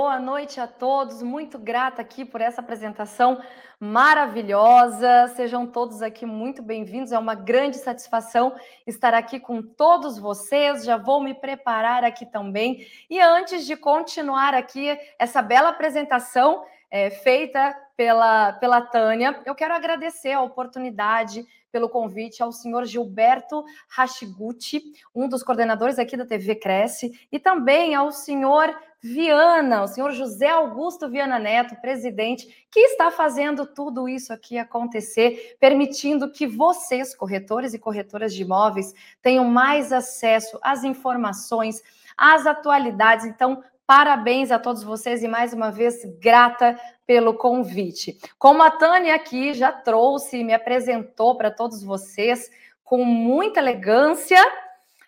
Boa 0.00 0.20
noite 0.20 0.60
a 0.60 0.66
todos, 0.68 1.24
muito 1.24 1.58
grata 1.58 2.00
aqui 2.00 2.24
por 2.24 2.40
essa 2.40 2.60
apresentação 2.60 3.42
maravilhosa. 3.80 5.26
Sejam 5.34 5.66
todos 5.66 6.02
aqui 6.02 6.24
muito 6.24 6.62
bem-vindos. 6.62 7.10
É 7.10 7.18
uma 7.18 7.34
grande 7.34 7.78
satisfação 7.78 8.54
estar 8.86 9.12
aqui 9.12 9.40
com 9.40 9.60
todos 9.60 10.16
vocês. 10.16 10.84
Já 10.84 10.96
vou 10.96 11.20
me 11.20 11.34
preparar 11.34 12.04
aqui 12.04 12.24
também. 12.24 12.86
E 13.10 13.20
antes 13.20 13.66
de 13.66 13.74
continuar 13.74 14.54
aqui 14.54 14.96
essa 15.18 15.42
bela 15.42 15.70
apresentação 15.70 16.64
é, 16.88 17.10
feita 17.10 17.76
pela, 17.96 18.52
pela 18.52 18.80
Tânia, 18.80 19.42
eu 19.44 19.54
quero 19.56 19.74
agradecer 19.74 20.30
a 20.30 20.40
oportunidade 20.40 21.44
pelo 21.72 21.88
convite 21.88 22.42
ao 22.42 22.52
senhor 22.52 22.84
Gilberto 22.84 23.64
Hashiguchi, 23.88 24.80
um 25.14 25.28
dos 25.28 25.42
coordenadores 25.42 25.98
aqui 25.98 26.16
da 26.16 26.24
TV 26.24 26.54
Cresce, 26.54 27.26
e 27.30 27.38
também 27.38 27.94
ao 27.94 28.10
senhor 28.10 28.74
Viana, 29.00 29.84
o 29.84 29.86
senhor 29.86 30.10
José 30.10 30.48
Augusto 30.48 31.08
Viana 31.08 31.38
Neto, 31.38 31.76
presidente, 31.80 32.66
que 32.70 32.80
está 32.80 33.12
fazendo 33.12 33.64
tudo 33.64 34.08
isso 34.08 34.32
aqui 34.32 34.58
acontecer, 34.58 35.56
permitindo 35.60 36.32
que 36.32 36.48
vocês, 36.48 37.14
corretores 37.14 37.74
e 37.74 37.78
corretoras 37.78 38.34
de 38.34 38.42
imóveis, 38.42 38.92
tenham 39.22 39.44
mais 39.44 39.92
acesso 39.92 40.58
às 40.62 40.82
informações, 40.82 41.80
às 42.16 42.44
atualidades. 42.44 43.24
Então, 43.24 43.62
parabéns 43.86 44.50
a 44.50 44.58
todos 44.58 44.82
vocês 44.82 45.22
e 45.22 45.28
mais 45.28 45.52
uma 45.52 45.70
vez 45.70 46.04
grata 46.18 46.76
pelo 47.06 47.34
convite. 47.34 48.18
Como 48.36 48.62
a 48.62 48.70
Tânia 48.70 49.14
aqui 49.14 49.54
já 49.54 49.70
trouxe 49.70 50.38
e 50.38 50.44
me 50.44 50.52
apresentou 50.52 51.36
para 51.36 51.52
todos 51.52 51.84
vocês 51.84 52.50
com 52.82 53.04
muita 53.04 53.60
elegância, 53.60 54.40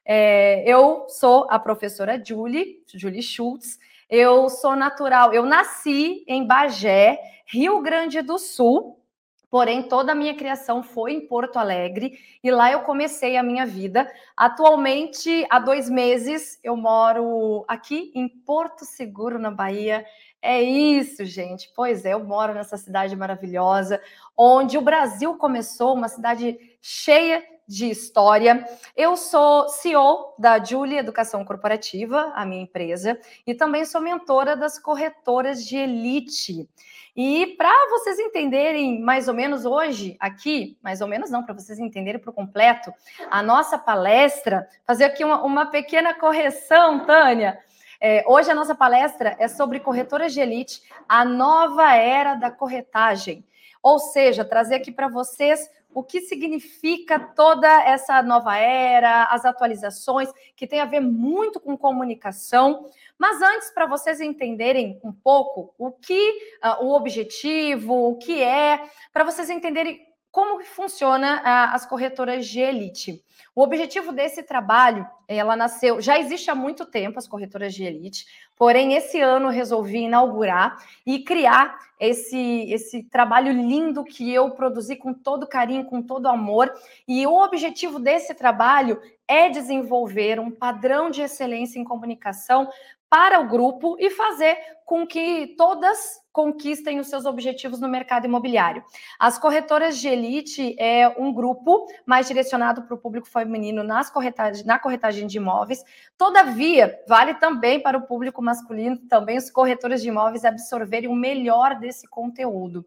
é, 0.04 0.62
eu 0.66 1.06
sou 1.08 1.46
a 1.50 1.58
professora 1.58 2.22
Julie, 2.24 2.82
Julie 2.92 3.22
Schultz. 3.22 3.78
Eu 4.08 4.48
sou 4.48 4.74
natural, 4.74 5.32
eu 5.32 5.44
nasci 5.44 6.24
em 6.26 6.44
Bagé, 6.44 7.20
Rio 7.46 7.80
Grande 7.80 8.20
do 8.22 8.38
Sul, 8.38 9.00
porém 9.48 9.84
toda 9.84 10.10
a 10.12 10.16
minha 10.16 10.34
criação 10.34 10.82
foi 10.82 11.12
em 11.12 11.26
Porto 11.26 11.58
Alegre 11.58 12.18
e 12.42 12.50
lá 12.50 12.72
eu 12.72 12.80
comecei 12.80 13.36
a 13.36 13.42
minha 13.42 13.64
vida. 13.64 14.10
Atualmente, 14.36 15.46
há 15.48 15.60
dois 15.60 15.88
meses, 15.88 16.58
eu 16.64 16.76
moro 16.76 17.64
aqui 17.68 18.10
em 18.14 18.28
Porto 18.28 18.84
Seguro, 18.84 19.38
na 19.38 19.50
Bahia. 19.50 20.04
É 20.42 20.60
isso, 20.60 21.24
gente. 21.24 21.70
Pois 21.76 22.04
é, 22.04 22.14
eu 22.14 22.24
moro 22.24 22.52
nessa 22.52 22.76
cidade 22.76 23.14
maravilhosa, 23.14 24.02
onde 24.36 24.76
o 24.76 24.82
Brasil 24.82 25.36
começou, 25.36 25.94
uma 25.94 26.08
cidade 26.08 26.58
cheia 26.80 27.44
de 27.70 27.88
história. 27.88 28.66
Eu 28.96 29.16
sou 29.16 29.68
CEO 29.68 30.34
da 30.36 30.62
Julie 30.62 30.98
Educação 30.98 31.44
Corporativa, 31.44 32.32
a 32.34 32.44
minha 32.44 32.62
empresa, 32.62 33.16
e 33.46 33.54
também 33.54 33.84
sou 33.84 34.00
mentora 34.00 34.56
das 34.56 34.76
corretoras 34.76 35.64
de 35.64 35.76
elite. 35.76 36.68
E 37.14 37.54
para 37.56 37.72
vocês 37.90 38.18
entenderem 38.18 39.00
mais 39.00 39.28
ou 39.28 39.34
menos 39.34 39.64
hoje 39.64 40.16
aqui, 40.18 40.76
mais 40.82 41.00
ou 41.00 41.06
menos 41.06 41.30
não, 41.30 41.44
para 41.44 41.54
vocês 41.54 41.78
entenderem 41.78 42.20
por 42.20 42.32
completo, 42.32 42.92
a 43.30 43.40
nossa 43.40 43.78
palestra, 43.78 44.68
fazer 44.84 45.04
aqui 45.04 45.24
uma, 45.24 45.40
uma 45.40 45.66
pequena 45.66 46.12
correção, 46.12 47.06
Tânia. 47.06 47.56
É, 48.00 48.24
hoje 48.26 48.50
a 48.50 48.54
nossa 48.54 48.74
palestra 48.74 49.36
é 49.38 49.46
sobre 49.46 49.78
corretoras 49.78 50.32
de 50.32 50.40
elite, 50.40 50.82
a 51.08 51.24
nova 51.24 51.94
era 51.94 52.34
da 52.34 52.50
corretagem. 52.50 53.44
Ou 53.80 54.00
seja, 54.00 54.44
trazer 54.44 54.74
aqui 54.74 54.90
para 54.90 55.06
vocês 55.06 55.70
o 55.92 56.02
que 56.02 56.20
significa 56.20 57.18
toda 57.18 57.68
essa 57.82 58.22
nova 58.22 58.56
era, 58.56 59.24
as 59.24 59.44
atualizações, 59.44 60.28
que 60.54 60.66
tem 60.66 60.80
a 60.80 60.84
ver 60.84 61.00
muito 61.00 61.58
com 61.58 61.76
comunicação. 61.76 62.86
Mas 63.18 63.42
antes, 63.42 63.70
para 63.70 63.86
vocês 63.86 64.20
entenderem 64.20 65.00
um 65.02 65.12
pouco 65.12 65.74
o 65.78 65.90
que 65.90 66.30
uh, 66.64 66.84
o 66.84 66.94
objetivo, 66.94 68.10
o 68.10 68.16
que 68.16 68.42
é, 68.42 68.82
para 69.12 69.24
vocês 69.24 69.50
entenderem 69.50 70.09
como 70.30 70.62
funciona 70.64 71.38
uh, 71.38 71.74
as 71.74 71.84
corretoras 71.84 72.46
de 72.46 72.60
elite. 72.60 73.24
O 73.54 73.62
objetivo 73.62 74.12
desse 74.12 74.44
trabalho, 74.44 75.06
ela 75.26 75.56
nasceu, 75.56 76.00
já 76.00 76.18
existe 76.18 76.50
há 76.50 76.54
muito 76.54 76.86
tempo 76.86 77.18
as 77.18 77.26
corretoras 77.26 77.74
de 77.74 77.82
elite, 77.82 78.24
porém 78.56 78.94
esse 78.94 79.20
ano 79.20 79.48
resolvi 79.48 79.98
inaugurar 79.98 80.76
e 81.04 81.24
criar 81.24 81.76
esse 81.98 82.70
esse 82.70 83.02
trabalho 83.02 83.52
lindo 83.52 84.04
que 84.04 84.32
eu 84.32 84.50
produzi 84.52 84.94
com 84.94 85.12
todo 85.12 85.48
carinho, 85.48 85.84
com 85.84 86.00
todo 86.00 86.28
amor, 86.28 86.72
e 87.08 87.26
o 87.26 87.42
objetivo 87.42 87.98
desse 87.98 88.34
trabalho 88.34 89.00
é 89.26 89.48
desenvolver 89.48 90.38
um 90.38 90.50
padrão 90.50 91.10
de 91.10 91.20
excelência 91.20 91.78
em 91.78 91.84
comunicação 91.84 92.68
para 93.10 93.40
o 93.40 93.48
grupo 93.48 93.96
e 93.98 94.08
fazer 94.08 94.56
com 94.86 95.04
que 95.04 95.54
todas 95.58 96.20
conquistem 96.32 97.00
os 97.00 97.08
seus 97.08 97.24
objetivos 97.24 97.80
no 97.80 97.88
mercado 97.88 98.24
imobiliário. 98.24 98.84
As 99.18 99.36
corretoras 99.36 99.98
de 99.98 100.08
elite 100.08 100.76
é 100.78 101.08
um 101.18 101.32
grupo 101.32 101.86
mais 102.06 102.28
direcionado 102.28 102.82
para 102.82 102.94
o 102.94 102.98
público 102.98 103.28
feminino 103.28 103.82
nas 103.82 104.08
corretagem, 104.10 104.64
na 104.64 104.78
corretagem 104.78 105.26
de 105.26 105.38
imóveis. 105.38 105.82
Todavia, 106.16 107.00
vale 107.08 107.34
também 107.34 107.80
para 107.80 107.98
o 107.98 108.06
público 108.06 108.40
masculino, 108.40 108.96
também 109.08 109.38
os 109.38 109.50
corretores 109.50 110.02
de 110.02 110.08
imóveis 110.08 110.44
absorverem 110.44 111.08
o 111.08 111.14
melhor 111.14 111.74
desse 111.80 112.06
conteúdo. 112.06 112.86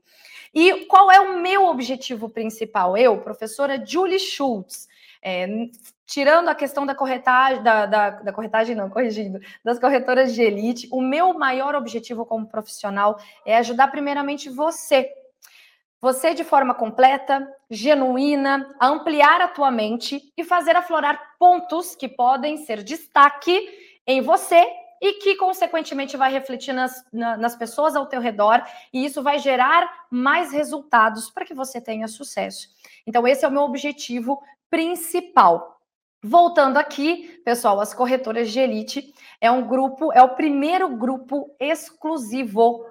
E 0.53 0.85
qual 0.85 1.11
é 1.11 1.19
o 1.19 1.41
meu 1.41 1.65
objetivo 1.65 2.29
principal? 2.29 2.95
Eu, 2.95 3.19
professora 3.21 3.83
Julie 3.85 4.19
Schultz, 4.19 4.87
é, 5.23 5.47
tirando 6.05 6.49
a 6.49 6.55
questão 6.55 6.85
da 6.85 6.93
corretagem, 6.93 7.63
da, 7.63 7.85
da, 7.85 8.09
da, 8.09 8.33
corretagem 8.33 8.75
não, 8.75 8.89
corrigindo, 8.89 9.39
das 9.63 9.79
corretoras 9.79 10.33
de 10.33 10.41
elite, 10.41 10.87
o 10.91 11.01
meu 11.01 11.33
maior 11.33 11.75
objetivo 11.75 12.25
como 12.25 12.45
profissional 12.45 13.17
é 13.45 13.55
ajudar 13.57 13.87
primeiramente 13.87 14.49
você, 14.49 15.09
você 16.01 16.33
de 16.33 16.43
forma 16.43 16.73
completa, 16.73 17.47
genuína, 17.69 18.69
a 18.79 18.87
ampliar 18.87 19.39
a 19.39 19.47
tua 19.47 19.71
mente 19.71 20.21
e 20.35 20.43
fazer 20.43 20.75
aflorar 20.75 21.35
pontos 21.39 21.95
que 21.95 22.09
podem 22.09 22.57
ser 22.57 22.83
destaque 22.83 23.69
em 24.05 24.21
você 24.21 24.67
e 25.01 25.13
que, 25.13 25.35
consequentemente, 25.35 26.15
vai 26.15 26.31
refletir 26.31 26.73
nas, 26.73 27.03
na, 27.11 27.35
nas 27.35 27.57
pessoas 27.57 27.93
ao 27.93 28.05
teu 28.05 28.21
redor, 28.21 28.63
e 28.93 29.03
isso 29.03 29.21
vai 29.21 29.37
gerar 29.37 29.85
mais 30.09 30.53
resultados 30.53 31.29
para 31.29 31.43
que 31.43 31.53
você 31.53 31.81
tenha 31.81 32.07
sucesso. 32.07 32.69
Então, 33.05 33.27
esse 33.27 33.43
é 33.43 33.47
o 33.47 33.51
meu 33.51 33.63
objetivo 33.63 34.41
principal. 34.73 35.77
Voltando 36.23 36.77
aqui, 36.77 37.39
pessoal, 37.45 37.79
as 37.79 37.93
corretoras 37.93 38.51
de 38.51 38.59
elite 38.59 39.13
é 39.39 39.51
um 39.51 39.67
grupo, 39.67 40.11
é 40.11 40.23
o 40.23 40.29
primeiro 40.29 40.89
grupo 40.89 41.55
exclusivo 41.59 42.83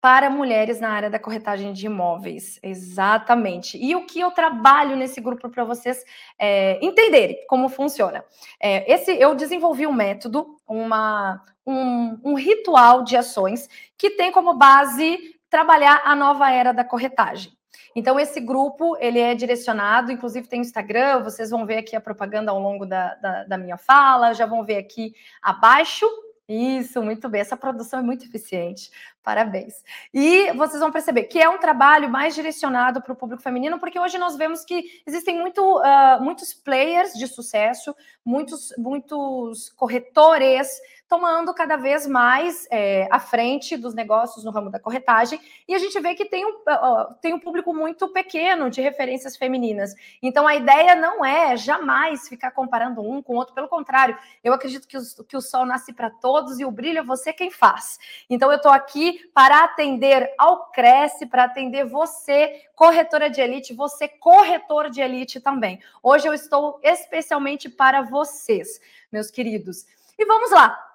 para 0.00 0.30
mulheres 0.30 0.78
na 0.78 0.88
área 0.88 1.10
da 1.10 1.18
corretagem 1.18 1.72
de 1.72 1.86
imóveis. 1.86 2.60
Exatamente. 2.62 3.76
E 3.76 3.96
o 3.96 4.06
que 4.06 4.20
eu 4.20 4.30
trabalho 4.30 4.94
nesse 4.94 5.20
grupo 5.20 5.50
para 5.50 5.64
vocês 5.64 6.04
é, 6.38 6.78
entenderem 6.80 7.44
como 7.48 7.68
funciona. 7.68 8.24
É, 8.62 8.92
esse 8.92 9.10
eu 9.20 9.34
desenvolvi 9.34 9.84
um 9.84 9.92
método, 9.92 10.46
uma, 10.64 11.42
um, 11.66 12.20
um 12.22 12.34
ritual 12.34 13.02
de 13.02 13.16
ações 13.16 13.68
que 13.98 14.10
tem 14.10 14.30
como 14.30 14.54
base 14.54 15.34
trabalhar 15.50 16.02
a 16.04 16.14
nova 16.14 16.52
era 16.52 16.70
da 16.70 16.84
corretagem. 16.84 17.55
Então, 17.94 18.18
esse 18.18 18.40
grupo, 18.40 18.96
ele 18.98 19.18
é 19.18 19.34
direcionado, 19.34 20.12
inclusive 20.12 20.48
tem 20.48 20.60
Instagram, 20.60 21.22
vocês 21.22 21.50
vão 21.50 21.66
ver 21.66 21.78
aqui 21.78 21.96
a 21.96 22.00
propaganda 22.00 22.50
ao 22.50 22.60
longo 22.60 22.86
da, 22.86 23.14
da, 23.16 23.44
da 23.44 23.58
minha 23.58 23.76
fala, 23.76 24.34
já 24.34 24.46
vão 24.46 24.64
ver 24.64 24.76
aqui 24.76 25.14
abaixo, 25.42 26.06
isso, 26.48 27.02
muito 27.02 27.28
bem. 27.28 27.40
Essa 27.40 27.56
produção 27.56 27.98
é 27.98 28.02
muito 28.02 28.24
eficiente. 28.24 28.90
Parabéns. 29.20 29.82
E 30.14 30.52
vocês 30.52 30.78
vão 30.78 30.92
perceber 30.92 31.24
que 31.24 31.40
é 31.40 31.48
um 31.48 31.58
trabalho 31.58 32.08
mais 32.08 32.36
direcionado 32.36 33.02
para 33.02 33.12
o 33.12 33.16
público 33.16 33.42
feminino, 33.42 33.80
porque 33.80 33.98
hoje 33.98 34.16
nós 34.16 34.36
vemos 34.36 34.64
que 34.64 35.02
existem 35.04 35.40
muito, 35.40 35.60
uh, 35.60 36.22
muitos 36.22 36.54
players 36.54 37.14
de 37.14 37.26
sucesso, 37.26 37.96
muitos, 38.24 38.72
muitos 38.78 39.70
corretores 39.70 40.68
tomando 41.08 41.54
cada 41.54 41.76
vez 41.76 42.06
mais 42.06 42.66
é, 42.70 43.06
à 43.10 43.20
frente 43.20 43.76
dos 43.76 43.94
negócios 43.94 44.44
no 44.44 44.50
ramo 44.50 44.70
da 44.70 44.80
corretagem, 44.80 45.40
e 45.68 45.74
a 45.74 45.78
gente 45.78 45.98
vê 46.00 46.14
que 46.14 46.24
tem 46.24 46.44
um, 46.44 46.50
uh, 46.50 47.14
tem 47.20 47.32
um 47.32 47.38
público 47.38 47.72
muito 47.72 48.08
pequeno 48.08 48.68
de 48.68 48.80
referências 48.80 49.36
femininas. 49.36 49.94
Então, 50.20 50.46
a 50.46 50.56
ideia 50.56 50.94
não 50.94 51.24
é 51.24 51.56
jamais 51.56 52.28
ficar 52.28 52.50
comparando 52.50 53.00
um 53.00 53.22
com 53.22 53.34
o 53.34 53.36
outro, 53.36 53.54
pelo 53.54 53.68
contrário, 53.68 54.18
eu 54.42 54.52
acredito 54.52 54.88
que, 54.88 54.96
os, 54.96 55.14
que 55.28 55.36
o 55.36 55.40
sol 55.40 55.64
nasce 55.64 55.92
para 55.92 56.10
todos 56.10 56.58
e 56.58 56.64
o 56.64 56.70
brilho 56.70 56.98
é 56.98 57.04
você 57.04 57.32
quem 57.32 57.50
faz. 57.50 57.98
Então, 58.28 58.50
eu 58.50 58.56
estou 58.56 58.72
aqui 58.72 59.30
para 59.32 59.64
atender 59.64 60.34
ao 60.36 60.70
Cresce, 60.70 61.26
para 61.26 61.44
atender 61.44 61.84
você, 61.84 62.62
corretora 62.74 63.30
de 63.30 63.40
elite, 63.40 63.72
você, 63.74 64.08
corretor 64.08 64.90
de 64.90 65.00
elite 65.00 65.40
também. 65.40 65.80
Hoje 66.02 66.26
eu 66.26 66.34
estou 66.34 66.80
especialmente 66.82 67.68
para 67.68 68.02
vocês, 68.02 68.80
meus 69.10 69.30
queridos. 69.30 69.86
E 70.18 70.24
vamos 70.24 70.50
lá, 70.50 70.85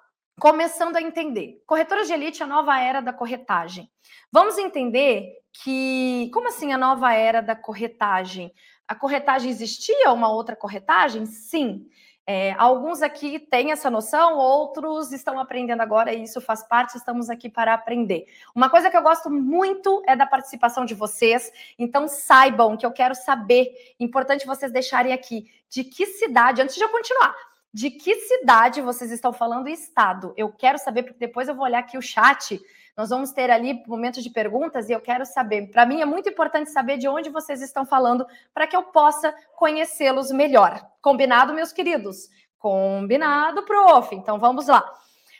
começando 0.42 0.96
a 0.96 1.00
entender. 1.00 1.62
Corretora 1.64 2.04
de 2.04 2.12
elite, 2.12 2.42
a 2.42 2.46
nova 2.48 2.76
era 2.76 3.00
da 3.00 3.12
corretagem. 3.12 3.88
Vamos 4.32 4.58
entender 4.58 5.34
que, 5.52 6.28
como 6.34 6.48
assim 6.48 6.72
a 6.72 6.76
nova 6.76 7.14
era 7.14 7.40
da 7.40 7.54
corretagem? 7.54 8.52
A 8.88 8.92
corretagem 8.92 9.48
existia 9.48 10.10
uma 10.10 10.28
outra 10.32 10.56
corretagem? 10.56 11.26
Sim. 11.26 11.86
É, 12.26 12.56
alguns 12.58 13.02
aqui 13.02 13.38
têm 13.38 13.70
essa 13.70 13.88
noção, 13.88 14.36
outros 14.36 15.12
estão 15.12 15.38
aprendendo 15.38 15.80
agora 15.80 16.12
e 16.12 16.24
isso 16.24 16.40
faz 16.40 16.66
parte, 16.66 16.96
estamos 16.96 17.30
aqui 17.30 17.48
para 17.48 17.72
aprender. 17.72 18.26
Uma 18.52 18.68
coisa 18.68 18.90
que 18.90 18.96
eu 18.96 19.02
gosto 19.02 19.30
muito 19.30 20.02
é 20.08 20.16
da 20.16 20.26
participação 20.26 20.84
de 20.84 20.94
vocês, 20.94 21.52
então 21.78 22.08
saibam 22.08 22.76
que 22.76 22.84
eu 22.84 22.90
quero 22.90 23.14
saber, 23.14 23.68
importante 23.98 24.44
vocês 24.44 24.72
deixarem 24.72 25.12
aqui, 25.12 25.46
de 25.68 25.84
que 25.84 26.04
cidade, 26.04 26.60
antes 26.60 26.74
de 26.74 26.82
eu 26.82 26.88
continuar, 26.88 27.32
de 27.72 27.90
que 27.90 28.14
cidade 28.14 28.80
vocês 28.80 29.10
estão 29.10 29.32
falando 29.32 29.68
e 29.68 29.72
estado. 29.72 30.34
Eu 30.36 30.52
quero 30.52 30.78
saber, 30.78 31.04
porque 31.04 31.18
depois 31.18 31.48
eu 31.48 31.54
vou 31.54 31.64
olhar 31.64 31.78
aqui 31.78 31.96
o 31.96 32.02
chat 32.02 32.60
nós 32.96 33.08
vamos 33.08 33.32
ter 33.32 33.50
ali 33.50 33.82
momentos 33.86 34.22
de 34.22 34.30
perguntas 34.30 34.88
e 34.88 34.92
eu 34.92 35.00
quero 35.00 35.24
saber. 35.24 35.70
Para 35.70 35.86
mim 35.86 36.00
é 36.00 36.04
muito 36.04 36.28
importante 36.28 36.70
saber 36.70 36.98
de 36.98 37.08
onde 37.08 37.30
vocês 37.30 37.62
estão 37.62 37.86
falando 37.86 38.26
para 38.52 38.66
que 38.66 38.76
eu 38.76 38.82
possa 38.82 39.34
conhecê-los 39.56 40.30
melhor. 40.30 40.86
Combinado, 41.00 41.54
meus 41.54 41.72
queridos? 41.72 42.28
Combinado, 42.58 43.62
prof. 43.62 44.14
Então 44.14 44.38
vamos 44.38 44.66
lá. 44.66 44.84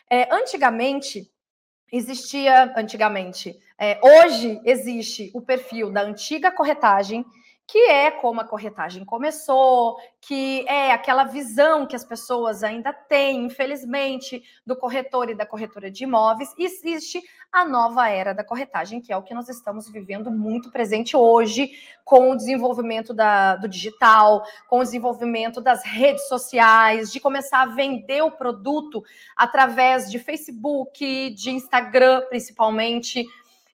É, 0.09 0.35
antigamente 0.35 1.31
existia, 1.93 2.73
antigamente, 2.75 3.55
é, 3.79 4.01
hoje 4.03 4.59
existe 4.65 5.31
o 5.35 5.43
perfil 5.43 5.93
da 5.93 6.03
antiga 6.03 6.51
corretagem 6.51 7.25
que 7.67 7.79
é 7.79 8.11
como 8.11 8.41
a 8.41 8.45
corretagem 8.45 9.05
começou, 9.05 9.97
que 10.21 10.65
é 10.69 10.93
aquela 10.93 11.25
visão 11.25 11.87
que 11.87 11.97
as 11.97 12.05
pessoas 12.05 12.63
ainda 12.63 12.93
têm, 12.93 13.45
infelizmente, 13.45 14.43
do 14.67 14.77
corretor 14.77 15.31
e 15.31 15.35
da 15.35 15.47
corretora 15.47 15.91
de 15.91 16.05
imóveis. 16.05 16.55
E 16.59 16.65
existe 16.65 17.23
a 17.53 17.67
nova 17.67 18.09
era 18.09 18.33
da 18.33 18.43
corretagem, 18.43 19.01
que 19.01 19.13
é 19.13 19.17
o 19.17 19.23
que 19.23 19.35
nós 19.35 19.49
estamos 19.49 19.89
vivendo 19.91 20.31
muito 20.31 20.71
presente 20.71 21.17
hoje, 21.17 21.71
com 22.03 22.31
o 22.31 22.37
desenvolvimento 22.37 23.13
da, 23.13 23.57
do 23.57 23.69
digital, 23.69 24.43
com 24.69 24.79
o 24.79 24.83
desenvolvimento 24.83 25.61
das 25.61 25.85
redes 25.85 26.27
sociais, 26.29 27.13
de 27.13 27.21
começar 27.21 27.63
a 27.63 27.67
vender 27.67 28.23
o 28.23 28.31
produto 28.31 29.05
através 29.37 30.11
de 30.11 30.19
Facebook, 30.19 31.31
de 31.31 31.51
Instagram, 31.51 32.23
principalmente 32.29 33.27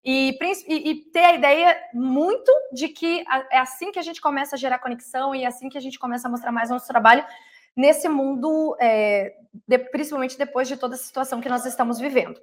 e, 0.05 0.39
e, 0.69 0.95
ter 1.11 1.25
a 1.25 1.35
ideia 1.35 1.77
muito 1.93 2.51
de 2.73 2.89
que 2.89 3.25
é 3.51 3.59
assim 3.59 3.91
que 3.91 3.99
a 3.99 4.03
gente 4.03 4.21
começa 4.21 4.55
a 4.55 4.59
gerar 4.59 4.79
conexão 4.79 5.35
e 5.35 5.45
é 5.45 5.47
assim 5.47 5.69
que 5.69 5.77
a 5.77 5.81
gente 5.81 5.99
começa 5.99 6.29
a 6.29 6.31
mostrar 6.31 6.53
mais 6.53 6.71
nosso 6.71 6.87
trabalho 6.87 7.25
nesse 7.77 8.09
mundo, 8.09 8.77
é, 8.81 9.35
de, 9.67 9.79
principalmente 9.79 10.39
depois 10.39 10.67
de 10.67 10.77
toda 10.77 10.95
a 10.95 10.99
situação 10.99 11.41
que 11.41 11.49
nós 11.49 11.67
estamos 11.67 11.99
vivendo. 11.99 12.41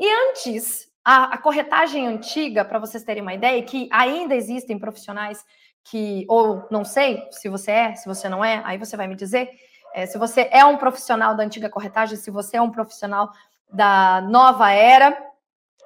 E 0.00 0.12
antes, 0.28 0.88
a, 1.04 1.34
a 1.34 1.38
corretagem 1.38 2.06
antiga, 2.06 2.64
para 2.64 2.78
vocês 2.78 3.02
terem 3.02 3.22
uma 3.22 3.34
ideia, 3.34 3.62
que 3.62 3.88
ainda 3.92 4.34
existem 4.34 4.78
profissionais 4.78 5.44
que, 5.84 6.26
ou 6.28 6.66
não 6.70 6.84
sei 6.84 7.26
se 7.30 7.48
você 7.48 7.70
é, 7.70 7.94
se 7.94 8.06
você 8.06 8.28
não 8.28 8.44
é, 8.44 8.62
aí 8.64 8.78
você 8.78 8.96
vai 8.96 9.06
me 9.06 9.16
dizer, 9.16 9.50
é, 9.94 10.06
se 10.06 10.18
você 10.18 10.48
é 10.52 10.64
um 10.64 10.76
profissional 10.76 11.34
da 11.34 11.42
antiga 11.42 11.70
corretagem, 11.70 12.16
se 12.16 12.30
você 12.30 12.58
é 12.58 12.62
um 12.62 12.70
profissional 12.70 13.32
da 13.72 14.20
nova 14.20 14.70
era, 14.70 15.16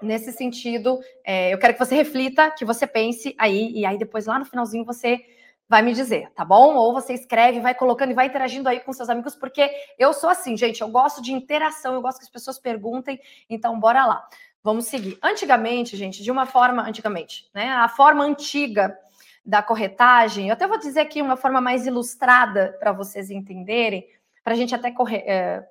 nesse 0.03 0.33
sentido, 0.33 1.01
é, 1.25 1.53
eu 1.53 1.59
quero 1.59 1.73
que 1.75 1.79
você 1.79 1.95
reflita, 1.95 2.51
que 2.51 2.65
você 2.65 2.87
pense 2.87 3.35
aí, 3.39 3.73
e 3.73 3.87
aí 3.87 3.99
depois 3.99 4.27
lá 4.27 4.39
no 4.39 4.45
finalzinho 4.45 4.85
você 4.85 5.25
vai 5.69 5.81
me 5.81 5.95
dizer, 5.95 6.31
tá 6.35 6.45
bom? 6.45 6.75
Ou 6.75 6.93
você 6.93 7.15
escreve, 7.15 7.61
vai 7.61 7.75
colocando 7.75 8.11
e 8.11 8.15
vai 8.15 8.27
interagindo 8.27 8.69
aí 8.69 8.81
com 8.81 8.93
seus 8.93 9.09
amigos, 9.09 9.35
porque 9.35 9.71
eu 9.99 10.13
sou 10.13 10.29
assim, 10.29 10.55
gente, 10.57 10.83
eu 10.83 10.89
gosto 10.89 11.23
de 11.23 11.33
interação, 11.33 11.95
eu 11.95 12.03
gosto 12.03 12.19
que 12.19 12.25
as 12.25 12.31
pessoas 12.31 12.59
perguntem, 12.59 13.19
então 13.49 13.81
bora 13.81 14.05
lá. 14.05 14.29
Vamos 14.63 14.85
seguir. 14.85 15.19
Antigamente, 15.23 15.97
gente, 15.97 16.23
de 16.23 16.31
uma 16.31 16.47
forma, 16.47 16.83
antigamente, 16.83 17.49
né? 17.55 17.71
A 17.71 17.89
forma 17.89 18.23
antiga 18.23 18.97
da 19.45 19.63
corretagem, 19.63 20.49
eu 20.49 20.53
até 20.53 20.67
vou 20.69 20.79
dizer 20.79 21.01
aqui 21.01 21.21
uma 21.21 21.37
forma 21.37 21.61
mais 21.61 21.87
ilustrada 21.87 22.77
para 22.79 22.93
vocês 22.93 23.31
entenderem, 23.31 24.07
para 24.45 24.53
a 24.53 24.57
gente 24.57 24.75
até 24.75 24.91
corre, 24.91 25.17
é, 25.17 25.67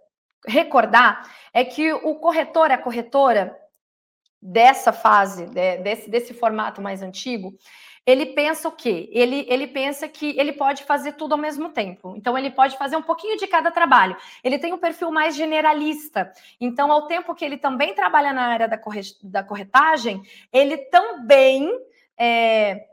recordar, 0.48 1.30
é 1.54 1.64
que 1.64 1.94
o 1.94 2.16
corretor, 2.16 2.72
a 2.72 2.78
corretora, 2.78 3.58
dessa 4.42 4.92
fase, 4.92 5.46
desse, 5.46 6.10
desse 6.10 6.34
formato 6.34 6.82
mais 6.82 7.02
antigo, 7.02 7.56
ele 8.06 8.28
pensa 8.28 8.68
o 8.68 8.72
quê? 8.72 9.10
Ele, 9.12 9.46
ele 9.48 9.68
pensa 9.68 10.08
que 10.08 10.38
ele 10.40 10.54
pode 10.54 10.84
fazer 10.84 11.14
tudo 11.14 11.34
ao 11.34 11.38
mesmo 11.38 11.70
tempo. 11.70 12.16
Então, 12.18 12.36
ele 12.36 12.50
pode 12.50 12.76
fazer 12.78 12.96
um 12.96 13.02
pouquinho 13.02 13.38
de 13.38 13.46
cada 13.46 13.70
trabalho. 13.70 14.18
Ele 14.44 14.58
tem 14.58 14.74
um 14.74 14.78
perfil 14.78 15.12
mais 15.12 15.36
generalista. 15.36 16.32
Então, 16.60 16.92
ao 16.92 17.06
tempo 17.06 17.36
que 17.36 17.46
ele 17.46 17.58
também 17.58 17.94
trabalha 17.94 18.34
na 18.34 18.48
área 18.48 18.68
da 19.24 19.44
corretagem, 19.44 20.24
ele 20.52 20.78
também 20.78 21.70
é, 22.18 22.88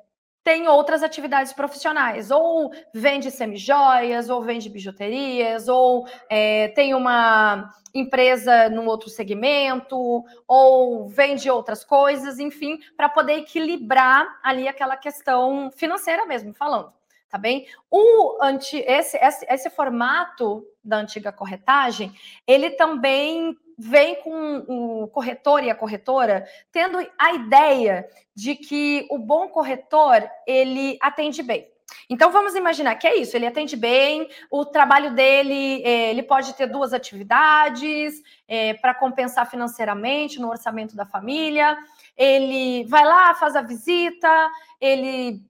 tem 0.49 0.67
outras 0.67 1.03
atividades 1.03 1.53
profissionais, 1.53 2.31
ou 2.31 2.73
vende 2.91 3.31
semijoias, 3.31 4.31
ou 4.31 4.41
vende 4.41 4.71
bijuterias, 4.71 5.69
ou 5.69 6.09
é, 6.27 6.69
tem 6.69 6.95
uma 6.95 7.71
empresa 7.93 8.71
num 8.71 8.87
outro 8.87 9.11
segmento, 9.11 10.25
ou 10.47 11.07
vende 11.07 11.51
outras 11.51 11.85
coisas, 11.85 12.39
enfim, 12.39 12.79
para 12.97 13.11
poder 13.11 13.41
equilibrar 13.41 14.41
ali 14.43 14.67
aquela 14.67 14.97
questão 14.97 15.71
financeira 15.71 16.25
mesmo, 16.25 16.55
falando, 16.55 16.95
tá 17.29 17.37
bem? 17.37 17.67
O 17.91 18.43
anti, 18.43 18.79
esse, 18.79 19.19
esse, 19.19 19.45
esse 19.51 19.69
formato 19.69 20.65
da 20.89 20.97
antiga 20.97 21.31
corretagem, 21.31 22.13
ele 22.47 22.71
também 22.71 23.57
vem 23.79 24.17
com 24.23 24.65
o 24.67 25.09
corretor 25.09 25.63
e 25.63 25.71
a 25.71 25.75
corretora 25.75 26.45
tendo 26.73 26.99
a 27.17 27.33
ideia 27.33 28.09
de 28.35 28.57
que 28.57 29.07
o 29.11 29.19
bom 29.19 29.49
corretor 29.49 30.29
ele 30.47 30.99
atende 31.01 31.43
bem. 31.43 31.69
Então 32.11 32.31
vamos 32.31 32.55
imaginar 32.55 32.97
que 32.97 33.07
é 33.07 33.17
isso, 33.17 33.37
ele 33.37 33.47
atende 33.47 33.77
bem, 33.77 34.29
o 34.51 34.65
trabalho 34.65 35.15
dele, 35.15 35.83
é, 35.85 36.11
ele 36.11 36.23
pode 36.23 36.55
ter 36.55 36.67
duas 36.67 36.93
atividades 36.93 38.23
é, 38.47 38.75
para 38.75 38.95
compensar 38.95 39.49
financeiramente 39.49 40.41
no 40.41 40.49
orçamento 40.49 40.97
da 40.97 41.07
família. 41.07 41.77
Ele 42.17 42.85
vai 42.85 43.05
lá, 43.05 43.35
faz 43.35 43.57
a 43.57 43.63
visita, 43.63 44.51
ele 44.81 45.43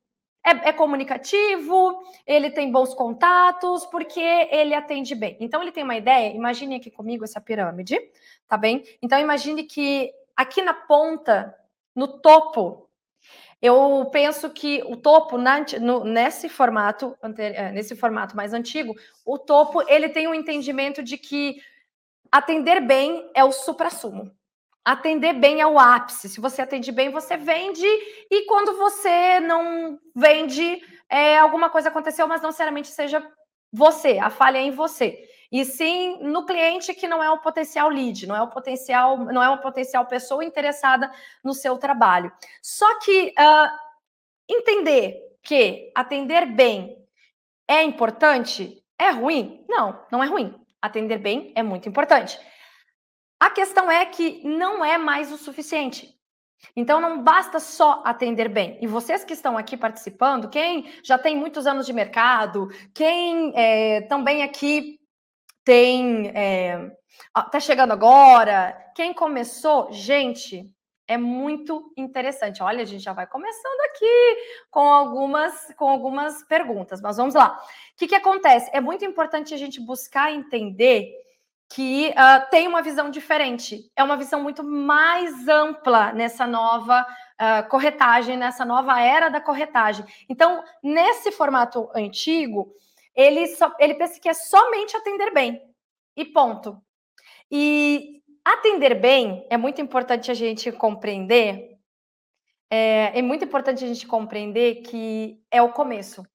é, 0.49 0.71
é, 0.71 0.73
comunicativo, 0.73 2.03
ele 2.27 2.51
tem 2.51 2.73
bons 2.73 2.95
contatos, 2.95 3.85
porque 3.87 4.21
ele 4.21 4.75
atende 4.75 5.15
bem. 5.15 5.37
Então, 5.41 5.61
ele 5.61 5.73
tem 5.73 5.85
uma 5.85 5.97
ideia, 5.97 6.35
imagine 6.35 6.77
aqui 6.77 6.91
comigo 6.91 7.25
essa 7.25 7.41
pirâmide, 7.41 7.99
tá 8.49 8.57
bem? 8.57 8.83
Então, 9.03 9.19
imagine 9.19 9.65
que 9.65 10.11
aqui 10.35 10.63
na 10.63 10.73
ponta, 10.73 11.55
no 11.95 12.09
topo, 12.21 12.89
eu 13.61 14.09
penso 14.13 14.49
que 14.51 14.83
o 14.87 14.97
topo, 14.97 15.37
na, 15.37 15.65
no, 15.81 16.05
nesse 16.05 16.49
formato, 16.49 17.17
é, 17.37 17.73
nesse 17.73 17.95
formato 17.97 18.37
mais 18.37 18.55
antigo, 18.55 18.95
o 19.27 19.39
topo, 19.39 19.83
ele 19.89 20.09
tem 20.09 20.29
um 20.29 20.35
entendimento 20.35 21.03
de 21.03 21.19
que 21.19 21.57
atender 22.31 22.81
bem 22.81 23.31
é 23.35 23.45
o 23.45 23.53
supra-sumo. 23.53 24.31
Atender 24.89 25.35
bem 25.35 25.61
é 25.61 25.67
o 25.67 25.79
ápice. 25.79 26.31
Se 26.31 26.41
você 26.41 26.63
atende 26.63 26.91
bem, 26.91 27.11
você 27.11 27.37
vende, 27.37 27.87
e 28.31 28.47
quando 28.47 28.79
você 28.79 29.39
não 29.39 29.99
vende, 30.17 30.83
é, 31.11 31.37
alguma 31.37 31.69
coisa 31.69 31.91
aconteceu, 31.91 32.27
mas 32.27 32.41
não 32.41 32.49
necessariamente 32.49 32.89
seja 32.89 33.23
você, 33.71 34.19
a 34.19 34.31
falha 34.31 34.57
é 34.57 34.63
em 34.63 34.71
você. 34.71 35.29
E 35.53 35.63
sim 35.63 36.17
no 36.23 36.47
cliente 36.47 36.95
que 36.95 37.07
não 37.07 37.23
é 37.23 37.31
o 37.31 37.37
potencial 37.37 37.91
lead, 37.91 38.27
não 38.27 38.35
é 38.35 38.41
o 38.41 38.49
potencial, 38.49 39.19
não 39.19 39.43
é 39.43 39.49
uma 39.51 39.61
potencial 39.61 40.07
pessoa 40.07 40.43
interessada 40.43 41.13
no 41.45 41.53
seu 41.53 41.77
trabalho. 41.77 42.33
Só 42.63 42.99
que 43.01 43.35
uh, 43.39 43.71
entender 44.49 45.19
que 45.43 45.93
atender 45.95 46.47
bem 46.47 46.97
é 47.69 47.83
importante 47.83 48.83
é 48.99 49.11
ruim? 49.11 49.67
Não, 49.69 50.03
não 50.11 50.25
é 50.25 50.27
ruim. 50.27 50.55
Atender 50.81 51.19
bem 51.19 51.53
é 51.55 51.63
muito 51.63 51.91
importante. 51.91 52.41
A 53.41 53.51
questão 53.51 53.91
é 53.91 54.05
que 54.05 54.47
não 54.47 54.85
é 54.85 54.99
mais 54.99 55.33
o 55.33 55.39
suficiente. 55.39 56.17
Então 56.75 57.01
não 57.01 57.23
basta 57.23 57.61
só 57.61 58.03
atender 58.05 58.49
bem. 58.49 58.79
E 58.81 58.87
vocês 58.87 59.25
que 59.25 59.33
estão 59.33 59.57
aqui 59.57 59.77
participando, 59.77 60.49
quem 60.49 60.93
já 61.05 61.17
tem 61.17 61.37
muitos 61.37 61.67
anos 61.67 61.87
de 61.87 61.93
mercado, 61.93 62.69
quem 62.93 63.53
é, 63.55 64.03
também 64.03 64.43
aqui 64.43 64.99
tem 65.65 66.33
é, 66.35 66.91
tá 67.51 67.61
chegando 67.61 67.93
agora, 67.93 68.77
quem 68.95 69.13
começou, 69.13 69.93
gente, 69.93 70.69
é 71.07 71.17
muito 71.17 71.93
interessante. 71.97 72.63
Olha, 72.63 72.83
a 72.83 72.87
gente 72.87 73.03
já 73.03 73.13
vai 73.13 73.27
começando 73.27 73.81
aqui 73.91 74.37
com 74.71 74.93
algumas, 74.93 75.73
com 75.75 75.89
algumas 75.89 76.43
perguntas, 76.45 77.01
mas 77.01 77.17
vamos 77.17 77.35
lá. 77.35 77.59
O 77.95 77.97
que, 77.97 78.09
que 78.09 78.15
acontece? 78.15 78.71
É 78.75 78.81
muito 78.81 79.05
importante 79.05 79.55
a 79.55 79.57
gente 79.57 79.81
buscar 79.81 80.33
entender 80.33 81.13
que 81.69 82.09
uh, 82.11 82.51
tem 82.51 82.67
uma 82.67 82.83
visão 82.83 83.11
diferente. 83.11 83.91
É 83.95 84.03
uma 84.03 84.17
visão 84.17 84.43
muito 84.43 84.65
mais 84.65 85.47
ampla 85.47 86.13
nessa 86.13 86.47
nova 86.47 87.03
uh, 87.03 87.69
corretagem, 87.69 88.37
nessa 88.37 88.65
nova 88.65 88.99
era 89.01 89.29
da 89.29 89.41
corretagem. 89.41 90.05
Então, 90.29 90.65
nesse 90.83 91.31
formato 91.31 91.91
antigo, 91.95 92.73
ele, 93.15 93.47
só, 93.49 93.75
ele 93.79 93.95
pensa 93.95 94.19
que 94.19 94.29
é 94.29 94.35
somente 94.35 94.97
atender 94.97 95.33
bem. 95.33 95.61
E 96.17 96.25
ponto. 96.25 96.81
E 97.51 98.23
atender 98.45 98.95
bem 98.95 99.47
é 99.51 99.57
muito 99.57 99.81
importante 99.81 100.31
a 100.31 100.35
gente 100.35 100.73
compreender. 100.73 101.79
É, 102.71 103.19
é 103.19 103.23
muito 103.23 103.45
importante 103.45 103.85
a 103.85 103.89
gente 103.89 104.07
compreender 104.07 104.83
que 104.83 105.41
é 105.51 105.61
o 105.61 105.73
começo, 105.73 106.27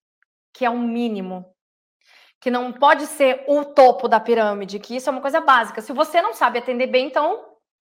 que 0.54 0.64
é 0.64 0.70
um 0.70 0.80
mínimo, 0.80 1.53
que 2.44 2.52
não 2.52 2.74
pode 2.74 3.06
ser 3.08 3.46
o 3.48 3.64
topo 3.64 4.06
da 4.06 4.20
pirâmide, 4.20 4.78
que 4.78 4.98
isso 4.98 5.10
é 5.10 5.14
uma 5.14 5.22
coisa 5.22 5.40
básica. 5.40 5.80
Se 5.82 5.94
você 5.94 6.22
não 6.22 6.34
sabe 6.34 6.60
atender 6.60 6.88
bem, 6.88 7.08
então 7.08 7.40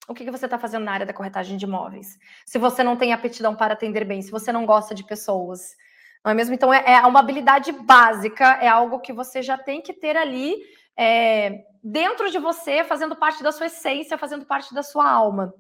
o 0.09 0.13
que, 0.13 0.25
que 0.25 0.33
você 0.33 0.47
está 0.47 0.59
fazendo 0.59 0.83
na 0.83 0.91
área 0.91 1.07
da 1.07 1.13
corretagem 1.13 1.57
de 1.57 1.65
imóveis? 1.65 2.19
Se 2.45 2.59
você 2.59 2.83
não 2.83 2.97
tem 2.97 3.13
aptidão 3.13 3.55
para 3.55 3.75
atender 3.75 4.05
bem, 4.05 4.21
se 4.21 4.33
você 4.33 4.51
não 4.51 4.67
gosta 4.67 4.97
de 4.97 5.05
pessoas, 5.05 5.77
não 6.25 6.33
é 6.33 6.35
mesmo? 6.35 6.57
Então 6.57 6.75
é, 6.75 6.83
é 6.85 7.01
uma 7.03 7.21
habilidade 7.21 7.71
básica, 7.71 8.59
é 8.61 8.67
algo 8.67 8.99
que 8.99 9.13
você 9.13 9.43
já 9.43 9.57
tem 9.57 9.81
que 9.81 9.93
ter 9.93 10.17
ali 10.17 10.57
é, 10.97 11.61
dentro 11.81 12.29
de 12.29 12.41
você, 12.41 12.83
fazendo 12.83 13.15
parte 13.15 13.45
da 13.45 13.53
sua 13.53 13.67
essência, 13.67 14.19
fazendo 14.19 14.45
parte 14.45 14.75
da 14.75 14.83
sua 14.83 15.09
alma. 15.09 15.55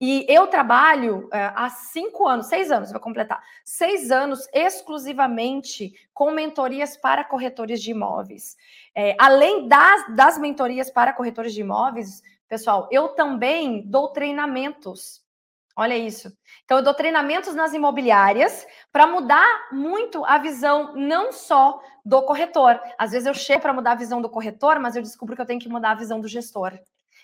E 0.00 0.24
eu 0.28 0.46
trabalho 0.46 1.28
é, 1.32 1.52
há 1.56 1.68
cinco 1.70 2.26
anos, 2.26 2.46
seis 2.46 2.70
anos, 2.70 2.92
vou 2.92 3.00
completar, 3.00 3.42
seis 3.64 4.12
anos 4.12 4.48
exclusivamente 4.52 5.92
com 6.14 6.30
mentorias 6.30 6.96
para 6.96 7.24
corretores 7.24 7.82
de 7.82 7.90
imóveis. 7.90 8.56
É, 8.94 9.16
além 9.18 9.66
das, 9.66 10.14
das 10.14 10.38
mentorias 10.38 10.88
para 10.88 11.12
corretores 11.12 11.52
de 11.52 11.62
imóveis, 11.62 12.22
pessoal, 12.48 12.88
eu 12.92 13.08
também 13.08 13.82
dou 13.86 14.08
treinamentos. 14.12 15.26
Olha 15.74 15.96
isso. 15.96 16.32
Então, 16.64 16.78
eu 16.78 16.82
dou 16.82 16.94
treinamentos 16.94 17.54
nas 17.54 17.72
imobiliárias 17.72 18.66
para 18.92 19.06
mudar 19.06 19.68
muito 19.70 20.24
a 20.24 20.38
visão, 20.38 20.92
não 20.94 21.32
só 21.32 21.80
do 22.04 22.22
corretor. 22.22 22.80
Às 22.98 23.12
vezes 23.12 23.26
eu 23.26 23.34
chego 23.34 23.62
para 23.62 23.72
mudar 23.72 23.92
a 23.92 23.96
visão 23.96 24.20
do 24.20 24.28
corretor, 24.28 24.80
mas 24.80 24.96
eu 24.96 25.02
descubro 25.02 25.36
que 25.36 25.42
eu 25.42 25.46
tenho 25.46 25.60
que 25.60 25.68
mudar 25.68 25.92
a 25.92 25.94
visão 25.94 26.20
do 26.20 26.26
gestor 26.26 26.78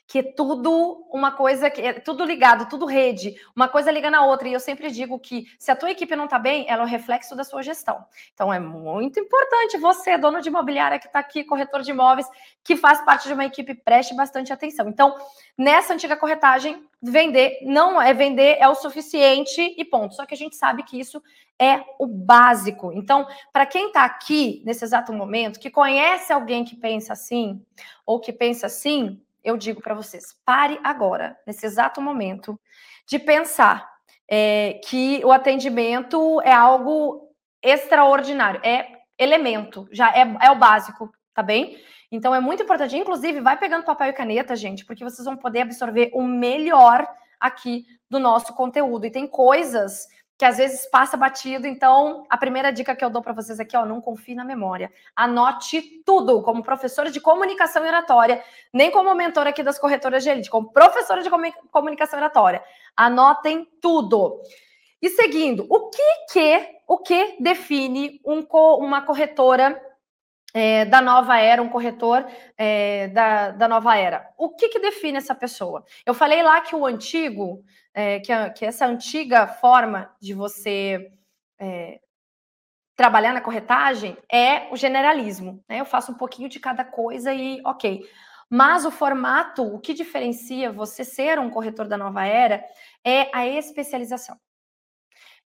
que 0.07 0.19
é 0.19 0.23
tudo 0.23 1.07
uma 1.11 1.33
coisa 1.33 1.71
que 1.71 1.81
é 1.81 1.93
tudo 1.95 2.25
ligado, 2.25 2.69
tudo 2.69 2.85
rede, 2.85 3.35
uma 3.57 3.69
coisa 3.69 3.91
liga 3.91 4.11
na 4.11 4.25
outra. 4.25 4.49
E 4.49 4.53
eu 4.53 4.61
sempre 4.61 4.91
digo 4.91 5.19
que 5.19 5.47
se 5.59 5.71
a 5.71 5.77
tua 5.77 5.91
equipe 5.91 6.15
não 6.15 6.25
está 6.25 6.39
bem, 6.39 6.67
ela 6.69 6.83
é 6.83 6.85
o 6.85 6.89
reflexo 6.89 7.35
da 7.35 7.43
sua 7.43 7.63
gestão. 7.63 8.05
Então 8.33 8.53
é 8.53 8.61
muito 8.61 9.19
importante 9.19 9.79
você, 9.79 10.19
dono 10.19 10.41
de 10.41 10.49
imobiliária 10.49 10.99
que 10.99 11.07
está 11.07 11.19
aqui, 11.19 11.45
corretor 11.45 11.83
de 11.83 11.91
imóveis, 11.91 12.29
que 12.63 12.77
faz 12.77 13.01
parte 13.03 13.29
de 13.29 13.35
uma 13.35 13.47
equipe, 13.47 13.75
preste 13.75 14.15
bastante 14.15 14.53
atenção. 14.53 14.89
Então, 14.89 15.17
nessa 15.57 15.95
antiga 15.95 16.17
corretagem, 16.17 16.85
vender 17.01 17.59
não 17.63 18.01
é 18.01 18.13
vender 18.13 18.57
é 18.59 18.69
o 18.69 18.75
suficiente 18.75 19.75
e 19.77 19.85
ponto. 19.85 20.15
Só 20.15 20.27
que 20.27 20.35
a 20.35 20.37
gente 20.37 20.57
sabe 20.57 20.83
que 20.83 20.99
isso 20.99 21.23
é 21.59 21.83
o 21.99 22.07
básico. 22.07 22.93
Então, 22.93 23.27
para 23.53 23.65
quem 23.65 23.89
está 23.89 24.05
aqui 24.05 24.63
nesse 24.67 24.85
exato 24.85 25.13
momento, 25.13 25.61
que 25.61 25.71
conhece 25.71 26.33
alguém 26.33 26.65
que 26.65 26.77
pensa 26.77 27.13
assim 27.13 27.65
ou 28.05 28.21
que 28.21 28.33
pensa 28.33 28.67
assim, 28.67 29.21
eu 29.45 29.57
digo 29.57 29.81
para 29.81 29.95
vocês: 29.95 30.35
pare 30.45 30.81
agora, 30.83 31.37
nesse 31.47 31.67
exato 31.67 32.01
momento, 32.01 32.59
de 33.07 33.19
pensar 33.19 33.89
é, 34.29 34.81
que 34.85 35.21
o 35.25 35.31
atendimento 35.31 36.41
é 36.43 36.53
algo 36.53 37.29
extraordinário, 37.63 38.61
é 38.65 38.89
elemento, 39.19 39.87
já 39.93 40.11
é, 40.11 40.37
é 40.41 40.51
o 40.51 40.57
básico, 40.57 41.13
tá 41.35 41.43
bem? 41.43 41.79
Então 42.11 42.35
é 42.35 42.41
muito 42.41 42.63
importante. 42.63 42.97
Inclusive, 42.97 43.41
vai 43.41 43.59
pegando 43.59 43.85
papel 43.85 44.09
e 44.09 44.13
caneta, 44.13 44.55
gente, 44.57 44.85
porque 44.85 45.05
vocês 45.05 45.25
vão 45.25 45.37
poder 45.37 45.63
absorver 45.63 46.11
o 46.15 46.23
melhor 46.23 47.07
aqui 47.41 47.85
do 48.09 48.19
nosso 48.19 48.55
conteúdo. 48.55 49.07
E 49.07 49.11
tem 49.11 49.27
coisas 49.27 50.07
que 50.37 50.45
às 50.45 50.57
vezes 50.57 50.87
passa 50.87 51.17
batido. 51.17 51.67
Então, 51.67 52.27
a 52.29 52.37
primeira 52.37 52.73
dica 52.73 52.95
que 52.95 53.05
eu 53.05 53.11
dou 53.11 53.23
para 53.23 53.33
vocês 53.33 53.61
aqui, 53.61 53.77
ó, 53.77 53.87
não 53.87 54.01
confie 54.01 54.35
na 54.35 54.45
memória. 54.45 54.93
Anote 55.15 56.03
tudo, 56.05 56.43
como 56.43 56.63
professora 56.63 57.11
de 57.11 57.21
comunicação 57.21 57.85
e 57.85 57.89
oratória, 57.89 58.43
nem 58.73 58.91
como 58.91 59.15
mentora 59.15 59.51
aqui 59.51 59.63
das 59.63 59.79
corretoras 59.79 60.23
de 60.25 60.31
elite, 60.31 60.51
como 60.51 60.73
professora 60.73 61.23
de 61.23 61.31
comunicação 61.71 62.19
e 62.19 62.23
oratória. 62.23 62.63
Anotem 62.97 63.67
tudo. 63.81 64.41
E 65.01 65.09
seguindo, 65.11 65.67
o 65.69 65.91
que 65.91 66.33
que, 66.33 66.69
o 66.87 66.99
que 66.99 67.37
define 67.39 68.21
um, 68.25 68.45
uma 68.79 69.03
corretora 69.03 69.81
é, 70.55 70.85
da 70.85 71.03
nova 71.03 71.37
era, 71.37 71.61
um 71.61 71.69
corretor 71.69 72.25
é, 72.57 73.09
da, 73.09 73.51
da 73.51 73.67
nova 73.67 73.97
era. 73.97 74.33
O 74.39 74.51
que, 74.51 74.69
que 74.69 74.79
define 74.79 75.19
essa 75.19 75.35
pessoa? 75.35 75.85
Eu 76.07 76.15
falei 76.15 76.43
lá 76.45 76.61
que 76.61 76.77
o 76.77 76.87
antigo 76.87 77.65
é, 77.93 78.21
que, 78.21 78.33
a, 78.33 78.49
que, 78.51 78.65
essa 78.65 78.87
antiga 78.87 79.49
forma 79.49 80.15
de 80.21 80.33
você 80.33 81.13
é, 81.59 82.01
trabalhar 82.97 83.33
na 83.33 83.41
corretagem 83.41 84.17
é 84.31 84.73
o 84.73 84.77
generalismo. 84.77 85.63
Né? 85.69 85.81
Eu 85.81 85.85
faço 85.85 86.13
um 86.13 86.17
pouquinho 86.17 86.49
de 86.49 86.61
cada 86.61 86.85
coisa 86.85 87.35
e 87.35 87.61
ok. 87.67 88.09
Mas 88.49 88.85
o 88.85 88.91
formato, 88.91 89.63
o 89.63 89.81
que 89.81 89.93
diferencia 89.93 90.71
você 90.71 91.05
ser 91.05 91.41
um 91.41 91.51
corretor 91.51 91.89
da 91.89 91.97
nova 91.97 92.25
era 92.25 92.65
é 93.05 93.29
a 93.37 93.45
especialização. 93.47 94.39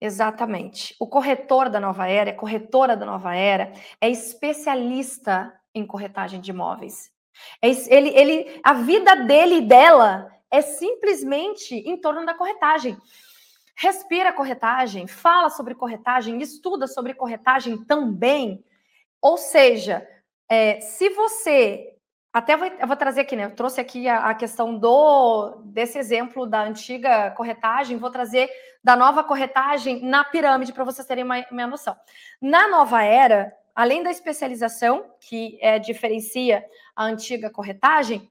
Exatamente. 0.04 0.94
O 1.00 1.06
corretor 1.06 1.70
da 1.70 1.80
nova 1.80 2.06
era, 2.06 2.30
a 2.30 2.34
corretora 2.34 2.94
da 2.94 3.06
nova 3.06 3.34
era, 3.34 3.72
é 3.98 4.10
especialista 4.10 5.50
em 5.74 5.86
corretagem 5.86 6.42
de 6.42 6.50
imóveis. 6.50 7.10
É, 7.62 7.70
ele, 7.70 8.10
ele, 8.10 8.60
a 8.62 8.74
vida 8.74 9.16
dele 9.24 9.54
e 9.54 9.60
dela 9.62 10.30
é 10.50 10.60
simplesmente 10.60 11.74
em 11.74 11.96
torno 11.96 12.26
da 12.26 12.34
corretagem. 12.34 12.98
Respira 13.74 14.30
corretagem, 14.30 15.06
fala 15.06 15.48
sobre 15.48 15.74
corretagem, 15.74 16.38
estuda 16.42 16.86
sobre 16.86 17.14
corretagem 17.14 17.82
também. 17.86 18.62
Ou 19.22 19.38
seja, 19.38 20.06
é, 20.50 20.82
se 20.82 21.08
você. 21.08 21.93
Até 22.34 22.56
vou, 22.56 22.66
eu 22.66 22.86
vou 22.88 22.96
trazer 22.96 23.20
aqui, 23.20 23.36
né? 23.36 23.44
Eu 23.44 23.54
trouxe 23.54 23.80
aqui 23.80 24.08
a, 24.08 24.30
a 24.30 24.34
questão 24.34 24.76
do 24.76 25.62
desse 25.66 25.96
exemplo 25.96 26.44
da 26.44 26.62
antiga 26.62 27.30
corretagem, 27.30 27.96
vou 27.96 28.10
trazer 28.10 28.50
da 28.82 28.96
nova 28.96 29.22
corretagem 29.22 30.04
na 30.04 30.24
pirâmide 30.24 30.72
para 30.72 30.82
vocês 30.82 31.06
terem 31.06 31.22
uma, 31.22 31.46
uma 31.48 31.66
noção. 31.68 31.96
Na 32.42 32.66
nova 32.66 33.04
era, 33.04 33.56
além 33.72 34.02
da 34.02 34.10
especialização, 34.10 35.12
que 35.20 35.56
é, 35.62 35.78
diferencia 35.78 36.66
a 36.96 37.04
antiga 37.04 37.48
corretagem, 37.50 38.28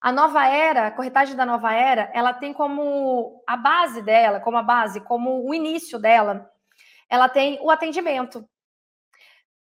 a 0.00 0.10
nova 0.10 0.44
era, 0.48 0.88
a 0.88 0.90
corretagem 0.90 1.36
da 1.36 1.46
nova 1.46 1.72
era, 1.72 2.10
ela 2.12 2.34
tem 2.34 2.52
como 2.52 3.40
a 3.46 3.56
base 3.56 4.02
dela, 4.02 4.40
como 4.40 4.56
a 4.56 4.64
base, 4.64 5.00
como 5.00 5.48
o 5.48 5.54
início 5.54 5.96
dela, 5.96 6.50
ela 7.08 7.28
tem 7.28 7.60
o 7.62 7.70
atendimento. 7.70 8.44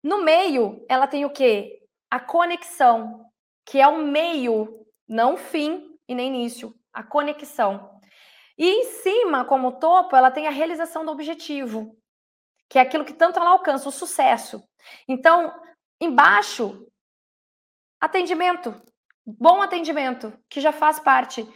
No 0.03 0.21
meio, 0.21 0.85
ela 0.89 1.07
tem 1.07 1.23
o 1.23 1.29
quê? 1.29 1.79
A 2.11 2.19
conexão, 2.19 3.28
que 3.69 3.79
é 3.79 3.87
o 3.87 4.03
meio, 4.03 4.85
não 5.07 5.37
fim 5.37 5.95
e 6.07 6.15
nem 6.15 6.27
início, 6.27 6.73
a 6.91 7.03
conexão. 7.03 7.99
E 8.57 8.67
em 8.67 8.83
cima, 8.83 9.45
como 9.45 9.79
topo, 9.79 10.15
ela 10.15 10.31
tem 10.31 10.47
a 10.47 10.51
realização 10.51 11.05
do 11.05 11.11
objetivo, 11.11 11.95
que 12.67 12.79
é 12.79 12.81
aquilo 12.81 13.05
que 13.05 13.13
tanto 13.13 13.39
ela 13.39 13.51
alcança, 13.51 13.87
o 13.87 13.91
sucesso. 13.91 14.63
Então, 15.07 15.53
embaixo, 16.01 16.87
atendimento, 18.01 18.73
bom 19.25 19.61
atendimento, 19.61 20.33
que 20.49 20.59
já 20.59 20.71
faz 20.71 20.99
parte. 20.99 21.47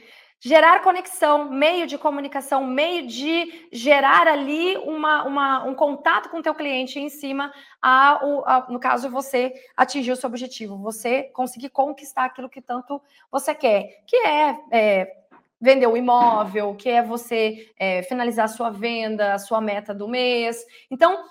Gerar 0.46 0.82
conexão, 0.82 1.50
meio 1.50 1.88
de 1.88 1.98
comunicação, 1.98 2.66
meio 2.66 3.08
de 3.08 3.70
gerar 3.72 4.28
ali 4.28 4.76
uma, 4.76 5.24
uma 5.24 5.64
um 5.64 5.74
contato 5.74 6.28
com 6.28 6.40
o 6.40 6.42
teu 6.42 6.54
cliente 6.54 7.00
em 7.00 7.08
cima, 7.08 7.54
a, 7.82 8.16
a, 8.46 8.68
no 8.70 8.78
caso, 8.78 9.10
você 9.10 9.54
atingir 9.78 10.12
o 10.12 10.18
seu 10.18 10.28
objetivo, 10.28 10.78
você 10.78 11.24
conseguir 11.34 11.70
conquistar 11.70 12.26
aquilo 12.26 12.50
que 12.50 12.62
tanto 12.62 13.02
você 13.32 13.56
quer, 13.56 14.04
que 14.06 14.18
é, 14.18 14.60
é 14.70 15.16
vender 15.62 15.88
o 15.88 15.96
imóvel, 15.96 16.76
que 16.76 16.90
é 16.90 17.02
você 17.02 17.72
é, 17.80 18.04
finalizar 18.04 18.44
a 18.44 18.50
sua 18.50 18.70
venda, 18.70 19.36
a 19.36 19.40
sua 19.40 19.62
meta 19.62 19.94
do 19.94 20.10
mês. 20.10 20.62
Então, 20.92 21.24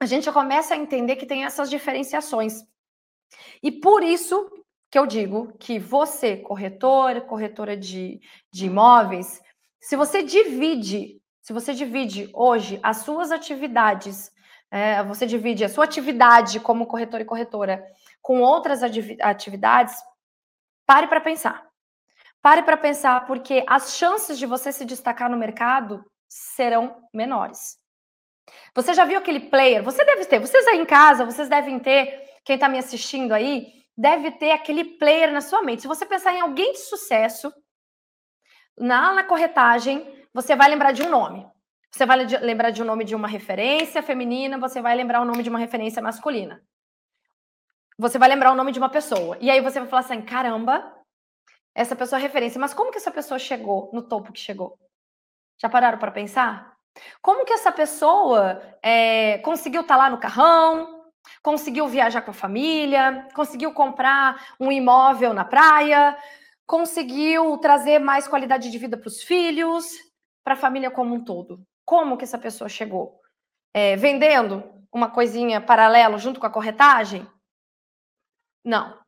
a 0.00 0.06
gente 0.06 0.24
já 0.24 0.32
começa 0.32 0.72
a 0.72 0.78
entender 0.78 1.16
que 1.16 1.26
tem 1.26 1.44
essas 1.44 1.68
diferenciações. 1.68 2.64
E 3.62 3.70
por 3.70 4.02
isso 4.02 4.50
que 4.96 4.98
eu 4.98 5.06
digo 5.06 5.52
que 5.58 5.78
você, 5.78 6.38
corretor, 6.38 7.20
corretora 7.26 7.76
de, 7.76 8.18
de 8.50 8.64
imóveis, 8.64 9.42
se 9.78 9.94
você 9.94 10.22
divide, 10.22 11.20
se 11.42 11.52
você 11.52 11.74
divide 11.74 12.30
hoje 12.32 12.80
as 12.82 12.98
suas 12.98 13.30
atividades, 13.30 14.32
é, 14.70 15.02
você 15.04 15.26
divide 15.26 15.62
a 15.62 15.68
sua 15.68 15.84
atividade 15.84 16.60
como 16.60 16.86
corretor 16.86 17.20
e 17.20 17.26
corretora 17.26 17.84
com 18.22 18.40
outras 18.40 18.82
atividades, 18.82 19.94
pare 20.86 21.08
para 21.08 21.20
pensar. 21.20 21.68
Pare 22.40 22.62
para 22.62 22.78
pensar, 22.78 23.26
porque 23.26 23.66
as 23.68 23.98
chances 23.98 24.38
de 24.38 24.46
você 24.46 24.72
se 24.72 24.86
destacar 24.86 25.28
no 25.28 25.36
mercado 25.36 26.02
serão 26.26 27.02
menores. 27.12 27.76
Você 28.74 28.94
já 28.94 29.04
viu 29.04 29.18
aquele 29.18 29.40
player? 29.40 29.82
Você 29.82 30.02
deve 30.06 30.24
ter, 30.24 30.38
vocês 30.38 30.66
aí 30.66 30.78
em 30.78 30.86
casa, 30.86 31.26
vocês 31.26 31.50
devem 31.50 31.78
ter, 31.78 32.30
quem 32.46 32.54
está 32.54 32.66
me 32.66 32.78
assistindo 32.78 33.32
aí, 33.32 33.76
deve 33.96 34.32
ter 34.32 34.50
aquele 34.50 34.84
player 34.84 35.32
na 35.32 35.40
sua 35.40 35.62
mente. 35.62 35.82
Se 35.82 35.88
você 35.88 36.04
pensar 36.04 36.32
em 36.34 36.40
alguém 36.40 36.72
de 36.72 36.78
sucesso, 36.78 37.52
na, 38.76 39.14
na 39.14 39.24
corretagem, 39.24 40.26
você 40.34 40.54
vai 40.54 40.68
lembrar 40.68 40.92
de 40.92 41.02
um 41.02 41.08
nome. 41.08 41.46
Você 41.90 42.04
vai 42.04 42.18
lembrar 42.24 42.70
de 42.70 42.82
um 42.82 42.84
nome 42.84 43.04
de 43.04 43.14
uma 43.14 43.26
referência 43.26 44.02
feminina, 44.02 44.58
você 44.58 44.82
vai 44.82 44.94
lembrar 44.94 45.22
o 45.22 45.24
nome 45.24 45.42
de 45.42 45.48
uma 45.48 45.58
referência 45.58 46.02
masculina. 46.02 46.62
Você 47.98 48.18
vai 48.18 48.28
lembrar 48.28 48.52
o 48.52 48.54
nome 48.54 48.72
de 48.72 48.78
uma 48.78 48.90
pessoa. 48.90 49.38
E 49.40 49.50
aí 49.50 49.60
você 49.62 49.80
vai 49.80 49.88
falar 49.88 50.00
assim: 50.00 50.20
caramba, 50.20 50.94
essa 51.74 51.96
pessoa 51.96 52.18
é 52.18 52.22
referência. 52.22 52.60
Mas 52.60 52.74
como 52.74 52.90
que 52.90 52.98
essa 52.98 53.10
pessoa 53.10 53.38
chegou 53.38 53.90
no 53.94 54.02
topo 54.02 54.32
que 54.32 54.40
chegou? 54.40 54.78
Já 55.58 55.70
pararam 55.70 55.98
para 55.98 56.10
pensar? 56.10 56.76
Como 57.22 57.46
que 57.46 57.52
essa 57.52 57.72
pessoa 57.72 58.60
é, 58.82 59.38
conseguiu 59.38 59.80
estar 59.80 59.94
tá 59.94 59.98
lá 60.02 60.10
no 60.10 60.18
carrão, 60.18 60.95
conseguiu 61.42 61.86
viajar 61.88 62.22
com 62.22 62.30
a 62.30 62.34
família, 62.34 63.26
conseguiu 63.34 63.72
comprar 63.72 64.54
um 64.58 64.70
imóvel 64.70 65.32
na 65.32 65.44
praia, 65.44 66.16
conseguiu 66.66 67.56
trazer 67.58 67.98
mais 67.98 68.26
qualidade 68.26 68.70
de 68.70 68.78
vida 68.78 68.96
para 68.96 69.08
os 69.08 69.22
filhos, 69.22 69.86
para 70.44 70.54
a 70.54 70.56
família 70.56 70.90
como 70.90 71.14
um 71.14 71.24
todo? 71.24 71.62
Como 71.84 72.16
que 72.16 72.24
essa 72.24 72.38
pessoa 72.38 72.68
chegou? 72.68 73.20
É, 73.72 73.96
vendendo 73.96 74.64
uma 74.92 75.10
coisinha 75.10 75.60
paralelo 75.60 76.18
junto 76.18 76.40
com 76.40 76.46
a 76.46 76.50
corretagem? 76.50 77.26
Não. 78.64 79.05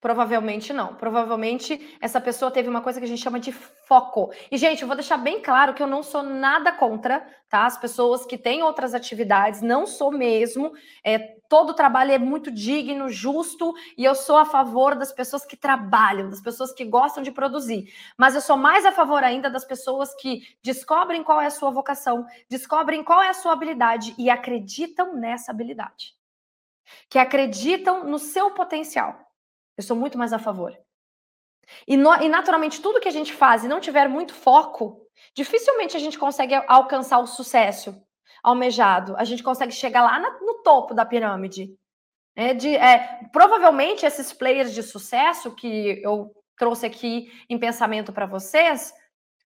Provavelmente 0.00 0.72
não. 0.72 0.94
Provavelmente 0.94 1.98
essa 2.00 2.20
pessoa 2.20 2.52
teve 2.52 2.68
uma 2.68 2.80
coisa 2.80 3.00
que 3.00 3.04
a 3.04 3.08
gente 3.08 3.22
chama 3.22 3.40
de 3.40 3.50
foco. 3.50 4.32
E, 4.48 4.56
gente, 4.56 4.82
eu 4.82 4.86
vou 4.86 4.96
deixar 4.96 5.16
bem 5.16 5.42
claro 5.42 5.74
que 5.74 5.82
eu 5.82 5.88
não 5.88 6.04
sou 6.04 6.22
nada 6.22 6.70
contra, 6.70 7.26
tá? 7.48 7.66
As 7.66 7.76
pessoas 7.76 8.24
que 8.24 8.38
têm 8.38 8.62
outras 8.62 8.94
atividades, 8.94 9.60
não 9.60 9.86
sou 9.88 10.12
mesmo. 10.12 10.72
É, 11.02 11.18
todo 11.48 11.74
trabalho 11.74 12.12
é 12.12 12.18
muito 12.18 12.48
digno, 12.48 13.08
justo, 13.08 13.74
e 13.96 14.04
eu 14.04 14.14
sou 14.14 14.36
a 14.36 14.44
favor 14.44 14.94
das 14.94 15.10
pessoas 15.10 15.44
que 15.44 15.56
trabalham, 15.56 16.30
das 16.30 16.40
pessoas 16.40 16.72
que 16.72 16.84
gostam 16.84 17.20
de 17.20 17.32
produzir. 17.32 17.92
Mas 18.16 18.36
eu 18.36 18.40
sou 18.40 18.56
mais 18.56 18.86
a 18.86 18.92
favor 18.92 19.24
ainda 19.24 19.50
das 19.50 19.64
pessoas 19.64 20.14
que 20.14 20.42
descobrem 20.62 21.24
qual 21.24 21.40
é 21.40 21.46
a 21.46 21.50
sua 21.50 21.70
vocação, 21.70 22.24
descobrem 22.48 23.02
qual 23.02 23.20
é 23.20 23.30
a 23.30 23.34
sua 23.34 23.52
habilidade 23.52 24.14
e 24.16 24.30
acreditam 24.30 25.16
nessa 25.16 25.50
habilidade. 25.50 26.14
Que 27.10 27.18
acreditam 27.18 28.04
no 28.04 28.18
seu 28.18 28.52
potencial. 28.52 29.27
Eu 29.78 29.84
sou 29.84 29.96
muito 29.96 30.18
mais 30.18 30.32
a 30.32 30.40
favor. 30.40 30.76
E, 31.86 31.96
no, 31.96 32.12
e, 32.16 32.28
naturalmente, 32.28 32.82
tudo 32.82 33.00
que 33.00 33.06
a 33.06 33.12
gente 33.12 33.32
faz 33.32 33.62
e 33.62 33.68
não 33.68 33.78
tiver 33.78 34.08
muito 34.08 34.34
foco, 34.34 35.00
dificilmente 35.34 35.96
a 35.96 36.00
gente 36.00 36.18
consegue 36.18 36.54
alcançar 36.66 37.20
o 37.20 37.26
sucesso 37.28 37.94
almejado. 38.42 39.14
A 39.16 39.22
gente 39.22 39.42
consegue 39.42 39.72
chegar 39.72 40.02
lá 40.02 40.18
na, 40.18 40.40
no 40.40 40.62
topo 40.64 40.94
da 40.94 41.06
pirâmide. 41.06 41.72
É 42.34 42.54
de, 42.54 42.76
é, 42.76 43.20
provavelmente, 43.32 44.04
esses 44.04 44.32
players 44.32 44.74
de 44.74 44.82
sucesso 44.82 45.54
que 45.54 46.00
eu 46.02 46.32
trouxe 46.56 46.84
aqui 46.86 47.30
em 47.48 47.58
pensamento 47.58 48.12
para 48.12 48.26
vocês, 48.26 48.92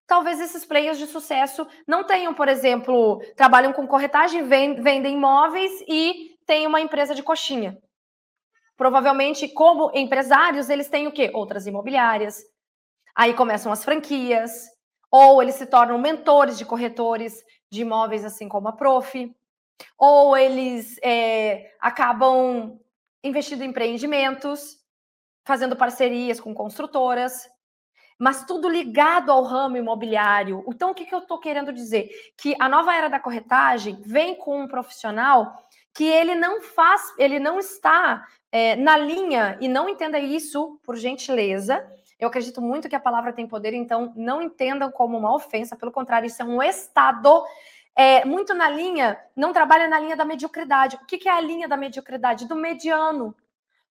talvez 0.07 0.39
esses 0.39 0.65
players 0.65 0.97
de 0.97 1.05
sucesso 1.05 1.67
não 1.87 2.03
tenham, 2.03 2.33
por 2.33 2.47
exemplo, 2.47 3.21
trabalham 3.35 3.71
com 3.71 3.87
corretagem, 3.87 4.43
vendem 4.43 5.13
imóveis 5.13 5.71
e 5.87 6.35
têm 6.47 6.65
uma 6.65 6.81
empresa 6.81 7.13
de 7.13 7.21
coxinha. 7.21 7.77
Provavelmente, 8.83 9.47
como 9.47 9.89
empresários, 9.93 10.69
eles 10.69 10.89
têm 10.89 11.07
o 11.07 11.11
quê? 11.13 11.31
Outras 11.33 11.65
imobiliárias. 11.65 12.43
Aí 13.15 13.33
começam 13.33 13.71
as 13.71 13.81
franquias, 13.81 14.51
ou 15.09 15.41
eles 15.41 15.55
se 15.55 15.65
tornam 15.65 15.97
mentores 15.97 16.57
de 16.57 16.65
corretores 16.65 17.41
de 17.71 17.83
imóveis, 17.83 18.25
assim 18.25 18.49
como 18.49 18.67
a 18.67 18.73
Prof, 18.73 19.33
ou 19.97 20.35
eles 20.35 20.99
é, 21.01 21.71
acabam 21.79 22.77
investindo 23.23 23.63
em 23.63 23.69
empreendimentos, 23.69 24.77
fazendo 25.45 25.77
parcerias 25.77 26.41
com 26.41 26.53
construtoras, 26.53 27.49
mas 28.19 28.45
tudo 28.45 28.67
ligado 28.67 29.31
ao 29.31 29.43
ramo 29.43 29.77
imobiliário. 29.77 30.61
Então, 30.67 30.91
o 30.91 30.93
que, 30.93 31.05
que 31.05 31.15
eu 31.15 31.19
estou 31.19 31.39
querendo 31.39 31.71
dizer? 31.71 32.09
Que 32.37 32.53
a 32.59 32.67
nova 32.67 32.93
era 32.93 33.07
da 33.07 33.17
corretagem 33.17 34.01
vem 34.01 34.35
com 34.35 34.63
um 34.63 34.67
profissional 34.67 35.55
que 35.93 36.03
ele 36.03 36.35
não 36.35 36.61
faz, 36.61 37.01
ele 37.17 37.39
não 37.39 37.59
está 37.59 38.27
é, 38.53 38.75
na 38.75 38.95
linha, 38.95 39.57
e 39.59 39.67
não 39.67 39.89
entenda 39.89 40.19
isso 40.19 40.79
por 40.83 40.95
gentileza. 40.95 41.83
Eu 42.19 42.27
acredito 42.27 42.61
muito 42.61 42.87
que 42.87 42.95
a 42.95 42.99
palavra 42.99 43.33
tem 43.33 43.47
poder, 43.47 43.73
então 43.73 44.13
não 44.15 44.43
entendam 44.43 44.91
como 44.91 45.17
uma 45.17 45.33
ofensa, 45.33 45.75
pelo 45.75 45.91
contrário, 45.91 46.27
isso 46.27 46.39
é 46.39 46.45
um 46.45 46.61
estado 46.61 47.43
é, 47.95 48.23
muito 48.23 48.53
na 48.53 48.69
linha, 48.69 49.19
não 49.35 49.51
trabalha 49.51 49.87
na 49.87 49.99
linha 49.99 50.15
da 50.15 50.23
mediocridade. 50.23 50.97
O 50.97 51.05
que, 51.07 51.17
que 51.17 51.27
é 51.27 51.31
a 51.31 51.41
linha 51.41 51.67
da 51.67 51.75
mediocridade? 51.75 52.47
Do 52.47 52.55
mediano, 52.55 53.35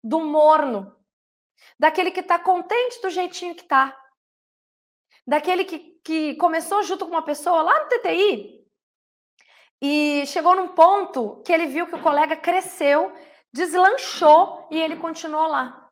do 0.03 0.19
morno, 0.19 0.95
daquele 1.79 2.11
que 2.11 2.19
está 2.19 2.37
contente 2.37 3.01
do 3.01 3.09
jeitinho 3.09 3.55
que 3.55 3.63
está, 3.63 3.97
daquele 5.25 5.65
que, 5.65 5.79
que 6.03 6.35
começou 6.35 6.83
junto 6.83 7.05
com 7.05 7.11
uma 7.13 7.25
pessoa 7.25 7.63
lá 7.63 7.83
no 7.83 7.89
TTI, 7.89 8.61
e 9.81 10.23
chegou 10.27 10.55
num 10.55 10.67
ponto 10.67 11.41
que 11.43 11.51
ele 11.51 11.65
viu 11.65 11.87
que 11.87 11.95
o 11.95 12.01
colega 12.01 12.35
cresceu, 12.35 13.11
deslanchou 13.53 14.67
e 14.71 14.79
ele 14.79 14.95
continuou 14.95 15.47
lá. 15.47 15.89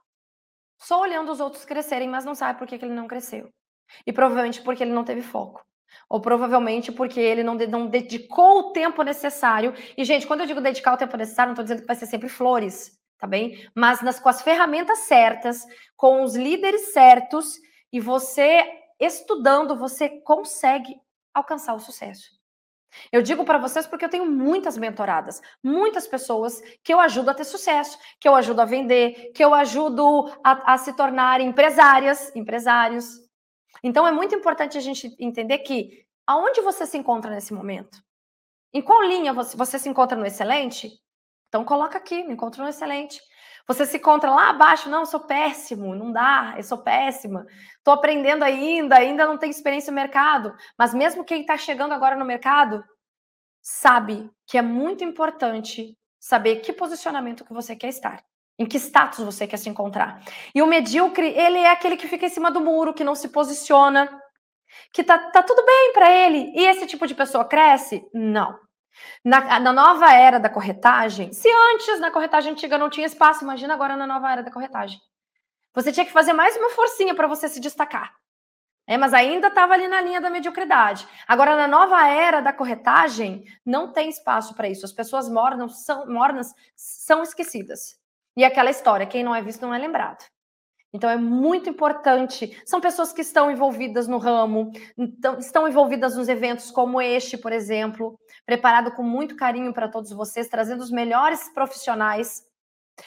Só 0.82 1.02
olhando 1.02 1.32
os 1.32 1.40
outros 1.40 1.66
crescerem, 1.66 2.08
mas 2.08 2.26
não 2.26 2.34
sabe 2.34 2.58
por 2.58 2.68
que, 2.68 2.78
que 2.78 2.86
ele 2.86 2.94
não 2.94 3.08
cresceu. 3.08 3.50
E 4.06 4.14
provavelmente 4.14 4.62
porque 4.62 4.84
ele 4.84 4.94
não 4.94 5.04
teve 5.04 5.22
foco. 5.22 5.62
Ou 6.10 6.22
provavelmente 6.22 6.92
porque 6.92 7.20
ele 7.20 7.44
não, 7.44 7.56
não 7.56 7.88
dedicou 7.88 8.60
o 8.60 8.72
tempo 8.72 9.04
necessário. 9.04 9.74
E, 9.98 10.06
gente, 10.06 10.26
quando 10.26 10.42
eu 10.42 10.48
digo 10.48 10.62
dedicar 10.62 10.94
o 10.94 10.98
tempo 10.98 11.18
necessário, 11.18 11.50
não 11.50 11.54
estou 11.54 11.64
dizendo 11.64 11.82
que 11.82 11.88
vai 11.88 11.96
ser 11.96 12.06
sempre 12.06 12.30
flores, 12.30 12.98
tá 13.18 13.28
bem? 13.28 13.68
Mas 13.76 14.02
nas, 14.02 14.20
com 14.20 14.30
as 14.30 14.42
ferramentas 14.42 15.00
certas, 15.00 15.66
com 15.98 16.24
os 16.24 16.36
líderes 16.36 16.94
certos, 16.94 17.60
e 17.92 18.00
você 18.00 18.66
estudando, 19.00 19.78
você 19.78 20.10
consegue 20.22 20.96
alcançar 21.34 21.74
o 21.74 21.80
sucesso. 21.80 22.39
Eu 23.12 23.22
digo 23.22 23.46
para 23.46 23.58
vocês 23.58 23.88
porque 23.88 24.06
eu 24.06 24.10
tenho 24.10 24.26
muitas 24.26 24.78
mentoradas, 24.78 25.42
muitas 25.64 26.08
pessoas 26.08 26.62
que 26.84 26.94
eu 26.94 27.00
ajudo 27.00 27.30
a 27.30 27.34
ter 27.34 27.44
sucesso, 27.44 27.98
que 28.20 28.28
eu 28.28 28.36
ajudo 28.36 28.62
a 28.62 28.66
vender, 28.66 29.32
que 29.34 29.44
eu 29.44 29.54
ajudo 29.54 30.32
a, 30.44 30.74
a 30.74 30.78
se 30.78 30.94
tornar 30.94 31.42
empresárias, 31.42 32.36
empresários. 32.36 33.06
Então 33.84 34.08
é 34.08 34.12
muito 34.12 34.36
importante 34.36 34.78
a 34.78 34.82
gente 34.82 35.16
entender 35.20 35.60
que 35.60 36.06
aonde 36.26 36.62
você 36.62 36.86
se 36.86 36.98
encontra 36.98 37.32
nesse 37.32 37.54
momento? 37.54 38.02
Em 38.74 38.82
qual 38.82 39.02
linha 39.02 39.34
você, 39.34 39.58
você 39.58 39.80
se 39.80 39.90
encontra 39.90 40.18
no 40.18 40.26
excelente? 40.26 40.92
Então 41.48 41.66
coloca 41.66 41.98
aqui, 41.98 42.24
me 42.24 42.34
encontro 42.34 42.62
no 42.64 42.70
excelente. 42.70 43.20
Você 43.70 43.86
se 43.86 43.98
encontra 43.98 44.32
lá 44.32 44.50
abaixo, 44.50 44.90
não, 44.90 45.02
eu 45.02 45.06
sou 45.06 45.20
péssimo, 45.20 45.94
não 45.94 46.12
dá, 46.12 46.56
eu 46.58 46.64
sou 46.64 46.80
péssima. 46.80 47.46
Estou 47.78 47.94
aprendendo 47.94 48.42
ainda, 48.42 48.96
ainda 48.96 49.28
não 49.28 49.38
tenho 49.38 49.52
experiência 49.52 49.92
no 49.92 49.96
mercado. 49.96 50.56
Mas 50.76 50.92
mesmo 50.92 51.24
quem 51.24 51.42
está 51.42 51.56
chegando 51.56 51.94
agora 51.94 52.16
no 52.16 52.26
mercado, 52.26 52.84
sabe 53.62 54.28
que 54.48 54.58
é 54.58 54.62
muito 54.64 55.04
importante 55.04 55.96
saber 56.20 56.62
que 56.62 56.74
posicionamento 56.74 57.46
que 57.46 57.54
você 57.54 57.76
quer 57.76 57.90
estar. 57.90 58.24
Em 58.58 58.66
que 58.66 58.78
status 58.78 59.24
você 59.24 59.46
quer 59.46 59.58
se 59.58 59.70
encontrar. 59.70 60.20
E 60.56 60.64
o 60.64 60.68
medíocre, 60.68 61.28
ele 61.28 61.60
é 61.60 61.70
aquele 61.70 61.96
que 61.96 62.08
fica 62.08 62.26
em 62.26 62.30
cima 62.30 62.50
do 62.50 62.60
muro, 62.60 62.92
que 62.92 63.04
não 63.04 63.14
se 63.14 63.30
posiciona, 63.30 64.10
que 64.92 65.04
tá, 65.04 65.30
tá 65.30 65.44
tudo 65.44 65.64
bem 65.64 65.94
para 65.94 66.12
ele. 66.12 66.52
E 66.56 66.66
esse 66.66 66.88
tipo 66.88 67.06
de 67.06 67.14
pessoa 67.14 67.46
cresce? 67.46 68.04
Não. 68.12 68.58
Na, 69.24 69.60
na, 69.60 69.74
nova 69.74 70.14
era 70.14 70.40
da 70.40 70.50
corretagem, 70.50 71.32
se 71.34 71.50
antes 71.74 72.00
na 72.00 72.12
corretagem 72.12 72.52
antiga 72.52 72.78
não 72.78 72.90
tinha 72.90 73.08
espaço, 73.08 73.44
imagina 73.44 73.74
agora 73.74 73.96
na 73.96 74.08
nova 74.08 74.32
era 74.32 74.44
da 74.44 74.52
corretagem. 74.52 75.00
Você 75.74 75.92
tinha 75.92 76.06
que 76.06 76.12
fazer 76.12 76.34
mais 76.34 76.56
uma 76.58 76.70
forcinha 76.72 77.16
para 77.16 77.28
você 77.28 77.48
se 77.48 77.60
destacar. 77.60 78.14
É, 78.88 78.98
mas 78.98 79.14
ainda 79.14 79.50
estava 79.50 79.76
ali 79.76 79.88
na 79.88 80.02
linha 80.02 80.20
da 80.20 80.32
mediocridade. 80.32 81.08
Agora, 81.28 81.56
na 81.56 81.68
nova 81.68 82.08
era 82.08 82.42
da 82.42 82.52
corretagem, 82.52 83.44
não 83.64 83.94
tem 83.94 84.10
espaço 84.10 84.56
para 84.56 84.68
isso. 84.68 84.84
As 84.84 84.92
pessoas 84.92 85.30
mornas 85.30 85.86
são, 85.86 86.08
mornas 86.08 86.52
são 86.76 87.22
esquecidas. 87.22 88.00
E 88.36 88.44
aquela 88.44 88.72
história, 88.72 89.06
quem 89.06 89.24
não 89.24 89.36
é 89.36 89.44
visto 89.44 89.62
não 89.62 89.76
é 89.76 89.78
lembrado. 89.78 90.26
Então 90.94 91.10
é 91.10 91.18
muito 91.18 91.70
importante. 91.70 92.62
São 92.66 92.82
pessoas 92.82 93.14
que 93.14 93.22
estão 93.22 93.52
envolvidas 93.52 94.08
no 94.08 94.18
ramo, 94.18 94.72
então, 94.98 95.38
estão 95.38 95.68
envolvidas 95.68 96.16
nos 96.16 96.28
eventos 96.28 96.72
como 96.72 97.00
este, 97.02 97.38
por 97.38 97.52
exemplo, 97.52 98.20
preparado 98.46 98.92
com 98.92 99.04
muito 99.04 99.36
carinho 99.36 99.74
para 99.74 99.88
todos 99.88 100.12
vocês, 100.12 100.48
trazendo 100.48 100.82
os 100.82 100.92
melhores 100.92 101.48
profissionais. 101.54 102.44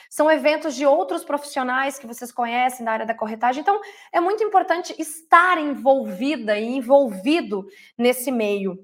São 0.08 0.30
eventos 0.30 0.74
de 0.74 0.86
outros 0.86 1.24
profissionais 1.24 1.98
que 1.98 2.06
vocês 2.06 2.32
conhecem 2.32 2.84
da 2.84 2.92
área 2.92 3.06
da 3.06 3.14
corretagem. 3.14 3.60
Então, 3.60 3.80
é 4.12 4.20
muito 4.20 4.42
importante 4.42 4.94
estar 4.98 5.58
envolvida 5.58 6.58
e 6.58 6.64
envolvido 6.64 7.66
nesse 7.98 8.30
meio. 8.30 8.78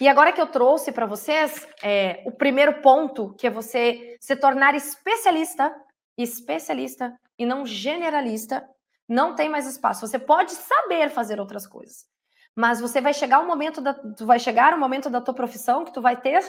E 0.00 0.08
agora 0.08 0.32
que 0.32 0.40
eu 0.40 0.46
trouxe 0.46 0.92
para 0.92 1.06
vocês 1.06 1.66
é, 1.82 2.22
o 2.26 2.32
primeiro 2.32 2.80
ponto, 2.80 3.34
que 3.34 3.46
é 3.46 3.50
você 3.50 4.16
se 4.20 4.36
tornar 4.36 4.74
especialista, 4.74 5.74
especialista 6.22 7.12
e 7.38 7.46
não 7.46 7.66
generalista 7.66 8.66
Não 9.08 9.34
tem 9.34 9.48
mais 9.48 9.66
espaço. 9.66 10.06
Você 10.06 10.18
pode 10.18 10.52
saber 10.52 11.10
fazer 11.10 11.40
outras 11.40 11.66
coisas, 11.66 12.06
mas 12.54 12.80
você 12.80 13.00
vai 13.00 13.12
chegar 13.12 13.40
um 13.40 13.46
momento 13.46 13.80
da, 13.80 13.98
vai 14.20 14.38
chegar 14.38 14.74
um 14.74 14.78
momento 14.78 15.10
da 15.10 15.20
tua 15.20 15.34
profissão 15.34 15.84
que 15.84 15.92
tu 15.92 16.00
vai 16.00 16.16
ter, 16.20 16.40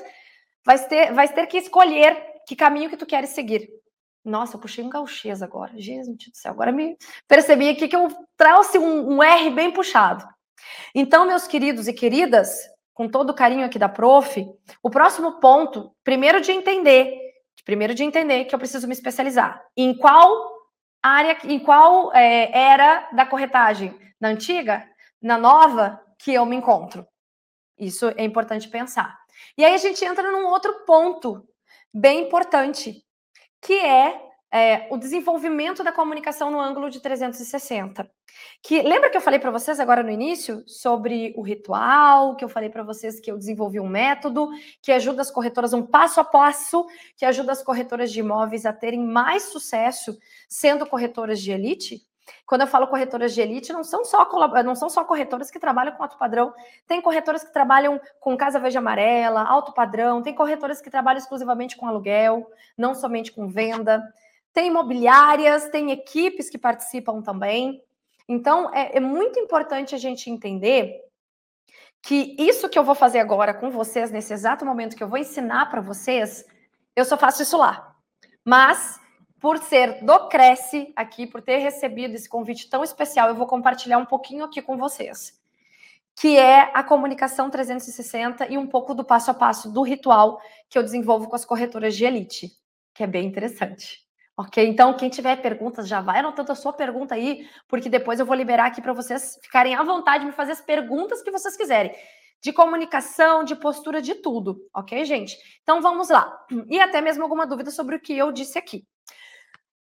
vai 0.63 0.77
ter, 0.87 1.13
vai 1.13 1.27
ter 1.27 1.47
que 1.47 1.57
escolher 1.57 2.23
que 2.47 2.55
caminho 2.55 2.89
que 2.89 2.97
tu 2.97 3.05
queres 3.05 3.31
seguir. 3.31 3.67
Nossa, 4.23 4.55
eu 4.55 4.59
puxei 4.59 4.83
um 4.83 4.89
gauchês 4.89 5.41
agora. 5.41 5.73
Jesus 5.75 6.15
do 6.15 6.37
céu. 6.37 6.51
Agora 6.51 6.71
me 6.71 6.95
percebi 7.27 7.69
aqui 7.69 7.87
que 7.87 7.95
eu 7.95 8.07
trouxe 8.37 8.77
um, 8.77 9.15
um 9.15 9.23
R 9.23 9.49
bem 9.49 9.71
puxado. 9.71 10.23
Então, 10.93 11.25
meus 11.25 11.47
queridos 11.47 11.87
e 11.87 11.93
queridas, 11.93 12.55
com 12.93 13.09
todo 13.09 13.31
o 13.31 13.33
carinho 13.33 13.65
aqui 13.65 13.79
da 13.79 13.89
prof, 13.89 14.45
o 14.83 14.89
próximo 14.89 15.39
ponto, 15.39 15.91
primeiro 16.03 16.39
de 16.39 16.51
entender, 16.51 17.17
primeiro 17.65 17.93
de 17.93 18.03
entender 18.03 18.45
que 18.45 18.55
eu 18.55 18.59
preciso 18.59 18.87
me 18.87 18.93
especializar. 18.93 19.63
Em 19.75 19.95
qual 19.95 20.51
área, 21.01 21.37
em 21.43 21.59
qual 21.59 22.13
é, 22.13 22.51
era 22.57 23.09
da 23.11 23.25
corretagem? 23.25 23.97
Na 24.19 24.29
antiga? 24.29 24.87
Na 25.21 25.37
nova? 25.37 26.01
Que 26.19 26.33
eu 26.33 26.45
me 26.45 26.55
encontro. 26.55 27.07
Isso 27.77 28.09
é 28.15 28.23
importante 28.23 28.69
pensar. 28.69 29.19
E 29.57 29.65
aí 29.65 29.73
a 29.73 29.77
gente 29.77 30.03
entra 30.05 30.31
num 30.31 30.45
outro 30.47 30.85
ponto 30.85 31.47
bem 31.93 32.27
importante, 32.27 33.03
que 33.61 33.73
é, 33.73 34.19
é, 34.51 34.87
o 34.89 34.97
desenvolvimento 34.97 35.83
da 35.83 35.91
comunicação 35.91 36.51
no 36.51 36.59
ângulo 36.59 36.89
de 36.89 36.99
360. 36.99 38.09
Que 38.61 38.81
lembra 38.81 39.09
que 39.09 39.15
eu 39.15 39.21
falei 39.21 39.39
para 39.39 39.49
vocês 39.49 39.79
agora 39.79 40.03
no 40.03 40.09
início 40.09 40.63
sobre 40.67 41.33
o 41.37 41.41
ritual, 41.41 42.35
que 42.35 42.43
eu 42.43 42.49
falei 42.49 42.69
para 42.69 42.83
vocês 42.83 43.19
que 43.19 43.31
eu 43.31 43.37
desenvolvi 43.37 43.79
um 43.79 43.87
método 43.87 44.49
que 44.81 44.91
ajuda 44.91 45.21
as 45.21 45.31
corretoras 45.31 45.73
um 45.73 45.85
passo 45.85 46.19
a 46.19 46.23
passo, 46.23 46.85
que 47.15 47.25
ajuda 47.25 47.53
as 47.53 47.63
corretoras 47.63 48.11
de 48.11 48.19
imóveis 48.19 48.65
a 48.65 48.73
terem 48.73 49.05
mais 49.05 49.43
sucesso 49.43 50.17
sendo 50.49 50.85
corretoras 50.85 51.39
de 51.39 51.51
elite? 51.51 52.05
Quando 52.45 52.61
eu 52.61 52.67
falo 52.67 52.87
corretoras 52.87 53.33
de 53.33 53.41
elite, 53.41 53.71
não 53.71 53.83
são 53.83 54.03
só 54.03 54.29
não 54.63 54.75
são 54.75 54.89
só 54.89 55.03
corretoras 55.03 55.49
que 55.49 55.59
trabalham 55.59 55.93
com 55.93 56.03
alto 56.03 56.17
padrão, 56.17 56.53
tem 56.87 57.01
corretoras 57.01 57.43
que 57.43 57.51
trabalham 57.51 57.99
com 58.19 58.35
casa 58.37 58.59
verde 58.59 58.77
amarela, 58.77 59.43
alto 59.43 59.73
padrão, 59.73 60.21
tem 60.21 60.35
corretoras 60.35 60.81
que 60.81 60.89
trabalham 60.89 61.19
exclusivamente 61.19 61.77
com 61.77 61.87
aluguel, 61.87 62.49
não 62.77 62.93
somente 62.93 63.31
com 63.31 63.47
venda, 63.47 64.01
tem 64.53 64.67
imobiliárias, 64.67 65.69
tem 65.69 65.91
equipes 65.91 66.49
que 66.49 66.57
participam 66.57 67.21
também. 67.21 67.81
Então, 68.27 68.73
é, 68.73 68.97
é 68.97 68.99
muito 68.99 69.39
importante 69.39 69.95
a 69.95 69.97
gente 69.97 70.29
entender 70.29 70.99
que 72.01 72.35
isso 72.37 72.69
que 72.69 72.77
eu 72.77 72.83
vou 72.83 72.95
fazer 72.95 73.19
agora 73.19 73.53
com 73.53 73.69
vocês, 73.69 74.11
nesse 74.11 74.33
exato 74.33 74.65
momento 74.65 74.95
que 74.95 75.03
eu 75.03 75.07
vou 75.07 75.19
ensinar 75.19 75.67
para 75.67 75.81
vocês, 75.81 76.45
eu 76.95 77.05
só 77.05 77.17
faço 77.17 77.43
isso 77.43 77.57
lá. 77.57 77.95
Mas 78.43 78.99
por 79.39 79.57
ser 79.57 80.03
do 80.03 80.27
Cresce 80.27 80.93
aqui, 80.95 81.25
por 81.25 81.41
ter 81.41 81.57
recebido 81.57 82.13
esse 82.13 82.29
convite 82.29 82.69
tão 82.69 82.83
especial, 82.83 83.29
eu 83.29 83.35
vou 83.35 83.47
compartilhar 83.47 83.97
um 83.97 84.05
pouquinho 84.05 84.45
aqui 84.45 84.61
com 84.61 84.77
vocês, 84.77 85.33
que 86.15 86.37
é 86.37 86.71
a 86.73 86.83
comunicação 86.83 87.49
360 87.49 88.51
e 88.51 88.57
um 88.57 88.67
pouco 88.67 88.93
do 88.93 89.03
passo 89.03 89.31
a 89.31 89.33
passo 89.33 89.71
do 89.71 89.81
ritual 89.81 90.39
que 90.69 90.77
eu 90.77 90.83
desenvolvo 90.83 91.27
com 91.27 91.35
as 91.35 91.43
corretoras 91.43 91.95
de 91.95 92.05
elite, 92.05 92.51
que 92.93 93.03
é 93.03 93.07
bem 93.07 93.25
interessante. 93.25 94.10
Ok? 94.41 94.67
Então, 94.67 94.95
quem 94.95 95.07
tiver 95.07 95.35
perguntas, 95.39 95.87
já 95.87 96.01
vai 96.01 96.19
anotando 96.19 96.51
a 96.51 96.55
sua 96.55 96.73
pergunta 96.73 97.13
aí, 97.13 97.47
porque 97.67 97.87
depois 97.87 98.19
eu 98.19 98.25
vou 98.25 98.35
liberar 98.35 98.65
aqui 98.65 98.81
para 98.81 98.91
vocês 98.91 99.37
ficarem 99.43 99.75
à 99.75 99.83
vontade 99.83 100.21
de 100.21 100.25
me 100.25 100.31
fazer 100.31 100.53
as 100.53 100.61
perguntas 100.61 101.21
que 101.21 101.29
vocês 101.29 101.55
quiserem. 101.55 101.93
De 102.41 102.51
comunicação, 102.51 103.43
de 103.43 103.55
postura, 103.55 104.01
de 104.01 104.15
tudo. 104.15 104.57
Ok, 104.73 105.05
gente? 105.05 105.37
Então, 105.61 105.79
vamos 105.79 106.09
lá. 106.09 106.43
E 106.67 106.79
até 106.79 107.01
mesmo 107.01 107.21
alguma 107.21 107.45
dúvida 107.45 107.69
sobre 107.69 107.95
o 107.95 107.99
que 107.99 108.17
eu 108.17 108.31
disse 108.31 108.57
aqui. 108.57 108.83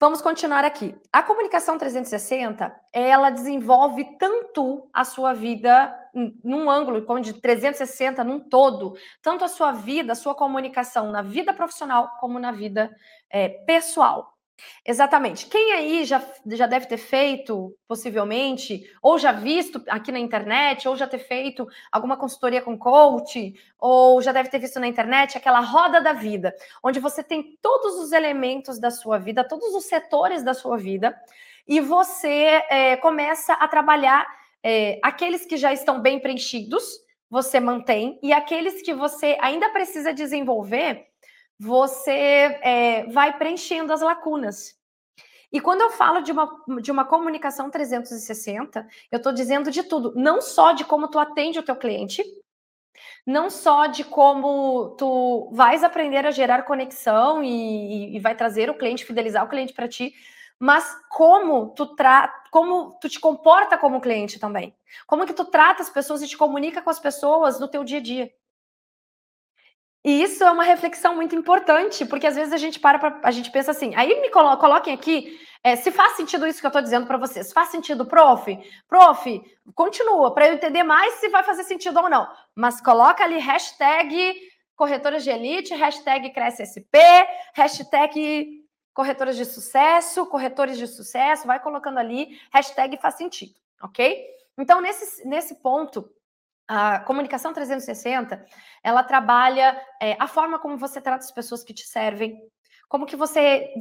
Vamos 0.00 0.20
continuar 0.20 0.64
aqui. 0.64 0.92
A 1.12 1.22
comunicação 1.22 1.78
360, 1.78 2.74
ela 2.92 3.30
desenvolve 3.30 4.18
tanto 4.18 4.90
a 4.92 5.04
sua 5.04 5.32
vida 5.32 5.96
num 6.42 6.68
ângulo 6.68 7.04
como 7.04 7.20
de 7.20 7.34
360 7.34 8.24
num 8.24 8.40
todo, 8.40 8.96
tanto 9.22 9.44
a 9.44 9.48
sua 9.48 9.70
vida, 9.70 10.10
a 10.10 10.16
sua 10.16 10.34
comunicação 10.34 11.12
na 11.12 11.22
vida 11.22 11.54
profissional 11.54 12.16
como 12.18 12.40
na 12.40 12.50
vida 12.50 12.90
é, 13.30 13.48
pessoal. 13.48 14.31
Exatamente. 14.84 15.46
Quem 15.46 15.72
aí 15.72 16.04
já, 16.04 16.20
já 16.46 16.66
deve 16.66 16.86
ter 16.86 16.96
feito, 16.96 17.76
possivelmente, 17.86 18.82
ou 19.00 19.16
já 19.16 19.30
visto 19.30 19.82
aqui 19.88 20.10
na 20.10 20.18
internet, 20.18 20.88
ou 20.88 20.96
já 20.96 21.06
ter 21.06 21.20
feito 21.20 21.66
alguma 21.90 22.16
consultoria 22.16 22.60
com 22.60 22.76
coach, 22.76 23.54
ou 23.78 24.20
já 24.20 24.32
deve 24.32 24.48
ter 24.48 24.58
visto 24.58 24.80
na 24.80 24.88
internet 24.88 25.38
aquela 25.38 25.60
roda 25.60 26.00
da 26.00 26.12
vida, 26.12 26.52
onde 26.82 26.98
você 26.98 27.22
tem 27.22 27.56
todos 27.62 27.94
os 27.96 28.10
elementos 28.10 28.80
da 28.80 28.90
sua 28.90 29.18
vida, 29.18 29.46
todos 29.46 29.72
os 29.74 29.84
setores 29.84 30.42
da 30.42 30.52
sua 30.52 30.76
vida, 30.76 31.16
e 31.66 31.80
você 31.80 32.62
é, 32.68 32.96
começa 32.96 33.52
a 33.54 33.68
trabalhar 33.68 34.26
é, 34.64 34.98
aqueles 35.02 35.46
que 35.46 35.56
já 35.56 35.72
estão 35.72 36.00
bem 36.00 36.18
preenchidos, 36.18 36.84
você 37.30 37.60
mantém, 37.60 38.18
e 38.20 38.32
aqueles 38.32 38.82
que 38.82 38.92
você 38.92 39.38
ainda 39.40 39.68
precisa 39.70 40.12
desenvolver 40.12 41.11
você 41.62 42.58
é, 42.60 43.06
vai 43.12 43.38
preenchendo 43.38 43.92
as 43.92 44.00
lacunas. 44.00 44.76
E 45.52 45.60
quando 45.60 45.82
eu 45.82 45.90
falo 45.90 46.20
de 46.20 46.32
uma, 46.32 46.64
de 46.82 46.90
uma 46.90 47.04
comunicação 47.04 47.70
360, 47.70 48.84
eu 49.12 49.16
estou 49.18 49.32
dizendo 49.32 49.70
de 49.70 49.84
tudo, 49.84 50.12
não 50.16 50.40
só 50.40 50.72
de 50.72 50.84
como 50.84 51.06
tu 51.06 51.20
atende 51.20 51.60
o 51.60 51.62
teu 51.62 51.76
cliente, 51.76 52.24
não 53.24 53.48
só 53.48 53.86
de 53.86 54.02
como 54.02 54.96
tu 54.98 55.50
vais 55.52 55.84
aprender 55.84 56.26
a 56.26 56.32
gerar 56.32 56.64
conexão 56.64 57.44
e, 57.44 58.16
e 58.16 58.18
vai 58.18 58.34
trazer 58.34 58.68
o 58.68 58.76
cliente, 58.76 59.04
fidelizar 59.04 59.44
o 59.44 59.48
cliente 59.48 59.72
para 59.72 59.86
ti, 59.86 60.12
mas 60.58 60.84
como 61.10 61.72
tu 61.76 61.94
tra 61.94 62.28
como 62.50 62.98
tu 63.00 63.08
te 63.08 63.20
comporta 63.20 63.78
como 63.78 64.00
cliente 64.00 64.40
também. 64.40 64.74
Como 65.06 65.26
que 65.26 65.32
tu 65.32 65.44
trata 65.44 65.80
as 65.80 65.90
pessoas 65.90 66.22
e 66.22 66.28
te 66.28 66.36
comunica 66.36 66.82
com 66.82 66.90
as 66.90 66.98
pessoas 66.98 67.60
no 67.60 67.68
teu 67.68 67.84
dia 67.84 67.98
a 67.98 68.02
dia. 68.02 68.32
E 70.04 70.22
isso 70.22 70.42
é 70.42 70.50
uma 70.50 70.64
reflexão 70.64 71.14
muito 71.14 71.36
importante, 71.36 72.04
porque 72.04 72.26
às 72.26 72.34
vezes 72.34 72.52
a 72.52 72.56
gente 72.56 72.80
para, 72.80 72.98
pra, 72.98 73.20
a 73.22 73.30
gente 73.30 73.50
pensa 73.50 73.70
assim, 73.70 73.94
aí 73.94 74.20
me 74.20 74.30
colo 74.30 74.56
coloquem 74.56 74.92
aqui 74.92 75.38
é, 75.64 75.76
se 75.76 75.92
faz 75.92 76.16
sentido 76.16 76.46
isso 76.46 76.58
que 76.58 76.66
eu 76.66 76.70
estou 76.70 76.82
dizendo 76.82 77.06
para 77.06 77.16
vocês. 77.16 77.52
Faz 77.52 77.68
sentido, 77.68 78.04
prof? 78.04 78.58
Prof, 78.88 79.42
continua, 79.74 80.34
para 80.34 80.48
eu 80.48 80.54
entender 80.54 80.82
mais 80.82 81.14
se 81.14 81.28
vai 81.28 81.44
fazer 81.44 81.62
sentido 81.62 82.00
ou 82.00 82.10
não. 82.10 82.28
Mas 82.54 82.80
coloca 82.80 83.22
ali 83.22 83.38
hashtag 83.38 84.34
corretoras 84.74 85.22
de 85.22 85.30
elite, 85.30 85.72
hashtag 85.74 86.30
cresce 86.30 86.66
SP, 86.66 86.98
hashtag 87.54 88.62
corretoras 88.92 89.36
de 89.36 89.44
sucesso, 89.44 90.26
corretores 90.26 90.76
de 90.76 90.88
sucesso, 90.88 91.46
vai 91.46 91.60
colocando 91.60 91.98
ali, 91.98 92.38
hashtag 92.52 92.98
faz 93.00 93.14
sentido, 93.14 93.54
ok? 93.80 94.26
Então, 94.58 94.80
nesse, 94.80 95.26
nesse 95.26 95.54
ponto, 95.62 96.10
a 96.66 97.00
comunicação 97.00 97.52
360, 97.52 98.44
ela 98.82 99.02
trabalha 99.02 99.80
é, 100.00 100.16
a 100.18 100.26
forma 100.26 100.58
como 100.58 100.78
você 100.78 101.00
trata 101.00 101.24
as 101.24 101.32
pessoas 101.32 101.62
que 101.62 101.74
te 101.74 101.86
servem, 101.86 102.38
como 102.92 103.06
que 103.06 103.16
você 103.16 103.72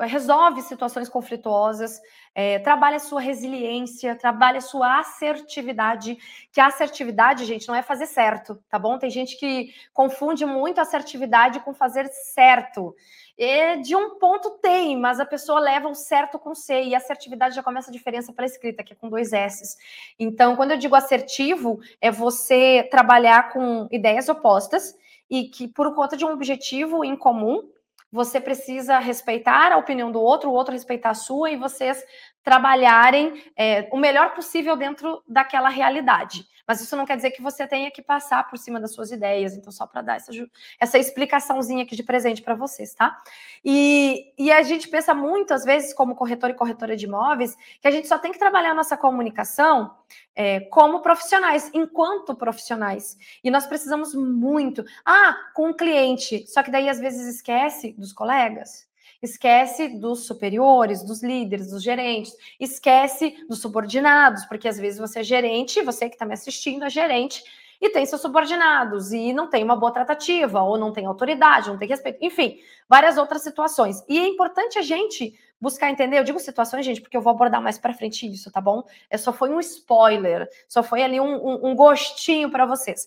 resolve 0.00 0.60
situações 0.60 1.08
conflituosas, 1.08 2.02
é, 2.34 2.58
trabalha 2.58 2.96
a 2.96 3.00
sua 3.00 3.18
resiliência, 3.18 4.14
trabalha 4.14 4.58
a 4.58 4.60
sua 4.60 4.98
assertividade, 4.98 6.18
que 6.52 6.60
a 6.60 6.66
assertividade, 6.66 7.46
gente, 7.46 7.66
não 7.66 7.74
é 7.74 7.80
fazer 7.80 8.04
certo, 8.04 8.62
tá 8.68 8.78
bom? 8.78 8.98
Tem 8.98 9.08
gente 9.08 9.38
que 9.38 9.72
confunde 9.94 10.44
muito 10.44 10.82
assertividade 10.82 11.60
com 11.60 11.72
fazer 11.72 12.08
certo. 12.08 12.94
E 13.38 13.76
de 13.76 13.96
um 13.96 14.18
ponto 14.18 14.50
tem, 14.60 14.98
mas 14.98 15.18
a 15.18 15.24
pessoa 15.24 15.60
leva 15.60 15.88
o 15.88 15.94
certo 15.94 16.38
com 16.38 16.54
C, 16.54 16.82
e 16.82 16.94
assertividade 16.94 17.54
já 17.54 17.62
começa 17.62 17.88
a 17.88 17.92
diferença 17.94 18.34
para 18.34 18.44
a 18.44 18.52
escrita, 18.52 18.84
que 18.84 18.92
é 18.92 18.96
com 18.96 19.08
dois 19.08 19.32
S. 19.32 19.78
Então, 20.18 20.56
quando 20.56 20.72
eu 20.72 20.76
digo 20.76 20.94
assertivo, 20.94 21.80
é 22.02 22.10
você 22.10 22.86
trabalhar 22.90 23.50
com 23.50 23.88
ideias 23.90 24.28
opostas 24.28 24.94
e 25.30 25.44
que, 25.44 25.66
por 25.66 25.94
conta 25.94 26.18
de 26.18 26.26
um 26.26 26.32
objetivo 26.32 27.02
em 27.02 27.16
comum, 27.16 27.66
você 28.10 28.40
precisa 28.40 28.98
respeitar 28.98 29.72
a 29.72 29.76
opinião 29.76 30.10
do 30.10 30.20
outro, 30.20 30.50
o 30.50 30.54
outro 30.54 30.72
respeitar 30.72 31.10
a 31.10 31.14
sua, 31.14 31.50
e 31.50 31.56
vocês 31.56 32.02
trabalharem 32.42 33.42
é, 33.56 33.88
o 33.92 33.96
melhor 33.96 34.34
possível 34.34 34.76
dentro 34.76 35.22
daquela 35.28 35.68
realidade. 35.68 36.46
Mas 36.68 36.82
isso 36.82 36.94
não 36.94 37.06
quer 37.06 37.16
dizer 37.16 37.30
que 37.30 37.40
você 37.40 37.66
tenha 37.66 37.90
que 37.90 38.02
passar 38.02 38.46
por 38.46 38.58
cima 38.58 38.78
das 38.78 38.92
suas 38.92 39.10
ideias. 39.10 39.54
Então, 39.54 39.72
só 39.72 39.86
para 39.86 40.02
dar 40.02 40.16
essa, 40.16 40.30
essa 40.78 40.98
explicaçãozinha 40.98 41.82
aqui 41.82 41.96
de 41.96 42.02
presente 42.02 42.42
para 42.42 42.54
vocês, 42.54 42.94
tá? 42.94 43.16
E, 43.64 44.34
e 44.38 44.52
a 44.52 44.62
gente 44.62 44.86
pensa 44.86 45.14
muitas 45.14 45.64
vezes, 45.64 45.94
como 45.94 46.14
corretor 46.14 46.50
e 46.50 46.54
corretora 46.54 46.94
de 46.94 47.06
imóveis, 47.06 47.56
que 47.80 47.88
a 47.88 47.90
gente 47.90 48.06
só 48.06 48.18
tem 48.18 48.32
que 48.32 48.38
trabalhar 48.38 48.72
a 48.72 48.74
nossa 48.74 48.98
comunicação 48.98 49.96
é, 50.36 50.60
como 50.60 51.00
profissionais, 51.00 51.70
enquanto 51.72 52.34
profissionais. 52.34 53.16
E 53.42 53.50
nós 53.50 53.66
precisamos 53.66 54.14
muito. 54.14 54.84
Ah, 55.06 55.34
com 55.54 55.70
o 55.70 55.74
cliente. 55.74 56.46
Só 56.48 56.62
que 56.62 56.70
daí 56.70 56.90
às 56.90 57.00
vezes 57.00 57.34
esquece 57.34 57.94
dos 57.94 58.12
colegas 58.12 58.87
esquece 59.22 59.88
dos 59.88 60.26
superiores, 60.26 61.02
dos 61.02 61.22
líderes, 61.22 61.70
dos 61.70 61.82
gerentes, 61.82 62.32
esquece 62.58 63.36
dos 63.48 63.60
subordinados, 63.60 64.44
porque 64.44 64.68
às 64.68 64.78
vezes 64.78 64.98
você 64.98 65.20
é 65.20 65.24
gerente, 65.24 65.82
você 65.82 66.08
que 66.08 66.14
está 66.14 66.24
me 66.24 66.34
assistindo 66.34 66.84
é 66.84 66.90
gerente 66.90 67.42
e 67.80 67.90
tem 67.90 68.04
seus 68.06 68.20
subordinados 68.20 69.12
e 69.12 69.32
não 69.32 69.48
tem 69.48 69.62
uma 69.62 69.76
boa 69.76 69.92
tratativa, 69.92 70.62
ou 70.62 70.76
não 70.76 70.92
tem 70.92 71.06
autoridade, 71.06 71.68
não 71.68 71.78
tem 71.78 71.88
respeito, 71.88 72.18
enfim, 72.20 72.58
várias 72.88 73.16
outras 73.16 73.42
situações. 73.42 74.04
E 74.08 74.18
é 74.18 74.26
importante 74.26 74.78
a 74.78 74.82
gente 74.82 75.34
buscar 75.60 75.90
entender. 75.90 76.18
Eu 76.18 76.24
digo 76.24 76.38
situações, 76.38 76.84
gente, 76.84 77.00
porque 77.00 77.16
eu 77.16 77.20
vou 77.20 77.32
abordar 77.32 77.62
mais 77.62 77.78
para 77.78 77.94
frente 77.94 78.28
isso, 78.28 78.50
tá 78.50 78.60
bom? 78.60 78.82
É 79.08 79.16
só 79.16 79.32
foi 79.32 79.50
um 79.50 79.60
spoiler, 79.60 80.48
só 80.68 80.82
foi 80.82 81.02
ali 81.02 81.20
um, 81.20 81.34
um, 81.34 81.70
um 81.70 81.76
gostinho 81.76 82.50
para 82.50 82.66
vocês. 82.66 83.06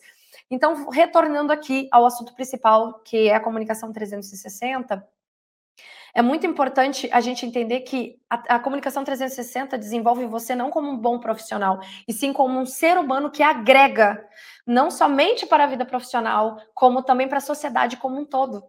Então, 0.50 0.90
retornando 0.90 1.52
aqui 1.54 1.88
ao 1.92 2.06
assunto 2.06 2.34
principal, 2.34 3.00
que 3.00 3.30
é 3.30 3.36
a 3.36 3.40
comunicação 3.40 3.92
360, 3.92 5.06
é 6.14 6.22
muito 6.22 6.46
importante 6.46 7.10
a 7.12 7.22
gente 7.22 7.46
entender 7.46 7.82
que 7.82 8.18
a, 8.30 8.56
a, 8.56 8.60
comunicação 8.60 9.04
360 9.04 9.78
desenvolve 9.78 10.26
você 10.26 10.56
não 10.56 10.70
como 10.70 10.90
um 10.90 10.98
bom 10.98 11.20
profissional, 11.20 11.80
e 12.08 12.14
sim 12.14 12.34
como 12.34 12.60
um 12.60 12.66
ser 12.66 12.98
humano 12.98 13.32
que 13.32 13.44
agrega, 13.44 14.24
não 14.66 14.92
somente 14.92 15.46
para 15.46 15.64
a 15.64 15.68
vida 15.68 15.86
profissional, 15.86 16.58
como 16.74 17.04
também 17.04 17.28
para 17.28 17.38
a 17.38 17.42
sociedade 17.42 17.98
como 17.98 18.20
um 18.20 18.26
todo. 18.26 18.64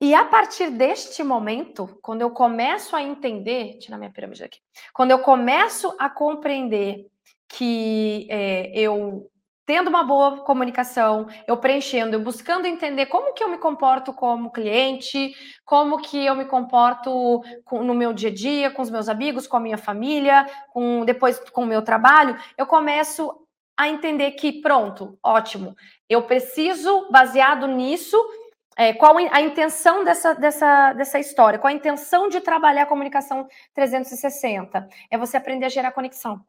E 0.00 0.14
a 0.14 0.24
partir 0.24 0.70
deste 0.70 1.22
momento, 1.22 1.98
quando 2.02 2.20
eu 2.20 2.30
começo 2.30 2.94
a 2.94 3.02
entender, 3.02 3.78
tirar 3.78 3.96
minha 3.96 4.10
pirâmide 4.10 4.44
aqui, 4.44 4.58
quando 4.92 5.12
eu 5.12 5.20
começo 5.20 5.94
a 5.98 6.10
compreender 6.10 7.06
que 7.48 8.26
é, 8.30 8.70
eu 8.78 9.30
tendo 9.66 9.88
uma 9.88 10.04
boa 10.04 10.38
comunicação, 10.38 11.26
eu 11.46 11.56
preenchendo, 11.56 12.16
eu 12.16 12.20
buscando 12.20 12.66
entender 12.66 13.06
como 13.06 13.32
que 13.32 13.42
eu 13.42 13.48
me 13.48 13.58
comporto 13.58 14.12
como 14.12 14.50
cliente, 14.50 15.34
como 15.64 15.98
que 15.98 16.24
eu 16.24 16.34
me 16.34 16.44
comporto 16.44 17.42
com, 17.64 17.82
no 17.82 17.94
meu 17.94 18.12
dia 18.12 18.30
a 18.30 18.34
dia, 18.34 18.70
com 18.70 18.82
os 18.82 18.90
meus 18.90 19.08
amigos, 19.08 19.46
com 19.46 19.56
a 19.56 19.60
minha 19.60 19.78
família, 19.78 20.46
com 20.72 21.04
depois 21.04 21.38
com 21.50 21.62
o 21.62 21.66
meu 21.66 21.82
trabalho, 21.82 22.36
eu 22.58 22.66
começo 22.66 23.40
a 23.76 23.88
entender 23.88 24.32
que 24.32 24.60
pronto, 24.60 25.18
ótimo, 25.22 25.74
eu 26.08 26.22
preciso 26.22 27.08
baseado 27.10 27.66
nisso 27.66 28.16
é, 28.76 28.92
qual 28.92 29.16
a 29.16 29.40
intenção 29.40 30.02
dessa, 30.02 30.34
dessa, 30.34 30.92
dessa 30.94 31.18
história? 31.18 31.58
Qual 31.58 31.72
a 31.72 31.76
intenção 31.76 32.28
de 32.28 32.40
trabalhar 32.40 32.82
a 32.82 32.86
comunicação 32.86 33.46
360? 33.72 34.88
É 35.10 35.16
você 35.16 35.36
aprender 35.36 35.66
a 35.66 35.68
gerar 35.68 35.92
conexão. 35.92 36.44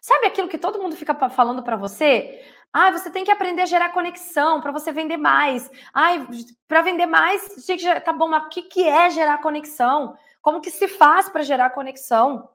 Sabe 0.00 0.26
aquilo 0.26 0.48
que 0.48 0.58
todo 0.58 0.80
mundo 0.80 0.96
fica 0.96 1.14
falando 1.30 1.62
para 1.62 1.76
você? 1.76 2.44
Ah, 2.72 2.90
você 2.90 3.10
tem 3.10 3.24
que 3.24 3.30
aprender 3.30 3.62
a 3.62 3.66
gerar 3.66 3.90
conexão 3.92 4.60
para 4.60 4.72
você 4.72 4.92
vender 4.92 5.16
mais. 5.16 5.70
Ai, 5.92 6.26
para 6.66 6.82
vender 6.82 7.06
mais, 7.06 7.42
tá 8.04 8.12
bom, 8.12 8.28
mas 8.28 8.44
o 8.44 8.48
que, 8.48 8.62
que 8.62 8.88
é 8.88 9.10
gerar 9.10 9.38
conexão? 9.38 10.16
Como 10.40 10.60
que 10.60 10.70
se 10.70 10.88
faz 10.88 11.28
para 11.28 11.42
gerar 11.42 11.70
conexão? 11.70 12.48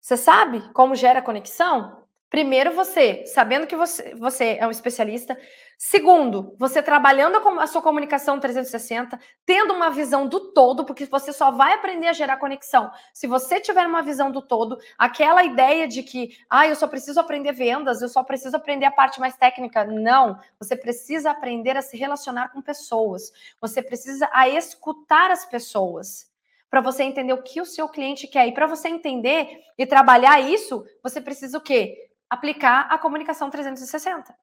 Você 0.00 0.16
sabe 0.16 0.60
como 0.72 0.94
gera 0.94 1.22
conexão? 1.22 2.05
Primeiro, 2.28 2.72
você, 2.72 3.24
sabendo 3.26 3.68
que 3.68 3.76
você, 3.76 4.14
você 4.16 4.56
é 4.58 4.66
um 4.66 4.70
especialista. 4.70 5.38
Segundo, 5.78 6.56
você 6.58 6.82
trabalhando 6.82 7.36
a 7.60 7.66
sua 7.68 7.80
comunicação 7.80 8.40
360, 8.40 9.18
tendo 9.44 9.72
uma 9.72 9.90
visão 9.90 10.26
do 10.26 10.52
todo, 10.52 10.84
porque 10.84 11.04
você 11.04 11.32
só 11.32 11.52
vai 11.52 11.74
aprender 11.74 12.08
a 12.08 12.12
gerar 12.12 12.38
conexão 12.38 12.90
se 13.14 13.28
você 13.28 13.60
tiver 13.60 13.86
uma 13.86 14.02
visão 14.02 14.30
do 14.32 14.42
todo. 14.42 14.76
Aquela 14.98 15.44
ideia 15.44 15.86
de 15.86 16.02
que, 16.02 16.36
ah, 16.50 16.66
eu 16.66 16.74
só 16.74 16.88
preciso 16.88 17.20
aprender 17.20 17.52
vendas, 17.52 18.02
eu 18.02 18.08
só 18.08 18.24
preciso 18.24 18.56
aprender 18.56 18.86
a 18.86 18.90
parte 18.90 19.20
mais 19.20 19.36
técnica. 19.36 19.84
Não, 19.84 20.38
você 20.58 20.74
precisa 20.74 21.30
aprender 21.30 21.76
a 21.76 21.82
se 21.82 21.96
relacionar 21.96 22.48
com 22.48 22.60
pessoas. 22.60 23.30
Você 23.60 23.80
precisa 23.80 24.28
a 24.32 24.48
escutar 24.48 25.30
as 25.30 25.44
pessoas 25.44 26.28
para 26.68 26.80
você 26.80 27.04
entender 27.04 27.32
o 27.32 27.42
que 27.42 27.60
o 27.60 27.64
seu 27.64 27.88
cliente 27.88 28.26
quer. 28.26 28.48
E 28.48 28.52
para 28.52 28.66
você 28.66 28.88
entender 28.88 29.60
e 29.78 29.86
trabalhar 29.86 30.40
isso, 30.40 30.84
você 31.02 31.20
precisa 31.20 31.58
o 31.58 31.60
quê? 31.60 32.06
Aplicar 32.28 32.88
a 32.90 32.98
comunicação 32.98 33.50
360. 33.50 34.34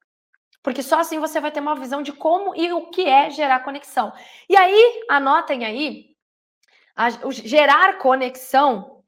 Porque 0.62 0.82
só 0.82 1.00
assim 1.00 1.18
você 1.18 1.40
vai 1.40 1.52
ter 1.52 1.60
uma 1.60 1.74
visão 1.74 2.02
de 2.02 2.12
como 2.12 2.54
e 2.56 2.72
o 2.72 2.86
que 2.90 3.02
é 3.02 3.28
gerar 3.30 3.60
conexão. 3.60 4.12
E 4.48 4.56
aí, 4.56 5.04
anotem 5.10 5.64
aí, 5.64 6.16
a, 6.96 7.08
o 7.26 7.30
gerar 7.30 7.98
conexão 7.98 9.02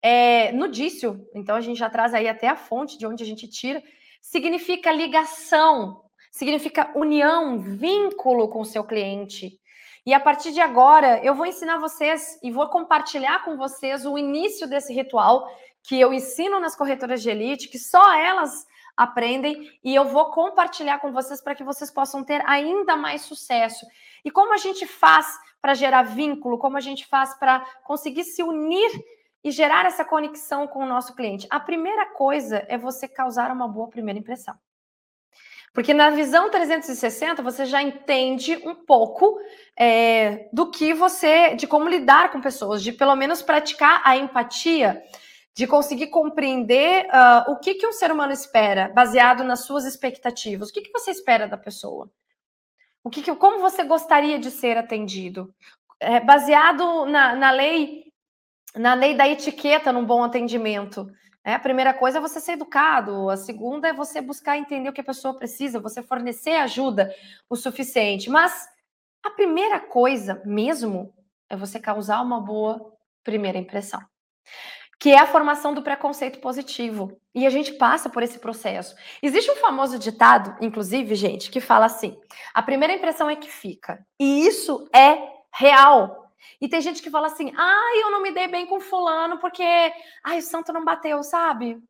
é 0.00 0.52
nudício, 0.52 1.26
então 1.34 1.56
a 1.56 1.60
gente 1.60 1.78
já 1.78 1.90
traz 1.90 2.14
aí 2.14 2.28
até 2.28 2.48
a 2.48 2.56
fonte 2.56 2.98
de 2.98 3.06
onde 3.06 3.22
a 3.22 3.26
gente 3.26 3.48
tira, 3.48 3.82
significa 4.20 4.92
ligação, 4.92 6.02
significa 6.30 6.90
união, 6.96 7.58
vínculo 7.60 8.48
com 8.48 8.60
o 8.60 8.64
seu 8.64 8.84
cliente. 8.84 9.60
E 10.04 10.12
a 10.12 10.18
partir 10.18 10.52
de 10.52 10.60
agora, 10.60 11.24
eu 11.24 11.34
vou 11.34 11.46
ensinar 11.46 11.78
vocês 11.78 12.38
e 12.42 12.50
vou 12.50 12.68
compartilhar 12.68 13.44
com 13.44 13.56
vocês 13.56 14.04
o 14.04 14.18
início 14.18 14.68
desse 14.68 14.92
ritual 14.92 15.48
que 15.82 16.00
eu 16.00 16.12
ensino 16.12 16.60
nas 16.60 16.76
corretoras 16.76 17.22
de 17.22 17.30
elite, 17.30 17.68
que 17.68 17.78
só 17.78 18.14
elas 18.14 18.66
aprendem, 18.96 19.70
e 19.82 19.94
eu 19.94 20.04
vou 20.04 20.30
compartilhar 20.30 20.98
com 20.98 21.12
vocês 21.12 21.40
para 21.40 21.54
que 21.54 21.64
vocês 21.64 21.90
possam 21.90 22.22
ter 22.22 22.42
ainda 22.46 22.96
mais 22.96 23.22
sucesso. 23.22 23.86
E 24.24 24.30
como 24.30 24.52
a 24.52 24.58
gente 24.58 24.86
faz 24.86 25.26
para 25.60 25.74
gerar 25.74 26.02
vínculo, 26.02 26.58
como 26.58 26.76
a 26.76 26.80
gente 26.80 27.06
faz 27.06 27.34
para 27.34 27.60
conseguir 27.84 28.24
se 28.24 28.42
unir 28.42 28.90
e 29.42 29.50
gerar 29.50 29.86
essa 29.86 30.04
conexão 30.04 30.66
com 30.66 30.80
o 30.80 30.86
nosso 30.86 31.14
cliente? 31.14 31.46
A 31.50 31.58
primeira 31.58 32.06
coisa 32.06 32.64
é 32.68 32.78
você 32.78 33.08
causar 33.08 33.50
uma 33.50 33.66
boa 33.66 33.88
primeira 33.88 34.20
impressão. 34.20 34.54
Porque 35.72 35.94
na 35.94 36.10
visão 36.10 36.50
360 36.50 37.42
você 37.42 37.64
já 37.64 37.82
entende 37.82 38.56
um 38.62 38.74
pouco 38.74 39.40
é, 39.74 40.50
do 40.52 40.70
que 40.70 40.92
você, 40.92 41.54
de 41.54 41.66
como 41.66 41.88
lidar 41.88 42.30
com 42.30 42.42
pessoas, 42.42 42.82
de 42.82 42.92
pelo 42.92 43.16
menos 43.16 43.40
praticar 43.40 44.02
a 44.04 44.14
empatia 44.14 45.02
de 45.54 45.66
conseguir 45.66 46.06
compreender 46.06 47.06
uh, 47.06 47.52
o 47.52 47.56
que, 47.56 47.74
que 47.74 47.86
um 47.86 47.92
ser 47.92 48.10
humano 48.10 48.32
espera, 48.32 48.88
baseado 48.88 49.44
nas 49.44 49.64
suas 49.64 49.84
expectativas. 49.84 50.70
O 50.70 50.72
que, 50.72 50.82
que 50.82 50.92
você 50.92 51.10
espera 51.10 51.46
da 51.46 51.58
pessoa? 51.58 52.10
O 53.04 53.10
que, 53.10 53.22
que 53.22 53.34
como 53.34 53.60
você 53.60 53.84
gostaria 53.84 54.38
de 54.38 54.50
ser 54.50 54.78
atendido? 54.78 55.54
É, 56.00 56.20
baseado 56.20 57.04
na, 57.06 57.34
na 57.34 57.50
lei 57.50 58.10
na 58.74 58.94
lei 58.94 59.14
da 59.14 59.28
etiqueta 59.28 59.92
num 59.92 60.06
bom 60.06 60.24
atendimento. 60.24 61.06
É, 61.44 61.52
a 61.52 61.58
primeira 61.58 61.92
coisa 61.92 62.16
é 62.16 62.20
você 62.20 62.40
ser 62.40 62.52
educado, 62.52 63.28
a 63.28 63.36
segunda 63.36 63.88
é 63.88 63.92
você 63.92 64.22
buscar 64.22 64.56
entender 64.56 64.88
o 64.88 64.92
que 64.92 65.02
a 65.02 65.04
pessoa 65.04 65.36
precisa, 65.36 65.78
você 65.78 66.02
fornecer 66.02 66.52
ajuda 66.52 67.14
o 67.50 67.56
suficiente. 67.56 68.30
Mas 68.30 68.66
a 69.22 69.28
primeira 69.28 69.78
coisa 69.78 70.40
mesmo 70.46 71.12
é 71.50 71.56
você 71.56 71.78
causar 71.78 72.22
uma 72.22 72.40
boa 72.40 72.96
primeira 73.22 73.58
impressão 73.58 74.00
que 75.02 75.10
é 75.10 75.18
a 75.18 75.26
formação 75.26 75.74
do 75.74 75.82
preconceito 75.82 76.38
positivo. 76.38 77.20
E 77.34 77.44
a 77.44 77.50
gente 77.50 77.72
passa 77.72 78.08
por 78.08 78.22
esse 78.22 78.38
processo. 78.38 78.94
Existe 79.20 79.50
um 79.50 79.56
famoso 79.56 79.98
ditado, 79.98 80.56
inclusive, 80.60 81.16
gente, 81.16 81.50
que 81.50 81.60
fala 81.60 81.86
assim: 81.86 82.16
a 82.54 82.62
primeira 82.62 82.94
impressão 82.94 83.28
é 83.28 83.34
que 83.34 83.50
fica. 83.50 84.06
E 84.16 84.46
isso 84.46 84.88
é 84.94 85.18
real. 85.52 86.30
E 86.60 86.68
tem 86.68 86.80
gente 86.80 87.02
que 87.02 87.10
fala 87.10 87.26
assim: 87.26 87.52
ai, 87.56 88.00
eu 88.00 88.12
não 88.12 88.22
me 88.22 88.30
dei 88.30 88.46
bem 88.46 88.64
com 88.64 88.78
fulano 88.78 89.38
porque 89.40 89.64
ai, 90.22 90.38
o 90.38 90.42
santo 90.42 90.72
não 90.72 90.84
bateu, 90.84 91.20
sabe? 91.24 91.82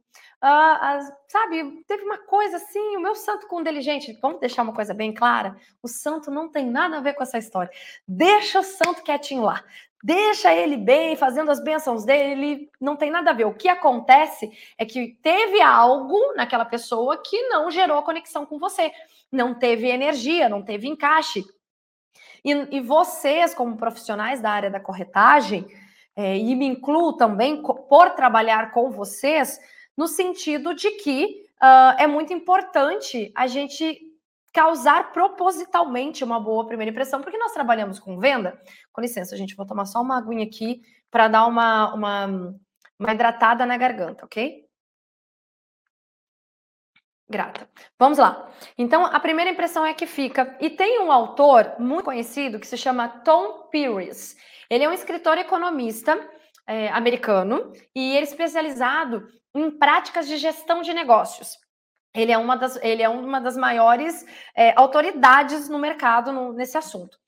Uh, 0.42 1.12
sabe, 1.28 1.84
teve 1.86 2.02
uma 2.04 2.18
coisa 2.18 2.56
assim, 2.56 2.96
o 2.96 3.00
meu 3.00 3.14
santo 3.14 3.46
com 3.46 3.62
dele, 3.62 3.80
gente, 3.80 4.18
vamos 4.20 4.40
deixar 4.40 4.62
uma 4.62 4.72
coisa 4.72 4.94
bem 4.94 5.12
clara: 5.12 5.54
o 5.82 5.86
santo 5.86 6.30
não 6.30 6.48
tem 6.48 6.64
nada 6.64 6.96
a 6.96 7.00
ver 7.00 7.12
com 7.12 7.22
essa 7.22 7.36
história. 7.36 7.70
Deixa 8.08 8.60
o 8.60 8.64
santo 8.64 9.02
quietinho 9.02 9.42
lá. 9.42 9.62
Deixa 10.02 10.52
ele 10.52 10.76
bem, 10.76 11.14
fazendo 11.14 11.50
as 11.50 11.62
bênçãos 11.62 12.04
dele, 12.04 12.68
não 12.80 12.96
tem 12.96 13.08
nada 13.08 13.30
a 13.30 13.34
ver. 13.34 13.44
O 13.44 13.54
que 13.54 13.68
acontece 13.68 14.50
é 14.76 14.84
que 14.84 15.16
teve 15.22 15.60
algo 15.60 16.18
naquela 16.34 16.64
pessoa 16.64 17.22
que 17.22 17.40
não 17.48 17.70
gerou 17.70 18.02
conexão 18.02 18.44
com 18.44 18.58
você, 18.58 18.92
não 19.30 19.54
teve 19.54 19.88
energia, 19.88 20.48
não 20.48 20.60
teve 20.60 20.88
encaixe. 20.88 21.44
E, 22.44 22.50
e 22.76 22.80
vocês, 22.80 23.54
como 23.54 23.76
profissionais 23.76 24.40
da 24.40 24.50
área 24.50 24.70
da 24.70 24.80
corretagem, 24.80 25.66
é, 26.16 26.36
e 26.36 26.54
me 26.56 26.66
incluo 26.66 27.12
também 27.12 27.62
por 27.62 28.10
trabalhar 28.10 28.72
com 28.72 28.90
vocês, 28.90 29.60
no 29.96 30.08
sentido 30.08 30.74
de 30.74 30.90
que 30.90 31.46
uh, 31.62 31.94
é 31.96 32.08
muito 32.08 32.32
importante 32.32 33.30
a 33.36 33.46
gente 33.46 34.11
causar 34.52 35.12
propositalmente 35.12 36.22
uma 36.22 36.38
boa 36.38 36.66
primeira 36.66 36.90
impressão, 36.90 37.22
porque 37.22 37.38
nós 37.38 37.52
trabalhamos 37.52 37.98
com 37.98 38.18
venda. 38.18 38.60
Com 38.92 39.00
licença, 39.00 39.36
gente, 39.36 39.56
vou 39.56 39.66
tomar 39.66 39.86
só 39.86 40.00
uma 40.00 40.18
aguinha 40.18 40.44
aqui 40.44 40.82
para 41.10 41.28
dar 41.28 41.46
uma, 41.46 41.94
uma, 41.94 42.54
uma 42.98 43.12
hidratada 43.12 43.64
na 43.64 43.76
garganta, 43.76 44.24
ok? 44.24 44.66
Grata. 47.28 47.66
Vamos 47.98 48.18
lá. 48.18 48.50
Então, 48.76 49.06
a 49.06 49.18
primeira 49.18 49.50
impressão 49.50 49.86
é 49.86 49.94
que 49.94 50.06
fica. 50.06 50.54
E 50.60 50.68
tem 50.68 51.00
um 51.00 51.10
autor 51.10 51.76
muito 51.78 52.04
conhecido 52.04 52.60
que 52.60 52.66
se 52.66 52.76
chama 52.76 53.08
Tom 53.08 53.68
Pearis. 53.70 54.36
Ele 54.68 54.84
é 54.84 54.88
um 54.88 54.92
escritor 54.92 55.38
economista 55.38 56.18
é, 56.66 56.88
americano 56.88 57.72
e 57.94 58.10
ele 58.10 58.26
é 58.26 58.28
especializado 58.28 59.26
em 59.54 59.70
práticas 59.70 60.28
de 60.28 60.36
gestão 60.36 60.82
de 60.82 60.92
negócios. 60.92 61.56
Ele 62.14 62.30
é 62.30 62.38
uma 62.38 62.56
das, 62.56 62.76
ele 62.82 63.02
é 63.02 63.08
uma 63.08 63.40
das 63.40 63.56
maiores 63.56 64.26
é, 64.54 64.72
autoridades 64.76 65.68
no 65.68 65.78
mercado 65.78 66.32
no, 66.32 66.52
nesse 66.52 66.76
assunto, 66.76 67.18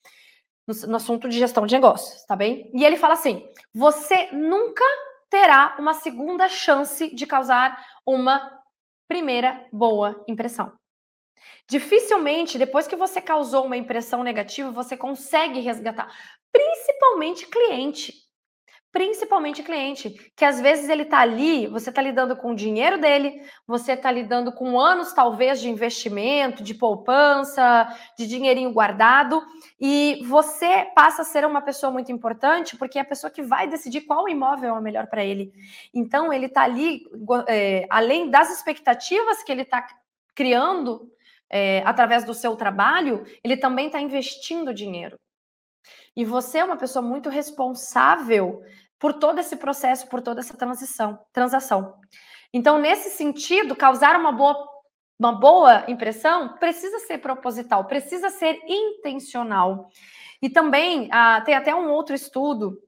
no, 0.67 0.89
no 0.89 0.97
assunto 0.97 1.29
de 1.29 1.39
gestão 1.39 1.67
de 1.67 1.75
negócios, 1.75 2.25
tá 2.25 2.37
bem? 2.37 2.71
E 2.75 2.85
ele 2.85 2.97
fala 2.97 3.15
assim: 3.15 3.49
você 3.73 4.29
nunca 4.33 4.85
terá 5.31 5.77
uma 5.79 5.95
segunda 5.95 6.49
chance 6.49 7.15
de 7.15 7.27
causar 7.27 7.83
uma 8.07 8.63
primeira 9.09 9.67
boa 9.73 10.23
impressão. 10.29 10.73
Dificilmente, 11.69 12.59
depois 12.59 12.87
que 12.87 12.97
você 12.97 13.21
causou 13.21 13.65
uma 13.65 13.77
impressão 13.77 14.23
negativa, 14.23 14.71
você 14.71 14.97
consegue 14.97 15.61
resgatar, 15.61 16.15
principalmente 16.53 17.47
cliente. 17.47 18.24
Principalmente 18.95 19.61
cliente, 19.65 20.11
que 20.37 20.45
às 20.45 20.61
vezes 20.61 20.89
ele 20.89 21.03
está 21.03 21.19
ali, 21.19 21.67
você 21.67 21.91
está 21.91 22.01
lidando 22.01 22.37
com 22.37 22.53
o 22.53 22.55
dinheiro 22.55 22.97
dele, 22.97 23.43
você 23.67 23.95
está 23.95 24.09
lidando 24.09 24.53
com 24.53 24.79
anos 24.79 25.13
talvez 25.13 25.61
de 25.61 25.69
investimento, 25.69 26.63
de 26.63 26.75
poupança, 26.75 27.89
de 28.17 28.25
dinheirinho 28.25 28.73
guardado, 28.73 29.43
e 29.81 30.23
você 30.29 30.87
passa 30.95 31.23
a 31.23 31.25
ser 31.25 31.45
uma 31.45 31.61
pessoa 31.61 31.91
muito 31.91 32.13
importante 32.13 32.77
porque 32.77 32.97
é 32.97 33.03
a 33.03 33.05
pessoa 33.05 33.33
que 33.33 33.43
vai 33.43 33.67
decidir 33.67 34.03
qual 34.03 34.29
imóvel 34.29 34.77
é 34.77 34.79
o 34.79 34.83
melhor 34.83 35.09
para 35.09 35.25
ele. 35.25 35.53
Então 35.93 36.33
ele 36.33 36.47
está 36.47 36.63
ali, 36.63 37.03
é, 37.49 37.89
além 37.91 38.31
das 38.31 38.57
expectativas 38.57 39.43
que 39.43 39.51
ele 39.51 39.63
está 39.63 39.85
criando 40.37 41.11
é, 41.51 41.83
através 41.85 42.23
do 42.23 42.33
seu 42.33 42.55
trabalho, 42.55 43.27
ele 43.43 43.57
também 43.57 43.87
está 43.87 44.01
investindo 44.01 44.73
dinheiro. 44.73 45.19
E 46.17 46.25
você 46.25 46.59
é 46.59 46.65
uma 46.65 46.77
pessoa 46.77 47.03
muito 47.03 47.29
responsável 47.29 48.63
por 49.05 49.13
todo 49.13 49.39
esse 49.39 49.57
processo, 49.57 50.09
por 50.09 50.23
toda 50.23 50.41
essa 50.41 50.57
transição, 50.57 51.19
transação. 51.31 51.95
Então, 52.55 52.79
nesse 52.79 53.11
sentido, 53.11 53.77
causar 53.77 54.19
uma 54.19 54.33
boa, 54.33 54.67
uma 55.19 55.33
boa 55.33 55.85
impressão 55.89 56.57
precisa 56.57 56.99
ser 57.01 57.19
proposital, 57.19 57.85
precisa 57.85 58.31
ser 58.31 58.59
intencional. 58.67 59.91
E 60.41 60.49
também 60.49 61.11
ah, 61.13 61.43
tem 61.43 61.55
até 61.55 61.75
um 61.75 61.91
outro 61.91 62.15
estudo 62.15 62.79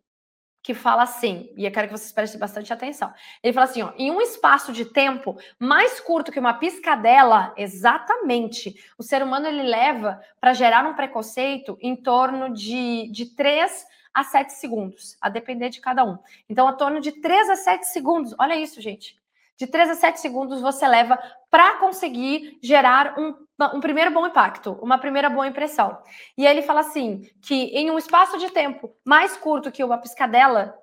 que 0.63 0.73
fala 0.73 1.03
assim, 1.03 1.53
e 1.55 1.67
eu 1.67 1.71
quero 1.71 1.87
que 1.87 1.99
vocês 1.99 2.13
prestem 2.13 2.41
bastante 2.41 2.73
atenção. 2.73 3.13
Ele 3.43 3.53
fala 3.53 3.67
assim, 3.67 3.83
ó, 3.83 3.93
em 3.99 4.11
um 4.11 4.23
espaço 4.23 4.73
de 4.73 4.87
tempo 4.87 5.37
mais 5.61 6.01
curto 6.01 6.33
que 6.33 6.41
uma 6.41 6.55
piscadela, 6.55 7.53
exatamente, 7.59 8.75
o 8.97 9.03
ser 9.03 9.23
humano 9.23 9.47
ele 9.47 9.65
leva 9.65 10.19
para 10.41 10.55
gerar 10.55 10.87
um 10.87 10.95
preconceito 10.95 11.77
em 11.79 11.95
torno 11.95 12.55
de, 12.55 13.07
de 13.13 13.37
3 13.37 13.85
a 14.17 14.25
7 14.25 14.55
segundos, 14.55 15.15
a 15.21 15.29
depender 15.29 15.69
de 15.69 15.79
cada 15.79 16.03
um. 16.03 16.17
Então, 16.49 16.67
a 16.67 16.73
torno 16.73 17.01
de 17.01 17.13
3 17.13 17.51
a 17.51 17.57
7 17.57 17.85
segundos, 17.85 18.35
olha 18.39 18.57
isso, 18.57 18.81
gente. 18.81 19.15
De 19.59 19.67
3 19.67 19.91
a 19.91 19.95
7 19.95 20.21
segundos 20.21 20.63
você 20.63 20.89
leva 20.89 21.19
para 21.51 21.75
conseguir 21.75 22.59
gerar 22.63 23.19
um, 23.19 23.35
um 23.75 23.81
primeiro 23.81 24.11
bom 24.11 24.27
impacto, 24.27 24.73
uma 24.81 24.97
primeira 24.97 25.29
boa 25.29 25.47
impressão. 25.47 25.99
E 26.37 26.47
ele 26.47 26.63
fala 26.63 26.81
assim, 26.81 27.31
que 27.43 27.65
em 27.67 27.91
um 27.91 27.99
espaço 27.99 28.39
de 28.39 28.51
tempo 28.51 28.91
mais 29.05 29.37
curto 29.37 29.71
que 29.71 29.85
uma 29.85 29.99
piscadela, 29.99 30.75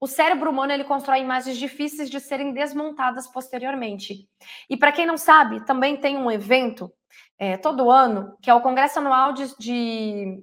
o 0.00 0.06
cérebro 0.06 0.50
humano 0.50 0.72
ele 0.72 0.84
constrói 0.84 1.20
imagens 1.20 1.58
difíceis 1.58 2.08
de 2.08 2.20
serem 2.20 2.54
desmontadas 2.54 3.26
posteriormente. 3.26 4.26
E 4.70 4.78
para 4.78 4.92
quem 4.92 5.04
não 5.04 5.18
sabe, 5.18 5.62
também 5.66 5.98
tem 5.98 6.16
um 6.16 6.30
evento 6.30 6.90
é, 7.38 7.58
todo 7.58 7.90
ano, 7.90 8.34
que 8.40 8.48
é 8.48 8.54
o 8.54 8.62
Congresso 8.62 8.98
Anual 8.98 9.34
de, 9.34 9.54
de 9.58 10.42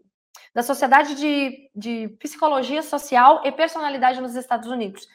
da 0.56 0.63
Sociedade 0.63 1.15
de, 1.15 1.70
de 1.76 2.08
Psicologia 2.18 2.82
Social 2.82 3.41
e 3.44 3.52
Personalidade 3.52 4.22
nos 4.22 4.36
Estados 4.36 4.70
Unidos. 4.70 5.06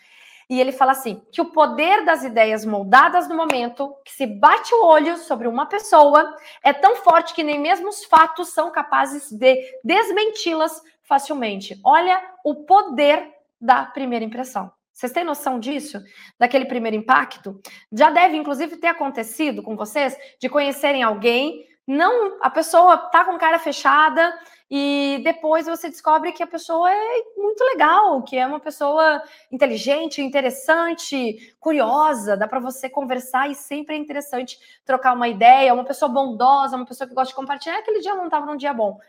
E 0.50 0.60
ele 0.60 0.70
fala 0.70 0.92
assim: 0.92 1.22
que 1.32 1.40
o 1.40 1.46
poder 1.46 2.04
das 2.04 2.22
ideias 2.22 2.66
moldadas 2.66 3.26
no 3.26 3.34
momento, 3.34 3.94
que 4.04 4.12
se 4.12 4.26
bate 4.26 4.74
o 4.74 4.84
olho 4.84 5.16
sobre 5.16 5.48
uma 5.48 5.64
pessoa, 5.64 6.36
é 6.62 6.74
tão 6.74 6.96
forte 6.96 7.32
que 7.32 7.42
nem 7.42 7.58
mesmo 7.58 7.88
os 7.88 8.04
fatos 8.04 8.48
são 8.48 8.70
capazes 8.70 9.32
de 9.32 9.56
desmenti-las 9.82 10.82
facilmente. 11.04 11.80
Olha 11.82 12.22
o 12.44 12.56
poder 12.66 13.32
da 13.58 13.86
primeira 13.86 14.24
impressão. 14.24 14.70
Vocês 14.92 15.12
têm 15.12 15.24
noção 15.24 15.58
disso? 15.58 15.98
Daquele 16.38 16.66
primeiro 16.66 16.96
impacto? 16.96 17.58
Já 17.90 18.10
deve, 18.10 18.36
inclusive, 18.36 18.76
ter 18.76 18.88
acontecido 18.88 19.62
com 19.62 19.74
vocês 19.74 20.14
de 20.38 20.48
conhecerem 20.48 21.02
alguém, 21.02 21.64
não 21.86 22.36
a 22.42 22.50
pessoa 22.50 22.98
tá 22.98 23.24
com 23.24 23.38
cara 23.38 23.58
fechada 23.58 24.38
e 24.70 25.20
depois 25.24 25.66
você 25.66 25.88
descobre 25.88 26.30
que 26.30 26.44
a 26.44 26.46
pessoa 26.46 26.88
é 26.88 27.22
muito 27.36 27.64
legal, 27.64 28.22
que 28.22 28.38
é 28.38 28.46
uma 28.46 28.60
pessoa 28.60 29.20
inteligente, 29.50 30.22
interessante, 30.22 31.56
curiosa, 31.58 32.36
dá 32.36 32.46
para 32.46 32.60
você 32.60 32.88
conversar 32.88 33.50
e 33.50 33.54
sempre 33.56 33.96
é 33.96 33.98
interessante 33.98 34.60
trocar 34.84 35.12
uma 35.12 35.26
ideia, 35.26 35.74
uma 35.74 35.84
pessoa 35.84 36.08
bondosa, 36.08 36.76
uma 36.76 36.86
pessoa 36.86 37.08
que 37.08 37.14
gosta 37.14 37.30
de 37.30 37.34
compartilhar. 37.34 37.78
Aquele 37.78 37.98
dia 37.98 38.14
não 38.14 38.26
estava 38.26 38.46
num 38.46 38.56
dia 38.56 38.72
bom. 38.72 39.00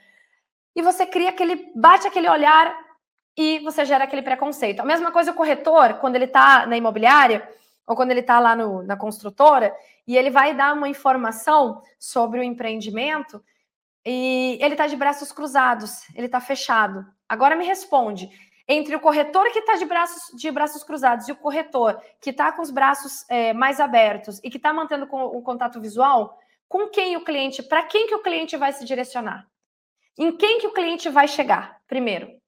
E 0.76 0.82
você 0.82 1.06
cria 1.06 1.30
aquele, 1.30 1.72
bate 1.76 2.08
aquele 2.08 2.28
olhar 2.28 2.76
e 3.38 3.60
você 3.60 3.86
gera 3.86 4.06
aquele 4.06 4.24
preconceito. 4.24 4.80
A 4.80 4.86
mesma 4.86 5.12
coisa 5.12 5.30
o 5.30 5.36
corretor, 5.36 5.96
quando 5.96 6.16
ele 6.16 6.26
está 6.26 6.66
na 6.66 6.76
imobiliária, 6.76 7.48
ou 7.86 7.96
quando 7.96 8.10
ele 8.10 8.22
está 8.22 8.40
lá 8.40 8.56
no, 8.56 8.82
na 8.82 8.98
construtora, 8.98 9.76
e 10.08 10.18
ele 10.18 10.32
vai 10.32 10.56
dar 10.56 10.74
uma 10.74 10.90
informação 10.90 11.84
sobre 12.00 12.40
o 12.40 12.44
empreendimento, 12.44 13.44
e 14.06 14.58
ele 14.62 14.74
está 14.74 14.88
de 14.88 14.96
braços 14.96 15.32
cruzados, 15.32 16.08
ele 16.16 16.26
está 16.26 16.42
fechado. 16.42 17.06
Agora 17.30 17.56
me 17.56 17.66
responde: 17.66 18.30
entre 18.68 18.96
o 18.96 19.00
corretor 19.00 19.52
que 19.52 19.60
está 19.60 19.76
de 19.76 19.86
braços, 19.86 20.38
de 20.38 20.52
braços 20.52 20.84
cruzados 20.84 21.28
e 21.28 21.32
o 21.32 21.36
corretor 21.36 22.02
que 22.20 22.32
está 22.32 22.52
com 22.52 22.62
os 22.62 22.72
braços 22.72 23.26
é, 23.30 23.54
mais 23.54 23.80
abertos 23.80 24.40
e 24.44 24.50
que 24.50 24.58
está 24.58 24.74
mantendo 24.74 25.08
o 25.12 25.42
contato 25.42 25.80
visual, 25.80 26.38
com 26.68 26.88
quem 26.88 27.16
o 27.16 27.24
cliente, 27.24 27.62
para 27.62 27.84
quem 27.84 28.08
que 28.08 28.16
o 28.16 28.24
cliente 28.24 28.58
vai 28.58 28.74
se 28.74 28.86
direcionar? 28.86 29.48
Em 30.18 30.36
quem 30.36 30.60
que 30.60 30.68
o 30.68 30.74
cliente 30.74 31.10
vai 31.10 31.28
chegar 31.28 31.78
primeiro? 31.88 32.40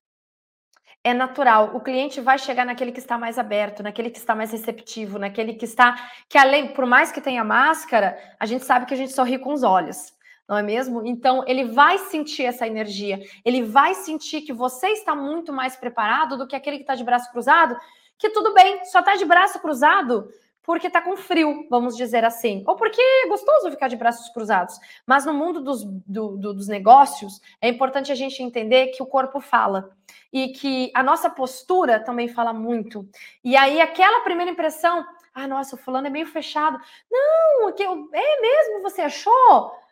É 1.06 1.13
natural, 1.13 1.76
o 1.76 1.82
cliente 1.82 2.22
vai 2.22 2.39
chegar 2.39 2.66
naquele 2.66 2.94
que 2.94 3.00
está 3.00 3.18
mais 3.18 3.38
aberto, 3.38 3.84
naquele 3.84 4.10
que 4.10 4.18
está 4.18 4.34
mais 4.34 4.54
receptivo, 4.54 5.20
naquele 5.20 5.54
que 5.54 5.66
está 5.66 6.10
que 6.30 6.38
além, 6.38 6.74
por 6.74 6.86
mais 6.86 7.12
que 7.12 7.20
tenha 7.20 7.44
máscara, 7.44 8.18
a 8.39 8.46
gente 8.46 8.63
sabe 8.63 8.86
que 8.86 8.94
a 8.94 8.98
gente 8.98 9.12
sorri 9.12 9.38
com 9.38 9.52
os 9.52 9.63
olhos 9.63 10.13
não 10.47 10.58
é 10.58 10.63
mesmo? 10.63 11.06
Então, 11.06 11.43
ele 11.47 11.65
vai 11.65 11.97
sentir 11.97 12.43
essa 12.43 12.67
energia, 12.67 13.19
ele 13.45 13.63
vai 13.63 13.93
sentir 13.93 14.41
que 14.41 14.53
você 14.53 14.89
está 14.89 15.15
muito 15.15 15.53
mais 15.53 15.75
preparado 15.75 16.38
do 16.38 16.47
que 16.47 16.56
aquele 16.56 16.77
que 16.77 16.84
está 16.84 16.95
de 16.95 17.03
braço 17.03 17.32
cruzado, 17.32 17.77
que 18.17 18.29
tudo 18.29 18.53
bem, 18.53 18.84
só 18.86 18.99
está 18.99 19.15
de 19.15 19.25
braço 19.25 19.60
cruzado 19.60 20.29
porque 20.63 20.88
está 20.88 21.01
com 21.01 21.17
frio, 21.17 21.67
vamos 21.69 21.95
dizer 21.95 22.23
assim, 22.23 22.63
ou 22.65 22.75
porque 22.75 23.01
é 23.01 23.27
gostoso 23.27 23.69
ficar 23.69 23.89
de 23.89 23.97
braços 23.97 24.29
cruzados. 24.29 24.79
Mas 25.06 25.25
no 25.25 25.34
mundo 25.34 25.62
dos, 25.62 25.84
do, 25.84 26.38
do, 26.38 26.53
dos 26.53 26.67
negócios, 26.67 27.41
é 27.62 27.67
importante 27.67 28.12
a 28.12 28.15
gente 28.15 28.41
entender 28.41 28.88
que 28.88 29.03
o 29.03 29.06
corpo 29.06 29.41
fala 29.41 29.91
e 30.32 30.49
que 30.49 30.89
a 30.95 31.03
nossa 31.03 31.29
postura 31.29 31.99
também 31.99 32.29
fala 32.29 32.53
muito. 32.53 33.08
E 33.43 33.58
aí, 33.58 33.82
aquela 33.82 34.21
primeira 34.21 34.51
impressão, 34.51 35.06
ah, 35.34 35.47
nossa, 35.47 35.75
o 35.75 35.79
fulano 35.79 36.08
é 36.08 36.10
meio 36.10 36.27
fechado. 36.27 36.79
Não, 37.12 37.69
eu, 37.77 38.10
é 38.13 38.41
mesmo, 38.41 38.82
você 38.82 39.01
achou? 39.01 39.83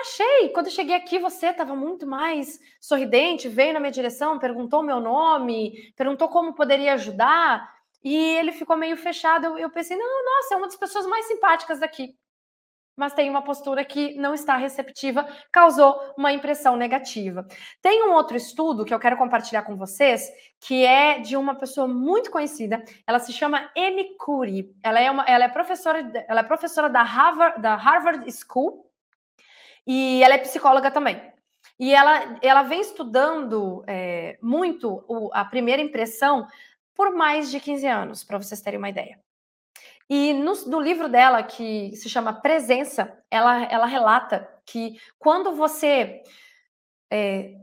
Achei. 0.00 0.48
Quando 0.50 0.66
eu 0.66 0.72
cheguei 0.72 0.96
aqui, 0.96 1.18
você 1.18 1.48
estava 1.48 1.76
muito 1.76 2.06
mais 2.06 2.58
sorridente, 2.80 3.48
veio 3.48 3.74
na 3.74 3.80
minha 3.80 3.92
direção, 3.92 4.38
perguntou 4.38 4.82
meu 4.82 5.00
nome, 5.00 5.92
perguntou 5.96 6.28
como 6.28 6.54
poderia 6.54 6.94
ajudar, 6.94 7.70
e 8.02 8.14
ele 8.14 8.52
ficou 8.52 8.76
meio 8.76 8.96
fechado. 8.96 9.44
Eu, 9.44 9.58
eu 9.58 9.70
pensei, 9.70 9.96
não, 9.96 10.24
nossa, 10.24 10.54
é 10.54 10.56
uma 10.56 10.66
das 10.66 10.76
pessoas 10.76 11.06
mais 11.06 11.26
simpáticas 11.26 11.80
daqui. 11.80 12.16
Mas 12.96 13.14
tem 13.14 13.30
uma 13.30 13.42
postura 13.42 13.84
que 13.84 14.14
não 14.16 14.34
está 14.34 14.56
receptiva, 14.56 15.26
causou 15.52 15.98
uma 16.16 16.32
impressão 16.32 16.76
negativa. 16.76 17.46
Tem 17.80 18.02
um 18.02 18.12
outro 18.12 18.36
estudo 18.36 18.84
que 18.84 18.92
eu 18.92 18.98
quero 18.98 19.16
compartilhar 19.16 19.62
com 19.62 19.76
vocês, 19.76 20.30
que 20.60 20.84
é 20.84 21.18
de 21.18 21.36
uma 21.36 21.54
pessoa 21.54 21.86
muito 21.86 22.30
conhecida. 22.30 22.82
Ela 23.06 23.18
se 23.18 23.32
chama 23.32 23.70
Amy 23.76 24.16
Curi. 24.18 24.74
Ela 24.82 25.00
é, 25.00 25.10
uma, 25.10 25.24
ela 25.24 25.44
é 25.44 25.48
professora, 25.48 26.10
ela 26.28 26.40
é 26.40 26.44
professora 26.44 26.90
da 26.90 27.02
Harvard, 27.02 27.60
da 27.62 27.74
Harvard 27.74 28.26
School 28.32 28.89
e 29.86 30.22
ela 30.22 30.34
é 30.34 30.38
psicóloga 30.38 30.90
também. 30.90 31.20
E 31.78 31.94
ela, 31.94 32.38
ela 32.42 32.62
vem 32.62 32.80
estudando 32.80 33.82
é, 33.86 34.38
muito 34.42 35.04
o, 35.08 35.30
a 35.32 35.44
primeira 35.44 35.80
impressão 35.80 36.46
por 36.94 37.14
mais 37.14 37.50
de 37.50 37.58
15 37.58 37.86
anos, 37.86 38.24
para 38.24 38.36
vocês 38.36 38.60
terem 38.60 38.78
uma 38.78 38.90
ideia. 38.90 39.18
E 40.08 40.32
no, 40.34 40.52
no, 40.66 40.80
livro 40.80 41.08
dela, 41.08 41.42
que 41.42 41.94
se 41.96 42.08
chama 42.08 42.40
Presença, 42.42 43.16
ela, 43.30 43.62
ela 43.64 43.86
relata 43.86 44.46
que 44.66 45.00
quando 45.18 45.54
você. 45.54 46.22
É, 47.10 47.54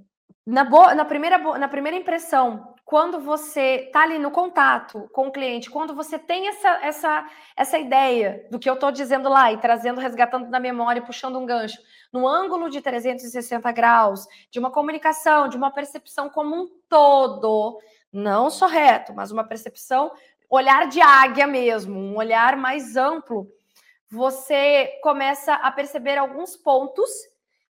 na, 0.46 0.64
boa, 0.64 0.96
na, 0.96 1.06
primeira, 1.06 1.38
na 1.38 1.68
primeira 1.68 1.98
impressão, 1.98 2.74
quando 2.88 3.20
você 3.20 3.84
está 3.88 4.04
ali 4.04 4.18
no 4.18 4.32
contato 4.32 5.10
com 5.12 5.28
o 5.28 5.32
cliente, 5.32 5.70
quando 5.70 5.94
você 5.94 6.18
tem 6.18 6.48
essa, 6.48 6.70
essa, 6.82 7.30
essa 7.54 7.78
ideia 7.78 8.48
do 8.50 8.58
que 8.58 8.70
eu 8.70 8.76
estou 8.76 8.94
dizendo 8.94 9.28
lá 9.28 9.52
e 9.52 9.58
trazendo, 9.58 10.00
resgatando 10.00 10.50
na 10.50 10.58
memória, 10.58 11.02
puxando 11.02 11.38
um 11.38 11.46
gancho, 11.46 11.78
no 12.14 12.26
ângulo 12.26 12.70
de 12.70 12.80
360 12.80 13.70
graus, 13.74 14.26
de 14.50 14.58
uma 14.58 14.72
comunicação, 14.72 15.50
de 15.50 15.58
uma 15.58 15.70
percepção 15.70 16.30
como 16.30 16.56
um 16.56 16.70
todo, 16.88 17.78
não 18.10 18.50
só 18.50 18.68
reto, 18.68 19.14
mas 19.14 19.32
uma 19.32 19.44
percepção, 19.44 20.10
olhar 20.50 20.88
de 20.88 21.02
águia 21.02 21.46
mesmo, 21.46 22.00
um 22.00 22.16
olhar 22.16 22.56
mais 22.56 22.96
amplo, 22.96 23.52
você 24.10 24.98
começa 25.04 25.56
a 25.56 25.70
perceber 25.74 26.18
alguns 26.18 26.56
pontos 26.56 27.10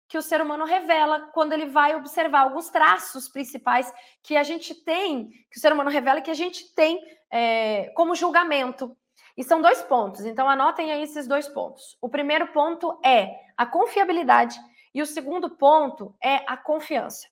que 0.07 0.17
o 0.17 0.21
ser 0.21 0.41
humano 0.41 0.65
revela 0.65 1.29
quando 1.33 1.53
ele 1.53 1.65
vai 1.65 1.95
observar 1.95 2.41
alguns 2.41 2.69
traços 2.69 3.27
principais 3.27 3.93
que 4.23 4.37
a 4.37 4.43
gente 4.43 4.73
tem, 4.73 5.29
que 5.51 5.57
o 5.57 5.59
ser 5.59 5.73
humano 5.73 5.89
revela 5.89 6.21
que 6.21 6.31
a 6.31 6.35
gente 6.35 6.73
tem 6.73 6.99
é, 7.29 7.91
como 7.95 8.15
julgamento. 8.15 8.95
E 9.35 9.43
são 9.43 9.61
dois 9.61 9.83
pontos, 9.83 10.25
então 10.25 10.49
anotem 10.49 10.91
aí 10.91 11.03
esses 11.03 11.27
dois 11.27 11.47
pontos. 11.47 11.97
O 12.01 12.09
primeiro 12.09 12.47
ponto 12.47 12.99
é 13.05 13.29
a 13.55 13.65
confiabilidade 13.65 14.57
e 14.93 15.01
o 15.01 15.05
segundo 15.05 15.49
ponto 15.49 16.15
é 16.23 16.37
a 16.47 16.57
confiança. 16.57 17.27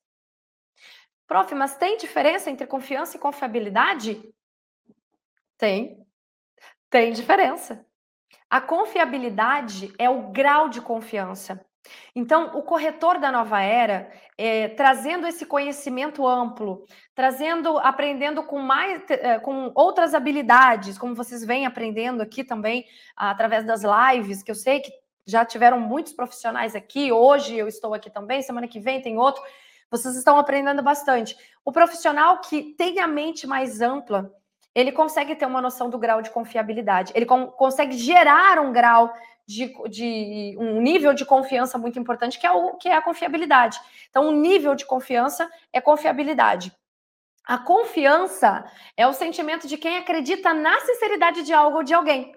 Prof, 1.26 1.56
mas 1.56 1.76
tem 1.76 1.98
diferença 1.98 2.52
entre 2.52 2.68
confiança 2.68 3.18
e 3.18 3.20
confiabilidade? 3.20 4.22
Tem. 5.58 6.06
Tem 6.90 7.12
diferença. 7.12 7.84
A 8.48 8.62
confiabilidade 8.62 9.92
é 9.98 10.08
o 10.08 10.30
grau 10.30 10.70
de 10.70 10.82
confiança. 10.82 11.66
Então, 12.16 12.52
o 12.58 12.64
corretor 12.64 13.20
da 13.20 13.32
nova 13.32 13.62
era, 13.62 14.12
é, 14.38 14.70
trazendo 14.70 15.28
esse 15.28 15.46
conhecimento 15.46 16.26
amplo, 16.26 16.86
trazendo, 17.14 17.78
aprendendo 17.80 18.44
com 18.44 18.60
mais, 18.60 19.02
é, 19.10 19.40
com 19.40 19.72
outras 19.76 20.14
habilidades, 20.14 20.98
como 20.98 21.16
vocês 21.16 21.44
vêm 21.44 21.66
aprendendo 21.66 22.22
aqui 22.22 22.44
também 22.44 22.86
através 23.16 23.66
das 23.66 23.82
lives, 23.84 24.44
que 24.44 24.52
eu 24.52 24.56
sei 24.56 24.80
que 24.80 24.92
já 25.26 25.44
tiveram 25.44 25.80
muitos 25.80 26.14
profissionais 26.14 26.76
aqui. 26.76 27.12
Hoje 27.12 27.56
eu 27.58 27.68
estou 27.68 27.94
aqui 27.94 28.10
também, 28.10 28.42
semana 28.42 28.68
que 28.68 28.80
vem 28.80 29.02
tem 29.02 29.18
outro. 29.18 29.42
Vocês 29.90 30.16
estão 30.16 30.38
aprendendo 30.38 30.82
bastante. 30.84 31.36
O 31.64 31.72
profissional 31.72 32.40
que 32.40 32.76
tem 32.78 33.00
a 33.00 33.08
mente 33.08 33.48
mais 33.48 33.82
ampla, 33.82 34.32
ele 34.74 34.92
consegue 34.92 35.36
ter 35.36 35.46
uma 35.46 35.62
noção 35.62 35.90
do 35.90 35.98
grau 35.98 36.22
de 36.22 36.30
confiabilidade. 36.30 37.14
Ele 37.16 37.26
consegue 37.26 37.98
gerar 37.98 38.60
um 38.60 38.74
grau 38.74 39.12
de, 39.48 39.74
de, 39.90 40.56
um 40.60 40.82
nível 40.82 41.14
de 41.14 41.24
confiança 41.24 41.78
muito 41.78 42.00
importante, 42.00 42.40
que 42.40 42.48
é, 42.48 42.52
o, 42.52 42.76
que 42.78 42.90
é 42.90 42.96
a 42.96 43.02
confiabilidade. 43.02 43.80
Então, 44.10 44.28
o 44.28 44.32
nível 44.32 44.76
de 44.76 44.86
confiança 44.86 45.50
é 45.72 45.80
confiabilidade. 45.80 46.76
A 47.46 47.60
confiança 47.60 48.66
é 48.98 49.06
o 49.08 49.14
sentimento 49.14 49.68
de 49.68 49.78
quem 49.78 49.98
acredita 49.98 50.54
na 50.54 50.80
sinceridade 50.80 51.44
de 51.44 51.54
algo 51.54 51.78
ou 51.78 51.84
de 51.84 51.94
alguém. 51.94 52.36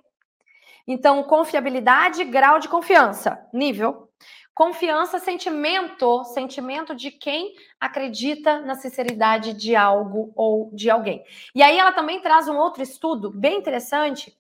Então, 0.87 1.23
confiabilidade, 1.23 2.25
grau 2.25 2.59
de 2.59 2.69
confiança, 2.69 3.47
nível. 3.53 4.09
Confiança, 4.55 5.19
sentimento, 5.19 6.25
sentimento 6.25 6.95
de 6.95 7.11
quem 7.11 7.55
acredita 7.79 8.61
na 8.61 8.75
sinceridade 8.75 9.53
de 9.55 9.77
algo 9.77 10.33
ou 10.35 10.71
de 10.75 10.91
alguém. 10.91 11.23
E 11.55 11.63
aí 11.63 11.79
ela 11.79 11.93
também 11.93 12.21
traz 12.21 12.49
um 12.49 12.57
outro 12.57 12.83
estudo 12.83 13.31
bem 13.31 13.59
interessante 13.59 14.37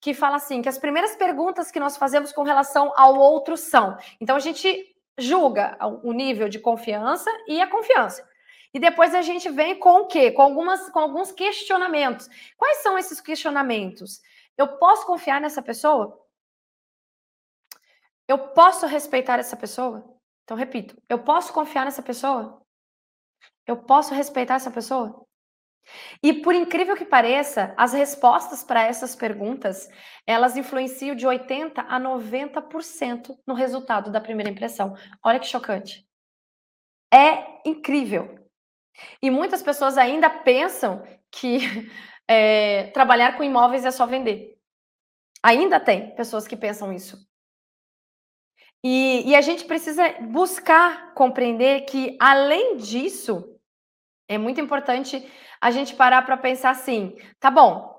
que 0.00 0.14
fala 0.14 0.36
assim, 0.36 0.62
que 0.62 0.68
as 0.68 0.78
primeiras 0.78 1.14
perguntas 1.14 1.70
que 1.70 1.78
nós 1.78 1.96
fazemos 1.96 2.32
com 2.32 2.42
relação 2.42 2.92
ao 2.96 3.16
outro 3.16 3.56
são. 3.56 3.96
Então 4.20 4.36
a 4.36 4.40
gente 4.40 4.96
julga 5.18 5.76
o 6.02 6.12
nível 6.12 6.48
de 6.48 6.58
confiança 6.58 7.30
e 7.46 7.60
a 7.60 7.66
confiança. 7.68 8.26
E 8.72 8.78
depois 8.78 9.14
a 9.14 9.20
gente 9.20 9.50
vem 9.50 9.78
com 9.78 10.02
o 10.02 10.06
quê? 10.06 10.30
Com 10.30 10.42
algumas 10.42 10.88
com 10.90 11.00
alguns 11.00 11.32
questionamentos. 11.32 12.28
Quais 12.56 12.78
são 12.78 12.96
esses 12.96 13.20
questionamentos? 13.20 14.20
Eu 14.56 14.78
posso 14.78 15.06
confiar 15.06 15.40
nessa 15.40 15.60
pessoa? 15.60 16.18
Eu 18.26 18.38
posso 18.38 18.86
respeitar 18.86 19.38
essa 19.38 19.56
pessoa? 19.56 20.04
Então 20.44 20.56
repito, 20.56 20.96
eu 21.08 21.18
posso 21.18 21.52
confiar 21.52 21.84
nessa 21.84 22.02
pessoa? 22.02 22.62
Eu 23.66 23.76
posso 23.76 24.14
respeitar 24.14 24.54
essa 24.54 24.70
pessoa? 24.70 25.26
E 26.22 26.32
por 26.32 26.54
incrível 26.54 26.96
que 26.96 27.04
pareça, 27.04 27.74
as 27.76 27.92
respostas 27.92 28.62
para 28.62 28.82
essas 28.82 29.16
perguntas, 29.16 29.88
elas 30.26 30.56
influenciam 30.56 31.16
de 31.16 31.26
80 31.26 31.80
a 31.82 32.00
90% 32.00 33.36
no 33.46 33.54
resultado 33.54 34.10
da 34.10 34.20
primeira 34.20 34.50
impressão. 34.50 34.96
Olha 35.22 35.40
que 35.40 35.46
chocante. 35.46 36.06
É 37.12 37.68
incrível. 37.68 38.38
E 39.22 39.30
muitas 39.30 39.62
pessoas 39.62 39.98
ainda 39.98 40.28
pensam 40.28 41.02
que 41.30 41.58
é, 42.28 42.88
trabalhar 42.92 43.36
com 43.36 43.42
imóveis 43.42 43.84
é 43.84 43.90
só 43.90 44.06
vender. 44.06 44.58
Ainda 45.42 45.80
tem 45.80 46.14
pessoas 46.14 46.46
que 46.46 46.56
pensam 46.56 46.92
isso. 46.92 47.18
E, 48.82 49.28
e 49.28 49.34
a 49.34 49.40
gente 49.40 49.64
precisa 49.64 50.08
buscar 50.20 51.12
compreender 51.14 51.82
que, 51.82 52.16
além 52.20 52.76
disso, 52.76 53.58
é 54.28 54.38
muito 54.38 54.60
importante 54.60 55.28
a 55.60 55.70
gente 55.70 55.94
parar 55.94 56.22
para 56.22 56.36
pensar 56.36 56.70
assim: 56.70 57.14
tá 57.38 57.50
bom, 57.50 57.94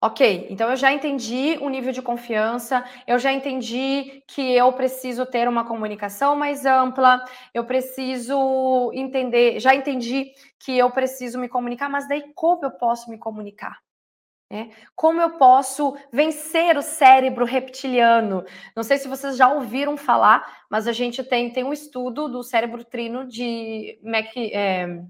ok, 0.00 0.46
então 0.50 0.70
eu 0.70 0.76
já 0.76 0.92
entendi 0.92 1.58
o 1.60 1.68
nível 1.68 1.92
de 1.92 2.02
confiança, 2.02 2.84
eu 3.06 3.18
já 3.18 3.32
entendi 3.32 4.22
que 4.28 4.54
eu 4.54 4.72
preciso 4.72 5.24
ter 5.24 5.48
uma 5.48 5.64
comunicação 5.64 6.36
mais 6.36 6.66
ampla, 6.66 7.24
eu 7.54 7.64
preciso 7.64 8.90
entender, 8.92 9.58
já 9.58 9.74
entendi 9.74 10.32
que 10.58 10.76
eu 10.76 10.90
preciso 10.90 11.38
me 11.38 11.48
comunicar, 11.48 11.88
mas 11.88 12.06
daí 12.08 12.32
como 12.34 12.64
eu 12.64 12.70
posso 12.70 13.10
me 13.10 13.18
comunicar? 13.18 13.78
É, 14.48 14.68
como 14.94 15.20
eu 15.20 15.30
posso 15.38 15.96
vencer 16.12 16.76
o 16.78 16.82
cérebro 16.82 17.44
reptiliano? 17.44 18.44
Não 18.76 18.84
sei 18.84 18.96
se 18.96 19.08
vocês 19.08 19.36
já 19.36 19.52
ouviram 19.52 19.96
falar, 19.96 20.64
mas 20.70 20.86
a 20.86 20.92
gente 20.92 21.24
tem, 21.24 21.52
tem 21.52 21.64
um 21.64 21.72
estudo 21.72 22.28
do 22.28 22.44
cérebro 22.44 22.84
trino 22.84 23.26
de 23.26 23.98
Mac, 24.04 24.30
é, 24.36 25.02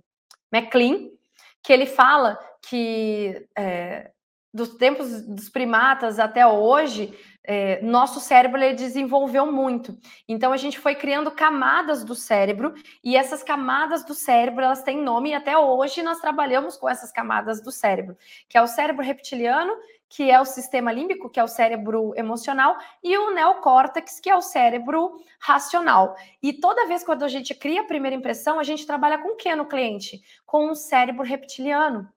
que 1.66 1.72
ele 1.72 1.84
fala 1.84 2.38
que 2.70 3.44
é, 3.58 4.12
dos 4.54 4.76
tempos 4.76 5.20
dos 5.22 5.48
primatas 5.48 6.20
até 6.20 6.46
hoje, 6.46 7.12
é, 7.42 7.82
nosso 7.82 8.20
cérebro 8.20 8.62
ele 8.62 8.74
desenvolveu 8.74 9.50
muito. 9.50 9.98
Então 10.28 10.52
a 10.52 10.56
gente 10.56 10.78
foi 10.78 10.94
criando 10.94 11.28
camadas 11.32 12.04
do 12.04 12.14
cérebro 12.14 12.72
e 13.02 13.16
essas 13.16 13.42
camadas 13.42 14.04
do 14.04 14.14
cérebro 14.14 14.62
elas 14.62 14.84
têm 14.84 15.02
nome 15.02 15.30
e 15.30 15.34
até 15.34 15.58
hoje 15.58 16.04
nós 16.04 16.20
trabalhamos 16.20 16.76
com 16.76 16.88
essas 16.88 17.10
camadas 17.10 17.60
do 17.60 17.72
cérebro, 17.72 18.16
que 18.48 18.56
é 18.56 18.62
o 18.62 18.68
cérebro 18.68 19.04
reptiliano, 19.04 19.74
que 20.08 20.30
é 20.30 20.40
o 20.40 20.44
sistema 20.44 20.92
límbico, 20.92 21.28
que 21.28 21.40
é 21.40 21.44
o 21.44 21.48
cérebro 21.48 22.12
emocional, 22.16 22.76
e 23.02 23.16
o 23.18 23.32
neocórtex, 23.32 24.20
que 24.20 24.30
é 24.30 24.36
o 24.36 24.40
cérebro 24.40 25.16
racional. 25.40 26.16
E 26.42 26.52
toda 26.52 26.86
vez 26.86 27.04
quando 27.04 27.24
a 27.24 27.28
gente 27.28 27.54
cria 27.54 27.80
a 27.80 27.86
primeira 27.86 28.16
impressão, 28.16 28.58
a 28.58 28.62
gente 28.62 28.86
trabalha 28.86 29.18
com 29.18 29.30
o 29.30 29.36
que 29.36 29.54
no 29.54 29.66
cliente? 29.66 30.20
Com 30.44 30.70
o 30.70 30.74
cérebro 30.74 31.24
reptiliano. 31.24 32.08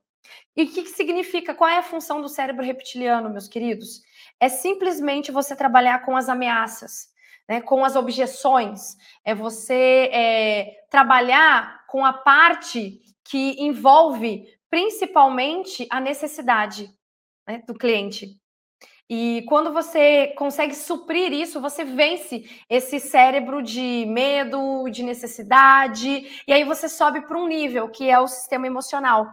E 0.55 0.63
o 0.63 0.67
que, 0.67 0.83
que 0.83 0.89
significa? 0.89 1.55
Qual 1.55 1.69
é 1.69 1.77
a 1.77 1.83
função 1.83 2.21
do 2.21 2.29
cérebro 2.29 2.63
reptiliano, 2.63 3.29
meus 3.29 3.47
queridos? 3.47 4.01
É 4.39 4.49
simplesmente 4.49 5.31
você 5.31 5.55
trabalhar 5.55 6.05
com 6.05 6.15
as 6.15 6.29
ameaças, 6.29 7.09
né, 7.47 7.61
com 7.61 7.83
as 7.83 7.95
objeções. 7.95 8.95
É 9.25 9.33
você 9.33 10.09
é, 10.13 10.85
trabalhar 10.89 11.85
com 11.87 12.05
a 12.05 12.13
parte 12.13 13.01
que 13.23 13.55
envolve 13.59 14.45
principalmente 14.69 15.87
a 15.89 15.99
necessidade 15.99 16.93
né, 17.49 17.63
do 17.65 17.73
cliente. 17.73 18.37
E 19.09 19.43
quando 19.49 19.73
você 19.73 20.27
consegue 20.37 20.75
suprir 20.75 21.33
isso, 21.33 21.59
você 21.59 21.83
vence 21.83 22.47
esse 22.69 22.99
cérebro 22.99 23.63
de 23.63 24.05
medo, 24.07 24.87
de 24.91 25.01
necessidade, 25.01 26.43
e 26.47 26.53
aí 26.53 26.63
você 26.63 26.87
sobe 26.87 27.21
para 27.21 27.39
um 27.39 27.47
nível 27.47 27.89
que 27.89 28.07
é 28.07 28.19
o 28.19 28.27
sistema 28.27 28.67
emocional, 28.67 29.25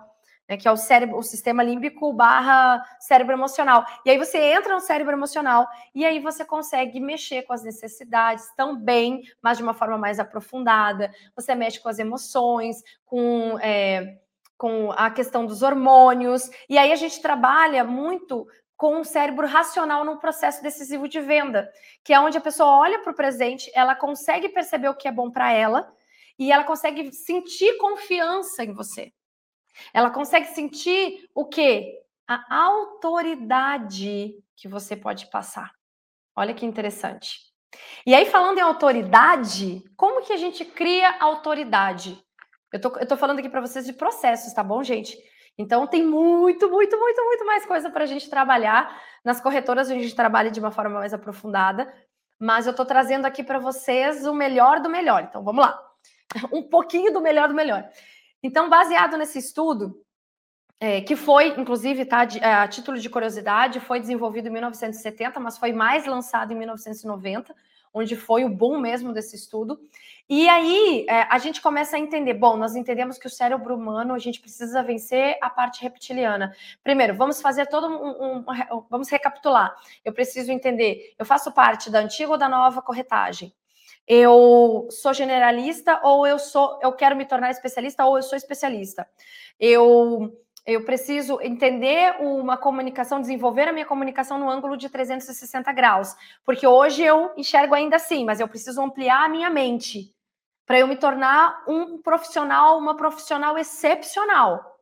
né, 0.49 0.57
que 0.57 0.67
é 0.67 0.73
o 0.73 0.79
cérebro, 0.79 1.19
o 1.19 1.23
sistema 1.23 1.63
límbico 1.63 2.11
barra 2.11 2.83
cérebro 2.99 3.35
emocional. 3.35 3.85
E 4.07 4.09
aí 4.09 4.17
você 4.17 4.39
entra 4.39 4.73
no 4.73 4.81
cérebro 4.81 5.13
emocional 5.13 5.69
e 5.95 6.07
aí 6.07 6.21
você 6.21 6.43
consegue 6.43 6.99
mexer 6.99 7.43
com 7.43 7.53
as 7.53 7.63
necessidades 7.63 8.47
também, 8.57 9.21
mas 9.43 9.59
de 9.59 9.63
uma 9.63 9.75
forma 9.75 9.99
mais 9.99 10.19
aprofundada. 10.19 11.13
Você 11.35 11.55
mexe 11.55 11.81
com 11.81 11.91
as 11.91 11.99
emoções, 11.99 12.83
com 13.05 13.59
é, 13.61 14.17
com 14.57 14.91
a 14.93 15.11
questão 15.11 15.45
dos 15.45 15.63
hormônios, 15.63 16.51
e 16.69 16.79
aí 16.79 16.93
a 16.93 16.97
gente 16.97 17.21
trabalha 17.21 17.85
muito 17.85 18.47
com 18.77 19.01
o 19.01 19.05
cérebro 19.05 19.47
racional 19.47 20.05
no 20.05 20.19
processo 20.19 20.63
decisivo 20.63 21.09
de 21.09 21.21
venda, 21.21 21.71
que 22.05 22.13
é 22.13 22.21
onde 22.21 22.37
a 22.37 22.43
pessoa 22.43 22.79
olha 22.79 23.01
para 23.01 23.13
o 23.13 23.17
presente, 23.17 23.71
ela 23.75 23.95
consegue 23.95 24.49
perceber 24.49 24.89
o 24.89 24.95
que 24.95 25.09
é 25.09 25.13
bom 25.13 25.31
para 25.31 25.53
ela 25.53 25.91
e 26.39 26.53
ela 26.53 26.65
consegue 26.65 27.11
sentir 27.13 27.79
confiança 27.79 28.63
em 28.63 28.73
você. 28.73 29.13
Ela 29.93 30.11
consegue 30.11 30.47
sentir 30.49 31.29
o 31.35 31.47
quê? 31.47 31.99
A 32.29 32.65
autoridade 32.65 34.35
que 34.55 34.69
você 34.69 34.97
pode 34.97 35.31
passar. 35.31 35.71
Olha 36.35 36.55
que 36.55 36.67
interessante. 36.67 37.41
E 38.07 38.15
aí, 38.15 38.27
falando 38.27 38.59
em 38.59 38.63
autoridade, 38.63 39.83
como 39.97 40.23
que 40.23 40.33
a 40.33 40.37
gente 40.37 40.65
cria 40.65 41.17
autoridade? 41.21 42.23
Eu 42.73 42.81
tô, 42.81 42.97
eu 42.99 43.07
tô 43.07 43.17
falando 43.17 43.39
aqui 43.39 43.49
para 43.49 43.61
vocês 43.61 43.87
de 43.87 43.93
processos, 43.93 44.53
tá 44.53 44.63
bom, 44.63 44.83
gente? 44.83 45.17
Então 45.59 45.87
tem 45.87 46.05
muito, 46.05 46.69
muito, 46.71 46.99
muito, 46.99 47.25
muito 47.25 47.47
mais 47.47 47.65
coisa 47.65 47.91
para 47.91 48.05
a 48.05 48.07
gente 48.07 48.29
trabalhar. 48.29 49.01
Nas 49.25 49.41
corretoras 49.41 49.91
a 49.91 49.95
gente 49.95 50.15
trabalha 50.15 50.51
de 50.51 50.61
uma 50.61 50.71
forma 50.71 50.99
mais 50.99 51.15
aprofundada, 51.15 51.93
mas 52.39 52.67
eu 52.67 52.73
estou 52.73 52.85
trazendo 52.85 53.25
aqui 53.25 53.43
para 53.43 53.59
vocês 53.59 54.27
o 54.27 54.35
melhor 54.35 54.81
do 54.81 54.91
melhor. 54.91 55.23
Então 55.23 55.43
vamos 55.43 55.65
lá. 55.65 55.81
Um 56.53 56.63
pouquinho 56.63 57.13
do 57.13 57.21
melhor 57.21 57.49
do 57.49 57.55
melhor. 57.55 57.89
Então, 58.43 58.69
baseado 58.69 59.17
nesse 59.17 59.39
estudo, 59.39 59.97
é, 60.79 61.01
que 61.01 61.17
foi, 61.17 61.49
inclusive, 61.59 62.05
tá, 62.05 62.25
de, 62.25 62.39
é, 62.39 62.55
a 62.55 62.69
título 62.69 62.99
de 62.99 63.09
curiosidade, 63.09 63.81
foi 63.81 63.99
desenvolvido 63.99 64.49
em 64.49 64.53
1970, 64.53 65.41
mas 65.41 65.57
foi 65.57 65.73
mais 65.73 66.05
lançado 66.05 66.53
em 66.53 66.57
1990 66.57 67.55
onde 67.97 68.15
foi 68.15 68.45
o 68.45 68.49
boom 68.51 68.79
mesmo 68.79 69.11
desse 69.11 69.35
estudo. 69.35 69.81
E 70.29 70.49
aí 70.49 71.07
é, 71.09 71.23
a 71.31 71.39
gente 71.39 71.63
começa 71.63 71.97
a 71.97 71.99
entender, 71.99 72.35
bom, 72.35 72.57
nós 72.57 72.77
entendemos 72.77 73.17
que 73.17 73.27
o 73.27 73.31
cérebro 73.31 73.75
humano 73.75 74.13
a 74.13 74.19
gente 74.19 74.39
precisa 74.39 74.83
vencer 74.83 75.39
a 75.41 75.49
parte 75.49 75.83
reptiliana. 75.83 76.55
Primeiro, 76.85 77.17
vamos 77.17 77.41
fazer 77.41 77.67
todo 77.67 77.87
um, 77.87 77.95
um, 77.95 78.37
um 78.39 78.85
vamos 78.91 79.09
recapitular. 79.09 79.75
Eu 80.05 80.13
preciso 80.13 80.53
entender, 80.53 81.15
eu 81.19 81.25
faço 81.25 81.51
parte 81.53 81.91
da 81.91 82.01
antiga 82.01 82.33
ou 82.33 82.39
da 82.39 82.51
nova 82.51 82.83
corretagem. 82.83 83.55
Eu 84.07 84.89
sou 84.91 85.15
generalista 85.15 85.99
ou 86.05 86.27
eu 86.27 86.39
sou, 86.39 86.79
eu 86.83 86.93
quero 86.93 87.17
me 87.17 87.25
tornar 87.25 87.51
especialista 87.51 88.05
ou 88.05 88.19
eu 88.19 88.23
sou 88.23 88.37
especialista. 88.37 89.09
Eu 89.59 90.37
Eu 90.67 90.85
preciso 90.85 91.41
entender 91.41 92.17
uma 92.19 92.57
comunicação, 92.57 93.21
desenvolver 93.21 93.69
a 93.69 93.73
minha 93.73 93.87
comunicação 93.87 94.37
no 94.37 94.51
ângulo 94.51 94.77
de 94.77 94.89
360 94.89 95.73
graus. 95.73 96.17
Porque 96.45 96.67
hoje 96.67 97.05
eu 97.05 97.33
enxergo 97.37 97.73
ainda 97.73 97.97
assim, 97.97 98.25
mas 98.25 98.41
eu 98.41 98.49
preciso 98.49 98.83
ampliar 98.83 99.27
a 99.27 99.29
minha 99.29 99.49
mente 99.49 100.13
para 100.67 100.81
eu 100.81 100.89
me 100.89 100.97
tornar 100.97 101.63
um 101.69 102.03
profissional, 102.03 102.77
uma 102.79 102.97
profissional 102.97 103.57
excepcional. 103.57 104.77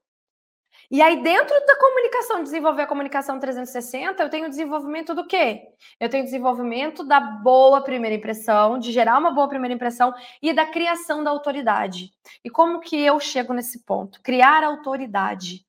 E 0.91 1.03
aí, 1.03 1.22
dentro 1.22 1.55
da 1.66 1.76
comunicação, 1.76 2.43
desenvolver 2.43 2.82
a 2.82 2.87
comunicação 2.87 3.39
360, 3.39 4.22
eu 4.22 4.30
tenho 4.30 4.49
desenvolvimento 4.49 5.14
do 5.14 5.26
quê? 5.26 5.62
Eu 5.99 6.09
tenho 6.09 6.24
desenvolvimento 6.24 7.05
da 7.05 7.20
boa 7.20 7.82
primeira 7.82 8.16
impressão, 8.16 8.78
de 8.78 8.93
gerar 8.93 9.18
uma 9.18 9.32
boa 9.32 9.49
primeira 9.49 9.74
impressão 9.74 10.14
e 10.41 10.53
da 10.53 10.66
criação 10.66 11.24
da 11.24 11.30
autoridade. 11.30 12.11
E 12.43 12.49
como 12.49 12.80
que 12.80 13.01
eu 13.01 13.18
chego 13.18 13.53
nesse 13.53 13.85
ponto? 13.85 14.22
Criar 14.22 14.62
autoridade. 14.62 15.64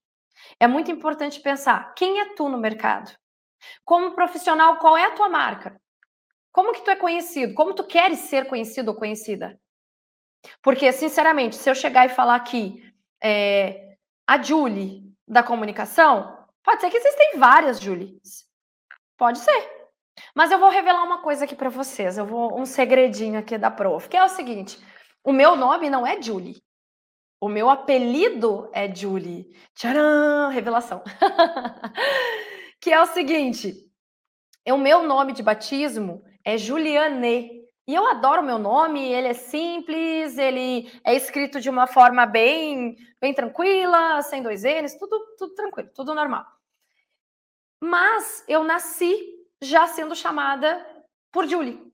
É 0.59 0.67
muito 0.67 0.91
importante 0.91 1.39
pensar 1.39 1.93
quem 1.95 2.19
é 2.19 2.33
tu 2.35 2.49
no 2.49 2.57
mercado. 2.57 3.11
Como 3.83 4.15
profissional, 4.15 4.77
qual 4.77 4.97
é 4.97 5.05
a 5.05 5.11
tua 5.11 5.29
marca? 5.29 5.79
Como 6.51 6.73
que 6.73 6.81
tu 6.81 6.91
é 6.91 6.95
conhecido? 6.95 7.53
Como 7.53 7.73
tu 7.73 7.83
queres 7.83 8.19
ser 8.19 8.47
conhecido 8.47 8.91
ou 8.91 8.97
conhecida? 8.97 9.59
Porque, 10.61 10.91
sinceramente, 10.91 11.55
se 11.55 11.69
eu 11.69 11.75
chegar 11.75 12.05
e 12.05 12.09
falar 12.09 12.35
aqui, 12.35 12.81
é, 13.21 13.97
a 14.27 14.41
Julie 14.41 15.03
da 15.27 15.43
comunicação, 15.43 16.45
pode 16.63 16.81
ser 16.81 16.89
que 16.89 16.97
existem 16.97 17.37
várias 17.37 17.79
Julies. 17.79 18.45
Pode 19.17 19.39
ser. 19.39 19.75
Mas 20.33 20.51
eu 20.51 20.59
vou 20.59 20.69
revelar 20.69 21.03
uma 21.03 21.21
coisa 21.21 21.45
aqui 21.45 21.55
para 21.55 21.69
vocês. 21.69 22.17
Eu 22.17 22.25
vou 22.25 22.59
um 22.59 22.65
segredinho 22.65 23.39
aqui 23.39 23.57
da 23.57 23.71
prof, 23.71 24.07
que 24.07 24.17
é 24.17 24.23
o 24.23 24.29
seguinte: 24.29 24.79
o 25.23 25.33
meu 25.33 25.55
nome 25.55 25.89
não 25.89 26.05
é 26.05 26.21
Julie. 26.21 26.63
O 27.45 27.47
meu 27.47 27.69
apelido 27.69 28.71
é 28.73 28.91
Julie. 28.91 29.55
Tcharam! 29.75 30.49
Revelação. 30.49 31.03
que 32.81 32.91
é 32.91 32.99
o 32.99 33.05
seguinte: 33.05 33.87
o 34.67 34.77
meu 34.79 35.03
nome 35.03 35.31
de 35.31 35.43
batismo 35.43 36.23
é 36.43 36.57
Juliane. 36.57 37.63
E 37.87 37.93
eu 37.93 38.07
adoro 38.07 38.41
meu 38.41 38.57
nome, 38.57 39.13
ele 39.13 39.27
é 39.27 39.35
simples, 39.35 40.39
ele 40.39 40.91
é 41.05 41.13
escrito 41.13 41.61
de 41.61 41.69
uma 41.69 41.85
forma 41.85 42.25
bem, 42.25 42.95
bem 43.21 43.31
tranquila, 43.31 44.23
sem 44.23 44.41
dois 44.41 44.63
N's, 44.63 44.97
tudo, 44.97 45.35
tudo 45.37 45.53
tranquilo, 45.53 45.91
tudo 45.93 46.15
normal. 46.15 46.47
Mas 47.79 48.43
eu 48.47 48.63
nasci 48.63 49.15
já 49.61 49.85
sendo 49.85 50.15
chamada 50.15 50.83
por 51.31 51.45
Julie. 51.45 51.93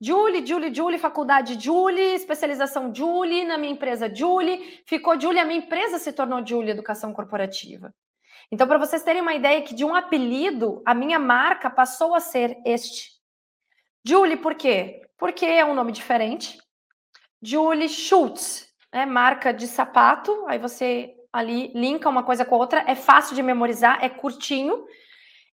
Julie, 0.00 0.46
Julie, 0.46 0.74
Julie, 0.74 0.98
faculdade 0.98 1.58
Julie, 1.60 2.14
especialização 2.14 2.94
Julie, 2.94 3.44
na 3.44 3.58
minha 3.58 3.72
empresa 3.72 4.12
Julie, 4.14 4.82
ficou 4.86 5.20
Julie, 5.20 5.40
a 5.40 5.44
minha 5.44 5.58
empresa 5.58 5.98
se 5.98 6.12
tornou 6.12 6.46
Julie 6.46 6.70
Educação 6.70 7.12
Corporativa. 7.12 7.92
Então, 8.50 8.66
para 8.66 8.78
vocês 8.78 9.02
terem 9.02 9.20
uma 9.20 9.34
ideia 9.34 9.60
que 9.62 9.74
de 9.74 9.84
um 9.84 9.94
apelido, 9.94 10.82
a 10.86 10.94
minha 10.94 11.18
marca 11.18 11.68
passou 11.68 12.14
a 12.14 12.20
ser 12.20 12.56
este. 12.64 13.10
Julie, 14.04 14.36
por 14.36 14.54
quê? 14.54 15.02
porque 15.18 15.44
é 15.44 15.64
um 15.64 15.74
nome 15.74 15.92
diferente. 15.92 16.58
Julie 17.42 17.88
Schultz, 17.88 18.68
né? 18.92 19.04
marca 19.04 19.52
de 19.52 19.66
sapato. 19.66 20.46
Aí 20.46 20.58
você 20.58 21.14
ali 21.32 21.72
linka 21.74 22.08
uma 22.08 22.22
coisa 22.22 22.44
com 22.44 22.54
a 22.54 22.58
outra. 22.58 22.84
É 22.86 22.94
fácil 22.94 23.34
de 23.34 23.42
memorizar, 23.42 23.98
é 24.02 24.08
curtinho. 24.08 24.86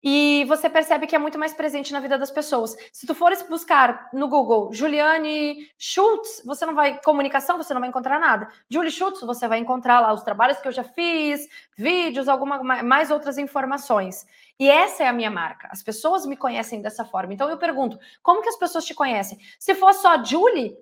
E 0.06 0.44
você 0.46 0.68
percebe 0.68 1.06
que 1.06 1.16
é 1.16 1.18
muito 1.18 1.38
mais 1.38 1.54
presente 1.54 1.90
na 1.90 1.98
vida 1.98 2.18
das 2.18 2.30
pessoas. 2.30 2.76
Se 2.92 3.06
tu 3.06 3.14
fores 3.14 3.40
buscar 3.42 4.10
no 4.12 4.28
Google 4.28 4.70
Juliane 4.70 5.66
Schultz, 5.78 6.42
você 6.44 6.66
não 6.66 6.74
vai 6.74 7.00
comunicação, 7.00 7.56
você 7.56 7.72
não 7.72 7.80
vai 7.80 7.88
encontrar 7.88 8.20
nada. 8.20 8.46
Julie 8.68 8.90
Schultz, 8.90 9.22
você 9.22 9.48
vai 9.48 9.58
encontrar 9.58 10.00
lá 10.00 10.12
os 10.12 10.22
trabalhos 10.22 10.58
que 10.58 10.68
eu 10.68 10.72
já 10.72 10.84
fiz, 10.84 11.48
vídeos, 11.74 12.28
alguma 12.28 12.62
mais 12.82 13.10
outras 13.10 13.38
informações. 13.38 14.26
E 14.60 14.68
essa 14.68 15.04
é 15.04 15.06
a 15.06 15.12
minha 15.12 15.30
marca. 15.30 15.68
As 15.70 15.82
pessoas 15.82 16.26
me 16.26 16.36
conhecem 16.36 16.82
dessa 16.82 17.06
forma. 17.06 17.32
Então 17.32 17.48
eu 17.48 17.56
pergunto, 17.56 17.98
como 18.22 18.42
que 18.42 18.48
as 18.50 18.58
pessoas 18.58 18.84
te 18.84 18.92
conhecem? 18.92 19.38
Se 19.58 19.74
for 19.74 19.94
só 19.94 20.22
Julie, 20.22 20.76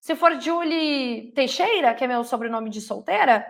se 0.00 0.16
for 0.16 0.40
Julie 0.40 1.30
Teixeira, 1.36 1.94
que 1.94 2.02
é 2.02 2.08
meu 2.08 2.24
sobrenome 2.24 2.68
de 2.68 2.80
solteira, 2.80 3.46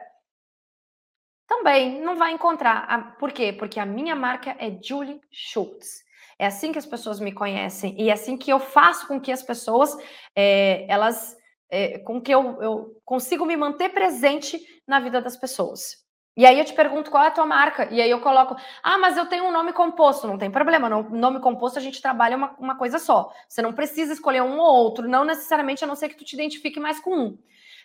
também 1.51 2.01
não 2.01 2.15
vai 2.15 2.33
encontrar. 2.33 3.17
Por 3.19 3.33
quê? 3.33 3.53
Porque 3.53 3.81
a 3.81 3.85
minha 3.85 4.15
marca 4.15 4.55
é 4.57 4.71
Julie 4.81 5.21
Schultz. 5.33 6.05
É 6.39 6.47
assim 6.47 6.71
que 6.71 6.79
as 6.79 6.87
pessoas 6.87 7.19
me 7.19 7.33
conhecem 7.33 7.95
e 7.99 8.09
é 8.09 8.13
assim 8.13 8.37
que 8.37 8.53
eu 8.53 8.61
faço 8.61 9.09
com 9.09 9.21
que 9.21 9.33
as 9.33 9.43
pessoas 9.43 9.95
é, 10.35 10.87
elas 10.89 11.37
é, 11.69 11.99
com 11.99 12.21
que 12.21 12.33
eu, 12.33 12.63
eu 12.63 13.03
consigo 13.05 13.45
me 13.45 13.57
manter 13.57 13.89
presente 13.89 14.61
na 14.87 15.01
vida 15.01 15.21
das 15.21 15.37
pessoas. 15.37 15.99
E 16.37 16.47
aí 16.47 16.57
eu 16.57 16.65
te 16.65 16.73
pergunto 16.73 17.11
qual 17.11 17.25
é 17.25 17.27
a 17.27 17.33
tua 17.33 17.45
marca. 17.45 17.89
E 17.91 18.01
aí 18.01 18.11
eu 18.11 18.21
coloco, 18.21 18.57
ah, 18.83 18.97
mas 18.97 19.17
eu 19.17 19.27
tenho 19.27 19.45
um 19.45 19.53
nome 19.53 19.73
composto. 19.73 20.29
Não 20.29 20.39
tem 20.39 20.51
problema, 20.51 20.89
no 20.89 21.11
nome 21.11 21.41
composto 21.41 21.79
a 21.81 21.83
gente 21.83 22.01
trabalha 22.01 22.37
uma, 22.37 22.55
uma 22.59 22.79
coisa 22.79 23.01
só. 23.01 23.31
Você 23.49 23.61
não 23.61 23.73
precisa 23.73 24.13
escolher 24.13 24.41
um 24.41 24.59
ou 24.59 24.85
outro, 24.85 25.09
não 25.09 25.25
necessariamente, 25.25 25.83
a 25.83 25.87
não 25.87 25.97
ser 25.97 26.09
que 26.09 26.17
tu 26.17 26.25
te 26.25 26.35
identifique 26.35 26.79
mais 26.79 27.01
com 27.01 27.13
um. 27.13 27.39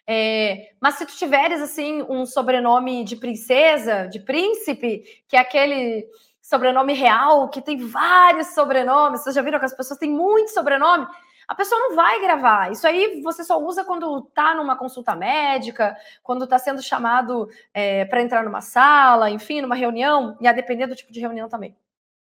É, 0.07 0.71
mas 0.79 0.95
se 0.95 1.05
tu 1.05 1.15
tiveres, 1.15 1.61
assim, 1.61 2.03
um 2.03 2.25
sobrenome 2.25 3.03
de 3.03 3.15
princesa, 3.15 4.07
de 4.07 4.19
príncipe, 4.19 5.03
que 5.27 5.35
é 5.35 5.39
aquele 5.39 6.07
sobrenome 6.41 6.93
real, 6.93 7.49
que 7.49 7.61
tem 7.61 7.77
vários 7.77 8.47
sobrenomes, 8.53 9.21
vocês 9.21 9.35
já 9.35 9.41
viram 9.41 9.59
que 9.59 9.65
as 9.65 9.75
pessoas 9.75 9.99
têm 9.99 10.11
muito 10.11 10.51
sobrenome? 10.51 11.07
a 11.47 11.53
pessoa 11.53 11.79
não 11.79 11.95
vai 11.95 12.19
gravar. 12.21 12.71
Isso 12.71 12.87
aí 12.87 13.21
você 13.21 13.43
só 13.43 13.61
usa 13.61 13.83
quando 13.83 14.19
está 14.27 14.55
numa 14.55 14.75
consulta 14.75 15.15
médica, 15.15 15.95
quando 16.23 16.43
está 16.43 16.57
sendo 16.57 16.81
chamado 16.81 17.49
é, 17.73 18.05
para 18.05 18.21
entrar 18.21 18.43
numa 18.43 18.61
sala, 18.61 19.29
enfim, 19.29 19.61
numa 19.61 19.75
reunião, 19.75 20.37
e 20.41 20.47
a 20.47 20.51
depender 20.51 20.87
do 20.87 20.95
tipo 20.95 21.11
de 21.11 21.19
reunião 21.19 21.47
também. 21.47 21.75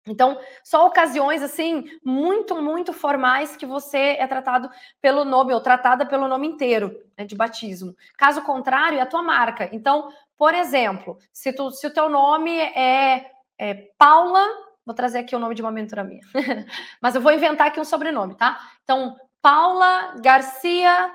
Então, 0.06 0.38
só 0.62 0.86
ocasiões 0.86 1.42
assim 1.42 1.84
muito, 2.04 2.60
muito 2.60 2.92
formais 2.92 3.56
que 3.56 3.64
você 3.64 4.16
é 4.18 4.26
tratado 4.26 4.70
pelo 5.00 5.24
nome 5.24 5.54
ou 5.54 5.60
tratada 5.60 6.04
pelo 6.04 6.28
nome 6.28 6.46
inteiro 6.46 6.94
né, 7.16 7.24
de 7.24 7.34
batismo. 7.34 7.96
Caso 8.16 8.42
contrário, 8.42 8.98
é 8.98 9.00
a 9.00 9.06
tua 9.06 9.22
marca. 9.22 9.68
Então, 9.72 10.10
por 10.36 10.54
exemplo, 10.54 11.18
se, 11.32 11.52
tu, 11.52 11.70
se 11.70 11.86
o 11.86 11.92
teu 11.92 12.08
nome 12.08 12.54
é, 12.58 13.30
é 13.58 13.74
Paula 13.96 14.46
Vou 14.84 14.94
trazer 14.94 15.20
aqui 15.20 15.34
o 15.34 15.38
nome 15.38 15.54
de 15.54 15.62
uma 15.62 15.70
mentora 15.70 16.04
minha. 16.04 16.20
Mas 17.00 17.14
eu 17.14 17.20
vou 17.20 17.32
inventar 17.32 17.68
aqui 17.68 17.80
um 17.80 17.84
sobrenome, 17.84 18.34
tá? 18.34 18.60
Então, 18.82 19.16
Paula 19.40 20.14
Garcia 20.20 21.10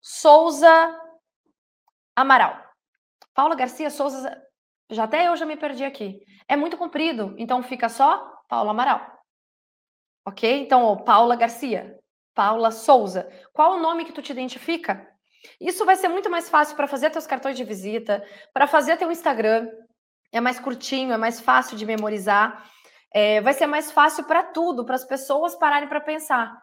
Souza 0.00 1.00
Amaral. 2.14 2.62
Paula 3.34 3.56
Garcia 3.56 3.90
Souza. 3.90 4.40
Já 4.90 5.04
até 5.04 5.28
eu 5.28 5.36
já 5.36 5.44
me 5.46 5.56
perdi 5.56 5.84
aqui. 5.84 6.20
É 6.48 6.56
muito 6.56 6.76
comprido, 6.76 7.34
então 7.38 7.62
fica 7.62 7.88
só 7.88 8.26
Paula 8.48 8.70
Amaral. 8.70 9.00
Ok? 10.26 10.60
Então, 10.60 10.84
ó, 10.84 10.96
Paula 10.96 11.36
Garcia, 11.36 11.98
Paula 12.34 12.70
Souza. 12.70 13.30
Qual 13.52 13.74
o 13.74 13.80
nome 13.80 14.04
que 14.04 14.12
tu 14.12 14.22
te 14.22 14.32
identifica? 14.32 15.06
Isso 15.60 15.84
vai 15.84 15.96
ser 15.96 16.08
muito 16.08 16.28
mais 16.28 16.48
fácil 16.48 16.76
para 16.76 16.88
fazer 16.88 17.10
teus 17.10 17.26
cartões 17.26 17.56
de 17.56 17.64
visita, 17.64 18.24
para 18.52 18.66
fazer 18.66 18.96
teu 18.96 19.10
Instagram. 19.10 19.68
É 20.32 20.40
mais 20.40 20.58
curtinho, 20.58 21.12
é 21.12 21.16
mais 21.16 21.40
fácil 21.40 21.76
de 21.76 21.86
memorizar 21.86 22.64
é, 23.12 23.40
vai 23.40 23.52
ser 23.52 23.66
mais 23.66 23.90
fácil 23.90 24.24
para 24.24 24.42
tudo, 24.42 24.84
para 24.84 24.94
as 24.94 25.04
pessoas 25.04 25.56
pararem 25.56 25.88
para 25.88 26.00
pensar. 26.00 26.56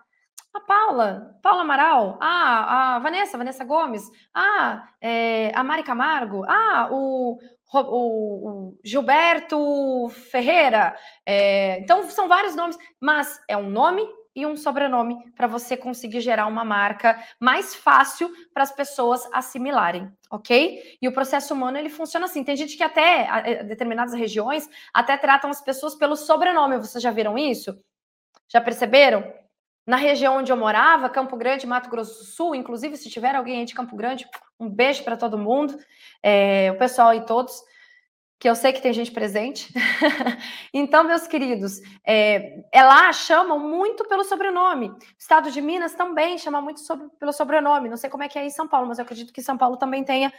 A 0.53 0.59
Paula, 0.61 1.37
Paula 1.41 1.61
Amaral, 1.61 2.17
ah, 2.21 2.95
a 2.95 2.99
Vanessa, 2.99 3.37
Vanessa 3.37 3.65
Gomes, 3.65 4.03
ah, 4.33 4.87
é, 5.01 5.51
a 5.53 5.63
Mari 5.63 5.83
Camargo, 5.83 6.45
ah, 6.47 6.87
o, 6.91 7.37
o, 7.73 8.77
Gilberto 8.83 10.09
Ferreira. 10.31 10.95
É, 11.25 11.79
então, 11.79 12.09
são 12.09 12.27
vários 12.27 12.55
nomes, 12.55 12.77
mas 12.99 13.41
é 13.47 13.57
um 13.57 13.69
nome 13.69 14.07
e 14.35 14.45
um 14.45 14.57
sobrenome 14.57 15.17
para 15.33 15.47
você 15.47 15.77
conseguir 15.77 16.19
gerar 16.19 16.45
uma 16.47 16.65
marca 16.65 17.17
mais 17.39 17.73
fácil 17.73 18.29
para 18.53 18.63
as 18.63 18.71
pessoas 18.71 19.27
assimilarem, 19.31 20.11
ok? 20.29 20.97
E 21.01 21.07
o 21.07 21.13
processo 21.13 21.53
humano 21.53 21.77
ele 21.77 21.89
funciona 21.89 22.25
assim. 22.25 22.43
Tem 22.43 22.55
gente 22.55 22.75
que 22.75 22.83
até 22.83 23.27
eh, 23.45 23.63
determinadas 23.63 24.13
regiões 24.13 24.69
até 24.93 25.15
tratam 25.15 25.49
as 25.49 25.61
pessoas 25.61 25.95
pelo 25.95 26.17
sobrenome. 26.17 26.77
Vocês 26.77 27.01
já 27.01 27.11
viram 27.11 27.37
isso? 27.37 27.79
Já 28.49 28.59
perceberam? 28.59 29.23
Na 29.85 29.97
região 29.97 30.37
onde 30.37 30.51
eu 30.51 30.57
morava, 30.57 31.09
Campo 31.09 31.37
Grande, 31.37 31.67
Mato 31.67 31.89
Grosso 31.89 32.19
do 32.19 32.25
Sul, 32.25 32.55
inclusive 32.55 32.97
se 32.97 33.09
tiver 33.09 33.35
alguém 33.35 33.59
aí 33.59 33.65
de 33.65 33.75
Campo 33.75 33.95
Grande, 33.95 34.27
um 34.59 34.67
beijo 34.67 35.03
para 35.03 35.15
todo 35.15 35.37
mundo, 35.37 35.77
é, 36.23 36.71
o 36.71 36.77
pessoal 36.77 37.09
aí 37.09 37.25
todos 37.25 37.61
que 38.39 38.49
eu 38.49 38.55
sei 38.55 38.73
que 38.73 38.81
tem 38.81 38.93
gente 38.93 39.11
presente. 39.11 39.73
então, 40.73 41.03
meus 41.03 41.25
queridos, 41.25 41.79
é, 42.05 42.63
é, 42.71 42.83
lá 42.83 43.11
chamam 43.13 43.57
muito 43.57 44.05
pelo 44.05 44.23
sobrenome. 44.23 44.89
O 44.89 44.97
estado 45.17 45.49
de 45.49 45.61
Minas 45.61 45.93
também 45.93 46.37
chama 46.37 46.61
muito 46.61 46.81
sobre, 46.81 47.07
pelo 47.19 47.31
sobrenome. 47.31 47.89
Não 47.89 47.97
sei 47.97 48.09
como 48.09 48.23
é 48.23 48.27
que 48.27 48.37
é 48.37 48.45
em 48.45 48.49
São 48.49 48.67
Paulo, 48.67 48.87
mas 48.87 48.99
eu 48.99 49.03
acredito 49.03 49.31
que 49.33 49.41
São 49.41 49.57
Paulo 49.57 49.77
também 49.77 50.03
tenha, 50.03 50.33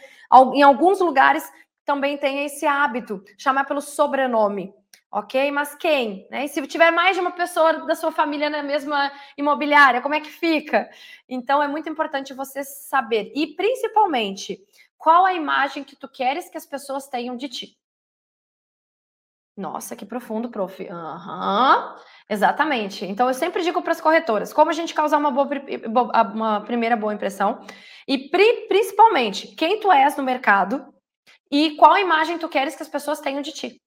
em 0.53 0.61
alguns 0.61 0.99
lugares, 0.99 1.51
também 1.83 2.17
tenha 2.17 2.45
esse 2.45 2.65
hábito, 2.65 3.23
chamar 3.37 3.65
pelo 3.65 3.81
sobrenome. 3.81 4.73
Ok? 5.17 5.51
Mas 5.51 5.73
quem? 5.73 6.27
Né? 6.29 6.45
E 6.45 6.47
se 6.47 6.61
tiver 6.67 6.91
mais 6.91 7.15
de 7.15 7.21
uma 7.21 7.31
pessoa 7.31 7.85
da 7.87 7.95
sua 7.95 8.11
família 8.11 8.51
na 8.51 8.61
mesma 8.61 9.11
imobiliária, 9.35 9.99
como 9.99 10.13
é 10.13 10.21
que 10.21 10.29
fica? 10.29 10.87
Então, 11.27 11.61
é 11.61 11.67
muito 11.67 11.89
importante 11.89 12.35
você 12.35 12.63
saber. 12.63 13.31
E, 13.33 13.47
principalmente, 13.55 14.63
qual 14.95 15.25
a 15.25 15.33
imagem 15.33 15.83
que 15.83 15.95
tu 15.95 16.07
queres 16.07 16.49
que 16.49 16.57
as 16.57 16.67
pessoas 16.67 17.07
tenham 17.07 17.35
de 17.35 17.49
ti. 17.49 17.77
Nossa, 19.55 19.95
que 19.95 20.05
profundo, 20.05 20.49
prof. 20.49 20.83
Uhum, 20.83 21.95
exatamente. 22.29 23.03
Então, 23.03 23.27
eu 23.27 23.33
sempre 23.33 23.63
digo 23.63 23.81
para 23.81 23.93
as 23.93 24.01
corretoras 24.01 24.53
como 24.53 24.69
a 24.69 24.73
gente 24.73 24.93
causar 24.93 25.17
uma, 25.17 25.31
boa, 25.31 25.49
uma 26.31 26.61
primeira 26.61 26.95
boa 26.95 27.11
impressão 27.11 27.65
e 28.07 28.29
principalmente 28.69 29.47
quem 29.55 29.79
tu 29.79 29.91
és 29.91 30.15
no 30.15 30.21
mercado 30.21 30.93
e 31.49 31.71
qual 31.71 31.97
imagem 31.97 32.37
tu 32.37 32.47
queres 32.47 32.75
que 32.75 32.83
as 32.83 32.89
pessoas 32.89 33.19
tenham 33.19 33.41
de 33.41 33.51
ti. 33.51 33.81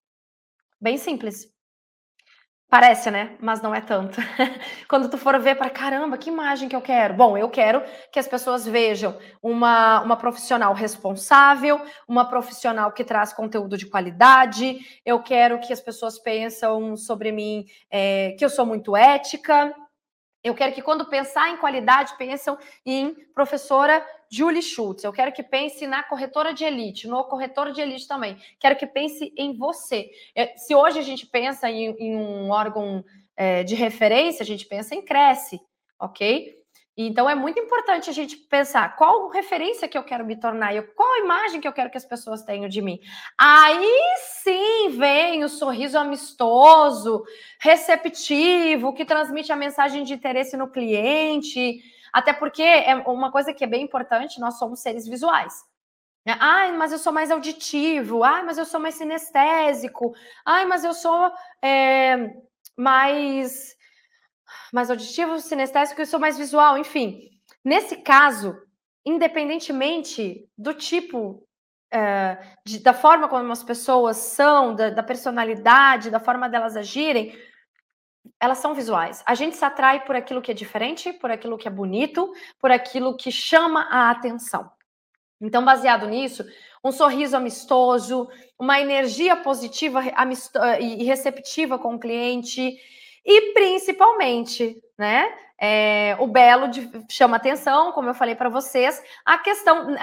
Bem 0.80 0.96
simples. 0.96 1.46
Parece, 2.70 3.10
né? 3.10 3.36
Mas 3.40 3.60
não 3.60 3.74
é 3.74 3.80
tanto. 3.80 4.20
Quando 4.88 5.10
tu 5.10 5.18
for 5.18 5.36
ver 5.40 5.56
para 5.56 5.68
caramba, 5.68 6.16
que 6.16 6.30
imagem 6.30 6.68
que 6.68 6.76
eu 6.76 6.80
quero? 6.80 7.14
Bom, 7.14 7.36
eu 7.36 7.50
quero 7.50 7.82
que 8.12 8.18
as 8.18 8.28
pessoas 8.28 8.64
vejam 8.64 9.18
uma, 9.42 10.00
uma 10.02 10.16
profissional 10.16 10.72
responsável, 10.72 11.80
uma 12.06 12.28
profissional 12.28 12.92
que 12.92 13.02
traz 13.02 13.32
conteúdo 13.32 13.76
de 13.76 13.86
qualidade. 13.86 14.78
Eu 15.04 15.20
quero 15.20 15.58
que 15.58 15.72
as 15.72 15.80
pessoas 15.80 16.16
pensam 16.20 16.96
sobre 16.96 17.32
mim 17.32 17.66
é, 17.90 18.36
que 18.38 18.44
eu 18.44 18.48
sou 18.48 18.64
muito 18.64 18.96
ética. 18.96 19.74
Eu 20.42 20.54
quero 20.54 20.72
que 20.72 20.80
quando 20.80 21.10
pensar 21.10 21.50
em 21.50 21.56
qualidade, 21.56 22.16
pensem 22.16 22.56
em 22.86 23.16
professora 23.34 24.06
Julie 24.30 24.62
Schultz. 24.62 25.02
Eu 25.02 25.12
quero 25.12 25.32
que 25.32 25.42
pense 25.42 25.86
na 25.86 26.02
corretora 26.02 26.54
de 26.54 26.64
elite, 26.64 27.08
no 27.08 27.24
corretor 27.24 27.72
de 27.72 27.80
elite 27.80 28.06
também. 28.06 28.36
Quero 28.58 28.76
que 28.76 28.86
pense 28.86 29.32
em 29.36 29.56
você. 29.56 30.10
É, 30.34 30.56
se 30.56 30.74
hoje 30.74 30.98
a 30.98 31.02
gente 31.02 31.26
pensa 31.26 31.68
em, 31.68 31.90
em 31.98 32.16
um 32.16 32.50
órgão 32.50 33.04
é, 33.36 33.64
de 33.64 33.74
referência, 33.74 34.42
a 34.42 34.46
gente 34.46 34.66
pensa 34.66 34.94
em 34.94 35.02
Cresce, 35.02 35.60
ok? 35.98 36.60
Então 36.96 37.30
é 37.30 37.34
muito 37.34 37.58
importante 37.58 38.10
a 38.10 38.12
gente 38.12 38.36
pensar 38.36 38.94
qual 38.96 39.28
referência 39.28 39.88
que 39.88 39.96
eu 39.96 40.02
quero 40.02 40.24
me 40.24 40.38
tornar, 40.38 40.70
qual 40.94 41.14
a 41.14 41.24
imagem 41.24 41.60
que 41.60 41.66
eu 41.66 41.72
quero 41.72 41.90
que 41.90 41.96
as 41.96 42.04
pessoas 42.04 42.42
tenham 42.42 42.68
de 42.68 42.82
mim. 42.82 42.98
Aí 43.38 44.14
sim 44.42 44.90
vem 44.90 45.42
o 45.42 45.48
sorriso 45.48 45.96
amistoso, 45.96 47.24
receptivo, 47.58 48.92
que 48.92 49.04
transmite 49.04 49.50
a 49.50 49.56
mensagem 49.56 50.04
de 50.04 50.12
interesse 50.12 50.56
no 50.56 50.70
cliente. 50.70 51.80
Até 52.12 52.32
porque 52.32 52.62
é 52.62 52.94
uma 53.06 53.30
coisa 53.30 53.52
que 53.52 53.64
é 53.64 53.66
bem 53.66 53.82
importante, 53.82 54.40
nós 54.40 54.58
somos 54.58 54.80
seres 54.80 55.06
visuais. 55.06 55.54
Ai, 56.26 56.72
mas 56.72 56.92
eu 56.92 56.98
sou 56.98 57.12
mais 57.12 57.30
auditivo. 57.30 58.22
Ai, 58.22 58.42
mas 58.42 58.58
eu 58.58 58.64
sou 58.64 58.78
mais 58.78 58.94
sinestésico. 58.94 60.12
Ai, 60.44 60.66
mas 60.66 60.84
eu 60.84 60.92
sou 60.92 61.32
é, 61.62 62.34
mais 62.76 63.76
mais 64.72 64.90
auditivo, 64.90 65.38
sinestésico, 65.40 66.00
eu 66.00 66.06
sou 66.06 66.20
mais 66.20 66.36
visual, 66.36 66.78
enfim. 66.78 67.28
Nesse 67.64 67.96
caso, 67.96 68.56
independentemente 69.04 70.48
do 70.56 70.74
tipo, 70.74 71.46
é, 71.92 72.38
de, 72.64 72.78
da 72.80 72.92
forma 72.92 73.28
como 73.28 73.50
as 73.52 73.62
pessoas 73.62 74.16
são, 74.16 74.74
da, 74.74 74.90
da, 74.90 75.02
personalidade, 75.02 76.10
da 76.10 76.20
forma 76.20 76.48
delas 76.48 76.76
agirem, 76.76 77.36
elas 78.38 78.58
são 78.58 78.74
visuais. 78.74 79.22
A 79.26 79.34
gente 79.34 79.56
se 79.56 79.64
atrai 79.64 80.04
por 80.04 80.16
aquilo 80.16 80.42
que 80.42 80.50
é 80.50 80.54
diferente, 80.54 81.12
por 81.12 81.30
aquilo 81.30 81.58
que 81.58 81.68
é 81.68 81.70
bonito, 81.70 82.32
por 82.58 82.70
aquilo 82.70 83.16
que 83.16 83.30
chama 83.30 83.82
a 83.90 84.10
atenção. 84.10 84.70
Então, 85.40 85.64
baseado 85.64 86.06
nisso, 86.06 86.44
um 86.84 86.92
sorriso 86.92 87.36
amistoso, 87.36 88.28
uma 88.58 88.80
energia 88.80 89.36
positiva 89.36 90.02
e 90.80 91.04
receptiva 91.04 91.78
com 91.78 91.94
o 91.94 91.98
cliente, 91.98 92.78
e 93.24 93.52
principalmente, 93.52 94.82
né? 94.98 95.32
É, 95.62 96.16
o 96.18 96.26
belo 96.26 96.68
de, 96.68 96.90
chama 97.10 97.36
atenção, 97.36 97.92
como 97.92 98.08
eu 98.08 98.14
falei 98.14 98.34
para 98.34 98.48
vocês, 98.48 99.02
a 99.26 99.36
questão, 99.36 99.94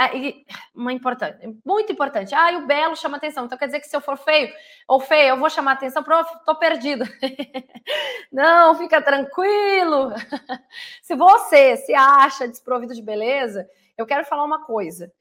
uma 0.76 0.94
importante, 0.94 1.60
muito 1.66 1.92
importante. 1.92 2.36
Ah, 2.36 2.56
o 2.60 2.68
belo 2.68 2.96
chama 2.96 3.18
atenção. 3.18 3.46
Então 3.46 3.58
quer 3.58 3.66
dizer 3.66 3.80
que 3.80 3.88
se 3.88 3.96
eu 3.96 4.02
for 4.02 4.18
feio 4.18 4.54
ou 4.88 5.00
feio, 5.00 5.30
eu 5.30 5.38
vou 5.38 5.50
chamar 5.50 5.72
atenção, 5.72 6.04
prof, 6.04 6.30
tô 6.46 6.54
perdido. 6.54 7.06
Não, 8.32 8.76
fica 8.76 9.02
tranquilo. 9.02 10.12
se 11.02 11.16
você 11.16 11.76
se 11.78 11.94
acha 11.96 12.48
desprovido 12.48 12.94
de 12.94 13.02
beleza, 13.02 13.68
eu 13.98 14.06
quero 14.06 14.26
falar 14.26 14.44
uma 14.44 14.64
coisa. 14.64 15.12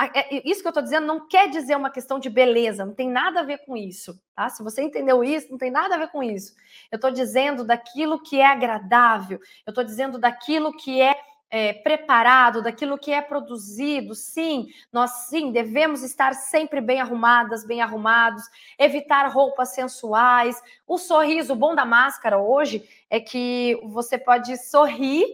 É, 0.00 0.48
isso 0.48 0.62
que 0.62 0.66
eu 0.66 0.70
estou 0.70 0.82
dizendo 0.82 1.06
não 1.06 1.28
quer 1.28 1.48
dizer 1.50 1.76
uma 1.76 1.90
questão 1.90 2.18
de 2.18 2.30
beleza, 2.30 2.84
não 2.84 2.94
tem 2.94 3.08
nada 3.08 3.40
a 3.40 3.44
ver 3.44 3.58
com 3.58 3.76
isso, 3.76 4.18
tá? 4.34 4.48
Se 4.48 4.62
você 4.62 4.82
entendeu 4.82 5.22
isso, 5.22 5.50
não 5.50 5.58
tem 5.58 5.70
nada 5.70 5.94
a 5.94 5.98
ver 5.98 6.08
com 6.08 6.22
isso. 6.22 6.54
Eu 6.90 6.96
estou 6.96 7.10
dizendo 7.10 7.62
daquilo 7.62 8.22
que 8.22 8.40
é 8.40 8.46
agradável, 8.46 9.38
eu 9.66 9.70
estou 9.70 9.84
dizendo 9.84 10.18
daquilo 10.18 10.74
que 10.76 11.00
é, 11.00 11.14
é, 11.50 11.74
preparado, 11.74 12.62
daquilo 12.62 12.98
que 12.98 13.12
é 13.12 13.20
produzido. 13.20 14.14
Sim, 14.14 14.66
nós 14.90 15.10
sim 15.28 15.52
devemos 15.52 16.02
estar 16.02 16.32
sempre 16.34 16.80
bem 16.80 17.00
arrumadas, 17.00 17.64
bem 17.64 17.82
arrumados, 17.82 18.42
evitar 18.78 19.28
roupas 19.28 19.74
sensuais. 19.74 20.60
O 20.86 20.96
sorriso, 20.96 21.52
o 21.52 21.56
bom 21.56 21.74
da 21.74 21.84
máscara 21.84 22.38
hoje 22.38 22.82
é 23.10 23.20
que 23.20 23.78
você 23.84 24.16
pode 24.16 24.56
sorrir 24.56 25.26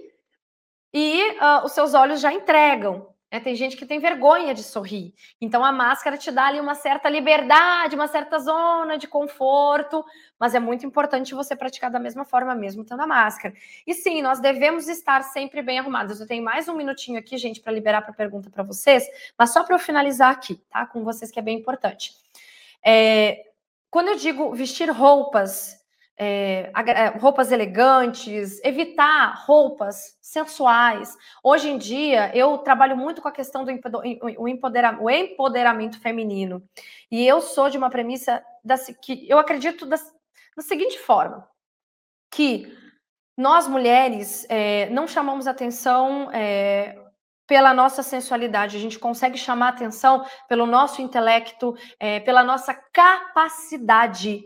e 0.92 1.22
uh, 1.34 1.64
os 1.64 1.72
seus 1.72 1.94
olhos 1.94 2.20
já 2.20 2.32
entregam. 2.32 3.06
É, 3.30 3.38
tem 3.38 3.54
gente 3.54 3.76
que 3.76 3.84
tem 3.84 3.98
vergonha 3.98 4.54
de 4.54 4.62
sorrir. 4.62 5.14
Então 5.38 5.62
a 5.62 5.70
máscara 5.70 6.16
te 6.16 6.30
dá 6.30 6.46
ali 6.46 6.58
uma 6.60 6.74
certa 6.74 7.10
liberdade, 7.10 7.94
uma 7.94 8.08
certa 8.08 8.38
zona 8.38 8.96
de 8.96 9.06
conforto, 9.06 10.02
mas 10.38 10.54
é 10.54 10.60
muito 10.60 10.86
importante 10.86 11.34
você 11.34 11.54
praticar 11.54 11.90
da 11.90 11.98
mesma 11.98 12.24
forma 12.24 12.54
mesmo 12.54 12.84
tendo 12.84 13.02
a 13.02 13.06
máscara. 13.06 13.54
E 13.86 13.92
sim, 13.92 14.22
nós 14.22 14.40
devemos 14.40 14.88
estar 14.88 15.22
sempre 15.24 15.60
bem 15.60 15.78
arrumados. 15.78 16.20
Eu 16.20 16.26
tenho 16.26 16.42
mais 16.42 16.68
um 16.68 16.74
minutinho 16.74 17.18
aqui, 17.18 17.36
gente, 17.36 17.60
para 17.60 17.72
liberar 17.72 18.00
para 18.00 18.14
pergunta 18.14 18.48
para 18.48 18.62
vocês, 18.62 19.06
mas 19.36 19.52
só 19.52 19.62
para 19.62 19.74
eu 19.74 19.78
finalizar 19.78 20.30
aqui, 20.30 20.54
tá? 20.70 20.86
Com 20.86 21.04
vocês 21.04 21.30
que 21.30 21.38
é 21.38 21.42
bem 21.42 21.58
importante. 21.58 22.12
É, 22.82 23.44
quando 23.90 24.08
eu 24.08 24.16
digo 24.16 24.54
vestir 24.54 24.90
roupas 24.90 25.77
é, 26.18 26.72
roupas 27.20 27.52
elegantes, 27.52 28.60
evitar 28.64 29.44
roupas 29.46 30.18
sensuais. 30.20 31.16
Hoje 31.42 31.70
em 31.70 31.78
dia, 31.78 32.30
eu 32.36 32.58
trabalho 32.58 32.96
muito 32.96 33.22
com 33.22 33.28
a 33.28 33.32
questão 33.32 33.64
do 33.64 33.70
empoderamento, 33.70 35.02
o 35.02 35.10
empoderamento 35.10 36.00
feminino. 36.00 36.62
E 37.10 37.24
eu 37.24 37.40
sou 37.40 37.70
de 37.70 37.78
uma 37.78 37.88
premissa 37.88 38.42
da, 38.64 38.76
que 38.76 39.26
eu 39.28 39.38
acredito 39.38 39.86
da, 39.86 39.96
da 40.56 40.62
seguinte 40.62 40.98
forma: 40.98 41.48
que 42.30 42.76
nós 43.36 43.68
mulheres 43.68 44.44
é, 44.48 44.90
não 44.90 45.06
chamamos 45.06 45.46
atenção 45.46 46.28
é, 46.32 46.98
pela 47.46 47.72
nossa 47.72 48.02
sensualidade, 48.02 48.76
a 48.76 48.80
gente 48.80 48.98
consegue 48.98 49.38
chamar 49.38 49.68
atenção 49.68 50.26
pelo 50.48 50.66
nosso 50.66 51.00
intelecto, 51.00 51.74
é, 51.98 52.20
pela 52.20 52.44
nossa 52.44 52.74
capacidade 52.74 54.42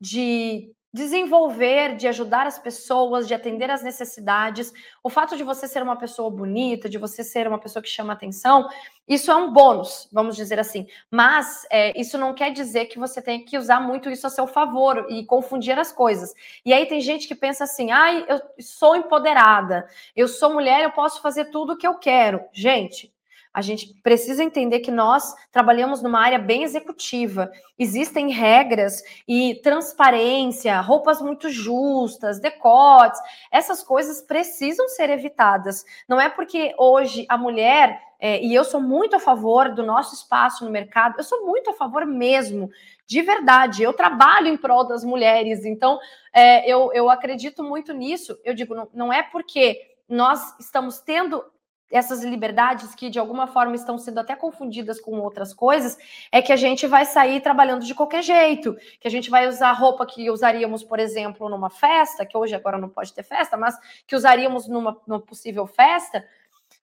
de 0.00 0.72
desenvolver, 0.92 1.96
de 1.96 2.08
ajudar 2.08 2.46
as 2.46 2.58
pessoas, 2.58 3.28
de 3.28 3.34
atender 3.34 3.70
às 3.70 3.82
necessidades. 3.82 4.72
O 5.02 5.10
fato 5.10 5.36
de 5.36 5.42
você 5.42 5.68
ser 5.68 5.82
uma 5.82 5.96
pessoa 5.96 6.30
bonita, 6.30 6.88
de 6.88 6.98
você 6.98 7.22
ser 7.22 7.46
uma 7.46 7.58
pessoa 7.58 7.82
que 7.82 7.88
chama 7.88 8.12
atenção, 8.12 8.68
isso 9.06 9.30
é 9.30 9.36
um 9.36 9.52
bônus, 9.52 10.08
vamos 10.12 10.36
dizer 10.36 10.58
assim. 10.58 10.86
Mas 11.10 11.66
é, 11.70 11.98
isso 12.00 12.16
não 12.16 12.34
quer 12.34 12.50
dizer 12.50 12.86
que 12.86 12.98
você 12.98 13.20
tem 13.20 13.44
que 13.44 13.58
usar 13.58 13.80
muito 13.80 14.10
isso 14.10 14.26
a 14.26 14.30
seu 14.30 14.46
favor 14.46 15.06
e 15.10 15.24
confundir 15.24 15.78
as 15.78 15.92
coisas. 15.92 16.32
E 16.64 16.72
aí 16.72 16.86
tem 16.86 17.00
gente 17.00 17.28
que 17.28 17.34
pensa 17.34 17.64
assim: 17.64 17.90
ai, 17.90 18.24
eu 18.28 18.40
sou 18.58 18.96
empoderada, 18.96 19.86
eu 20.14 20.26
sou 20.26 20.52
mulher, 20.52 20.82
eu 20.82 20.92
posso 20.92 21.20
fazer 21.20 21.46
tudo 21.46 21.74
o 21.74 21.76
que 21.76 21.86
eu 21.86 21.98
quero. 21.98 22.40
Gente, 22.52 23.12
a 23.56 23.62
gente 23.62 23.94
precisa 24.02 24.44
entender 24.44 24.80
que 24.80 24.90
nós 24.90 25.34
trabalhamos 25.50 26.02
numa 26.02 26.20
área 26.20 26.38
bem 26.38 26.62
executiva. 26.62 27.50
Existem 27.78 28.30
regras 28.30 29.02
e 29.26 29.54
transparência, 29.62 30.78
roupas 30.82 31.22
muito 31.22 31.48
justas, 31.48 32.38
decotes, 32.38 33.18
essas 33.50 33.82
coisas 33.82 34.20
precisam 34.20 34.86
ser 34.90 35.08
evitadas. 35.08 35.86
Não 36.06 36.20
é 36.20 36.28
porque 36.28 36.74
hoje 36.76 37.24
a 37.30 37.38
mulher, 37.38 37.98
é, 38.20 38.44
e 38.44 38.54
eu 38.54 38.62
sou 38.62 38.78
muito 38.78 39.16
a 39.16 39.20
favor 39.20 39.74
do 39.74 39.82
nosso 39.82 40.14
espaço 40.14 40.62
no 40.62 40.70
mercado, 40.70 41.14
eu 41.16 41.24
sou 41.24 41.46
muito 41.46 41.70
a 41.70 41.74
favor 41.74 42.04
mesmo, 42.04 42.68
de 43.06 43.22
verdade. 43.22 43.82
Eu 43.82 43.94
trabalho 43.94 44.48
em 44.48 44.58
prol 44.58 44.86
das 44.86 45.02
mulheres, 45.02 45.64
então 45.64 45.98
é, 46.30 46.70
eu, 46.70 46.92
eu 46.92 47.08
acredito 47.08 47.64
muito 47.64 47.94
nisso. 47.94 48.38
Eu 48.44 48.52
digo, 48.52 48.74
não, 48.74 48.86
não 48.92 49.10
é 49.10 49.22
porque 49.22 49.80
nós 50.06 50.54
estamos 50.60 51.00
tendo 51.00 51.42
essas 51.90 52.22
liberdades 52.24 52.94
que 52.94 53.08
de 53.08 53.18
alguma 53.18 53.46
forma 53.46 53.74
estão 53.74 53.96
sendo 53.98 54.18
até 54.18 54.34
confundidas 54.34 55.00
com 55.00 55.18
outras 55.20 55.54
coisas, 55.54 55.96
é 56.32 56.42
que 56.42 56.52
a 56.52 56.56
gente 56.56 56.86
vai 56.86 57.04
sair 57.04 57.40
trabalhando 57.40 57.84
de 57.84 57.94
qualquer 57.94 58.22
jeito, 58.22 58.76
que 59.00 59.06
a 59.06 59.10
gente 59.10 59.30
vai 59.30 59.46
usar 59.46 59.72
roupa 59.72 60.06
que 60.06 60.30
usaríamos, 60.30 60.82
por 60.82 60.98
exemplo, 60.98 61.48
numa 61.48 61.70
festa, 61.70 62.26
que 62.26 62.36
hoje 62.36 62.54
agora 62.54 62.78
não 62.78 62.88
pode 62.88 63.12
ter 63.12 63.22
festa, 63.22 63.56
mas 63.56 63.76
que 64.06 64.16
usaríamos 64.16 64.68
numa, 64.68 65.00
numa 65.06 65.20
possível 65.20 65.66
festa, 65.66 66.24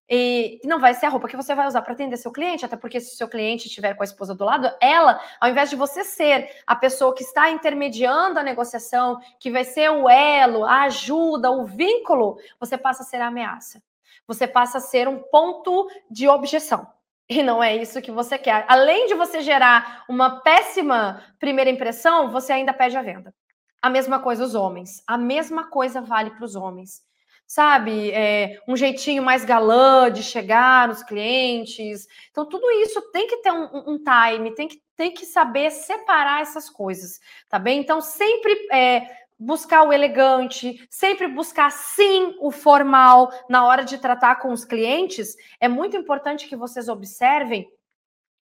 e 0.09 0.59
não 0.65 0.79
vai 0.79 0.93
ser 0.93 1.05
a 1.05 1.09
roupa 1.09 1.27
que 1.27 1.35
você 1.35 1.55
vai 1.55 1.65
usar 1.65 1.81
para 1.81 1.93
atender 1.93 2.17
seu 2.17 2.31
cliente, 2.31 2.65
até 2.65 2.75
porque 2.75 2.99
se 2.99 3.13
o 3.13 3.17
seu 3.17 3.27
cliente 3.27 3.67
estiver 3.67 3.93
com 3.95 4.03
a 4.03 4.05
esposa 4.05 4.35
do 4.35 4.43
lado, 4.43 4.69
ela, 4.81 5.19
ao 5.39 5.49
invés 5.49 5.69
de 5.69 5.75
você 5.75 6.03
ser 6.03 6.49
a 6.67 6.75
pessoa 6.75 7.15
que 7.15 7.23
está 7.23 7.49
intermediando 7.49 8.37
a 8.37 8.43
negociação, 8.43 9.19
que 9.39 9.49
vai 9.49 9.63
ser 9.63 9.89
o 9.89 10.09
elo, 10.09 10.65
a 10.65 10.83
ajuda, 10.83 11.49
o 11.51 11.65
vínculo, 11.65 12.37
você 12.59 12.77
passa 12.77 13.03
a 13.03 13.05
ser 13.05 13.21
a 13.21 13.27
ameaça 13.27 13.81
você 14.27 14.47
passa 14.47 14.77
a 14.77 14.81
ser 14.81 15.07
um 15.07 15.19
ponto 15.19 15.87
de 16.09 16.27
objeção. 16.27 16.87
E 17.29 17.41
não 17.41 17.63
é 17.63 17.75
isso 17.75 18.01
que 18.01 18.11
você 18.11 18.37
quer. 18.37 18.65
Além 18.67 19.07
de 19.07 19.15
você 19.15 19.41
gerar 19.41 20.03
uma 20.09 20.41
péssima 20.41 21.23
primeira 21.39 21.69
impressão, 21.69 22.29
você 22.29 22.53
ainda 22.53 22.73
pede 22.73 22.97
a 22.97 23.01
venda. 23.01 23.33
A 23.81 23.89
mesma 23.89 24.19
coisa 24.19 24.43
os 24.43 24.55
homens. 24.55 25.01
A 25.07 25.17
mesma 25.17 25.69
coisa 25.69 26.01
vale 26.01 26.31
para 26.31 26.45
os 26.45 26.55
homens. 26.55 27.01
Sabe? 27.45 28.11
É, 28.11 28.59
um 28.67 28.75
jeitinho 28.75 29.21
mais 29.21 29.45
galã 29.45 30.11
de 30.11 30.23
chegar 30.23 30.87
nos 30.87 31.03
clientes. 31.03 32.07
Então, 32.31 32.47
tudo 32.47 32.69
isso 32.71 33.01
tem 33.11 33.27
que 33.27 33.37
ter 33.37 33.51
um, 33.51 33.93
um 33.93 33.97
time, 33.97 34.53
tem 34.55 34.67
que, 34.67 34.81
tem 34.95 35.13
que 35.13 35.25
saber 35.25 35.69
separar 35.69 36.41
essas 36.41 36.69
coisas, 36.69 37.19
tá 37.49 37.59
bem? 37.59 37.79
Então, 37.79 37.99
sempre 37.99 38.53
é, 38.71 39.07
buscar 39.43 39.83
o 39.83 39.93
elegante, 39.93 40.87
sempre 40.89 41.27
buscar 41.27 41.71
sim 41.71 42.35
o 42.39 42.51
formal 42.51 43.31
na 43.49 43.65
hora 43.65 43.83
de 43.83 43.97
tratar 43.97 44.37
com 44.37 44.51
os 44.51 44.63
clientes. 44.63 45.35
É 45.59 45.67
muito 45.67 45.97
importante 45.97 46.47
que 46.47 46.55
vocês 46.55 46.87
observem 46.87 47.69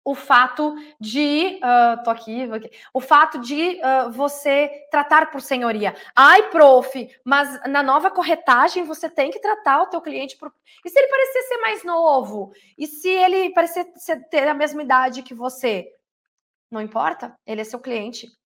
o 0.03 0.15
fato 0.15 0.75
de 0.99 1.59
uh, 1.61 2.03
tô 2.03 2.09
aqui, 2.09 2.43
aqui, 2.51 2.71
o 2.93 2.99
fato 2.99 3.39
de 3.39 3.79
uh, 3.79 4.11
você 4.11 4.87
tratar 4.89 5.29
por 5.29 5.41
senhoria. 5.41 5.95
Ai, 6.15 6.49
prof, 6.49 7.09
mas 7.23 7.61
na 7.67 7.83
nova 7.83 8.09
corretagem 8.09 8.83
você 8.83 9.09
tem 9.09 9.29
que 9.29 9.39
tratar 9.39 9.83
o 9.83 9.87
teu 9.87 10.01
cliente 10.01 10.37
por... 10.37 10.51
E 10.83 10.89
se 10.89 10.97
ele 10.97 11.07
parecer 11.09 11.41
ser 11.43 11.57
mais 11.57 11.83
novo? 11.83 12.51
E 12.77 12.87
se 12.87 13.09
ele 13.09 13.51
parecer 13.51 13.85
ter 14.31 14.47
a 14.47 14.53
mesma 14.53 14.81
idade 14.81 15.21
que 15.21 15.33
você? 15.33 15.87
Não 16.71 16.81
importa, 16.81 17.35
ele 17.45 17.61
é 17.61 17.63
seu 17.63 17.79
cliente. 17.79 18.38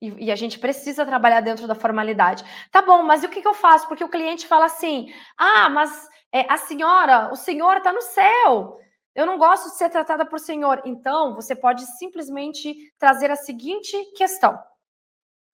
E, 0.00 0.26
e, 0.26 0.32
a 0.32 0.36
gente 0.36 0.58
precisa 0.58 1.04
trabalhar 1.04 1.40
dentro 1.40 1.66
da 1.66 1.74
formalidade. 1.74 2.44
Tá 2.70 2.82
bom, 2.82 3.02
mas 3.02 3.24
o 3.24 3.28
que, 3.28 3.42
que 3.42 3.48
eu 3.48 3.54
faço? 3.54 3.88
Porque 3.88 4.04
o 4.04 4.08
cliente 4.08 4.46
fala 4.46 4.66
assim: 4.66 5.12
ah, 5.36 5.68
mas 5.68 6.08
é, 6.32 6.50
a 6.52 6.56
senhora, 6.56 7.30
o 7.32 7.36
senhor 7.36 7.78
está 7.78 7.92
no 7.92 8.02
céu. 8.02 8.78
Eu 9.14 9.26
não 9.26 9.36
gosto 9.36 9.70
de 9.70 9.76
ser 9.76 9.90
tratada 9.90 10.24
por 10.24 10.38
senhor. 10.38 10.80
Então, 10.84 11.34
você 11.34 11.56
pode 11.56 11.84
simplesmente 11.98 12.74
trazer 12.98 13.30
a 13.30 13.36
seguinte 13.36 13.96
questão. 14.16 14.56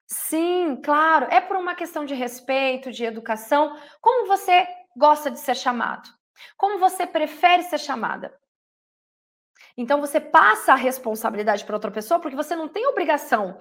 Sim, 0.07 0.77
claro, 0.83 1.27
é 1.31 1.41
por 1.41 1.57
uma 1.57 1.75
questão 1.75 2.05
de 2.05 2.15
respeito, 2.15 2.93
de 2.93 3.05
educação. 3.05 3.79
Como 4.01 4.27
você 4.27 4.67
gosta 4.97 5.31
de 5.31 5.41
ser 5.41 5.57
chamado? 5.57 6.09
Como 6.57 6.79
você 6.79 7.07
prefere 7.07 7.63
ser 7.63 7.79
chamada? 7.79 8.35
Então 9.77 10.01
você 10.01 10.21
passa 10.21 10.73
a 10.73 10.77
responsabilidade 10.77 11.65
para 11.65 11.75
outra 11.75 11.91
pessoa 11.91 12.21
porque 12.21 12.37
você 12.37 12.55
não 12.55 12.69
tem 12.69 12.87
obrigação 12.87 13.59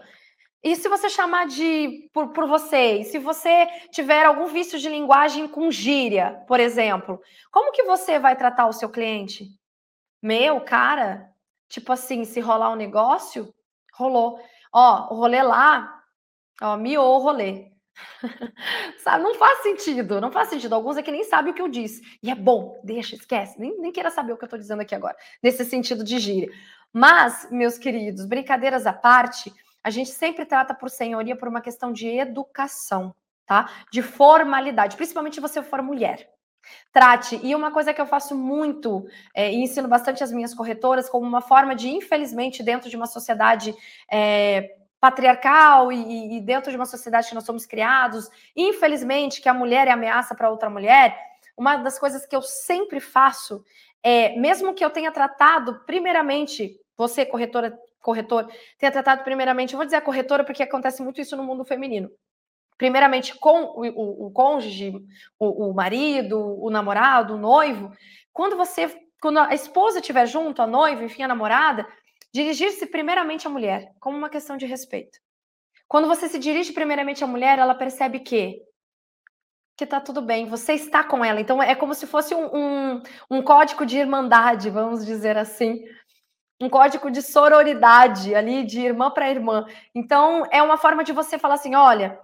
e 0.64 0.76
se 0.78 0.88
você 0.88 1.09
chamar 1.09 1.45
de 1.47 2.09
por, 2.14 2.30
por 2.30 2.47
você, 2.47 3.03
se 3.03 3.20
você 3.20 3.68
tiver 3.91 4.26
algum 4.26 4.47
vício 4.47 4.80
de 4.80 4.88
linguagem 4.88 5.47
com 5.47 5.70
gíria, 5.70 6.41
por 6.47 6.59
exemplo, 6.59 7.22
como 7.51 7.74
que 7.74 7.84
você 7.84 8.18
vai 8.18 8.36
tratar 8.38 8.68
o 8.68 8.74
seu 8.74 8.89
cliente? 8.89 9.49
Meu, 10.22 10.61
cara, 10.61 11.30
tipo 11.68 11.91
assim, 11.91 12.24
se 12.24 12.39
rolar 12.39 12.72
um 12.72 12.78
negócio, 12.78 13.53
rolou. 13.93 14.39
Ó, 14.72 15.14
o 15.14 15.18
rolê 15.18 15.43
lá, 15.43 16.01
ó, 16.61 16.78
miou 16.78 17.18
o 17.18 17.20
rolê. 17.20 17.74
Sabe, 19.03 19.22
não 19.22 19.36
faz 19.36 19.64
sentido, 19.64 20.22
não 20.22 20.32
faz 20.32 20.47
sentido. 20.47 20.74
Alguns 20.74 20.95
aqui 20.95 21.11
nem 21.11 21.26
sabem 21.26 21.51
o 21.51 21.55
que 21.55 21.61
eu 21.61 21.68
disse. 21.68 22.01
E 22.24 22.32
é 22.32 22.36
bom, 22.36 22.80
deixa, 22.86 23.16
esquece, 23.16 23.59
nem, 23.59 23.78
nem 23.82 23.91
queira 23.91 24.09
saber 24.09 24.32
o 24.32 24.38
que 24.38 24.45
eu 24.45 24.49
tô 24.49 24.57
dizendo 24.57 24.82
aqui 24.82 24.95
agora, 24.95 25.18
nesse 25.43 25.66
sentido 25.66 26.05
de 26.05 26.18
gíria. 26.20 26.49
Mas, 26.93 27.49
meus 27.51 27.78
queridos, 27.78 28.26
brincadeiras 28.26 28.86
à 28.86 28.93
parte, 28.93 29.53
a 29.84 29.90
gente 29.90 30.10
sempre 30.12 30.46
trata 30.46 30.74
por 30.74 30.90
senhoria 30.90 31.36
por 31.36 31.48
uma 31.48 31.62
questão 31.62 31.92
de 31.92 32.08
educação, 32.08 33.14
tá? 33.46 33.70
De 33.92 34.02
formalidade, 34.02 34.96
principalmente 34.96 35.36
se 35.36 35.42
você 35.42 35.62
for 35.62 35.82
mulher. 35.82 36.30
Trate, 36.94 37.40
e 37.44 37.54
uma 37.54 37.72
coisa 37.72 37.94
que 37.94 38.00
eu 38.00 38.06
faço 38.06 38.36
muito, 38.36 39.06
é, 39.36 39.52
e 39.52 39.58
ensino 39.58 39.88
bastante 39.88 40.24
as 40.24 40.32
minhas 40.32 40.54
corretoras, 40.54 41.10
como 41.10 41.28
uma 41.28 41.42
forma 41.42 41.76
de, 41.76 41.90
infelizmente, 41.90 42.64
dentro 42.64 42.90
de 42.90 42.96
uma 42.96 43.06
sociedade 43.06 43.76
é, 44.10 44.78
patriarcal 45.00 45.92
e, 45.92 46.38
e, 46.38 46.42
dentro 46.42 46.72
de 46.72 46.78
uma 46.78 46.86
sociedade 46.86 47.28
que 47.28 47.36
nós 47.36 47.44
somos 47.44 47.66
criados, 47.66 48.30
infelizmente, 48.56 49.42
que 49.42 49.50
a 49.50 49.54
mulher 49.54 49.90
é 49.90 49.92
ameaça 49.92 50.34
para 50.34 50.50
outra 50.50 50.70
mulher, 50.70 51.20
uma 51.58 51.76
das 51.76 52.00
coisas 52.00 52.26
que 52.26 52.36
eu 52.36 52.42
sempre 52.42 53.02
faço 53.02 53.64
é, 54.04 54.38
mesmo 54.38 54.74
que 54.74 54.84
eu 54.84 54.90
tenha 54.90 55.12
tratado, 55.12 55.82
primeiramente, 55.86 56.78
você, 56.98 57.26
corretora, 57.26 57.80
corretor 58.04 58.47
tenha 58.78 58.91
tratado 58.91 59.24
primeiramente, 59.24 59.74
eu 59.74 59.78
vou 59.78 59.86
dizer 59.86 59.95
a 59.95 60.01
corretora 60.01 60.43
porque 60.43 60.62
acontece 60.62 61.01
muito 61.01 61.20
isso 61.20 61.36
no 61.36 61.43
mundo 61.43 61.66
feminino. 61.66 62.12
Primeiramente 62.78 63.34
com 63.39 63.64
o, 63.64 63.88
o, 63.88 64.28
o 64.28 64.32
cônjuge, 64.32 64.93
o, 65.39 65.70
o, 65.70 65.74
marido, 65.74 66.38
o 66.62 66.70
namorado, 66.70 67.36
o 67.36 67.38
noivo. 67.38 67.91
Quando 68.32 68.58
você, 68.58 68.89
quando 69.22 69.39
a 69.39 69.54
esposa 69.54 69.99
estiver 69.99 70.28
junto, 70.28 70.62
a 70.62 70.68
noiva, 70.68 71.04
enfim, 71.04 71.24
a 71.24 71.28
namorada, 71.28 71.88
dirigir-se 72.34 72.86
primeiramente 72.88 73.47
à 73.47 73.49
mulher, 73.49 73.91
como 73.99 74.18
uma 74.18 74.30
questão 74.30 74.58
de 74.58 74.66
respeito. 74.66 75.18
Quando 75.88 76.08
você 76.08 76.28
se 76.28 76.39
dirige 76.39 76.74
primeiramente 76.74 77.24
à 77.24 77.28
mulher, 77.28 77.58
ela 77.60 77.76
percebe 77.76 78.20
que 78.20 78.60
que 79.76 79.88
tá 79.88 79.99
tudo 79.99 80.22
bem, 80.22 80.45
você 80.45 80.74
está 80.74 81.04
com 81.04 81.26
ela. 81.26 81.41
Então 81.41 81.62
é 81.62 81.76
como 81.76 81.95
se 81.95 82.06
fosse 82.06 82.36
um, 82.36 82.45
um, 82.56 83.01
um 83.30 83.41
código 83.41 83.86
de 83.86 83.97
irmandade, 83.97 84.70
vamos 84.70 85.04
dizer 85.06 85.36
assim, 85.38 85.84
um 86.64 86.70
código 86.70 87.11
de 87.11 87.22
sororidade 87.22 88.34
ali, 88.34 88.64
de 88.64 88.80
irmã 88.80 89.11
para 89.11 89.30
irmã. 89.30 89.66
Então, 89.93 90.45
é 90.49 90.61
uma 90.61 90.78
forma 90.78 91.03
de 91.03 91.11
você 91.11 91.38
falar 91.38 91.55
assim: 91.55 91.76
olha, 91.76 92.20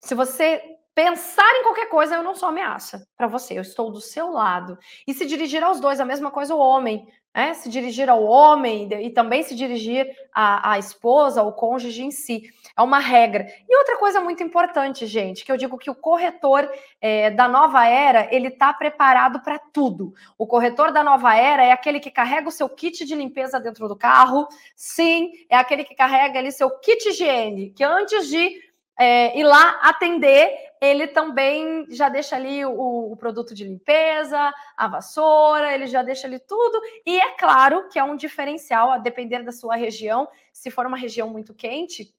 se 0.00 0.14
você 0.14 0.62
pensar 0.94 1.50
em 1.56 1.62
qualquer 1.62 1.88
coisa, 1.88 2.14
eu 2.14 2.22
não 2.22 2.34
sou 2.34 2.48
ameaça 2.48 3.06
para 3.16 3.26
você, 3.26 3.58
eu 3.58 3.62
estou 3.62 3.90
do 3.90 4.00
seu 4.00 4.30
lado. 4.30 4.78
E 5.06 5.12
se 5.12 5.26
dirigir 5.26 5.62
aos 5.62 5.80
dois, 5.80 6.00
a 6.00 6.04
mesma 6.04 6.30
coisa 6.30 6.54
o 6.54 6.58
homem 6.58 7.06
né, 7.34 7.52
se 7.54 7.68
dirigir 7.68 8.08
ao 8.08 8.22
homem 8.22 8.88
e 9.02 9.10
também 9.10 9.42
se 9.42 9.56
dirigir 9.56 10.08
à, 10.32 10.72
à, 10.72 10.78
esposa, 10.78 11.40
ao 11.40 11.52
cônjuge 11.52 12.04
em 12.04 12.10
si. 12.10 12.44
É 12.76 12.82
uma 12.82 13.00
regra. 13.00 13.46
E 13.68 13.76
outra 13.76 13.98
coisa 13.98 14.20
muito 14.20 14.42
importante, 14.42 15.06
gente, 15.06 15.44
que 15.44 15.50
eu 15.50 15.56
digo 15.56 15.76
que 15.76 15.90
o 15.90 15.94
corretor 15.94 16.70
é, 17.00 17.30
da 17.30 17.48
nova 17.48 17.86
era, 17.86 18.28
ele 18.32 18.48
está 18.48 18.72
preparado 18.72 19.40
para 19.40 19.58
tudo. 19.58 20.14
O 20.38 20.46
corretor 20.46 20.92
da 20.92 21.02
nova 21.02 21.34
era 21.34 21.64
é 21.64 21.72
aquele 21.72 21.98
que 21.98 22.10
carrega 22.10 22.48
o 22.48 22.52
seu 22.52 22.68
kit 22.68 23.04
de 23.04 23.14
limpeza 23.14 23.58
dentro 23.58 23.88
do 23.88 23.96
carro. 23.96 24.46
Sim, 24.76 25.32
é 25.48 25.56
aquele 25.56 25.82
que 25.84 25.94
carrega 25.94 26.38
ali 26.38 26.52
seu 26.52 26.70
kit 26.78 27.08
higiene, 27.08 27.70
que 27.70 27.82
antes 27.82 28.28
de 28.28 28.62
é, 28.98 29.38
ir 29.38 29.44
lá 29.44 29.80
atender, 29.82 30.50
ele 30.80 31.06
também 31.06 31.86
já 31.90 32.08
deixa 32.08 32.36
ali 32.36 32.64
o, 32.64 33.12
o, 33.12 33.16
produto 33.16 33.54
de 33.54 33.64
limpeza, 33.64 34.52
a 34.76 34.88
vassoura, 34.88 35.74
ele 35.74 35.86
já 35.86 36.02
deixa 36.02 36.26
ali 36.26 36.38
tudo. 36.38 36.80
E 37.06 37.18
é 37.18 37.36
claro 37.36 37.88
que 37.88 37.98
é 37.98 38.04
um 38.04 38.16
diferencial, 38.16 38.90
a 38.90 38.98
depender 38.98 39.42
da 39.42 39.52
sua 39.52 39.76
região. 39.76 40.28
Se 40.52 40.70
for 40.70 40.86
uma 40.86 40.96
região 40.96 41.28
muito 41.28 41.54
quente, 41.54 42.14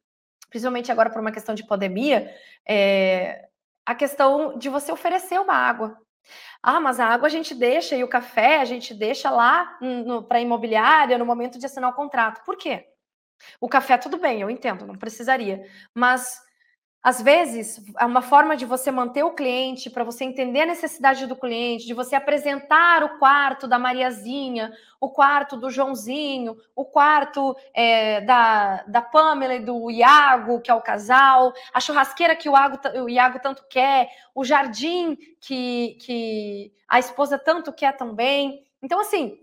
principalmente 0.50 0.92
agora 0.92 1.10
por 1.10 1.22
uma 1.22 1.32
questão 1.32 1.56
de 1.56 1.66
pandemia, 1.66 2.34
é, 2.68 3.48
a 3.86 3.94
questão 3.94 4.58
de 4.58 4.68
você 4.68 4.92
oferecer 4.92 5.40
uma 5.40 5.54
água. 5.54 5.98
Ah, 6.62 6.80
mas 6.80 7.00
a 7.00 7.06
água 7.06 7.28
a 7.28 7.32
gente 7.32 7.54
deixa 7.54 7.96
e 7.96 8.04
o 8.04 8.08
café 8.08 8.60
a 8.60 8.66
gente 8.66 8.94
deixa 8.94 9.30
lá 9.30 9.78
para 10.28 10.40
a 10.40 10.42
imobiliária 10.42 11.18
no 11.18 11.26
momento 11.26 11.60
de 11.60 11.66
assinar 11.68 11.92
o 11.92 11.96
contrato. 11.96 12.44
Por 12.44 12.58
quê? 12.58 12.88
O 13.62 13.70
café, 13.70 13.98
tudo 13.98 14.18
bem, 14.18 14.42
eu 14.42 14.50
entendo, 14.50 14.88
não 14.88 14.96
precisaria. 14.96 15.64
Mas 15.94 16.42
às 17.06 17.22
vezes, 17.22 17.80
é 18.00 18.04
uma 18.04 18.24
forma 18.24 18.58
de 18.58 18.66
você 18.66 18.90
manter 18.90 19.22
o 19.22 19.36
cliente, 19.36 19.92
para 19.92 20.04
você 20.04 20.24
entender 20.24 20.62
a 20.62 20.66
necessidade 20.66 21.28
do 21.28 21.36
cliente, 21.36 21.86
de 21.86 21.94
você 21.94 22.16
apresentar 22.16 23.04
o 23.04 23.20
quarto 23.20 23.68
da 23.68 23.78
Mariazinha, 23.78 24.74
o 25.00 25.08
quarto 25.08 25.56
do 25.56 25.70
Joãozinho, 25.70 26.58
o 26.76 26.84
quarto 26.84 27.56
é, 27.76 28.22
da, 28.22 28.84
da 28.88 29.04
Pamela 29.04 29.54
e 29.54 29.60
do 29.60 29.92
Iago, 29.92 30.60
que 30.62 30.72
é 30.72 30.74
o 30.74 30.82
casal, 30.82 31.54
a 31.72 31.80
churrasqueira 31.80 32.36
que 32.36 32.50
o 32.50 32.54
Iago, 32.54 32.80
o 33.04 33.08
Iago 33.08 33.40
tanto 33.40 33.64
quer, 33.70 34.10
o 34.34 34.44
jardim 34.44 35.16
que, 35.40 36.00
que 36.02 36.74
a 36.88 36.98
esposa 36.98 37.38
tanto 37.38 37.72
quer 37.72 37.96
também. 37.96 38.64
Então, 38.82 39.00
assim, 39.00 39.38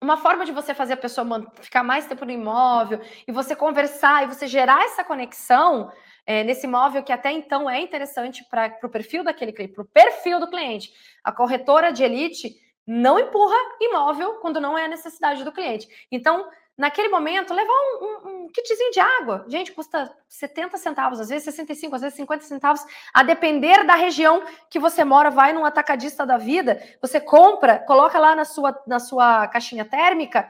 uma 0.00 0.16
forma 0.16 0.46
de 0.46 0.52
você 0.52 0.72
fazer 0.72 0.94
a 0.94 0.96
pessoa 0.96 1.52
ficar 1.60 1.82
mais 1.82 2.06
tempo 2.06 2.24
no 2.24 2.30
imóvel 2.30 3.02
e 3.26 3.30
você 3.30 3.54
conversar 3.54 4.22
e 4.24 4.26
você 4.26 4.46
gerar 4.46 4.84
essa 4.84 5.04
conexão 5.04 5.92
é, 6.28 6.44
nesse 6.44 6.66
imóvel 6.66 7.02
que 7.02 7.10
até 7.10 7.32
então 7.32 7.70
é 7.70 7.80
interessante 7.80 8.44
para 8.50 8.78
o 8.84 8.88
perfil 8.90 9.24
daquele 9.24 9.50
cliente, 9.50 9.72
para 9.72 9.82
o 9.82 9.88
perfil 9.88 10.38
do 10.38 10.46
cliente. 10.46 10.92
A 11.24 11.32
corretora 11.32 11.90
de 11.90 12.04
elite 12.04 12.54
não 12.86 13.18
empurra 13.18 13.56
imóvel 13.80 14.34
quando 14.34 14.60
não 14.60 14.76
é 14.76 14.84
a 14.84 14.88
necessidade 14.88 15.42
do 15.42 15.50
cliente. 15.50 15.88
Então, 16.12 16.46
naquele 16.76 17.08
momento, 17.08 17.54
levar 17.54 17.72
um, 17.72 18.04
um, 18.04 18.28
um, 18.44 18.48
kitzinho 18.48 18.90
de 18.90 19.00
água, 19.00 19.46
gente, 19.48 19.72
custa 19.72 20.14
70 20.28 20.76
centavos, 20.76 21.18
às 21.18 21.30
vezes 21.30 21.44
65, 21.44 21.96
às 21.96 22.02
vezes 22.02 22.16
50 22.16 22.44
centavos, 22.44 22.84
a 23.14 23.22
depender 23.22 23.84
da 23.84 23.94
região 23.94 24.42
que 24.68 24.78
você 24.78 25.04
mora, 25.04 25.30
vai 25.30 25.54
num 25.54 25.64
atacadista 25.64 26.26
da 26.26 26.36
vida, 26.36 26.78
você 27.00 27.18
compra, 27.18 27.78
coloca 27.78 28.18
lá 28.18 28.36
na 28.36 28.44
sua, 28.44 28.78
na 28.86 28.98
sua 28.98 29.48
caixinha 29.48 29.86
térmica, 29.86 30.46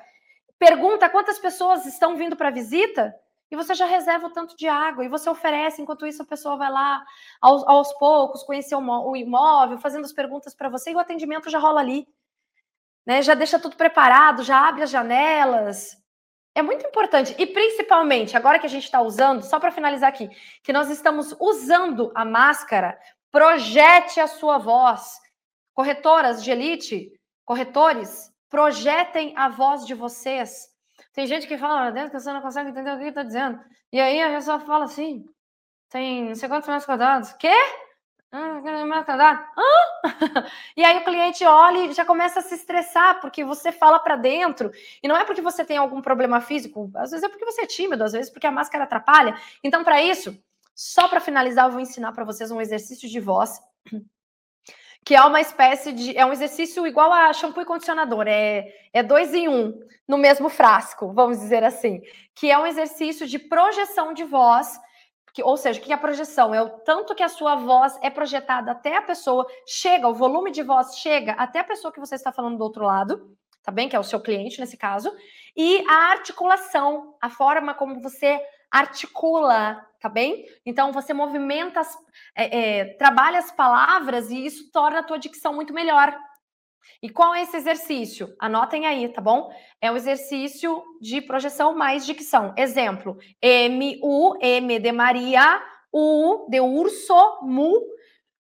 pergunta 0.59 1.09
quantas 1.09 1.39
pessoas 1.39 1.87
estão 1.87 2.16
vindo 2.16 2.35
para 2.35 2.51
visita, 2.51 3.14
e 3.51 3.57
você 3.57 3.74
já 3.74 3.86
reserva 3.86 4.26
o 4.26 4.30
tanto 4.30 4.57
de 4.57 4.68
água 4.68 5.05
e 5.05 5.09
você 5.09 5.28
oferece, 5.28 5.80
enquanto 5.80 6.07
isso 6.07 6.22
a 6.22 6.26
pessoa 6.26 6.57
vai 6.57 6.70
lá 6.70 7.05
aos, 7.40 7.66
aos 7.66 7.92
poucos 7.94 8.42
conhecer 8.42 8.74
o, 8.74 9.16
imóvel, 9.16 9.78
fazendo 9.78 10.05
as 10.05 10.12
perguntas 10.12 10.55
para 10.55 10.68
você 10.68 10.90
e 10.90 10.94
o 10.94 10.99
atendimento 10.99 11.49
já 11.51 11.59
rola 11.59 11.80
ali. 11.80 12.07
né? 13.07 13.22
Já 13.22 13.34
deixa 13.34 13.59
tudo 13.59 13.76
preparado, 13.76 14.42
já 14.42 14.68
abre 14.68 14.82
as 14.82 14.90
janelas. 14.90 15.96
É 16.55 16.62
muito 16.62 16.86
importante. 16.86 17.34
E 17.38 17.46
principalmente, 17.46 18.36
agora 18.36 18.59
que 18.59 18.66
a 18.66 18.70
gente 18.70 18.84
está 18.84 19.01
usando, 19.01 19.42
só 19.42 19.59
para 19.61 19.70
finalizar 19.70 20.09
aqui, 20.09 20.28
que 20.62 20.72
nós 20.72 20.90
estamos 20.90 21.34
usando 21.40 22.12
a 22.14 22.24
máscara, 22.24 22.99
projete 23.30 24.20
a 24.20 24.26
sua 24.26 24.59
voz. 24.59 25.20
Corretoras 25.72 26.42
de 26.42 26.51
elite, 26.51 27.12
corretores, 27.44 28.32
projetem 28.51 29.32
a 29.36 29.49
voz 29.49 29.86
de 29.86 29.94
vocês. 29.94 30.68
Tem 31.19 31.27
gente 31.27 31.49
que 31.49 31.59
fala 31.59 31.91
dentro 31.91 32.12
que 32.12 32.21
você 32.21 32.33
não 32.33 32.41
consegue 32.41 32.71
entender 32.71 32.95
o 32.95 32.99
que 33.01 33.07
está 33.07 33.25
dizendo. 33.25 33.59
E 33.93 34.01
aí 34.01 34.23
a 34.23 34.37
pessoa 34.37 34.61
fala 34.61 34.85
assim: 34.85 35.27
tem 35.91 36.29
não 36.29 36.35
sei 36.37 36.49
quantos 36.49 36.69
metros 36.69 36.87
quadrados. 36.87 37.33
Quê? 37.33 37.53
Ah, 38.31 38.62
e 40.77 40.85
aí 40.85 40.99
o 40.99 41.05
cliente 41.05 41.45
olha 41.45 41.87
e 41.87 41.93
já 41.93 42.05
começa 42.05 42.39
a 42.39 42.43
se 42.43 42.55
estressar, 42.55 43.21
porque 43.21 43.45
você 43.45 43.73
fala 43.73 43.99
para 43.99 44.14
dentro, 44.14 44.71
e 45.03 45.09
não 45.09 45.16
é 45.16 45.25
porque 45.25 45.43
você 45.43 45.64
tem 45.64 45.77
algum 45.77 46.01
problema 46.01 46.41
físico, 46.41 46.89
às 46.95 47.11
vezes 47.11 47.25
é 47.25 47.29
porque 47.29 47.45
você 47.45 47.62
é 47.62 47.66
tímido, 47.66 48.05
às 48.05 48.12
vezes 48.12 48.31
porque 48.31 48.47
a 48.47 48.53
máscara 48.53 48.85
atrapalha. 48.85 49.37
Então, 49.64 49.83
para 49.83 50.01
isso, 50.01 50.41
só 50.73 51.09
para 51.09 51.19
finalizar, 51.19 51.66
eu 51.66 51.73
vou 51.73 51.81
ensinar 51.81 52.12
para 52.12 52.25
vocês 52.25 52.53
um 52.53 52.61
exercício 52.61 53.09
de 53.09 53.19
voz, 53.19 53.61
que 55.05 55.14
é 55.14 55.22
uma 55.22 55.40
espécie 55.40 55.92
de. 55.92 56.16
É 56.16 56.24
um 56.24 56.32
exercício 56.32 56.86
igual 56.86 57.12
a 57.12 57.32
shampoo 57.32 57.62
e 57.62 57.66
condicionador, 57.66 58.26
é, 58.26 58.66
é 58.92 59.03
dois 59.03 59.34
em 59.34 59.49
um 59.49 59.78
no 60.07 60.16
mesmo 60.16 60.49
frasco, 60.49 61.12
vamos 61.12 61.38
dizer 61.38 61.62
assim, 61.62 62.01
que 62.34 62.51
é 62.51 62.59
um 62.59 62.66
exercício 62.66 63.26
de 63.26 63.38
projeção 63.38 64.14
de 64.14 64.24
voz 64.24 64.80
que, 65.38 65.42
ou 65.44 65.57
seja, 65.57 65.78
o 65.78 65.82
que 65.84 65.92
é 65.92 65.94
a 65.94 65.99
projeção? 65.99 66.53
É 66.53 66.61
o 66.61 66.68
tanto 66.68 67.14
que 67.14 67.22
a 67.22 67.28
sua 67.28 67.55
voz 67.55 67.96
é 68.03 68.11
projetada 68.11 68.72
até 68.72 68.96
a 68.96 69.03
pessoa, 69.03 69.46
chega, 69.64 70.09
o 70.09 70.12
volume 70.14 70.51
de 70.51 70.64
voz 70.64 70.96
chega 70.96 71.30
até 71.34 71.61
a 71.61 71.64
pessoa 71.64 71.92
que 71.92 72.01
você 72.01 72.16
está 72.16 72.32
falando 72.32 72.59
do 72.59 72.64
outro 72.64 72.84
lado, 72.84 73.36
tá 73.62 73.70
bem? 73.70 73.88
Que 73.88 73.94
é 73.94 74.01
o 74.01 74.03
seu 74.03 74.20
cliente 74.20 74.59
nesse 74.59 74.76
caso, 74.76 75.14
e 75.57 75.84
a 75.88 76.11
articulação, 76.11 77.14
a 77.20 77.30
forma 77.30 77.72
como 77.72 78.01
você 78.01 78.40
articula, 78.71 79.85
tá 80.01 80.09
bem? 80.09 80.45
Então 80.64 80.93
você 80.93 81.12
movimenta, 81.12 81.81
as, 81.81 81.97
é, 82.35 82.59
é, 82.59 82.85
trabalha 82.95 83.39
as 83.39 83.51
palavras 83.51 84.31
e 84.31 84.45
isso 84.45 84.71
torna 84.73 85.01
a 85.01 85.03
tua 85.03 85.19
dicção 85.19 85.55
muito 85.55 85.73
melhor. 85.73 86.16
E 87.03 87.09
qual 87.09 87.35
é 87.35 87.43
esse 87.43 87.57
exercício? 87.57 88.35
Anotem 88.41 88.87
aí, 88.87 89.09
tá 89.09 89.21
bom? 89.21 89.53
É 89.81 89.91
um 89.91 89.97
exercício 89.97 90.83
de 91.01 91.21
projeção 91.21 91.75
mais 91.75 92.05
dicção. 92.05 92.55
Exemplo: 92.57 93.19
M, 93.43 94.01
U, 94.03 94.37
M 94.41 94.79
de 94.79 94.93
Maria, 94.93 95.62
U 95.93 96.47
de 96.49 96.61
urso, 96.61 97.41
Mu, 97.43 97.81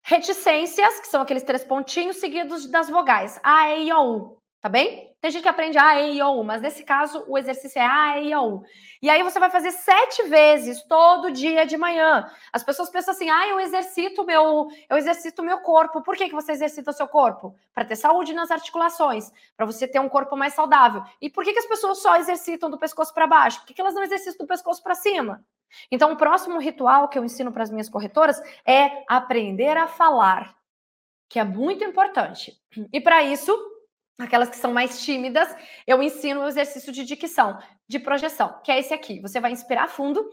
reticências, 0.02 1.00
que 1.00 1.06
são 1.06 1.22
aqueles 1.22 1.42
três 1.42 1.64
pontinhos 1.64 2.16
seguidos 2.16 2.66
das 2.66 2.90
vogais. 2.90 3.40
A, 3.42 3.70
E, 3.70 3.86
I, 3.86 3.92
O, 3.92 4.16
U. 4.16 4.38
Tá 4.60 4.68
bem? 4.68 5.13
Tem 5.24 5.30
gente 5.30 5.42
que 5.42 5.48
aprende 5.48 5.78
A, 5.78 6.02
E, 6.02 6.18
I, 6.18 6.22
O, 6.22 6.40
U, 6.40 6.44
mas 6.44 6.60
nesse 6.60 6.84
caso 6.84 7.24
o 7.26 7.38
exercício 7.38 7.78
é 7.78 7.86
A, 7.86 8.18
E, 8.18 8.28
I, 8.28 8.34
O, 8.34 8.56
U. 8.56 8.64
E 9.00 9.08
aí 9.08 9.22
você 9.22 9.40
vai 9.40 9.48
fazer 9.48 9.70
sete 9.70 10.22
vezes 10.24 10.82
todo 10.82 11.30
dia 11.30 11.64
de 11.64 11.78
manhã. 11.78 12.30
As 12.52 12.62
pessoas 12.62 12.90
pensam 12.90 13.14
assim: 13.14 13.30
ah, 13.30 13.48
eu 13.48 13.58
exercito 13.58 14.22
meu, 14.22 14.68
eu 14.86 14.98
exercito 14.98 15.42
meu 15.42 15.60
corpo. 15.60 16.02
Por 16.02 16.14
que, 16.14 16.28
que 16.28 16.34
você 16.34 16.52
exercita 16.52 16.90
o 16.90 16.92
seu 16.92 17.08
corpo? 17.08 17.56
Para 17.72 17.86
ter 17.86 17.96
saúde 17.96 18.34
nas 18.34 18.50
articulações, 18.50 19.32
para 19.56 19.64
você 19.64 19.88
ter 19.88 19.98
um 19.98 20.10
corpo 20.10 20.36
mais 20.36 20.52
saudável. 20.52 21.02
E 21.22 21.30
por 21.30 21.42
que, 21.42 21.54
que 21.54 21.58
as 21.58 21.66
pessoas 21.66 22.02
só 22.02 22.16
exercitam 22.16 22.68
do 22.68 22.76
pescoço 22.76 23.14
para 23.14 23.26
baixo? 23.26 23.60
Por 23.60 23.68
que, 23.68 23.72
que 23.72 23.80
elas 23.80 23.94
não 23.94 24.02
exercitam 24.02 24.44
do 24.44 24.46
pescoço 24.46 24.82
para 24.82 24.94
cima? 24.94 25.42
Então, 25.90 26.12
o 26.12 26.16
próximo 26.18 26.58
ritual 26.58 27.08
que 27.08 27.18
eu 27.18 27.24
ensino 27.24 27.50
para 27.50 27.62
as 27.62 27.70
minhas 27.70 27.88
corretoras 27.88 28.42
é 28.66 29.02
aprender 29.08 29.74
a 29.78 29.86
falar, 29.86 30.54
que 31.30 31.38
é 31.38 31.44
muito 31.44 31.82
importante. 31.82 32.60
E 32.92 33.00
para 33.00 33.22
isso, 33.22 33.73
Aquelas 34.18 34.48
que 34.48 34.56
são 34.56 34.72
mais 34.72 35.02
tímidas, 35.02 35.48
eu 35.86 36.00
ensino 36.00 36.42
o 36.42 36.46
exercício 36.46 36.92
de 36.92 37.04
dicção, 37.04 37.58
de 37.88 37.98
projeção, 37.98 38.60
que 38.62 38.70
é 38.70 38.78
esse 38.78 38.94
aqui. 38.94 39.20
Você 39.20 39.40
vai 39.40 39.50
inspirar 39.50 39.88
fundo 39.88 40.24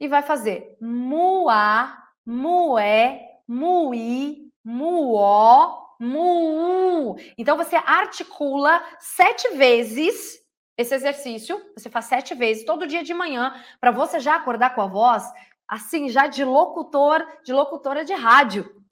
e 0.00 0.08
vai 0.08 0.22
fazer 0.22 0.74
muá, 0.80 2.02
mué, 2.24 3.20
muí, 3.46 4.50
muó, 4.64 5.86
mu. 6.00 7.16
Então 7.36 7.58
você 7.58 7.76
articula 7.76 8.82
sete 9.00 9.54
vezes 9.54 10.40
esse 10.78 10.94
exercício. 10.94 11.62
Você 11.76 11.90
faz 11.90 12.06
sete 12.06 12.34
vezes 12.34 12.64
todo 12.64 12.86
dia 12.86 13.02
de 13.02 13.12
manhã 13.12 13.54
para 13.78 13.90
você 13.90 14.18
já 14.18 14.34
acordar 14.34 14.74
com 14.74 14.80
a 14.80 14.86
voz 14.86 15.24
assim 15.68 16.08
já 16.08 16.26
de 16.26 16.42
locutor, 16.42 17.26
de 17.44 17.52
locutora 17.52 18.02
de 18.02 18.14
rádio, 18.14 18.82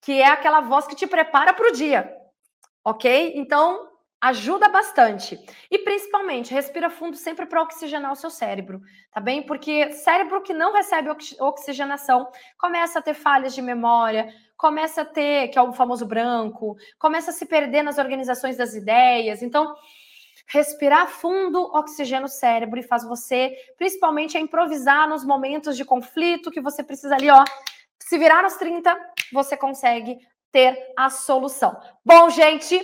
que 0.00 0.20
é 0.20 0.26
aquela 0.26 0.60
voz 0.60 0.88
que 0.88 0.96
te 0.96 1.06
prepara 1.06 1.52
para 1.54 1.68
o 1.68 1.72
dia 1.72 2.21
ok? 2.84 3.32
Então, 3.36 3.88
ajuda 4.22 4.68
bastante. 4.68 5.38
E 5.68 5.78
principalmente, 5.78 6.54
respira 6.54 6.88
fundo 6.88 7.16
sempre 7.16 7.44
para 7.44 7.62
oxigenar 7.62 8.12
o 8.12 8.16
seu 8.16 8.30
cérebro, 8.30 8.80
tá 9.10 9.20
bem? 9.20 9.42
Porque 9.42 9.92
cérebro 9.92 10.42
que 10.42 10.54
não 10.54 10.72
recebe 10.72 11.10
oxigenação 11.40 12.30
começa 12.56 13.00
a 13.00 13.02
ter 13.02 13.14
falhas 13.14 13.52
de 13.52 13.60
memória, 13.60 14.32
começa 14.56 15.02
a 15.02 15.04
ter, 15.04 15.48
que 15.48 15.58
é 15.58 15.62
o 15.62 15.72
famoso 15.72 16.06
branco, 16.06 16.76
começa 17.00 17.32
a 17.32 17.34
se 17.34 17.46
perder 17.46 17.82
nas 17.82 17.98
organizações 17.98 18.56
das 18.56 18.74
ideias. 18.74 19.42
Então, 19.42 19.74
respirar 20.46 21.08
fundo 21.08 21.60
oxigena 21.74 22.26
o 22.26 22.28
cérebro 22.28 22.78
e 22.78 22.84
faz 22.84 23.02
você, 23.02 23.56
principalmente, 23.76 24.36
a 24.36 24.40
improvisar 24.40 25.08
nos 25.08 25.24
momentos 25.24 25.76
de 25.76 25.84
conflito 25.84 26.50
que 26.50 26.60
você 26.60 26.84
precisa 26.84 27.16
ali, 27.16 27.28
ó, 27.28 27.42
se 27.98 28.18
virar 28.18 28.42
nos 28.42 28.54
30, 28.54 28.96
você 29.32 29.56
consegue 29.56 30.18
ter 30.52 30.92
a 30.96 31.10
solução. 31.10 31.80
Bom, 32.04 32.30
gente, 32.30 32.78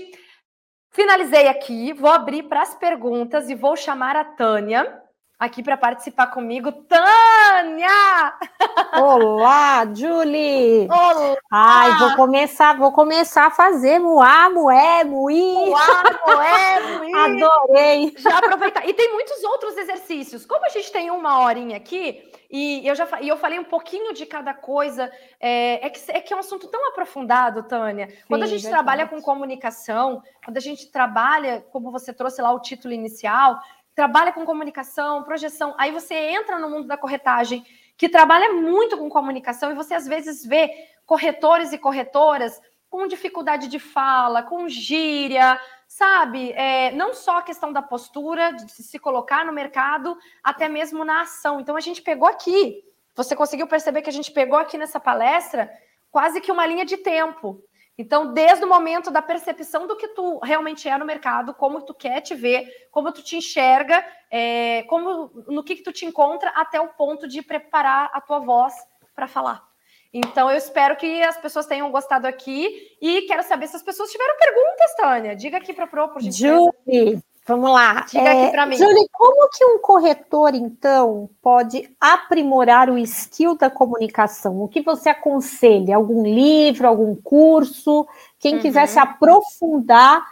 finalizei 0.90 1.46
aqui. 1.46 1.92
Vou 1.92 2.10
abrir 2.10 2.44
para 2.44 2.62
as 2.62 2.74
perguntas 2.74 3.48
e 3.48 3.54
vou 3.54 3.76
chamar 3.76 4.16
a 4.16 4.24
Tânia 4.24 5.07
aqui 5.38 5.62
para 5.62 5.76
participar 5.76 6.26
comigo. 6.28 6.72
Tânia! 6.72 8.34
Olá, 9.00 9.86
Julie! 9.94 10.88
Olá! 10.90 11.36
Ai, 11.50 11.98
vou 11.98 12.16
começar, 12.16 12.76
vou 12.76 12.92
começar 12.92 13.46
a 13.46 13.50
fazer 13.50 14.00
muá, 14.00 14.50
mué, 14.50 15.04
muí. 15.04 15.66
Muá, 15.66 16.02
mué, 16.26 16.98
muí. 16.98 17.14
Adorei! 17.14 18.14
Já 18.18 18.38
aproveitar. 18.38 18.88
E 18.88 18.92
tem 18.92 19.12
muitos 19.12 19.42
outros 19.44 19.76
exercícios. 19.76 20.44
Como 20.44 20.64
a 20.66 20.70
gente 20.70 20.90
tem 20.90 21.10
uma 21.10 21.40
horinha 21.40 21.76
aqui, 21.76 22.28
e 22.50 22.86
eu 22.86 22.94
já 22.94 23.06
e 23.20 23.28
eu 23.28 23.36
falei 23.36 23.58
um 23.58 23.64
pouquinho 23.64 24.14
de 24.14 24.24
cada 24.24 24.54
coisa. 24.54 25.12
É, 25.38 25.86
é, 25.86 25.90
que, 25.90 26.00
é 26.10 26.20
que 26.20 26.32
é 26.32 26.36
um 26.36 26.40
assunto 26.40 26.66
tão 26.68 26.88
aprofundado, 26.88 27.62
Tânia. 27.62 28.08
Sim, 28.08 28.16
quando 28.26 28.42
a 28.42 28.46
gente 28.46 28.62
verdade. 28.62 28.84
trabalha 28.84 29.06
com 29.06 29.20
comunicação, 29.20 30.22
quando 30.44 30.56
a 30.56 30.60
gente 30.60 30.90
trabalha, 30.90 31.64
como 31.70 31.92
você 31.92 32.12
trouxe 32.12 32.40
lá 32.40 32.50
o 32.50 32.60
título 32.60 32.94
inicial, 32.94 33.60
trabalha 33.98 34.32
com 34.32 34.46
comunicação, 34.46 35.24
projeção, 35.24 35.74
aí 35.76 35.90
você 35.90 36.14
entra 36.14 36.56
no 36.56 36.70
mundo 36.70 36.86
da 36.86 36.96
corretagem, 36.96 37.66
que 37.96 38.08
trabalha 38.08 38.52
muito 38.52 38.96
com 38.96 39.08
comunicação, 39.08 39.72
e 39.72 39.74
você 39.74 39.92
às 39.92 40.06
vezes 40.06 40.46
vê 40.46 40.70
corretores 41.04 41.72
e 41.72 41.78
corretoras 41.78 42.62
com 42.88 43.08
dificuldade 43.08 43.66
de 43.66 43.80
fala, 43.80 44.44
com 44.44 44.68
gíria, 44.68 45.60
sabe? 45.88 46.52
É, 46.52 46.92
não 46.92 47.12
só 47.12 47.38
a 47.38 47.42
questão 47.42 47.72
da 47.72 47.82
postura, 47.82 48.52
de 48.52 48.70
se 48.70 49.00
colocar 49.00 49.44
no 49.44 49.52
mercado, 49.52 50.16
até 50.44 50.68
mesmo 50.68 51.04
na 51.04 51.22
ação. 51.22 51.58
Então 51.58 51.74
a 51.74 51.80
gente 51.80 52.00
pegou 52.00 52.28
aqui, 52.28 52.84
você 53.16 53.34
conseguiu 53.34 53.66
perceber 53.66 54.02
que 54.02 54.10
a 54.10 54.12
gente 54.12 54.30
pegou 54.30 54.60
aqui 54.60 54.78
nessa 54.78 55.00
palestra 55.00 55.68
quase 56.08 56.40
que 56.40 56.52
uma 56.52 56.64
linha 56.64 56.84
de 56.84 56.98
tempo. 56.98 57.60
Então, 57.98 58.32
desde 58.32 58.64
o 58.64 58.68
momento 58.68 59.10
da 59.10 59.20
percepção 59.20 59.88
do 59.88 59.96
que 59.96 60.06
tu 60.08 60.38
realmente 60.38 60.88
é 60.88 60.96
no 60.96 61.04
mercado, 61.04 61.52
como 61.52 61.82
tu 61.82 61.92
quer 61.92 62.20
te 62.20 62.32
ver, 62.32 62.64
como 62.92 63.12
tu 63.12 63.24
te 63.24 63.36
enxerga, 63.36 64.06
é, 64.30 64.84
como 64.84 65.32
no 65.48 65.64
que, 65.64 65.74
que 65.74 65.82
tu 65.82 65.92
te 65.92 66.06
encontra, 66.06 66.50
até 66.50 66.80
o 66.80 66.88
ponto 66.88 67.26
de 67.26 67.42
preparar 67.42 68.08
a 68.14 68.20
tua 68.20 68.38
voz 68.38 68.72
para 69.16 69.26
falar. 69.26 69.66
Então, 70.14 70.48
eu 70.48 70.56
espero 70.56 70.96
que 70.96 71.20
as 71.22 71.36
pessoas 71.38 71.66
tenham 71.66 71.90
gostado 71.90 72.26
aqui 72.26 72.96
e 73.02 73.22
quero 73.22 73.42
saber 73.42 73.66
se 73.66 73.76
as 73.76 73.82
pessoas 73.82 74.10
tiveram 74.10 74.36
perguntas, 74.38 74.94
Tânia. 74.96 75.34
Diga 75.34 75.58
aqui 75.58 75.74
para 75.74 75.84
a 75.84 75.88
Pro, 75.88 76.08
por 76.08 76.22
Julie, 76.22 77.20
vamos 77.48 77.70
lá. 77.70 78.04
Diga 78.08 78.28
é, 78.28 78.42
aqui 78.42 78.52
para 78.52 78.66
mim. 78.66 78.76
Julie, 78.76 79.08
como 79.10 79.48
que 79.50 79.64
um 79.64 79.78
corretor, 79.78 80.54
então, 80.54 81.30
pode 81.40 81.90
aprimorar 81.98 82.90
o 82.90 82.98
skill 82.98 83.56
da 83.56 83.70
comunicação? 83.70 84.60
O 84.60 84.68
que 84.68 84.82
você 84.82 85.08
aconselha? 85.08 85.96
Algum 85.96 86.22
livro, 86.22 86.86
algum 86.86 87.16
curso? 87.16 88.06
Quem 88.38 88.56
uhum. 88.56 88.60
quiser 88.60 88.86
se 88.86 88.98
aprofundar, 88.98 90.24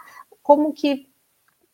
como 0.43 0.71
que, 0.71 1.09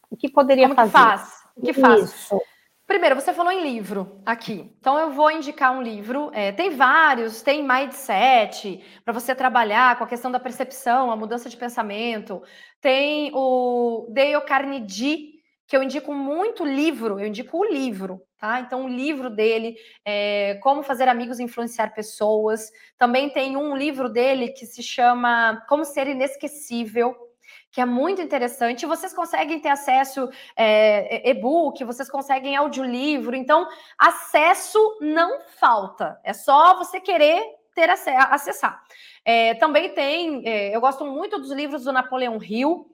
o 0.09 0.15
que 0.15 0.29
poderia 0.29 0.69
como 0.69 0.75
fazer? 0.75 0.91
Que 0.91 0.97
faz? 0.97 1.43
O 1.55 1.61
que 1.61 1.73
faz? 1.73 2.03
Isso. 2.03 2.41
Primeiro, 2.85 3.15
você 3.15 3.33
falou 3.33 3.51
em 3.51 3.63
livro 3.63 4.21
aqui. 4.25 4.71
Então, 4.79 4.99
eu 4.99 5.11
vou 5.11 5.31
indicar 5.31 5.71
um 5.71 5.81
livro. 5.81 6.29
É, 6.33 6.51
tem 6.51 6.69
vários, 6.69 7.41
tem 7.41 7.65
Mindset, 7.65 8.83
para 9.03 9.13
você 9.13 9.33
trabalhar 9.33 9.97
com 9.97 10.03
a 10.03 10.07
questão 10.07 10.29
da 10.29 10.39
percepção, 10.39 11.09
a 11.09 11.15
mudança 11.15 11.49
de 11.49 11.57
pensamento. 11.57 12.43
Tem 12.81 13.31
o 13.33 14.05
Dale 14.09 14.41
Carnegie, 14.41 15.32
que 15.73 15.77
eu 15.77 15.81
indico 15.81 16.13
muito 16.13 16.63
livro, 16.63 17.19
eu 17.19 17.25
indico 17.25 17.57
o 17.57 17.65
livro, 17.65 18.21
tá? 18.37 18.59
Então, 18.59 18.85
o 18.85 18.87
livro 18.87 19.27
dele, 19.27 19.75
é, 20.05 20.59
Como 20.61 20.83
Fazer 20.83 21.07
Amigos 21.07 21.39
e 21.39 21.43
Influenciar 21.43 21.95
Pessoas. 21.95 22.71
Também 22.95 23.31
tem 23.31 23.57
um 23.57 23.75
livro 23.75 24.07
dele 24.07 24.49
que 24.49 24.67
se 24.67 24.83
chama 24.83 25.65
Como 25.67 25.83
Ser 25.83 26.07
Inesquecível 26.07 27.15
que 27.71 27.81
é 27.81 27.85
muito 27.85 28.21
interessante. 28.21 28.85
Vocês 28.85 29.15
conseguem 29.15 29.59
ter 29.59 29.69
acesso 29.69 30.29
é, 30.55 31.27
e-book, 31.27 31.83
vocês 31.83 32.07
conseguem 32.07 32.55
audiolivro, 32.55 33.35
então 33.35 33.67
acesso 33.97 34.99
não 35.01 35.41
falta. 35.59 36.19
É 36.23 36.33
só 36.33 36.77
você 36.77 36.99
querer 36.99 37.43
ter 37.73 37.89
acessar. 37.89 38.79
É, 39.25 39.55
também 39.55 39.89
tem, 39.89 40.47
é, 40.47 40.75
eu 40.75 40.79
gosto 40.79 41.03
muito 41.03 41.39
dos 41.39 41.51
livros 41.51 41.85
do 41.85 41.91
Napoleão 41.91 42.37
Hill, 42.39 42.92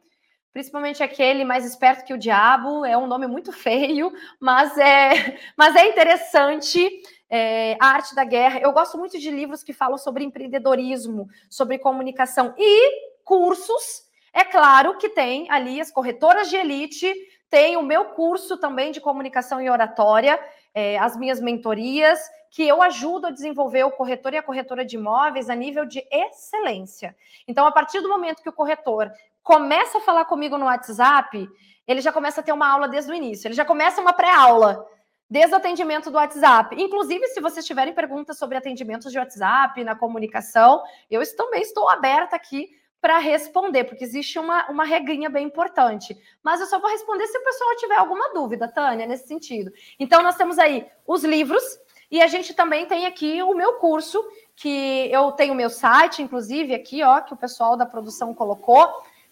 principalmente 0.53 1.03
aquele 1.03 1.43
mais 1.45 1.65
esperto 1.65 2.05
que 2.05 2.13
o 2.13 2.17
diabo, 2.17 2.85
é 2.85 2.97
um 2.97 3.07
nome 3.07 3.27
muito 3.27 3.51
feio, 3.51 4.11
mas 4.39 4.77
é, 4.77 5.37
mas 5.55 5.75
é 5.75 5.87
interessante. 5.87 6.89
É, 7.31 7.77
a 7.79 7.89
arte 7.89 8.15
da 8.15 8.23
guerra. 8.23 8.59
Eu 8.59 8.71
gosto 8.71 8.97
muito 8.97 9.19
de 9.19 9.29
livros 9.29 9.61
que 9.61 9.71
falam 9.71 9.99
sobre 9.99 10.23
empreendedorismo, 10.23 11.29
sobre 11.47 11.77
comunicação 11.77 12.55
e 12.57 13.21
cursos 13.23 14.09
é 14.33 14.43
claro 14.43 14.97
que 14.97 15.09
tem 15.09 15.49
ali 15.49 15.81
as 15.81 15.91
corretoras 15.91 16.49
de 16.49 16.55
elite, 16.55 17.13
tem 17.49 17.77
o 17.77 17.81
meu 17.81 18.05
curso 18.05 18.57
também 18.57 18.91
de 18.91 19.01
comunicação 19.01 19.59
e 19.59 19.69
oratória, 19.69 20.39
é, 20.73 20.97
as 20.99 21.17
minhas 21.17 21.41
mentorias, 21.41 22.19
que 22.51 22.67
eu 22.67 22.81
ajudo 22.81 23.27
a 23.27 23.31
desenvolver 23.31 23.83
o 23.83 23.91
corretor 23.91 24.33
e 24.33 24.37
a 24.37 24.43
corretora 24.43 24.85
de 24.85 24.95
imóveis 24.95 25.49
a 25.49 25.55
nível 25.55 25.85
de 25.85 26.05
excelência. 26.11 27.15
Então, 27.47 27.65
a 27.65 27.71
partir 27.71 28.01
do 28.01 28.09
momento 28.09 28.41
que 28.41 28.49
o 28.49 28.53
corretor 28.53 29.11
começa 29.49 29.97
a 29.97 30.01
falar 30.01 30.25
comigo 30.25 30.59
no 30.59 30.65
WhatsApp, 30.65 31.49
ele 31.87 32.01
já 32.01 32.11
começa 32.11 32.39
a 32.39 32.43
ter 32.43 32.51
uma 32.51 32.71
aula 32.71 32.87
desde 32.87 33.11
o 33.11 33.15
início, 33.15 33.47
ele 33.47 33.55
já 33.55 33.65
começa 33.65 33.99
uma 33.99 34.13
pré-aula 34.13 34.85
desde 35.27 35.55
o 35.55 35.57
atendimento 35.57 36.11
do 36.11 36.17
WhatsApp. 36.17 36.79
Inclusive, 36.79 37.25
se 37.29 37.41
vocês 37.41 37.65
tiverem 37.65 37.91
perguntas 37.91 38.37
sobre 38.37 38.59
atendimentos 38.59 39.11
de 39.11 39.17
WhatsApp 39.17 39.83
na 39.83 39.95
comunicação, 39.95 40.83
eu 41.09 41.23
também 41.35 41.63
estou 41.63 41.89
aberta 41.89 42.35
aqui 42.35 42.69
para 43.01 43.17
responder, 43.17 43.85
porque 43.85 44.03
existe 44.03 44.37
uma, 44.37 44.69
uma 44.69 44.83
regrinha 44.83 45.31
bem 45.31 45.47
importante. 45.47 46.15
Mas 46.43 46.59
eu 46.59 46.67
só 46.67 46.77
vou 46.77 46.91
responder 46.91 47.25
se 47.25 47.35
o 47.39 47.43
pessoal 47.43 47.75
tiver 47.77 47.95
alguma 47.95 48.31
dúvida, 48.35 48.67
Tânia, 48.67 49.07
nesse 49.07 49.27
sentido. 49.27 49.71
Então, 49.99 50.21
nós 50.21 50.35
temos 50.35 50.59
aí 50.59 50.85
os 51.07 51.23
livros, 51.23 51.63
e 52.11 52.21
a 52.21 52.27
gente 52.27 52.53
também 52.53 52.85
tem 52.85 53.07
aqui 53.07 53.41
o 53.41 53.55
meu 53.55 53.79
curso, 53.79 54.23
que 54.55 55.09
eu 55.11 55.31
tenho 55.31 55.53
o 55.53 55.57
meu 55.57 55.71
site, 55.71 56.21
inclusive, 56.21 56.75
aqui, 56.75 57.01
ó, 57.01 57.19
que 57.21 57.33
o 57.33 57.37
pessoal 57.37 57.75
da 57.75 57.85
produção 57.87 58.31
colocou. 58.31 58.87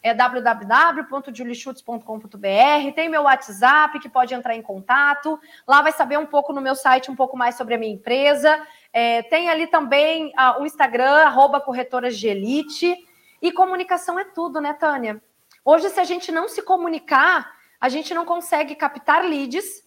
É 0.08 0.14
www.julichutes.com.br. 0.14 2.93
Tem 2.95 3.10
meu 3.10 3.24
WhatsApp, 3.24 3.99
que 3.99 4.10
pode 4.10 4.34
entrar 4.34 4.55
em 4.55 4.62
contato. 4.62 5.39
Lá 5.68 5.82
vai 5.82 5.91
saber 5.91 6.18
um 6.18 6.26
pouco 6.26 6.53
no 6.53 6.62
meu 6.62 6.76
site, 6.76 7.12
um 7.12 7.16
pouco 7.16 7.38
mais 7.38 7.55
sobre 7.55 7.76
a 7.76 7.78
minha 7.78 7.93
empresa. 7.93 8.60
É, 8.91 9.22
tem 9.24 9.49
ali 9.49 9.68
também 9.68 10.28
uh, 10.28 10.62
o 10.62 10.66
Instagram, 10.66 11.24
arroba 11.24 11.62
corretoras 11.62 12.18
de 12.18 12.28
elite. 12.28 12.97
E 13.41 13.51
comunicação 13.51 14.20
é 14.20 14.24
tudo, 14.24 14.60
né, 14.60 14.74
Tânia? 14.74 15.22
Hoje, 15.64 15.89
se 15.89 15.99
a 15.99 16.03
gente 16.03 16.32
não 16.32 16.47
se 16.47 16.62
comunicar, 16.62 17.51
a 17.80 17.89
gente 17.89 18.14
não 18.14 18.26
consegue 18.26 18.76
captar 18.76 19.24
leads, 19.24 19.86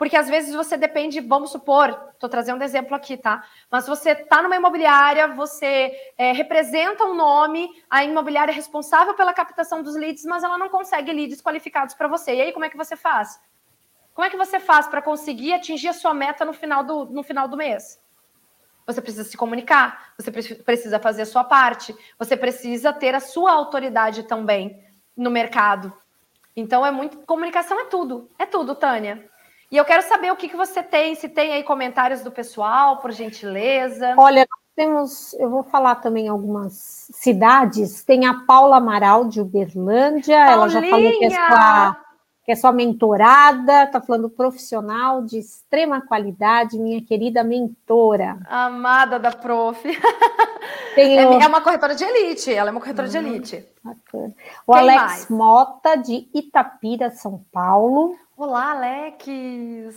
porque 0.00 0.16
às 0.16 0.30
vezes 0.30 0.54
você 0.54 0.78
depende, 0.78 1.20
vamos 1.20 1.50
supor, 1.50 1.90
estou 2.14 2.26
trazendo 2.26 2.58
um 2.58 2.64
exemplo 2.64 2.96
aqui, 2.96 3.18
tá? 3.18 3.44
Mas 3.70 3.86
você 3.86 4.12
está 4.12 4.42
numa 4.42 4.56
imobiliária, 4.56 5.28
você 5.34 5.92
é, 6.16 6.32
representa 6.32 7.04
um 7.04 7.14
nome, 7.14 7.68
a 7.90 8.02
imobiliária 8.02 8.50
é 8.50 8.54
responsável 8.54 9.12
pela 9.12 9.34
captação 9.34 9.82
dos 9.82 9.94
leads, 9.94 10.24
mas 10.24 10.42
ela 10.42 10.56
não 10.56 10.70
consegue 10.70 11.12
leads 11.12 11.42
qualificados 11.42 11.94
para 11.94 12.08
você. 12.08 12.34
E 12.34 12.40
aí, 12.40 12.50
como 12.50 12.64
é 12.64 12.70
que 12.70 12.78
você 12.78 12.96
faz? 12.96 13.38
Como 14.14 14.26
é 14.26 14.30
que 14.30 14.38
você 14.38 14.58
faz 14.58 14.88
para 14.88 15.02
conseguir 15.02 15.52
atingir 15.52 15.88
a 15.88 15.92
sua 15.92 16.14
meta 16.14 16.46
no 16.46 16.54
final 16.54 16.82
do, 16.82 17.04
no 17.04 17.22
final 17.22 17.46
do 17.46 17.58
mês? 17.58 18.00
Você 18.86 19.02
precisa 19.02 19.24
se 19.24 19.36
comunicar, 19.36 20.14
você 20.16 20.30
precisa 20.30 20.98
fazer 20.98 21.22
a 21.22 21.26
sua 21.26 21.44
parte, 21.44 21.94
você 22.18 22.38
precisa 22.38 22.90
ter 22.90 23.14
a 23.14 23.20
sua 23.20 23.52
autoridade 23.52 24.22
também 24.22 24.82
no 25.14 25.30
mercado. 25.30 25.92
Então 26.56 26.86
é 26.86 26.90
muito. 26.90 27.18
Comunicação 27.26 27.78
é 27.78 27.84
tudo, 27.84 28.30
é 28.38 28.46
tudo, 28.46 28.74
Tânia. 28.74 29.29
E 29.70 29.76
eu 29.76 29.84
quero 29.84 30.02
saber 30.02 30.32
o 30.32 30.36
que, 30.36 30.48
que 30.48 30.56
você 30.56 30.82
tem, 30.82 31.14
se 31.14 31.28
tem 31.28 31.52
aí 31.52 31.62
comentários 31.62 32.22
do 32.22 32.30
pessoal, 32.30 32.96
por 32.96 33.12
gentileza. 33.12 34.14
Olha, 34.18 34.46
temos, 34.74 35.32
eu 35.34 35.48
vou 35.48 35.62
falar 35.62 35.96
também 35.96 36.26
algumas 36.26 37.08
cidades. 37.12 38.02
Tem 38.02 38.26
a 38.26 38.34
Paula 38.46 38.78
Amaral 38.78 39.28
de 39.28 39.40
Uberlândia, 39.40 40.36
Paulinha! 40.36 40.52
ela 40.52 40.68
já 40.68 40.82
falou 40.82 41.18
que 41.18 41.24
é 41.24 41.30
sua 41.30 41.96
que 42.42 42.52
é 42.52 42.56
sua 42.56 42.72
mentorada, 42.72 43.84
está 43.84 44.00
falando 44.00 44.28
profissional 44.28 45.22
de 45.22 45.38
extrema 45.38 46.00
qualidade, 46.00 46.78
minha 46.78 47.00
querida 47.00 47.44
mentora. 47.44 48.38
Amada 48.48 49.18
da 49.18 49.30
prof. 49.30 49.80
É, 50.96 51.22
é, 51.22 51.46
uma 51.46 51.60
corretora 51.60 51.94
de 51.94 52.02
elite, 52.02 52.52
ela 52.52 52.68
é 52.70 52.72
uma 52.72 52.80
corretora 52.80 53.06
de 53.06 53.16
uhum. 53.16 53.26
elite. 53.26 53.64
Bacana. 53.82 54.34
O 54.66 54.72
Quem 54.72 54.82
Alex 54.82 55.00
mais? 55.00 55.28
Mota, 55.30 55.94
de 55.94 56.28
Itapira, 56.34 57.10
São 57.10 57.44
Paulo. 57.52 58.16
Olá, 58.40 58.70
Alex, 58.70 59.26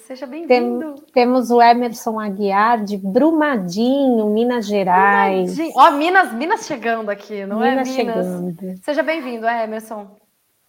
seja 0.05 0.27
bem-vindo. 0.27 0.95
Tem, 0.95 1.05
temos 1.13 1.49
o 1.49 1.61
Emerson 1.61 2.19
Aguiar, 2.19 2.83
de 2.83 2.97
Brumadinho, 2.97 4.25
Minas 4.31 4.65
Gerais. 4.65 5.57
Ó, 5.73 5.87
oh, 5.87 5.91
Minas, 5.91 6.33
Minas 6.33 6.67
chegando 6.67 7.09
aqui, 7.09 7.45
não 7.45 7.61
Minas 7.61 7.87
é? 7.87 8.03
Minas 8.03 8.17
chegando. 8.19 8.81
Seja 8.83 9.01
bem-vindo, 9.01 9.47
Emerson 9.47 10.17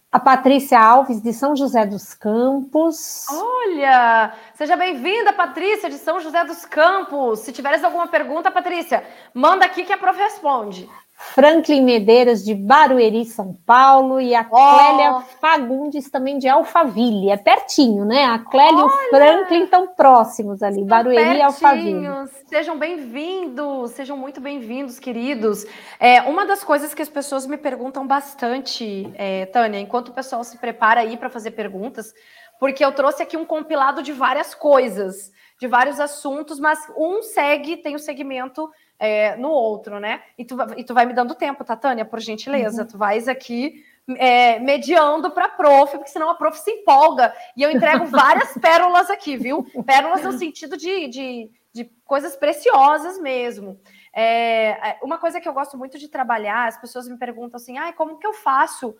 a 0.09 0.19
Patrícia 0.19 0.79
Alves, 0.79 1.21
de 1.21 1.33
São 1.33 1.57
José 1.57 1.85
dos 1.85 2.13
Campos. 2.13 3.25
Olha, 3.29 4.33
seja 4.53 4.77
bem-vinda, 4.77 5.33
Patrícia, 5.33 5.89
de 5.89 5.97
São 5.97 6.21
José 6.21 6.45
dos 6.45 6.63
Campos. 6.63 7.39
Se 7.39 7.51
tiveres 7.51 7.83
alguma 7.83 8.07
pergunta, 8.07 8.49
Patrícia, 8.49 9.03
manda 9.33 9.65
aqui 9.65 9.83
que 9.83 9.91
a 9.91 9.97
prof 9.97 10.17
responde. 10.17 10.89
Franklin 11.17 11.81
Medeiros, 11.81 12.43
de 12.43 12.53
Barueri, 12.53 13.23
São 13.23 13.53
Paulo, 13.65 14.19
e 14.19 14.35
a 14.35 14.45
oh. 14.49 14.55
Clélia 14.55 15.21
Fagundes, 15.39 16.09
também 16.09 16.37
de 16.37 16.47
Alphaville. 16.47 17.29
É 17.29 17.37
pertinho, 17.37 18.03
né? 18.03 18.25
A 18.25 18.39
Clélia 18.39 18.83
Olha. 18.83 18.91
e 18.91 19.07
o 19.07 19.09
Franklin 19.09 19.63
estão 19.63 19.87
próximos 19.87 20.61
ali, 20.61 20.81
estão 20.81 20.87
Barueri 20.87 21.23
pertinhos. 21.23 21.39
e 21.39 21.41
Alphaville. 21.41 22.07
Sejam 22.47 22.77
bem-vindos, 22.77 23.91
sejam 23.91 24.17
muito 24.17 24.41
bem-vindos, 24.41 24.99
queridos. 24.99 25.65
É, 25.99 26.21
uma 26.23 26.45
das 26.45 26.63
coisas 26.63 26.93
que 26.93 27.01
as 27.01 27.09
pessoas 27.09 27.47
me 27.47 27.57
perguntam 27.57 28.05
bastante, 28.05 29.09
é, 29.15 29.45
Tânia, 29.45 29.79
enquanto 29.79 30.09
o 30.09 30.13
pessoal 30.13 30.43
se 30.43 30.57
prepara 30.57 30.99
aí 30.99 31.15
para 31.15 31.29
fazer 31.29 31.51
perguntas, 31.51 32.13
porque 32.59 32.83
eu 32.83 32.91
trouxe 32.91 33.23
aqui 33.23 33.37
um 33.37 33.45
compilado 33.45 34.03
de 34.03 34.11
várias 34.11 34.53
coisas, 34.53 35.31
de 35.59 35.67
vários 35.67 35.99
assuntos, 35.99 36.59
mas 36.59 36.79
um 36.97 37.21
segue, 37.23 37.77
tem 37.77 37.95
o 37.95 37.99
segmento 37.99 38.69
é, 38.99 39.35
no 39.35 39.49
outro, 39.49 39.99
né? 39.99 40.21
E 40.37 40.45
tu, 40.45 40.57
e 40.77 40.83
tu 40.83 40.93
vai 40.93 41.05
me 41.05 41.13
dando 41.13 41.35
tempo, 41.35 41.63
tá, 41.63 41.75
Tânia, 41.75 42.05
por 42.05 42.19
gentileza. 42.19 42.83
Uhum. 42.83 42.87
Tu 42.87 42.97
vais 42.97 43.27
aqui 43.27 43.83
é, 44.17 44.59
mediando 44.59 45.31
para 45.31 45.45
a 45.45 45.49
prof, 45.49 45.97
porque 45.97 46.11
senão 46.11 46.29
a 46.29 46.35
prof 46.35 46.57
se 46.57 46.71
empolga. 46.71 47.33
E 47.55 47.63
eu 47.63 47.71
entrego 47.71 48.05
várias 48.07 48.53
pérolas 48.53 49.09
aqui, 49.09 49.35
viu? 49.37 49.65
Pérolas 49.85 50.23
no 50.23 50.33
sentido 50.33 50.77
de, 50.77 51.07
de, 51.07 51.51
de 51.73 51.85
coisas 52.05 52.35
preciosas 52.35 53.19
mesmo. 53.19 53.79
É, 54.13 54.91
é 54.91 54.99
uma 55.01 55.17
coisa 55.17 55.41
que 55.41 55.47
eu 55.47 55.53
gosto 55.53 55.77
muito 55.77 55.99
de 55.99 56.07
trabalhar, 56.07 56.67
as 56.67 56.79
pessoas 56.79 57.07
me 57.07 57.17
perguntam 57.17 57.57
assim, 57.57 57.77
ah, 57.77 57.91
como 57.91 58.17
que 58.17 58.25
eu 58.25 58.33
faço 58.33 58.95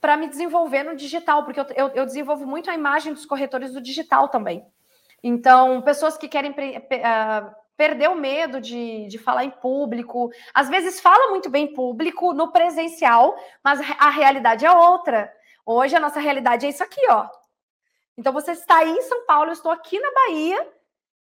para 0.00 0.16
me 0.16 0.28
desenvolver 0.28 0.82
no 0.82 0.96
digital? 0.96 1.44
Porque 1.44 1.60
eu, 1.60 1.66
eu, 1.76 1.88
eu 1.90 2.06
desenvolvo 2.06 2.44
muito 2.44 2.68
a 2.68 2.74
imagem 2.74 3.12
dos 3.12 3.24
corretores 3.24 3.72
do 3.72 3.80
digital 3.80 4.28
também. 4.28 4.66
Então, 5.22 5.80
pessoas 5.82 6.18
que 6.18 6.28
querem 6.28 6.50
uh, 6.50 7.54
perdeu 7.76 8.12
o 8.12 8.16
medo 8.16 8.60
de, 8.60 9.06
de 9.08 9.18
falar 9.18 9.44
em 9.44 9.50
público. 9.50 10.30
Às 10.52 10.68
vezes 10.68 11.00
fala 11.00 11.30
muito 11.30 11.50
bem 11.50 11.66
em 11.66 11.74
público 11.74 12.32
no 12.32 12.52
presencial, 12.52 13.36
mas 13.62 13.80
a 13.98 14.10
realidade 14.10 14.64
é 14.64 14.70
outra. 14.70 15.32
Hoje 15.66 15.96
a 15.96 16.00
nossa 16.00 16.20
realidade 16.20 16.66
é 16.66 16.68
isso 16.68 16.82
aqui, 16.82 17.00
ó. 17.10 17.28
Então 18.16 18.32
você 18.32 18.52
está 18.52 18.78
aí 18.78 18.90
em 18.90 19.02
São 19.02 19.26
Paulo, 19.26 19.50
eu 19.50 19.54
estou 19.54 19.72
aqui 19.72 19.98
na 19.98 20.12
Bahia. 20.12 20.68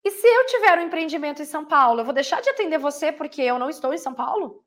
E 0.05 0.11
se 0.11 0.27
eu 0.27 0.47
tiver 0.47 0.79
um 0.79 0.83
empreendimento 0.83 1.41
em 1.41 1.47
São 1.47 1.65
Paulo, 1.65 2.01
eu 2.01 2.05
vou 2.05 2.15
deixar 2.15 2.41
de 2.41 2.51
atender 2.51 2.79
você 2.79 3.13
porque 3.13 3.41
eu 3.41 3.59
não 3.59 3.71
estou 3.71 3.95
em 3.95 3.99
São 3.99 4.13
Paulo? 4.13 4.65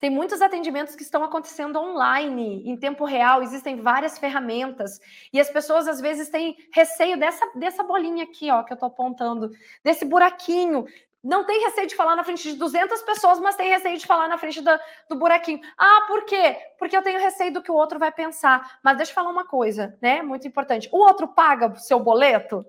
Tem 0.00 0.08
muitos 0.08 0.40
atendimentos 0.40 0.96
que 0.96 1.02
estão 1.02 1.22
acontecendo 1.22 1.78
online, 1.78 2.62
em 2.66 2.74
tempo 2.74 3.04
real, 3.04 3.42
existem 3.42 3.82
várias 3.82 4.18
ferramentas. 4.18 4.98
E 5.30 5.38
as 5.38 5.50
pessoas 5.50 5.86
às 5.86 6.00
vezes 6.00 6.30
têm 6.30 6.56
receio 6.72 7.18
dessa, 7.18 7.46
dessa 7.54 7.82
bolinha 7.82 8.24
aqui, 8.24 8.50
ó, 8.50 8.62
que 8.62 8.72
eu 8.72 8.76
estou 8.76 8.86
apontando, 8.86 9.50
desse 9.84 10.06
buraquinho. 10.06 10.86
Não 11.22 11.44
tem 11.44 11.60
receio 11.60 11.86
de 11.86 11.94
falar 11.94 12.16
na 12.16 12.24
frente 12.24 12.50
de 12.50 12.56
200 12.56 13.02
pessoas, 13.02 13.38
mas 13.40 13.56
tem 13.56 13.68
receio 13.68 13.98
de 13.98 14.06
falar 14.06 14.26
na 14.26 14.38
frente 14.38 14.62
do, 14.62 14.70
do 15.10 15.16
buraquinho. 15.16 15.60
Ah, 15.76 16.06
por 16.08 16.24
quê? 16.24 16.56
Porque 16.78 16.96
eu 16.96 17.02
tenho 17.02 17.20
receio 17.20 17.52
do 17.52 17.62
que 17.62 17.70
o 17.70 17.74
outro 17.74 17.98
vai 17.98 18.10
pensar. 18.10 18.78
Mas 18.82 18.96
deixa 18.96 19.12
eu 19.12 19.14
falar 19.14 19.28
uma 19.28 19.46
coisa, 19.46 19.98
né? 20.00 20.22
Muito 20.22 20.48
importante. 20.48 20.88
O 20.90 20.96
outro 20.96 21.28
paga 21.28 21.66
o 21.66 21.76
seu 21.76 22.00
boleto? 22.00 22.64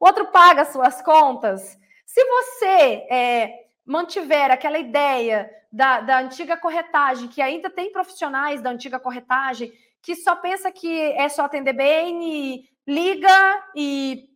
O 0.00 0.06
outro 0.06 0.26
paga 0.26 0.62
as 0.62 0.72
suas 0.72 1.00
contas? 1.02 1.78
Se 2.04 2.24
você 2.24 3.06
é, 3.08 3.63
mantiver 3.84 4.50
aquela 4.50 4.78
ideia 4.78 5.50
da, 5.70 6.00
da 6.00 6.18
antiga 6.20 6.56
corretagem, 6.56 7.28
que 7.28 7.42
ainda 7.42 7.68
tem 7.68 7.92
profissionais 7.92 8.62
da 8.62 8.70
antiga 8.70 8.98
corretagem, 8.98 9.72
que 10.00 10.14
só 10.14 10.36
pensa 10.36 10.70
que 10.70 11.12
é 11.12 11.28
só 11.28 11.44
atender 11.44 11.72
bem 11.72 12.22
e 12.22 12.68
liga 12.86 13.64
e 13.74 14.28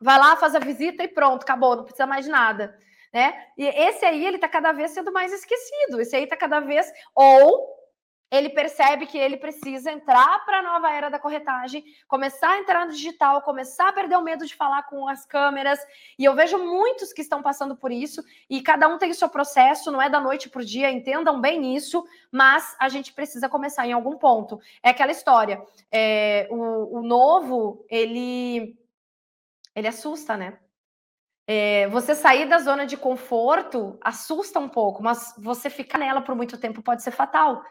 vai 0.00 0.18
lá, 0.18 0.36
faz 0.36 0.54
a 0.54 0.58
visita 0.58 1.02
e 1.02 1.08
pronto, 1.08 1.42
acabou, 1.42 1.76
não 1.76 1.84
precisa 1.84 2.06
mais 2.06 2.24
de 2.24 2.30
nada. 2.30 2.78
Né? 3.12 3.34
E 3.58 3.66
esse 3.66 4.04
aí, 4.04 4.24
ele 4.24 4.36
está 4.36 4.48
cada 4.48 4.72
vez 4.72 4.92
sendo 4.92 5.12
mais 5.12 5.32
esquecido. 5.32 6.00
Esse 6.00 6.16
aí 6.16 6.24
está 6.24 6.36
cada 6.36 6.60
vez. 6.60 6.90
Ou 7.14 7.71
ele 8.32 8.48
percebe 8.48 9.04
que 9.04 9.18
ele 9.18 9.36
precisa 9.36 9.92
entrar 9.92 10.42
para 10.46 10.60
a 10.60 10.62
nova 10.62 10.90
era 10.90 11.10
da 11.10 11.18
corretagem, 11.18 11.84
começar 12.08 12.52
a 12.52 12.58
entrar 12.58 12.86
no 12.86 12.92
digital, 12.92 13.42
começar 13.42 13.90
a 13.90 13.92
perder 13.92 14.16
o 14.16 14.22
medo 14.22 14.46
de 14.46 14.54
falar 14.54 14.84
com 14.84 15.06
as 15.06 15.26
câmeras. 15.26 15.78
E 16.18 16.24
eu 16.24 16.34
vejo 16.34 16.56
muitos 16.56 17.12
que 17.12 17.20
estão 17.20 17.42
passando 17.42 17.76
por 17.76 17.92
isso, 17.92 18.24
e 18.48 18.62
cada 18.62 18.88
um 18.88 18.96
tem 18.96 19.10
o 19.10 19.14
seu 19.14 19.28
processo, 19.28 19.92
não 19.92 20.00
é 20.00 20.08
da 20.08 20.18
noite 20.18 20.48
para 20.48 20.62
o 20.62 20.64
dia, 20.64 20.90
entendam 20.90 21.42
bem 21.42 21.76
isso, 21.76 22.02
mas 22.30 22.74
a 22.80 22.88
gente 22.88 23.12
precisa 23.12 23.50
começar 23.50 23.86
em 23.86 23.92
algum 23.92 24.16
ponto. 24.16 24.58
É 24.82 24.88
aquela 24.88 25.12
história: 25.12 25.62
é, 25.90 26.48
o, 26.50 27.00
o 27.00 27.02
novo, 27.02 27.84
ele, 27.90 28.78
ele 29.76 29.88
assusta, 29.88 30.38
né? 30.38 30.58
É, 31.46 31.86
você 31.88 32.14
sair 32.14 32.48
da 32.48 32.60
zona 32.60 32.86
de 32.86 32.96
conforto 32.96 33.98
assusta 34.00 34.58
um 34.58 34.68
pouco, 34.68 35.02
mas 35.02 35.34
você 35.36 35.68
ficar 35.68 35.98
nela 35.98 36.22
por 36.22 36.34
muito 36.34 36.56
tempo 36.56 36.80
pode 36.80 37.02
ser 37.02 37.10
fatal. 37.10 37.62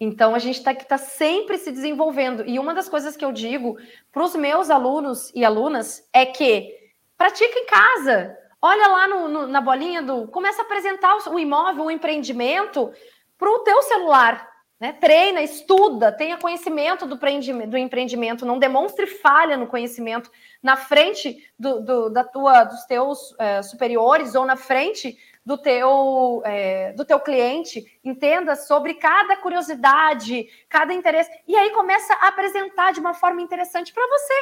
Então, 0.00 0.34
a 0.34 0.38
gente 0.38 0.56
está 0.56 0.74
tá 0.74 0.96
sempre 0.96 1.58
se 1.58 1.70
desenvolvendo. 1.70 2.42
E 2.46 2.58
uma 2.58 2.72
das 2.72 2.88
coisas 2.88 3.16
que 3.18 3.24
eu 3.24 3.30
digo 3.30 3.76
para 4.10 4.24
os 4.24 4.34
meus 4.34 4.70
alunos 4.70 5.30
e 5.34 5.44
alunas 5.44 6.08
é 6.10 6.24
que 6.24 6.74
pratica 7.18 7.58
em 7.58 7.66
casa. 7.66 8.34
Olha 8.62 8.88
lá 8.88 9.06
no, 9.06 9.28
no, 9.28 9.46
na 9.46 9.60
bolinha 9.60 10.00
do. 10.00 10.26
Começa 10.28 10.62
a 10.62 10.64
apresentar 10.64 11.14
o, 11.16 11.34
o 11.34 11.38
imóvel, 11.38 11.84
o 11.84 11.90
empreendimento 11.90 12.90
para 13.36 13.50
o 13.50 13.58
teu 13.58 13.82
celular. 13.82 14.50
Né? 14.80 14.94
Treina, 14.94 15.42
estuda, 15.42 16.10
tenha 16.10 16.38
conhecimento 16.38 17.04
do, 17.04 17.16
do 17.16 17.76
empreendimento, 17.76 18.46
não 18.46 18.58
demonstre 18.58 19.06
falha 19.06 19.54
no 19.54 19.66
conhecimento 19.66 20.30
na 20.62 20.74
frente 20.74 21.46
do, 21.58 21.82
do 21.82 22.08
da 22.08 22.24
tua, 22.24 22.64
dos 22.64 22.84
teus 22.86 23.34
é, 23.38 23.62
superiores 23.62 24.34
ou 24.34 24.46
na 24.46 24.56
frente 24.56 25.18
do 25.50 25.58
teu, 25.58 26.42
é, 26.44 26.92
do 26.92 27.04
teu 27.04 27.18
cliente, 27.18 27.84
entenda 28.04 28.54
sobre 28.54 28.94
cada 28.94 29.36
curiosidade, 29.36 30.48
cada 30.68 30.94
interesse, 30.94 31.28
e 31.44 31.56
aí 31.56 31.70
começa 31.70 32.14
a 32.14 32.28
apresentar 32.28 32.92
de 32.92 33.00
uma 33.00 33.14
forma 33.14 33.42
interessante 33.42 33.92
para 33.92 34.06
você. 34.06 34.34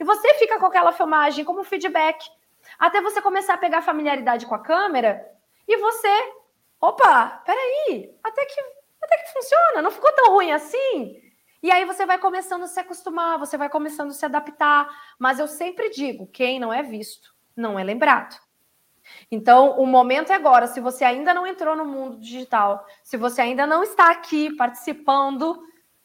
E 0.00 0.02
você 0.02 0.34
fica 0.34 0.58
com 0.58 0.66
aquela 0.66 0.90
filmagem 0.90 1.44
como 1.44 1.62
feedback, 1.62 2.18
até 2.80 3.00
você 3.00 3.22
começar 3.22 3.54
a 3.54 3.58
pegar 3.58 3.80
familiaridade 3.80 4.44
com 4.44 4.56
a 4.56 4.58
câmera, 4.58 5.24
e 5.68 5.76
você, 5.76 6.32
opa, 6.80 7.42
peraí, 7.46 8.12
até 8.24 8.44
que, 8.44 8.60
até 9.00 9.18
que 9.18 9.32
funciona, 9.34 9.82
não 9.82 9.92
ficou 9.92 10.12
tão 10.14 10.32
ruim 10.32 10.50
assim. 10.50 11.22
E 11.62 11.70
aí 11.70 11.84
você 11.84 12.04
vai 12.04 12.18
começando 12.18 12.64
a 12.64 12.66
se 12.66 12.80
acostumar, 12.80 13.38
você 13.38 13.56
vai 13.56 13.68
começando 13.68 14.10
a 14.10 14.14
se 14.14 14.24
adaptar. 14.24 14.88
Mas 15.16 15.38
eu 15.38 15.46
sempre 15.46 15.90
digo: 15.90 16.26
quem 16.26 16.58
não 16.58 16.72
é 16.72 16.82
visto, 16.82 17.32
não 17.56 17.78
é 17.78 17.84
lembrado. 17.84 18.36
Então, 19.30 19.78
o 19.78 19.86
momento 19.86 20.32
é 20.32 20.34
agora. 20.34 20.66
Se 20.66 20.80
você 20.80 21.04
ainda 21.04 21.32
não 21.34 21.46
entrou 21.46 21.76
no 21.76 21.84
mundo 21.84 22.18
digital, 22.18 22.86
se 23.02 23.16
você 23.16 23.40
ainda 23.40 23.66
não 23.66 23.82
está 23.82 24.10
aqui 24.10 24.54
participando, 24.56 25.62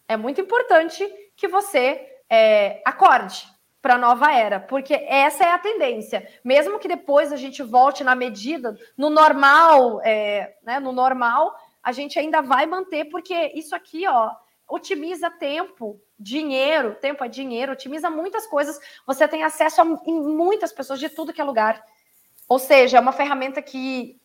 é 0.08 0.18
muito 0.18 0.42
importante 0.42 1.08
que 1.36 1.48
você 1.48 2.20
é, 2.30 2.82
acorde 2.86 3.48
para 3.82 3.96
a 3.96 3.98
nova 3.98 4.32
era, 4.32 4.60
porque 4.60 4.94
essa 4.94 5.44
é 5.44 5.52
a 5.52 5.58
tendência. 5.58 6.28
Mesmo 6.44 6.78
que 6.78 6.88
depois 6.88 7.34
a 7.34 7.36
gente 7.36 7.64
volte 7.64 8.04
na 8.04 8.14
medida, 8.14 8.78
no 8.96 9.10
normal, 9.10 10.00
é, 10.04 10.56
né, 10.64 10.80
no 10.80 10.92
normal, 10.92 11.56
a 11.82 11.92
gente 11.92 12.20
ainda 12.20 12.42
vai 12.42 12.66
manter, 12.68 13.06
porque 13.06 13.52
isso 13.56 13.76
aqui, 13.76 14.08
ó, 14.08 14.32
otimiza 14.70 15.30
tempo, 15.32 16.00
dinheiro, 16.18 16.96
tempo 16.96 17.24
é 17.24 17.28
dinheiro, 17.28 17.74
otimiza 17.74 18.10
muitas 18.10 18.46
coisas. 18.46 18.80
Você 19.06 19.28
tem 19.28 19.44
acesso 19.44 19.82
a 19.82 19.86
muitas 19.86 20.72
pessoas 20.72 21.00
de 21.00 21.10
tudo 21.10 21.34
que 21.34 21.42
é 21.42 21.44
lugar. 21.44 21.84
Ou 22.52 22.60
seja, 22.60 22.98
é 22.98 23.00
uma 23.00 23.14
ferramenta 23.14 23.62
que, 23.62 24.20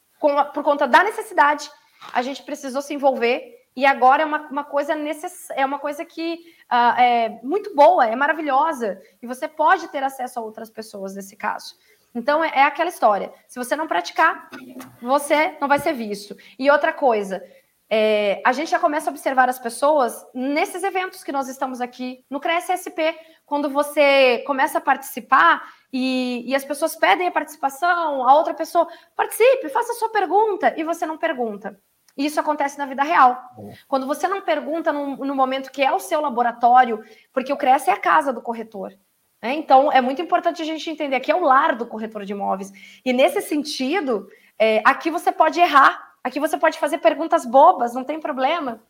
por 0.52 0.64
conta 0.64 0.88
da 0.88 1.04
necessidade, 1.04 1.70
a 2.12 2.22
gente 2.22 2.42
precisou 2.42 2.82
se 2.82 2.92
envolver 2.92 3.40
e 3.76 3.86
agora 3.86 4.24
é 4.24 4.26
uma, 4.26 4.48
uma 4.48 4.64
coisa 4.64 4.96
necess... 4.96 5.48
é 5.50 5.64
uma 5.64 5.78
coisa 5.78 6.04
que 6.04 6.40
uh, 6.68 7.00
é 7.00 7.38
muito 7.44 7.72
boa, 7.76 8.04
é 8.04 8.16
maravilhosa 8.16 9.00
e 9.22 9.28
você 9.28 9.46
pode 9.46 9.86
ter 9.92 10.02
acesso 10.02 10.40
a 10.40 10.42
outras 10.42 10.68
pessoas 10.68 11.14
nesse 11.14 11.36
caso. 11.36 11.76
Então 12.12 12.42
é, 12.42 12.50
é 12.52 12.62
aquela 12.64 12.90
história. 12.90 13.32
Se 13.46 13.60
você 13.60 13.76
não 13.76 13.86
praticar, 13.86 14.50
você 15.00 15.56
não 15.60 15.68
vai 15.68 15.78
ser 15.78 15.92
visto. 15.92 16.36
E 16.58 16.68
outra 16.68 16.92
coisa, 16.92 17.40
é, 17.88 18.42
a 18.44 18.52
gente 18.52 18.72
já 18.72 18.80
começa 18.80 19.08
a 19.08 19.12
observar 19.12 19.48
as 19.48 19.60
pessoas 19.60 20.26
nesses 20.34 20.82
eventos 20.82 21.22
que 21.22 21.30
nós 21.30 21.46
estamos 21.46 21.80
aqui 21.80 22.24
no 22.28 22.40
CRESSP, 22.40 23.16
quando 23.44 23.70
você 23.70 24.42
começa 24.44 24.78
a 24.78 24.80
participar 24.80 25.62
e, 25.98 26.50
e, 26.50 26.54
as 26.54 26.64
pessoas 26.64 26.94
pedem 26.94 27.26
a 27.26 27.32
participação, 27.32 28.28
a 28.28 28.34
outra 28.34 28.52
pessoa 28.52 28.86
participe, 29.16 29.70
faça 29.70 29.92
a 29.92 29.94
sua 29.94 30.10
pergunta 30.10 30.74
e 30.76 30.84
você 30.84 31.06
não 31.06 31.16
pergunta. 31.16 31.80
E 32.14 32.26
isso 32.26 32.38
acontece 32.38 32.76
na 32.76 32.84
vida 32.84 33.02
real. 33.02 33.38
Quando 33.88 34.06
você 34.06 34.28
não 34.28 34.42
pergunta 34.42 34.92
no, 34.92 35.16
no, 35.16 35.34
momento 35.34 35.70
que 35.70 35.82
é 35.82 35.90
o 35.90 35.98
seu 35.98 36.20
laboratório, 36.20 37.02
porque 37.32 37.50
o 37.50 37.56
CRES 37.56 37.88
é 37.88 37.92
a 37.92 38.00
casa 38.00 38.30
do 38.30 38.42
corretor. 38.42 38.92
Né? 39.42 39.54
Então, 39.54 39.90
é 39.90 40.02
muito 40.02 40.20
importante 40.20 40.60
a 40.60 40.66
gente 40.66 40.90
entender 40.90 41.20
que 41.20 41.32
é 41.32 41.34
o 41.34 41.44
lar 41.44 41.74
do 41.74 41.86
corretor 41.86 42.26
de 42.26 42.32
imóveis. 42.32 42.72
E 43.02 43.12
nesse 43.14 43.40
sentido, 43.40 44.28
é, 44.58 44.82
aqui 44.84 45.10
você 45.10 45.32
pode 45.32 45.58
errar, 45.58 46.14
aqui 46.22 46.38
você 46.38 46.58
pode 46.58 46.78
fazer 46.78 46.98
perguntas 46.98 47.46
bobas, 47.46 47.94
não 47.94 48.04
tem 48.04 48.20
problema. 48.20 48.82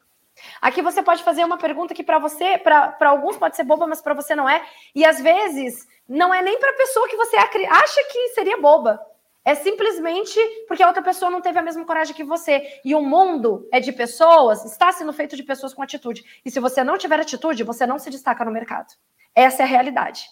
Aqui 0.61 0.83
você 0.83 1.03
pode 1.03 1.23
fazer 1.23 1.45
uma 1.45 1.59
pergunta 1.59 1.95
que 1.95 2.05
para 2.05 2.19
você, 2.19 2.59
para 2.59 2.97
alguns 3.09 3.37
pode 3.37 3.57
ser 3.57 3.65
boba, 3.65 3.87
mas 3.87 4.01
para 4.01 4.15
você 4.15 4.35
não 4.35 4.49
é. 4.49 4.65
E 4.95 5.05
às 5.05 5.21
vezes 5.21 5.87
não 6.09 6.33
é 6.33 6.43
nem 6.43 6.59
para 6.59 6.71
a 6.71 6.77
pessoa 6.77 7.09
que 7.09 7.17
você 7.17 7.37
acha 7.37 8.05
que 8.11 8.29
seria 8.29 8.61
boba. 8.61 9.01
É 9.45 9.55
simplesmente 9.55 10.41
porque 10.67 10.83
a 10.83 10.89
outra 10.89 11.03
pessoa 11.03 11.31
não 11.31 11.41
teve 11.41 11.57
a 11.57 11.63
mesma 11.63 11.85
coragem 11.85 12.15
que 12.15 12.25
você. 12.25 12.81
E 12.85 12.95
o 12.95 13.01
mundo 13.01 13.69
é 13.73 13.79
de 13.79 13.93
pessoas, 13.93 14.65
está 14.65 14.91
sendo 14.91 15.13
feito 15.13 15.37
de 15.37 15.43
pessoas 15.45 15.73
com 15.73 15.83
atitude. 15.83 16.25
E 16.45 16.51
se 16.51 16.59
você 16.59 16.83
não 16.83 16.99
tiver 16.99 17.21
atitude, 17.21 17.63
você 17.63 17.87
não 17.87 17.99
se 17.99 18.11
destaca 18.11 18.45
no 18.45 18.51
mercado. 18.51 18.93
Essa 19.35 19.63
é 19.63 19.65
a 19.65 19.69
realidade. 19.69 20.27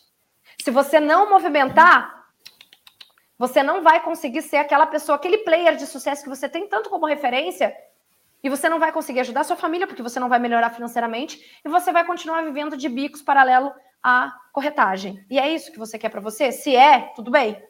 Se 0.60 0.70
você 0.70 0.98
não 0.98 1.30
movimentar, 1.30 2.24
você 3.38 3.62
não 3.62 3.82
vai 3.82 4.02
conseguir 4.02 4.42
ser 4.42 4.56
aquela 4.56 4.86
pessoa, 4.86 5.14
aquele 5.14 5.38
player 5.38 5.76
de 5.76 5.86
sucesso 5.86 6.24
que 6.24 6.28
você 6.28 6.48
tem 6.48 6.66
tanto 6.66 6.90
como 6.90 7.06
referência 7.06 7.72
e 8.44 8.50
você 8.50 8.68
não 8.68 8.78
vai 8.78 8.92
conseguir 8.92 9.20
ajudar 9.20 9.42
sua 9.42 9.56
família, 9.56 9.86
porque 9.86 10.02
você 10.02 10.20
não 10.20 10.28
vai 10.28 10.38
melhorar 10.38 10.68
financeiramente, 10.68 11.40
e 11.64 11.68
você 11.68 11.90
vai 11.90 12.04
continuar 12.04 12.42
vivendo 12.42 12.76
de 12.76 12.90
bicos 12.90 13.22
paralelo 13.22 13.72
à 14.02 14.30
corretagem. 14.52 15.24
E 15.30 15.38
é 15.38 15.50
isso 15.50 15.72
que 15.72 15.78
você 15.78 15.98
quer 15.98 16.10
para 16.10 16.20
você? 16.20 16.52
Se 16.52 16.76
é, 16.76 17.10
tudo 17.16 17.30
bem. 17.30 17.60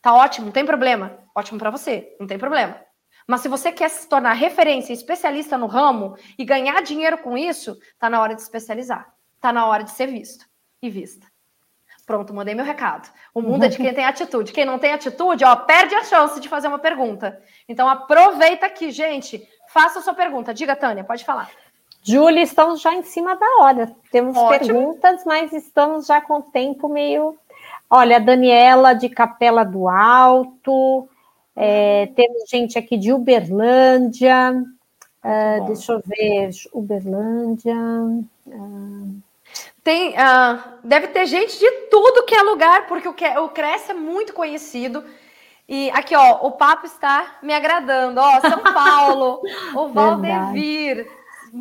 Tá 0.00 0.14
ótimo, 0.14 0.46
não 0.46 0.52
tem 0.52 0.64
problema. 0.64 1.18
Ótimo 1.34 1.58
para 1.58 1.70
você, 1.70 2.16
não 2.18 2.26
tem 2.26 2.38
problema. 2.38 2.80
Mas 3.26 3.42
se 3.42 3.48
você 3.48 3.70
quer 3.70 3.90
se 3.90 4.08
tornar 4.08 4.32
referência, 4.32 4.94
especialista 4.94 5.58
no 5.58 5.66
ramo 5.66 6.16
e 6.38 6.44
ganhar 6.46 6.82
dinheiro 6.82 7.18
com 7.18 7.36
isso, 7.36 7.78
tá 7.98 8.08
na 8.08 8.20
hora 8.20 8.34
de 8.34 8.40
especializar. 8.40 9.14
Tá 9.38 9.52
na 9.52 9.66
hora 9.66 9.84
de 9.84 9.90
ser 9.90 10.06
visto 10.06 10.46
e 10.80 10.88
vista. 10.88 11.26
Pronto, 12.04 12.34
mandei 12.34 12.54
meu 12.54 12.64
recado. 12.64 13.08
O 13.32 13.40
mundo 13.40 13.64
é 13.64 13.68
de 13.68 13.76
quem 13.76 13.94
tem 13.94 14.04
atitude. 14.04 14.52
Quem 14.52 14.64
não 14.64 14.78
tem 14.78 14.92
atitude, 14.92 15.44
ó, 15.44 15.54
perde 15.54 15.94
a 15.94 16.02
chance 16.02 16.40
de 16.40 16.48
fazer 16.48 16.66
uma 16.66 16.78
pergunta. 16.78 17.40
Então 17.68 17.88
aproveita 17.88 18.66
aqui, 18.66 18.90
gente. 18.90 19.48
Faça 19.72 20.00
a 20.00 20.02
sua 20.02 20.12
pergunta. 20.12 20.52
Diga, 20.52 20.76
Tânia, 20.76 21.02
pode 21.02 21.24
falar. 21.24 21.50
Júlia, 22.02 22.42
estamos 22.42 22.80
já 22.80 22.92
em 22.94 23.02
cima 23.02 23.34
da 23.36 23.46
hora. 23.60 23.96
Temos 24.10 24.36
Ótimo. 24.36 24.58
perguntas, 24.58 25.24
mas 25.24 25.52
estamos 25.52 26.06
já 26.06 26.20
com 26.20 26.34
o 26.34 26.42
tempo 26.42 26.88
meio. 26.88 27.38
Olha, 27.88 28.20
Daniela 28.20 28.92
de 28.92 29.08
Capela 29.08 29.64
do 29.64 29.88
Alto, 29.88 31.08
é, 31.54 32.06
temos 32.14 32.48
gente 32.50 32.78
aqui 32.78 32.98
de 32.98 33.12
Uberlândia. 33.12 34.62
Uh, 35.24 35.66
deixa 35.66 35.92
eu 35.92 36.02
ver, 36.04 36.50
Uberlândia. 36.72 37.76
Uh... 38.46 39.16
Tem, 39.84 40.10
uh, 40.10 40.62
deve 40.84 41.08
ter 41.08 41.26
gente 41.26 41.58
de 41.58 41.70
tudo 41.90 42.24
que 42.24 42.34
é 42.34 42.42
lugar, 42.42 42.86
porque 42.86 43.08
o, 43.08 43.14
que, 43.14 43.26
o 43.38 43.48
Cresce 43.48 43.90
é 43.90 43.94
muito 43.94 44.32
conhecido. 44.32 45.04
E 45.74 45.90
aqui, 45.92 46.14
ó, 46.14 46.46
o 46.46 46.52
papo 46.52 46.84
está 46.84 47.38
me 47.42 47.54
agradando. 47.54 48.20
Ó, 48.20 48.40
São 48.42 48.58
Paulo, 48.74 49.40
o 49.74 49.88
Valdevir. 49.88 51.10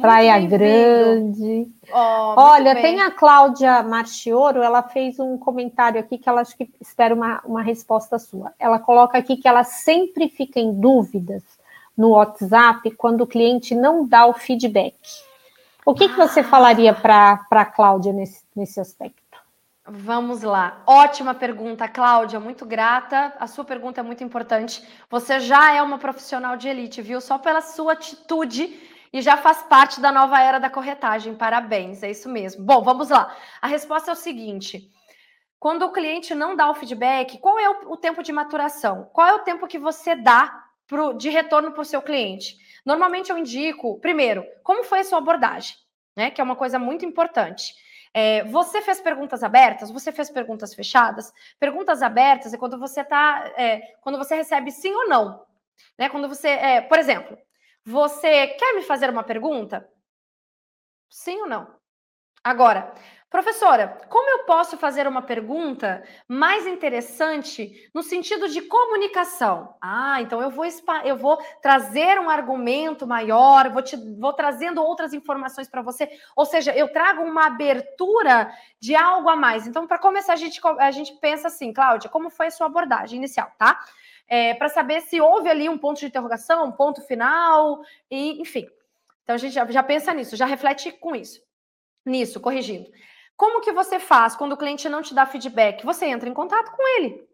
Praia 0.02 0.38
Grande. 0.46 1.72
Oh, 1.90 2.34
Olha, 2.36 2.74
bem. 2.74 2.84
tem 2.84 3.02
a 3.02 3.10
Cláudia 3.10 3.82
Marchioro, 3.84 4.62
ela 4.62 4.84
fez 4.84 5.18
um 5.18 5.38
comentário 5.38 5.98
aqui 5.98 6.18
que 6.18 6.28
ela 6.28 6.42
acho 6.42 6.58
que 6.58 6.70
espera 6.82 7.16
uma, 7.16 7.42
uma 7.46 7.62
resposta 7.62 8.20
sua. 8.20 8.52
Ela 8.60 8.80
coloca 8.80 9.18
aqui 9.18 9.38
que 9.38 9.48
ela 9.48 9.64
sempre 9.64 10.28
fica 10.28 10.60
em 10.60 10.74
dúvidas 10.74 11.44
no 11.98 12.10
WhatsApp 12.10 12.92
quando 12.92 13.22
o 13.22 13.28
cliente 13.28 13.74
não 13.74 14.06
dá 14.06 14.26
o 14.26 14.34
feedback. 14.34 14.98
O 15.86 15.94
que, 15.94 16.04
ah. 16.04 16.10
que 16.10 16.18
você 16.18 16.42
ah. 16.42 16.46
falaria 16.46 16.94
para 16.94 17.46
a 17.50 17.66
Cláudia 17.66 18.12
nesse, 18.12 18.44
nesse 18.54 18.78
aspecto? 18.78 19.21
Vamos 19.94 20.42
lá. 20.42 20.82
Ótima 20.88 21.34
pergunta, 21.34 21.86
Cláudia. 21.86 22.40
Muito 22.40 22.66
grata. 22.66 23.34
A 23.38 23.46
sua 23.46 23.66
pergunta 23.66 24.00
é 24.00 24.04
muito 24.04 24.24
importante. 24.24 24.82
Você 25.10 25.38
já 25.42 25.74
é 25.74 25.82
uma 25.82 25.98
profissional 25.98 26.56
de 26.56 26.70
elite, 26.70 27.02
viu? 27.02 27.20
Só 27.20 27.38
pela 27.38 27.60
sua 27.60 27.92
atitude 27.92 28.80
e 29.12 29.22
já 29.22 29.36
faz 29.36 29.62
parte 29.64 30.00
da 30.00 30.10
nova 30.10 30.40
era 30.42 30.60
da 30.60 30.70
corretagem. 30.70 31.36
Parabéns, 31.36 32.04
é 32.04 32.10
isso 32.10 32.30
mesmo. 32.30 32.64
Bom, 32.64 32.82
vamos 32.82 33.10
lá. 33.10 33.36
A 33.62 33.68
resposta 33.68 34.12
é 34.12 34.14
o 34.14 34.18
seguinte: 34.18 34.90
quando 35.60 35.84
o 35.84 35.92
cliente 35.92 36.34
não 36.34 36.56
dá 36.56 36.70
o 36.70 36.76
feedback, 36.76 37.38
qual 37.40 37.60
é 37.60 37.70
o, 37.70 37.98
tempo 37.98 38.24
de 38.24 38.32
maturação? 38.32 39.10
Qual 39.12 39.28
é 39.28 39.34
o 39.34 39.40
tempo 39.40 39.68
que 39.68 39.78
você 39.78 40.16
dá 40.16 40.64
pro, 40.88 41.12
de 41.12 41.30
retorno 41.30 41.74
para 41.74 41.82
o 41.82 41.86
seu 41.86 42.02
cliente? 42.02 42.56
Normalmente 42.86 43.30
eu 43.30 43.38
indico, 43.38 44.00
primeiro, 44.00 44.46
como 44.64 44.86
foi 44.86 45.00
a 45.00 45.04
sua 45.04 45.18
abordagem? 45.18 45.76
né? 46.16 46.30
Que 46.32 46.42
é 46.42 46.44
uma 46.44 46.56
coisa 46.56 46.78
muito 46.78 47.06
importante. 47.06 47.74
É, 48.14 48.44
você 48.46 48.82
fez 48.82 49.00
perguntas 49.00 49.44
abertas? 49.44 49.90
Você 49.90 50.12
fez 50.12 50.30
perguntas 50.30 50.74
fechadas? 50.74 51.34
Perguntas 51.60 52.02
abertas 52.02 52.54
é 52.54 52.58
quando 52.58 52.78
você 52.78 53.04
tá, 53.04 53.52
é, 53.58 53.80
quando 54.02 54.18
você 54.18 54.36
recebe 54.36 54.72
sim 54.72 54.94
ou 54.94 55.08
não, 55.08 55.46
né? 55.98 56.10
Quando 56.10 56.28
você, 56.28 56.50
é, 56.50 56.82
por 56.82 57.00
exemplo, 57.00 57.38
você 57.86 58.48
quer 58.48 58.76
me 58.76 58.82
fazer 58.82 59.10
uma 59.10 59.24
pergunta? 59.24 59.88
Sim 61.10 61.42
ou 61.42 61.48
não? 61.48 61.74
Agora, 62.44 62.94
Professora, 63.32 63.98
como 64.10 64.30
eu 64.30 64.40
posso 64.40 64.78
fazer 64.78 65.08
uma 65.08 65.22
pergunta 65.22 66.04
mais 66.28 66.68
interessante 66.68 67.90
no 67.94 68.04
sentido 68.04 68.50
de 68.50 68.62
comunicação? 68.64 69.74
Ah, 69.82 70.22
então 70.22 70.42
eu 70.42 70.52
vou, 70.52 70.66
eu 71.06 71.16
vou 71.16 71.38
trazer 71.62 72.20
um 72.20 72.30
argumento 72.30 73.08
maior, 73.08 73.70
vou, 73.70 73.82
te, 73.82 73.96
vou 74.20 74.34
trazendo 74.34 74.84
outras 74.84 75.14
informações 75.14 75.70
para 75.70 75.82
você, 75.82 76.10
ou 76.36 76.46
seja, 76.46 76.76
eu 76.76 76.92
trago 76.92 77.22
uma 77.24 77.48
abertura 77.48 78.54
de 78.82 78.96
algo 78.96 79.30
a 79.30 79.36
mais. 79.38 79.66
Então, 79.66 79.88
para 79.88 79.98
começar, 79.98 80.34
a 80.34 80.36
gente, 80.36 80.60
a 80.78 80.92
gente 80.92 81.14
pensa 81.22 81.48
assim, 81.48 81.72
Cláudia, 81.72 82.10
como 82.10 82.30
foi 82.30 82.48
a 82.48 82.52
sua 82.52 82.68
abordagem 82.68 83.18
inicial, 83.18 83.50
tá? 83.58 83.80
É, 84.28 84.56
para 84.56 84.68
saber 84.68 85.00
se 85.00 85.22
houve 85.22 85.50
ali 85.50 85.70
um 85.70 85.78
ponto 85.78 86.02
de 86.02 86.06
interrogação, 86.06 86.66
um 86.66 86.72
ponto 86.74 87.02
final, 87.04 87.82
e 88.10 88.42
enfim. 88.42 88.68
Então 89.24 89.36
a 89.36 89.38
gente 89.38 89.54
já, 89.54 89.66
já 89.72 89.82
pensa 89.82 90.14
nisso, 90.14 90.36
já 90.36 90.46
reflete 90.46 90.92
com 90.92 91.16
isso. 91.16 91.42
Nisso, 92.06 92.42
corrigindo. 92.42 92.92
Como 93.42 93.60
que 93.60 93.72
você 93.72 93.98
faz 93.98 94.36
quando 94.36 94.52
o 94.52 94.58
cliente 94.58 94.88
não 94.88 95.02
te 95.02 95.16
dá 95.16 95.26
feedback? 95.26 95.84
Você 95.84 96.06
entra 96.06 96.30
em 96.30 96.34
contato 96.34 96.70
com 96.74 96.88
ele. 96.96 97.28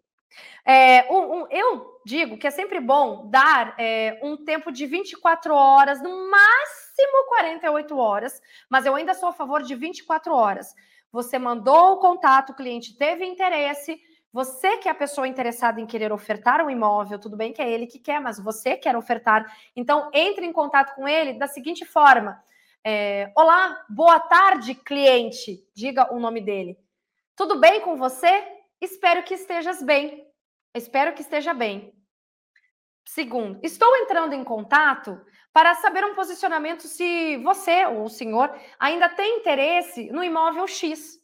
É, 0.63 1.05
um, 1.11 1.41
um, 1.41 1.47
eu 1.49 1.99
digo 2.05 2.37
que 2.37 2.47
é 2.47 2.49
sempre 2.49 2.79
bom 2.79 3.29
dar 3.29 3.75
é, 3.77 4.17
um 4.23 4.37
tempo 4.37 4.71
de 4.71 4.85
24 4.85 5.53
horas, 5.53 6.01
no 6.01 6.31
máximo 6.31 7.27
48 7.27 7.97
horas, 7.97 8.41
mas 8.69 8.85
eu 8.85 8.95
ainda 8.95 9.13
sou 9.13 9.27
a 9.27 9.33
favor 9.33 9.61
de 9.61 9.75
24 9.75 10.33
horas. 10.33 10.73
Você 11.11 11.37
mandou 11.37 11.95
o 11.95 11.97
contato, 11.97 12.51
o 12.51 12.55
cliente 12.55 12.97
teve 12.97 13.25
interesse, 13.25 13.99
você 14.31 14.77
que 14.77 14.87
é 14.87 14.91
a 14.91 14.95
pessoa 14.95 15.27
interessada 15.27 15.81
em 15.81 15.85
querer 15.85 16.13
ofertar 16.13 16.65
um 16.65 16.69
imóvel, 16.69 17.19
tudo 17.19 17.35
bem 17.35 17.51
que 17.51 17.61
é 17.61 17.69
ele 17.69 17.85
que 17.85 17.99
quer, 17.99 18.21
mas 18.21 18.39
você 18.39 18.77
quer 18.77 18.95
ofertar. 18.95 19.45
Então, 19.75 20.09
entre 20.13 20.45
em 20.45 20.53
contato 20.53 20.95
com 20.95 21.05
ele 21.05 21.33
da 21.33 21.47
seguinte 21.47 21.83
forma: 21.83 22.41
é, 22.89 23.33
Olá, 23.35 23.85
boa 23.89 24.17
tarde, 24.17 24.73
cliente. 24.73 25.61
Diga 25.75 26.13
o 26.13 26.21
nome 26.21 26.39
dele. 26.39 26.79
Tudo 27.35 27.59
bem 27.59 27.81
com 27.81 27.97
você? 27.97 28.47
Espero 28.79 29.23
que 29.23 29.33
estejas 29.33 29.83
bem. 29.83 30.25
Espero 30.73 31.13
que 31.13 31.21
esteja 31.21 31.53
bem. 31.53 31.93
Segundo, 33.05 33.59
estou 33.61 33.93
entrando 33.97 34.31
em 34.31 34.41
contato 34.41 35.19
para 35.51 35.75
saber 35.75 36.05
um 36.05 36.15
posicionamento 36.15 36.83
se 36.83 37.35
você 37.43 37.85
ou 37.87 38.05
o 38.05 38.09
senhor 38.09 38.57
ainda 38.79 39.09
tem 39.09 39.39
interesse 39.39 40.09
no 40.09 40.23
imóvel 40.23 40.65
X, 40.65 41.19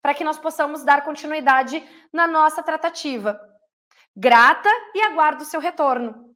para 0.00 0.14
que 0.14 0.24
nós 0.24 0.38
possamos 0.38 0.82
dar 0.82 1.04
continuidade 1.04 1.86
na 2.10 2.26
nossa 2.26 2.62
tratativa. 2.62 3.38
Grata 4.16 4.70
e 4.94 5.02
aguardo 5.02 5.42
o 5.42 5.46
seu 5.46 5.60
retorno. 5.60 6.26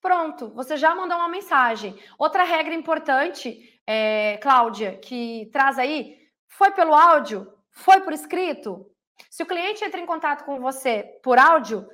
Pronto, 0.00 0.48
você 0.50 0.76
já 0.76 0.94
mandou 0.94 1.18
uma 1.18 1.28
mensagem. 1.28 1.98
Outra 2.18 2.42
regra 2.42 2.74
importante, 2.74 3.69
é, 3.86 4.38
Cláudia, 4.38 4.96
que 4.98 5.48
traz 5.52 5.78
aí, 5.78 6.18
foi 6.48 6.70
pelo 6.72 6.94
áudio? 6.94 7.52
Foi 7.70 8.00
por 8.00 8.12
escrito? 8.12 8.86
Se 9.28 9.42
o 9.42 9.46
cliente 9.46 9.84
entra 9.84 10.00
em 10.00 10.06
contato 10.06 10.44
com 10.44 10.60
você 10.60 11.18
por 11.22 11.38
áudio, 11.38 11.88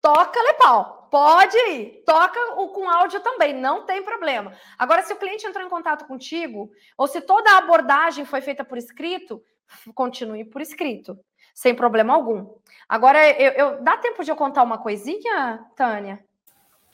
toca 0.00 0.42
lepau. 0.42 1.08
Pode 1.10 1.56
ir, 1.56 2.02
toca 2.04 2.38
o 2.60 2.68
com 2.70 2.90
áudio 2.90 3.20
também, 3.20 3.54
não 3.54 3.86
tem 3.86 4.02
problema. 4.02 4.52
Agora, 4.76 5.02
se 5.02 5.12
o 5.12 5.16
cliente 5.16 5.46
entrou 5.46 5.64
em 5.64 5.70
contato 5.70 6.06
contigo, 6.06 6.70
ou 6.98 7.06
se 7.06 7.20
toda 7.20 7.52
a 7.52 7.58
abordagem 7.58 8.24
foi 8.24 8.40
feita 8.40 8.64
por 8.64 8.76
escrito, 8.76 9.40
continue 9.94 10.44
por 10.44 10.60
escrito, 10.60 11.16
sem 11.54 11.74
problema 11.74 12.14
algum. 12.14 12.52
Agora, 12.88 13.30
eu, 13.40 13.52
eu 13.52 13.82
dá 13.82 13.96
tempo 13.96 14.24
de 14.24 14.30
eu 14.30 14.36
contar 14.36 14.64
uma 14.64 14.78
coisinha, 14.78 15.64
Tânia? 15.76 16.24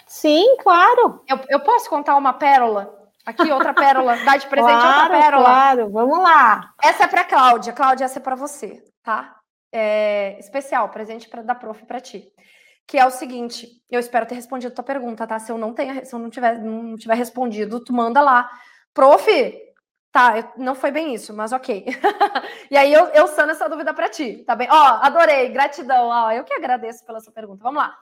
Sim, 0.07 0.57
claro. 0.59 1.25
Eu, 1.27 1.41
eu 1.49 1.61
posso 1.61 1.89
contar 1.89 2.17
uma 2.17 2.35
pérola? 2.35 3.00
Aqui, 3.31 3.51
outra 3.51 3.73
pérola. 3.73 4.17
Dá 4.25 4.37
de 4.37 4.47
presente 4.47 4.73
claro, 4.73 5.03
outra 5.03 5.21
pérola. 5.21 5.45
Claro, 5.45 5.91
vamos 5.91 6.19
lá. 6.19 6.75
Essa 6.83 7.05
é 7.05 7.07
para 7.07 7.25
Cláudia. 7.25 7.73
Cláudia, 7.73 8.05
essa 8.05 8.19
é 8.19 8.23
para 8.23 8.35
você, 8.35 8.83
tá? 9.03 9.37
É 9.73 10.37
especial, 10.39 10.89
presente 10.89 11.29
para 11.29 11.43
da 11.43 11.55
prof 11.55 11.85
para 11.87 12.01
ti. 12.01 12.29
Que 12.87 12.99
é 12.99 13.07
o 13.07 13.11
seguinte, 13.11 13.69
eu 13.89 14.01
espero 14.01 14.27
ter 14.27 14.35
respondido 14.35 14.73
a 14.73 14.75
tua 14.75 14.85
pergunta, 14.85 15.27
tá? 15.27 15.39
Se 15.39 15.53
eu 15.53 15.59
não 15.59 15.73
tenha, 15.73 16.05
se 16.05 16.13
eu 16.13 16.19
não 16.19 16.29
tiver, 16.29 16.59
não 16.59 16.97
tiver 16.97 17.15
respondido, 17.15 17.83
tu 17.85 17.93
manda 17.93 18.21
lá. 18.21 18.51
Prof, 18.93 19.27
tá, 20.11 20.53
não 20.57 20.75
foi 20.75 20.91
bem 20.91 21.15
isso, 21.15 21.33
mas 21.33 21.53
ok. 21.53 21.87
e 22.71 22.77
aí 22.77 22.93
eu, 22.93 23.07
eu 23.11 23.29
sano 23.29 23.53
essa 23.53 23.69
dúvida 23.69 23.95
para 23.95 24.09
ti, 24.09 24.43
tá 24.45 24.57
bem? 24.57 24.69
Ó, 24.71 24.99
adorei, 25.03 25.51
gratidão. 25.51 26.09
Ó, 26.09 26.33
eu 26.33 26.43
que 26.43 26.55
agradeço 26.55 27.05
pela 27.07 27.21
sua 27.21 27.33
pergunta. 27.33 27.63
Vamos 27.63 27.81
lá. 27.81 27.97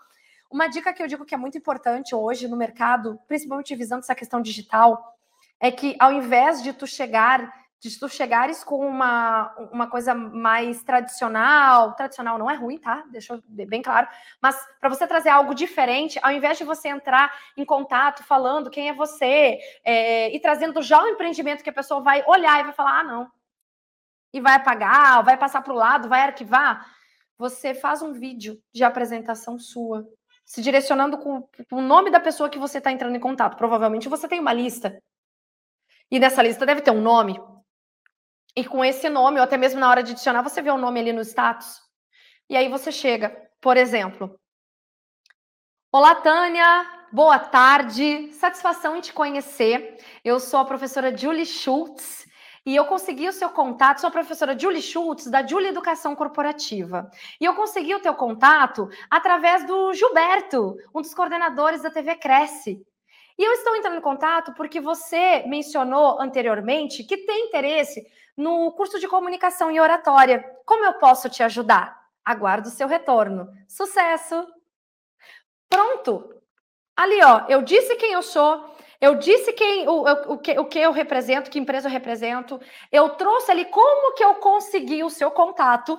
Uma 0.50 0.66
dica 0.66 0.94
que 0.94 1.02
eu 1.02 1.06
digo 1.06 1.26
que 1.26 1.34
é 1.34 1.38
muito 1.38 1.58
importante 1.58 2.14
hoje 2.14 2.48
no 2.48 2.56
mercado, 2.56 3.20
principalmente 3.28 3.76
visando 3.76 4.00
essa 4.00 4.14
questão 4.14 4.40
digital, 4.40 5.17
é 5.60 5.70
que 5.70 5.96
ao 5.98 6.12
invés 6.12 6.62
de 6.62 6.72
tu 6.72 6.86
chegar, 6.86 7.52
de 7.80 7.98
tu 7.98 8.08
chegares 8.08 8.62
com 8.62 8.86
uma, 8.86 9.54
uma 9.72 9.86
coisa 9.88 10.14
mais 10.14 10.82
tradicional, 10.82 11.94
tradicional 11.94 12.38
não 12.38 12.50
é 12.50 12.54
ruim, 12.54 12.78
tá? 12.78 13.04
Deixa 13.10 13.34
eu 13.34 13.42
bem 13.66 13.82
claro, 13.82 14.08
mas 14.40 14.56
para 14.80 14.88
você 14.88 15.06
trazer 15.06 15.30
algo 15.30 15.54
diferente, 15.54 16.18
ao 16.22 16.32
invés 16.32 16.58
de 16.58 16.64
você 16.64 16.88
entrar 16.88 17.32
em 17.56 17.64
contato 17.64 18.22
falando 18.24 18.70
quem 18.70 18.88
é 18.88 18.94
você 18.94 19.58
é, 19.84 20.34
e 20.34 20.40
trazendo 20.40 20.82
já 20.82 21.02
o 21.02 21.08
empreendimento 21.08 21.62
que 21.62 21.70
a 21.70 21.72
pessoa 21.72 22.00
vai 22.00 22.24
olhar 22.26 22.60
e 22.60 22.64
vai 22.64 22.72
falar, 22.72 23.00
ah, 23.00 23.04
não, 23.04 23.30
e 24.32 24.40
vai 24.40 24.54
apagar, 24.54 25.22
vai 25.24 25.36
passar 25.36 25.62
para 25.62 25.72
o 25.72 25.76
lado, 25.76 26.08
vai 26.08 26.22
arquivar, 26.22 26.86
você 27.36 27.74
faz 27.74 28.02
um 28.02 28.12
vídeo 28.12 28.60
de 28.72 28.84
apresentação 28.84 29.58
sua 29.58 30.06
se 30.48 30.62
direcionando 30.62 31.18
com, 31.18 31.42
com 31.68 31.76
o 31.76 31.82
nome 31.82 32.10
da 32.10 32.18
pessoa 32.18 32.48
que 32.48 32.58
você 32.58 32.78
está 32.78 32.90
entrando 32.90 33.14
em 33.14 33.20
contato. 33.20 33.54
Provavelmente 33.58 34.08
você 34.08 34.26
tem 34.26 34.40
uma 34.40 34.52
lista. 34.52 34.98
E 36.10 36.18
nessa 36.18 36.42
lista 36.42 36.64
deve 36.64 36.80
ter 36.80 36.90
um 36.90 37.00
nome. 37.00 37.40
E 38.56 38.64
com 38.64 38.84
esse 38.84 39.08
nome, 39.08 39.38
ou 39.38 39.44
até 39.44 39.56
mesmo 39.56 39.78
na 39.78 39.88
hora 39.88 40.02
de 40.02 40.12
adicionar, 40.12 40.42
você 40.42 40.62
vê 40.62 40.70
o 40.70 40.78
nome 40.78 41.00
ali 41.00 41.12
no 41.12 41.20
status. 41.20 41.80
E 42.48 42.56
aí 42.56 42.68
você 42.68 42.90
chega, 42.90 43.36
por 43.60 43.76
exemplo. 43.76 44.38
Olá, 45.92 46.14
Tânia. 46.14 46.86
Boa 47.12 47.38
tarde. 47.38 48.32
Satisfação 48.32 48.96
em 48.96 49.00
te 49.00 49.12
conhecer. 49.12 49.96
Eu 50.24 50.40
sou 50.40 50.60
a 50.60 50.64
professora 50.64 51.16
Julie 51.16 51.46
Schultz 51.46 52.26
e 52.68 52.76
eu 52.76 52.84
consegui 52.84 53.26
o 53.26 53.32
seu 53.32 53.48
contato, 53.48 54.00
sou 54.00 54.08
a 54.08 54.10
professora 54.10 54.58
Julie 54.58 54.82
Schultz, 54.82 55.30
da 55.30 55.46
Julie 55.46 55.68
Educação 55.68 56.14
Corporativa. 56.14 57.10
E 57.40 57.44
eu 57.46 57.54
consegui 57.54 57.94
o 57.94 58.00
teu 58.00 58.14
contato 58.14 58.88
através 59.10 59.66
do 59.66 59.94
Gilberto, 59.94 60.76
um 60.94 61.00
dos 61.00 61.14
coordenadores 61.14 61.80
da 61.80 61.90
TV 61.90 62.16
Cresce. 62.16 62.82
E 63.38 63.44
eu 63.44 63.52
estou 63.52 63.76
entrando 63.76 63.98
em 63.98 64.02
contato 64.02 64.52
porque 64.54 64.80
você 64.80 65.44
mencionou 65.46 66.20
anteriormente 66.20 67.04
que 67.04 67.18
tem 67.18 67.46
interesse 67.46 68.04
no 68.36 68.72
curso 68.72 68.98
de 68.98 69.06
comunicação 69.06 69.70
e 69.70 69.78
oratória. 69.78 70.44
Como 70.66 70.84
eu 70.84 70.94
posso 70.94 71.28
te 71.30 71.42
ajudar? 71.44 71.96
Aguardo 72.24 72.68
o 72.68 72.72
seu 72.72 72.88
retorno. 72.88 73.48
Sucesso! 73.68 74.44
Pronto! 75.68 76.34
Ali, 76.96 77.22
ó, 77.22 77.44
eu 77.48 77.62
disse 77.62 77.94
quem 77.94 78.12
eu 78.12 78.22
sou, 78.22 78.74
eu 79.00 79.14
disse 79.14 79.52
quem, 79.52 79.86
o, 79.86 80.02
o, 80.02 80.32
o, 80.32 80.38
que, 80.38 80.58
o 80.58 80.64
que 80.64 80.78
eu 80.80 80.90
represento, 80.90 81.48
que 81.48 81.58
empresa 81.58 81.86
eu 81.86 81.92
represento. 81.92 82.60
Eu 82.90 83.10
trouxe 83.10 83.52
ali 83.52 83.64
como 83.66 84.14
que 84.14 84.24
eu 84.24 84.34
consegui 84.36 85.04
o 85.04 85.10
seu 85.10 85.30
contato. 85.30 85.96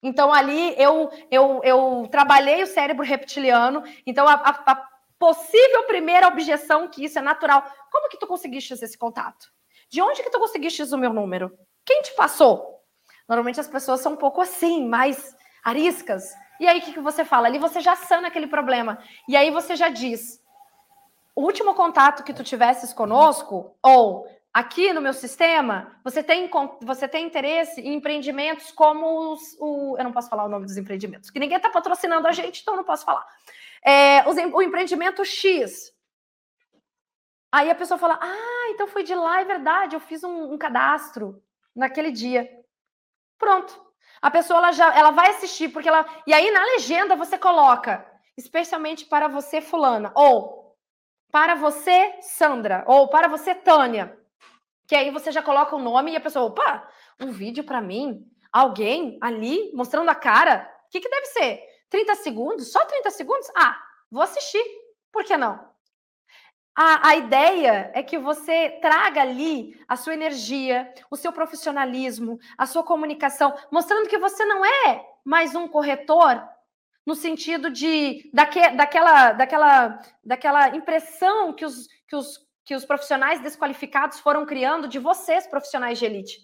Então, 0.00 0.32
ali 0.32 0.74
eu, 0.80 1.10
eu, 1.30 1.60
eu 1.64 2.08
trabalhei 2.10 2.62
o 2.62 2.66
cérebro 2.66 3.04
reptiliano. 3.04 3.82
Então, 4.06 4.28
a, 4.28 4.34
a, 4.34 4.72
a 4.72 4.89
possível 5.20 5.84
primeira 5.84 6.26
objeção 6.26 6.88
que 6.88 7.04
isso 7.04 7.18
é 7.18 7.22
natural. 7.22 7.62
Como 7.92 8.08
que 8.08 8.18
tu 8.18 8.26
conseguiste 8.26 8.72
esse 8.72 8.96
contato? 8.96 9.52
De 9.90 10.00
onde 10.00 10.22
que 10.22 10.30
tu 10.30 10.40
conseguiste 10.40 10.82
o 10.82 10.96
meu 10.96 11.12
número? 11.12 11.52
Quem 11.84 12.00
te 12.00 12.12
passou? 12.14 12.80
Normalmente 13.28 13.60
as 13.60 13.68
pessoas 13.68 14.00
são 14.00 14.14
um 14.14 14.16
pouco 14.16 14.40
assim, 14.40 14.88
mais 14.88 15.36
ariscas. 15.62 16.32
E 16.58 16.66
aí, 16.66 16.78
o 16.78 16.82
que, 16.82 16.94
que 16.94 17.00
você 17.00 17.24
fala? 17.24 17.48
Ali 17.48 17.58
você 17.58 17.80
já 17.80 17.94
sana 17.94 18.28
aquele 18.28 18.46
problema. 18.46 18.98
E 19.28 19.36
aí 19.36 19.50
você 19.50 19.76
já 19.76 19.90
diz: 19.90 20.42
o 21.36 21.42
último 21.42 21.74
contato 21.74 22.24
que 22.24 22.32
tu 22.32 22.42
tivesses 22.42 22.92
conosco, 22.92 23.76
ou 23.82 24.26
aqui 24.52 24.92
no 24.92 25.00
meu 25.00 25.12
sistema, 25.12 25.96
você 26.04 26.22
tem, 26.22 26.50
você 26.82 27.08
tem 27.08 27.26
interesse 27.26 27.80
em 27.80 27.94
empreendimentos 27.94 28.70
como 28.72 29.32
os, 29.32 29.56
o. 29.58 29.96
Eu 29.98 30.04
não 30.04 30.12
posso 30.12 30.28
falar 30.28 30.44
o 30.44 30.48
nome 30.48 30.66
dos 30.66 30.76
empreendimentos, 30.76 31.30
que 31.30 31.38
ninguém 31.38 31.56
está 31.56 31.70
patrocinando 31.70 32.26
a 32.26 32.32
gente, 32.32 32.60
então 32.60 32.76
não 32.76 32.84
posso 32.84 33.04
falar. 33.04 33.26
É, 33.84 34.28
os, 34.28 34.36
o 34.36 34.62
empreendimento 34.62 35.24
X. 35.24 35.92
Aí 37.52 37.70
a 37.70 37.74
pessoa 37.74 37.98
fala: 37.98 38.18
Ah, 38.20 38.70
então 38.70 38.86
foi 38.86 39.02
de 39.02 39.14
lá, 39.14 39.40
é 39.40 39.44
verdade, 39.44 39.96
eu 39.96 40.00
fiz 40.00 40.22
um, 40.22 40.52
um 40.52 40.58
cadastro 40.58 41.42
naquele 41.74 42.10
dia. 42.10 42.48
Pronto. 43.38 43.88
A 44.20 44.30
pessoa 44.30 44.58
ela 44.58 44.72
já 44.72 44.94
ela 44.94 45.12
vai 45.12 45.30
assistir, 45.30 45.68
porque 45.70 45.88
ela. 45.88 46.04
E 46.26 46.34
aí 46.34 46.50
na 46.50 46.64
legenda 46.64 47.16
você 47.16 47.38
coloca, 47.38 48.06
especialmente 48.36 49.06
para 49.06 49.28
você, 49.28 49.60
fulana, 49.60 50.12
ou 50.14 50.76
para 51.32 51.54
você, 51.54 52.18
Sandra, 52.20 52.84
ou 52.86 53.08
para 53.08 53.28
você, 53.28 53.54
Tânia. 53.54 54.19
Que 54.90 54.96
aí 54.96 55.08
você 55.12 55.30
já 55.30 55.40
coloca 55.40 55.76
o 55.76 55.78
nome 55.80 56.10
e 56.10 56.16
a 56.16 56.20
pessoa, 56.20 56.46
opa, 56.46 56.84
um 57.20 57.30
vídeo 57.30 57.62
para 57.62 57.80
mim? 57.80 58.28
Alguém 58.52 59.18
ali 59.20 59.70
mostrando 59.72 60.08
a 60.08 60.16
cara? 60.16 60.68
O 60.88 60.90
que, 60.90 60.98
que 60.98 61.08
deve 61.08 61.26
ser? 61.26 61.62
30 61.88 62.16
segundos? 62.16 62.72
Só 62.72 62.84
30 62.84 63.08
segundos? 63.12 63.48
Ah, 63.56 63.80
vou 64.10 64.20
assistir. 64.20 64.60
Por 65.12 65.22
que 65.22 65.36
não? 65.36 65.64
A, 66.74 67.10
a, 67.10 67.14
ideia 67.14 67.92
é 67.94 68.02
que 68.02 68.18
você 68.18 68.80
traga 68.82 69.22
ali 69.22 69.80
a 69.86 69.94
sua 69.94 70.14
energia, 70.14 70.92
o 71.08 71.16
seu 71.16 71.32
profissionalismo, 71.32 72.40
a 72.58 72.66
sua 72.66 72.82
comunicação, 72.82 73.54
mostrando 73.70 74.08
que 74.08 74.18
você 74.18 74.44
não 74.44 74.64
é 74.64 75.06
mais 75.24 75.54
um 75.54 75.68
corretor 75.68 76.42
no 77.06 77.14
sentido 77.14 77.70
de 77.70 78.28
daque, 78.34 78.70
daquela, 78.70 79.34
daquela, 79.34 80.00
daquela 80.24 80.68
impressão 80.76 81.52
que 81.52 81.64
os, 81.64 81.86
que, 82.08 82.16
os, 82.16 82.49
que 82.70 82.74
os 82.76 82.84
profissionais 82.84 83.40
desqualificados 83.40 84.20
foram 84.20 84.46
criando 84.46 84.86
de 84.86 85.00
vocês, 85.00 85.44
profissionais 85.44 85.98
de 85.98 86.04
elite. 86.04 86.38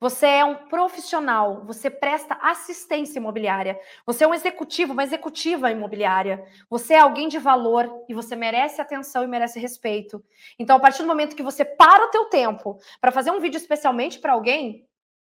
Você 0.00 0.26
é 0.26 0.44
um 0.44 0.66
profissional, 0.66 1.64
você 1.64 1.88
presta 1.88 2.36
assistência 2.42 3.20
imobiliária. 3.20 3.78
Você 4.04 4.24
é 4.24 4.26
um 4.26 4.34
executivo, 4.34 4.92
uma 4.92 5.04
executiva 5.04 5.70
imobiliária. 5.70 6.44
Você 6.68 6.94
é 6.94 6.98
alguém 6.98 7.28
de 7.28 7.38
valor 7.38 7.88
e 8.08 8.12
você 8.12 8.34
merece 8.34 8.80
atenção 8.80 9.22
e 9.22 9.28
merece 9.28 9.60
respeito. 9.60 10.20
Então, 10.58 10.78
a 10.78 10.80
partir 10.80 11.02
do 11.02 11.06
momento 11.06 11.36
que 11.36 11.44
você 11.44 11.64
para 11.64 12.06
o 12.06 12.10
teu 12.10 12.24
tempo 12.24 12.80
para 13.00 13.12
fazer 13.12 13.30
um 13.30 13.38
vídeo 13.38 13.58
especialmente 13.58 14.18
para 14.18 14.32
alguém, 14.32 14.84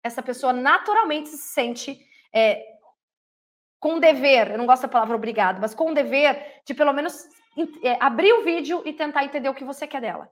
essa 0.04 0.22
pessoa 0.22 0.54
naturalmente 0.54 1.30
se 1.30 1.40
sente 1.40 2.00
é, 2.32 2.64
com 3.80 4.00
dever, 4.00 4.52
eu 4.52 4.60
não 4.60 4.68
gosto 4.68 4.84
da 4.84 4.90
palavra 4.90 5.16
obrigado, 5.16 5.60
mas 5.60 5.74
com 5.74 5.92
dever 5.92 6.62
de 6.68 6.76
pelo 6.76 6.94
menos 6.94 7.28
abrir 8.00 8.34
o 8.34 8.44
vídeo 8.44 8.82
e 8.86 8.94
tentar 8.94 9.24
entender 9.24 9.50
o 9.50 9.54
que 9.54 9.64
você 9.64 9.88
quer 9.88 10.02
dela. 10.02 10.30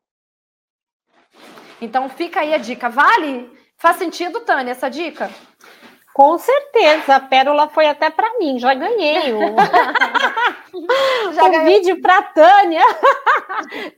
Então 1.81 2.09
fica 2.09 2.41
aí 2.41 2.53
a 2.53 2.57
dica. 2.57 2.89
Vale? 2.89 3.49
Faz 3.77 3.97
sentido, 3.97 4.41
Tânia, 4.41 4.71
essa 4.71 4.89
dica? 4.89 5.29
Com 6.13 6.37
certeza, 6.37 7.15
a 7.15 7.19
pérola 7.21 7.69
foi 7.69 7.87
até 7.87 8.09
para 8.09 8.37
mim, 8.37 8.59
já 8.59 8.73
ganhei 8.73 9.31
o, 9.31 9.39
já 11.33 11.43
o 11.47 11.63
vídeo 11.63 12.01
para 12.01 12.21
Tânia. 12.23 12.83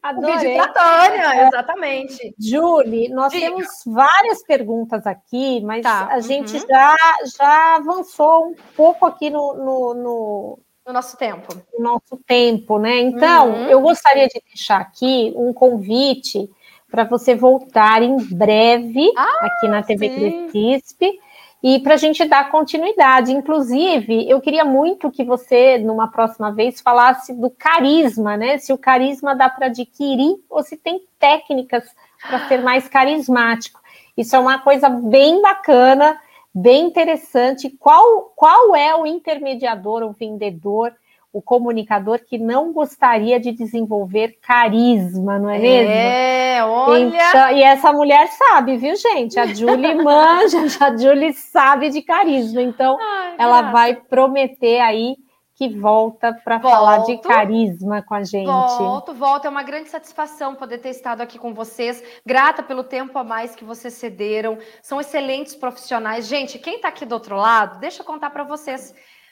Adorei. 0.03 0.35
O 0.35 0.39
vídeo 0.39 0.56
para 0.56 0.73
Tânia, 0.73 1.48
exatamente. 1.48 2.35
Julie, 2.39 3.10
nós 3.10 3.31
Diga. 3.31 3.48
temos 3.48 3.68
várias 3.88 4.43
perguntas 4.43 5.07
aqui, 5.07 5.61
mas 5.61 5.81
tá. 5.81 6.10
a 6.11 6.19
gente 6.19 6.57
uhum. 6.57 6.68
já, 6.69 6.95
já 7.38 7.76
avançou 7.77 8.49
um 8.49 8.56
pouco 8.76 9.06
aqui 9.06 9.30
no, 9.30 9.53
no, 9.56 9.93
no 9.95 10.60
no 10.92 10.94
nosso 10.94 11.18
tempo. 11.18 11.56
No 11.74 11.84
nosso 11.84 12.18
tempo, 12.28 12.78
né? 12.78 13.00
Então, 13.00 13.50
uhum. 13.50 13.68
eu 13.68 13.82
gostaria 13.82 14.28
de 14.28 14.42
deixar 14.46 14.82
aqui 14.82 15.34
um 15.36 15.54
convite 15.54 16.50
para 16.90 17.06
você 17.06 17.34
voltar 17.34 18.04
em 18.04 18.18
breve 18.18 19.12
ah, 19.18 19.40
aqui 19.42 19.68
na 19.70 19.82
TV 19.82 20.10
Crescisp 20.10 21.20
e 21.64 21.80
para 21.80 21.94
a 21.94 21.98
gente 21.98 22.26
dar 22.26 22.50
continuidade. 22.50 23.32
Inclusive, 23.32 24.30
eu 24.30 24.42
queria 24.42 24.66
muito 24.66 25.10
que 25.10 25.24
você, 25.24 25.78
numa 25.78 26.10
próxima 26.10 26.52
vez, 26.52 26.82
falasse 26.82 27.34
do 27.34 27.50
carisma, 27.50 28.36
né? 28.36 28.58
Se 28.58 28.74
o 28.74 28.78
carisma 28.78 29.34
dá 29.34 29.50
para 29.50 29.68
adquirir 29.68 30.36
ou 30.50 30.62
se 30.62 30.76
tem 30.76 31.02
técnicas 31.18 31.86
para 32.28 32.48
ser 32.50 32.62
mais 32.62 32.90
carismático. 32.90 33.80
Isso 34.18 34.36
é 34.36 34.40
uma 34.40 34.60
coisa 34.60 34.90
bem 34.90 35.42
bacana, 35.42 36.20
bem 36.53 36.86
interessante. 36.86 37.69
Qual, 37.69 38.32
qual 38.36 38.76
é 38.76 38.95
o 38.95 39.06
intermediador, 39.06 40.03
o 40.03 40.11
vendedor 40.11 40.94
o 41.34 41.41
comunicador 41.41 42.19
que 42.28 42.38
não 42.38 42.73
gostaria 42.73 43.40
de 43.40 43.52
desenvolver 43.53 44.38
carisma, 44.41 45.40
não 45.40 45.49
é 45.49 45.60
mesmo? 45.60 45.91
É, 45.91 46.64
olha. 46.64 47.06
Então, 47.06 47.52
e 47.52 47.64
essa 47.64 47.94
mulher 47.94 48.28
sabe, 48.28 48.78
viu, 48.78 48.95
gente? 48.98 49.40
A 49.40 49.45
Julie 49.45 49.95
manja, 50.03 50.60
a 50.82 50.98
Julie 50.98 51.34
sabe 51.34 51.90
de 51.90 52.02
carisma, 52.02 52.61
então 52.61 52.98
Ai, 52.99 53.36
ela 53.38 53.61
vai 53.72 53.95
prometer 53.95 54.82
aí 54.82 55.15
que 55.62 55.70
volta 55.70 56.34
para 56.34 56.60
falar 56.60 57.04
de 57.04 57.20
carisma 57.20 58.02
com 58.02 58.16
a 58.16 58.24
gente. 58.24 58.48
Volto, 58.48 59.14
volto. 59.14 59.46
É 59.46 59.50
uma 59.50 59.62
grande 59.62 59.90
satisfação 59.90 60.56
poder 60.56 60.80
ter 60.80 60.90
estado 60.90 61.22
aqui 61.22 61.38
com 61.38 61.54
vocês. 61.54 62.04
Grata 62.26 62.64
pelo 62.64 62.84
tempo 62.84 63.16
a 63.20 63.24
mais 63.24 63.56
que 63.56 63.64
vocês 63.64 63.94
cederam. 63.94 64.58
São 64.82 65.00
excelentes 65.00 65.54
profissionais. 65.54 66.26
Gente, 66.26 66.58
quem 66.58 66.78
está 66.78 66.88
aqui 66.88 67.06
do 67.06 67.14
outro 67.14 67.36
lado, 67.36 67.80
deixa 67.80 68.02
eu 68.02 68.06
contar 68.08 68.32
para 68.32 68.44
vocês 68.44 68.92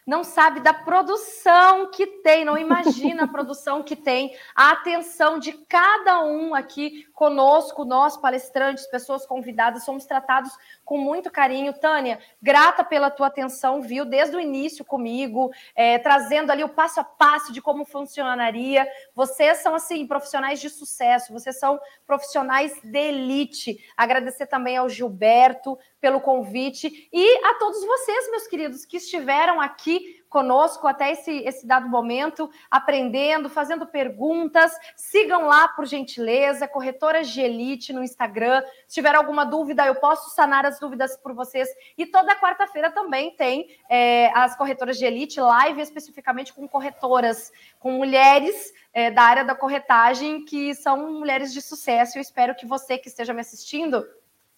não 0.09 0.23
sabe 0.23 0.59
da 0.59 0.73
produção 0.73 1.91
que 1.91 2.07
tem, 2.23 2.43
não 2.43 2.57
imagina 2.57 3.25
a 3.25 3.27
produção 3.29 3.83
que 3.83 3.95
tem, 3.95 4.35
a 4.55 4.71
atenção 4.71 5.37
de 5.37 5.53
cada 5.67 6.23
um 6.23 6.55
aqui 6.55 7.05
conosco, 7.13 7.85
nós 7.85 8.17
palestrantes, 8.17 8.87
pessoas 8.87 9.23
convidadas, 9.27 9.85
somos 9.85 10.05
tratados 10.05 10.51
com 10.89 10.97
muito 10.97 11.29
carinho. 11.29 11.71
Tânia, 11.71 12.17
grata 12.41 12.83
pela 12.83 13.11
tua 13.11 13.27
atenção, 13.27 13.79
viu, 13.79 14.03
desde 14.03 14.35
o 14.35 14.39
início 14.39 14.83
comigo, 14.83 15.51
é, 15.75 15.99
trazendo 15.99 16.51
ali 16.51 16.63
o 16.63 16.69
passo 16.69 16.99
a 16.99 17.03
passo 17.03 17.53
de 17.53 17.61
como 17.61 17.85
funcionaria. 17.85 18.87
Vocês 19.13 19.59
são, 19.59 19.75
assim, 19.75 20.07
profissionais 20.07 20.59
de 20.59 20.67
sucesso, 20.67 21.31
vocês 21.31 21.59
são 21.59 21.79
profissionais 22.07 22.73
de 22.81 22.97
elite. 22.97 23.77
Agradecer 23.95 24.47
também 24.47 24.77
ao 24.77 24.89
Gilberto 24.89 25.77
pelo 26.01 26.19
convite 26.19 27.07
e 27.13 27.45
a 27.45 27.53
todos 27.59 27.85
vocês, 27.85 28.31
meus 28.31 28.47
queridos, 28.47 28.83
que 28.83 28.97
estiveram 28.97 29.61
aqui 29.61 30.19
conosco 30.29 30.87
até 30.87 31.11
esse, 31.11 31.31
esse 31.39 31.65
dado 31.65 31.89
momento, 31.89 32.49
aprendendo, 32.69 33.49
fazendo 33.49 33.85
perguntas. 33.85 34.71
Sigam 34.95 35.47
lá, 35.47 35.67
por 35.67 35.85
gentileza, 35.85 36.67
Corretoras 36.67 37.27
de 37.29 37.41
Elite 37.41 37.91
no 37.91 38.03
Instagram. 38.03 38.61
Se 38.87 38.95
tiver 38.95 39.15
alguma 39.15 39.43
dúvida, 39.43 39.85
eu 39.85 39.95
posso 39.95 40.29
sanar 40.29 40.65
as 40.65 40.79
dúvidas 40.79 41.17
por 41.17 41.33
vocês. 41.33 41.67
E 41.97 42.05
toda 42.05 42.39
quarta-feira 42.39 42.91
também 42.91 43.35
tem 43.35 43.67
é, 43.89 44.31
as 44.35 44.55
Corretoras 44.55 44.97
de 44.97 45.05
Elite 45.05 45.41
live, 45.41 45.81
especificamente 45.81 46.53
com 46.53 46.67
corretoras, 46.67 47.51
com 47.79 47.91
mulheres 47.93 48.71
é, 48.93 49.09
da 49.09 49.23
área 49.23 49.43
da 49.43 49.55
corretagem 49.55 50.45
que 50.45 50.75
são 50.75 51.11
mulheres 51.11 51.51
de 51.51 51.61
sucesso. 51.61 52.17
Eu 52.17 52.21
espero 52.21 52.55
que 52.55 52.65
você 52.65 52.97
que 52.97 53.07
esteja 53.07 53.33
me 53.33 53.41
assistindo 53.41 54.05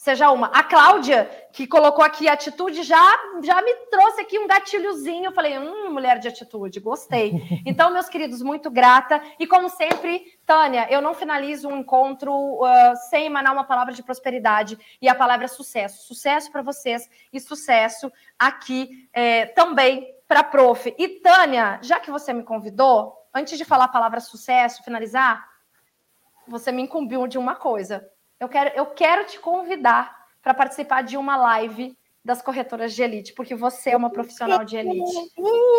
seja 0.02 0.32
uma. 0.32 0.48
A 0.48 0.64
Cláudia, 0.64 1.30
que 1.54 1.68
colocou 1.68 2.04
aqui 2.04 2.28
atitude, 2.28 2.82
já, 2.82 3.06
já 3.44 3.62
me 3.62 3.72
trouxe 3.92 4.22
aqui 4.22 4.40
um 4.40 4.48
gatilhozinho. 4.48 5.26
Eu 5.26 5.32
falei, 5.32 5.60
hum, 5.60 5.94
mulher 5.94 6.18
de 6.18 6.28
atitude, 6.28 6.80
gostei. 6.80 7.34
Então, 7.64 7.94
meus 7.94 8.10
queridos, 8.10 8.42
muito 8.42 8.72
grata. 8.72 9.22
E 9.38 9.46
como 9.46 9.70
sempre, 9.70 10.40
Tânia, 10.44 10.88
eu 10.90 11.04
não 11.04 11.14
finalizo 11.14 11.70
um 11.70 11.78
encontro 11.78 12.34
uh, 12.34 12.96
sem 13.12 13.28
emanar 13.28 13.54
uma 13.54 13.64
palavra 13.64 13.94
de 13.94 14.02
prosperidade. 14.02 14.76
E 15.00 15.08
a 15.08 15.14
palavra 15.14 15.46
é 15.46 15.48
sucesso. 15.48 16.08
Sucesso 16.08 16.52
para 16.52 16.64
vocês 16.64 17.08
e 17.32 17.40
sucesso 17.40 18.12
aqui 18.40 19.08
é, 19.14 19.46
também 19.46 20.16
para 20.28 20.40
a 20.40 20.44
prof. 20.44 20.96
E 20.98 21.08
Tânia, 21.20 21.80
já 21.84 22.00
que 22.00 22.10
você 22.10 22.34
me 22.34 22.44
convidou, 22.44 23.16
antes 23.32 23.56
de 23.56 23.64
falar 23.64 23.84
a 23.84 23.90
palavra 23.90 24.20
sucesso, 24.20 24.84
finalizar, 24.84 25.48
você 26.48 26.72
me 26.72 26.82
incumbiu 26.82 27.28
de 27.28 27.38
uma 27.38 27.56
coisa 27.56 28.10
eu 28.42 28.50
quero, 28.50 28.72
eu 28.76 28.88
quero 28.88 29.26
te 29.26 29.40
convidar 29.40 30.18
para 30.42 30.56
participar 30.56 31.04
de 31.04 31.16
uma 31.16 31.38
live 31.38 31.96
das 32.24 32.42
corretoras 32.42 32.94
de 32.94 33.02
elite, 33.02 33.34
porque 33.34 33.56
você 33.56 33.90
é 33.92 33.98
uma 33.98 34.12
profissional 34.12 34.64
de 34.64 34.78
elite. 34.78 35.32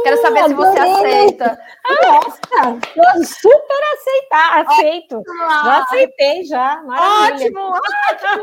Quero 0.02 0.20
saber 0.20 0.48
se 0.48 0.54
você 0.54 0.78
aceita. 0.78 1.58
Nossa, 2.02 3.34
super 3.40 3.80
aceitar, 3.94 4.66
aceito. 4.66 5.22
Já 5.64 5.82
aceitei 5.82 6.44
já. 6.44 6.82
Maravilha. 6.82 7.46
Ótimo, 7.46 7.60
ótimo. 7.60 8.42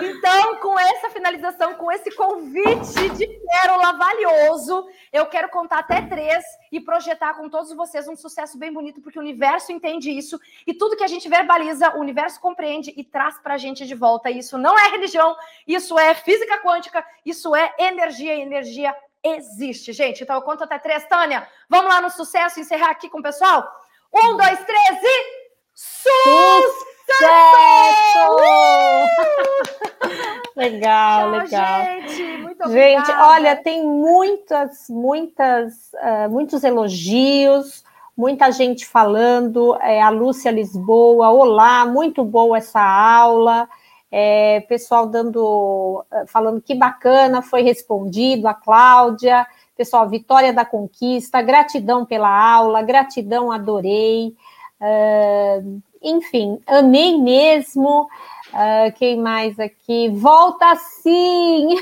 Então, 0.00 0.56
com 0.60 0.78
essa 0.78 1.08
finalização, 1.08 1.74
com 1.74 1.90
esse 1.90 2.14
convite 2.14 3.08
de 3.10 3.26
pérola 3.26 3.92
valioso, 3.92 4.86
eu 5.10 5.24
quero 5.26 5.48
contar 5.48 5.78
até 5.78 6.02
três 6.02 6.44
e 6.70 6.78
projetar 6.78 7.34
com 7.34 7.48
todos 7.48 7.72
vocês 7.72 8.06
um 8.06 8.16
sucesso 8.16 8.58
bem 8.58 8.72
bonito, 8.72 9.00
porque 9.00 9.18
o 9.18 9.22
universo 9.22 9.72
entende 9.72 10.10
isso 10.10 10.38
e 10.66 10.74
tudo 10.74 10.96
que 10.96 11.04
a 11.04 11.08
gente 11.08 11.28
verbaliza, 11.28 11.96
o 11.96 12.00
universo 12.00 12.38
compreende 12.40 12.92
e 12.96 13.02
traz 13.02 13.38
para 13.38 13.54
a 13.54 13.58
gente 13.58 13.86
de 13.86 13.94
volta. 13.94 14.30
Isso 14.30 14.58
não 14.58 14.78
é 14.78 14.88
religião, 14.90 15.34
isso 15.66 15.98
é 15.98 16.14
física 16.14 16.58
quântica, 16.58 16.97
isso 17.24 17.54
é 17.54 17.72
energia 17.78 18.34
e 18.34 18.40
energia 18.40 18.94
existe, 19.22 19.92
gente. 19.92 20.22
Então 20.22 20.36
eu 20.36 20.42
conto 20.42 20.64
até 20.64 20.78
três, 20.78 21.06
Tânia. 21.06 21.46
Vamos 21.68 21.92
lá 21.92 22.00
no 22.00 22.10
sucesso, 22.10 22.60
encerrar 22.60 22.90
aqui 22.90 23.08
com 23.08 23.18
o 23.18 23.22
pessoal? 23.22 23.68
Um, 24.14 24.36
dois, 24.36 24.64
três 24.64 25.02
e. 25.02 25.48
Sucesso! 25.74 26.88
legal, 30.56 31.20
Tchau, 31.20 31.38
legal. 31.38 31.84
Gente, 31.84 32.22
muito 32.38 32.64
obrigada. 32.64 33.06
Gente, 33.06 33.20
olha, 33.20 33.56
tem 33.56 33.86
muitas, 33.86 34.88
muitas, 34.88 35.92
uh, 35.94 36.30
muitos 36.30 36.64
elogios, 36.64 37.84
muita 38.16 38.50
gente 38.50 38.86
falando. 38.86 39.76
É, 39.80 40.02
a 40.02 40.10
Lúcia 40.10 40.50
Lisboa, 40.50 41.30
olá, 41.30 41.86
muito 41.86 42.24
boa 42.24 42.58
essa 42.58 42.80
aula. 42.80 43.68
É, 44.10 44.60
pessoal 44.68 45.06
dando, 45.06 46.04
ah, 46.10 46.24
falando 46.26 46.62
que 46.62 46.74
bacana, 46.74 47.42
foi 47.42 47.62
respondido, 47.62 48.48
a 48.48 48.54
Cláudia, 48.54 49.46
pessoal, 49.76 50.08
Vitória 50.08 50.52
da 50.52 50.64
Conquista, 50.64 51.40
gratidão 51.42 52.04
pela 52.04 52.28
aula, 52.28 52.82
gratidão, 52.82 53.52
adorei. 53.52 54.34
Uh, 54.80 55.80
enfim, 56.02 56.60
amei 56.66 57.18
mesmo. 57.18 58.08
Uh, 58.48 58.92
quem 58.96 59.18
mais 59.20 59.58
aqui? 59.58 60.08
Volta 60.08 60.74
sim! 60.76 61.68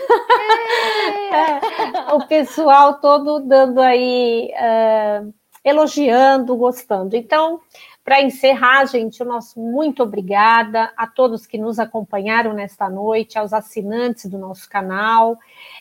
O 2.15 2.27
pessoal 2.27 2.95
todo 2.95 3.41
dando 3.41 3.81
aí, 3.81 4.51
uh, 4.55 5.33
elogiando, 5.65 6.57
gostando. 6.57 7.17
Então, 7.17 7.61
para 8.07 8.23
encerrar, 8.23 8.87
gente, 8.87 9.21
o 9.21 9.27
nosso 9.27 9.59
muito 9.59 10.01
obrigada 10.01 10.93
a 10.97 11.09
todos 11.09 11.45
que 11.45 11.59
nos 11.59 11.81
acompanharam 11.81 12.53
nesta 12.53 12.89
noite, 12.89 13.37
aos 13.37 13.53
assinantes 13.53 14.27
do 14.27 14.39
nosso 14.39 14.71
canal 14.71 15.37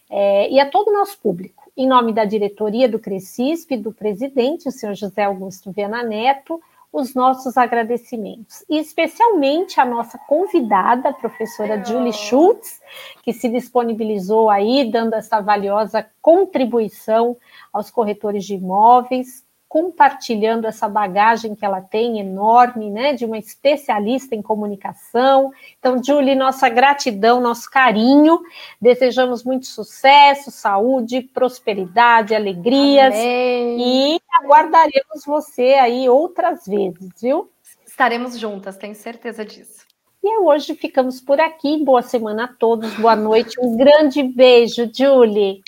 é, 0.09 0.49
e 0.49 0.59
a 0.59 0.67
todo 0.67 0.87
o 0.87 0.93
nosso 0.93 1.19
público. 1.19 1.71
Em 1.77 1.87
nome 1.87 2.11
da 2.11 2.25
diretoria 2.25 2.89
do 2.89 2.97
Crescisp, 2.97 3.77
do 3.77 3.93
presidente, 3.93 4.67
o 4.67 4.71
senhor 4.71 4.95
José 4.95 5.23
Augusto 5.23 5.71
Viana 5.71 6.01
Neto, 6.01 6.59
os 6.91 7.13
nossos 7.13 7.57
agradecimentos, 7.57 8.65
e 8.67 8.79
especialmente 8.79 9.79
a 9.79 9.85
nossa 9.85 10.17
convidada, 10.17 11.09
a 11.09 11.13
professora 11.13 11.83
Julie 11.85 12.13
Schultz, 12.13 12.81
que 13.21 13.33
se 13.33 13.49
disponibilizou 13.49 14.49
aí, 14.49 14.89
dando 14.89 15.13
essa 15.13 15.41
valiosa 15.41 16.07
contribuição 16.23 17.37
aos 17.71 17.91
corretores 17.91 18.45
de 18.45 18.55
imóveis, 18.55 19.44
compartilhando 19.75 20.67
essa 20.67 20.87
bagagem 20.87 21.53
que 21.53 21.65
ela 21.65 21.81
tem 21.81 22.17
enorme, 22.17 22.89
né, 22.89 23.11
de 23.11 23.25
uma 23.25 23.37
especialista 23.37 24.33
em 24.33 24.41
comunicação. 24.41 25.51
Então, 25.77 26.01
Julie, 26.01 26.33
nossa 26.33 26.69
gratidão, 26.69 27.41
nosso 27.41 27.69
carinho. 27.69 28.39
Desejamos 28.79 29.43
muito 29.43 29.65
sucesso, 29.65 30.49
saúde, 30.49 31.23
prosperidade, 31.23 32.33
alegrias 32.33 33.13
Amém. 33.13 34.15
e 34.15 34.21
aguardaremos 34.41 35.25
você 35.25 35.73
aí 35.73 36.07
outras 36.07 36.65
vezes, 36.65 37.09
viu? 37.21 37.51
Estaremos 37.85 38.39
juntas, 38.39 38.77
tenho 38.77 38.95
certeza 38.95 39.43
disso. 39.43 39.83
E 40.23 40.39
hoje 40.39 40.73
ficamos 40.73 41.19
por 41.19 41.41
aqui. 41.41 41.83
Boa 41.83 42.01
semana 42.01 42.45
a 42.45 42.47
todos, 42.47 42.93
boa 42.93 43.15
noite. 43.17 43.59
Um 43.59 43.75
grande 43.75 44.23
beijo, 44.23 44.89
Julie. 44.95 45.61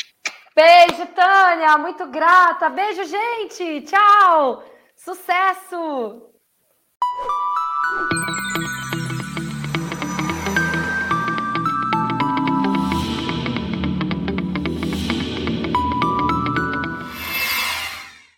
Beijo, 0.58 1.06
Tânia. 1.14 1.78
Muito 1.78 2.08
grata. 2.08 2.68
Beijo, 2.68 3.04
gente. 3.04 3.82
Tchau. 3.82 4.64
Sucesso. 4.96 6.24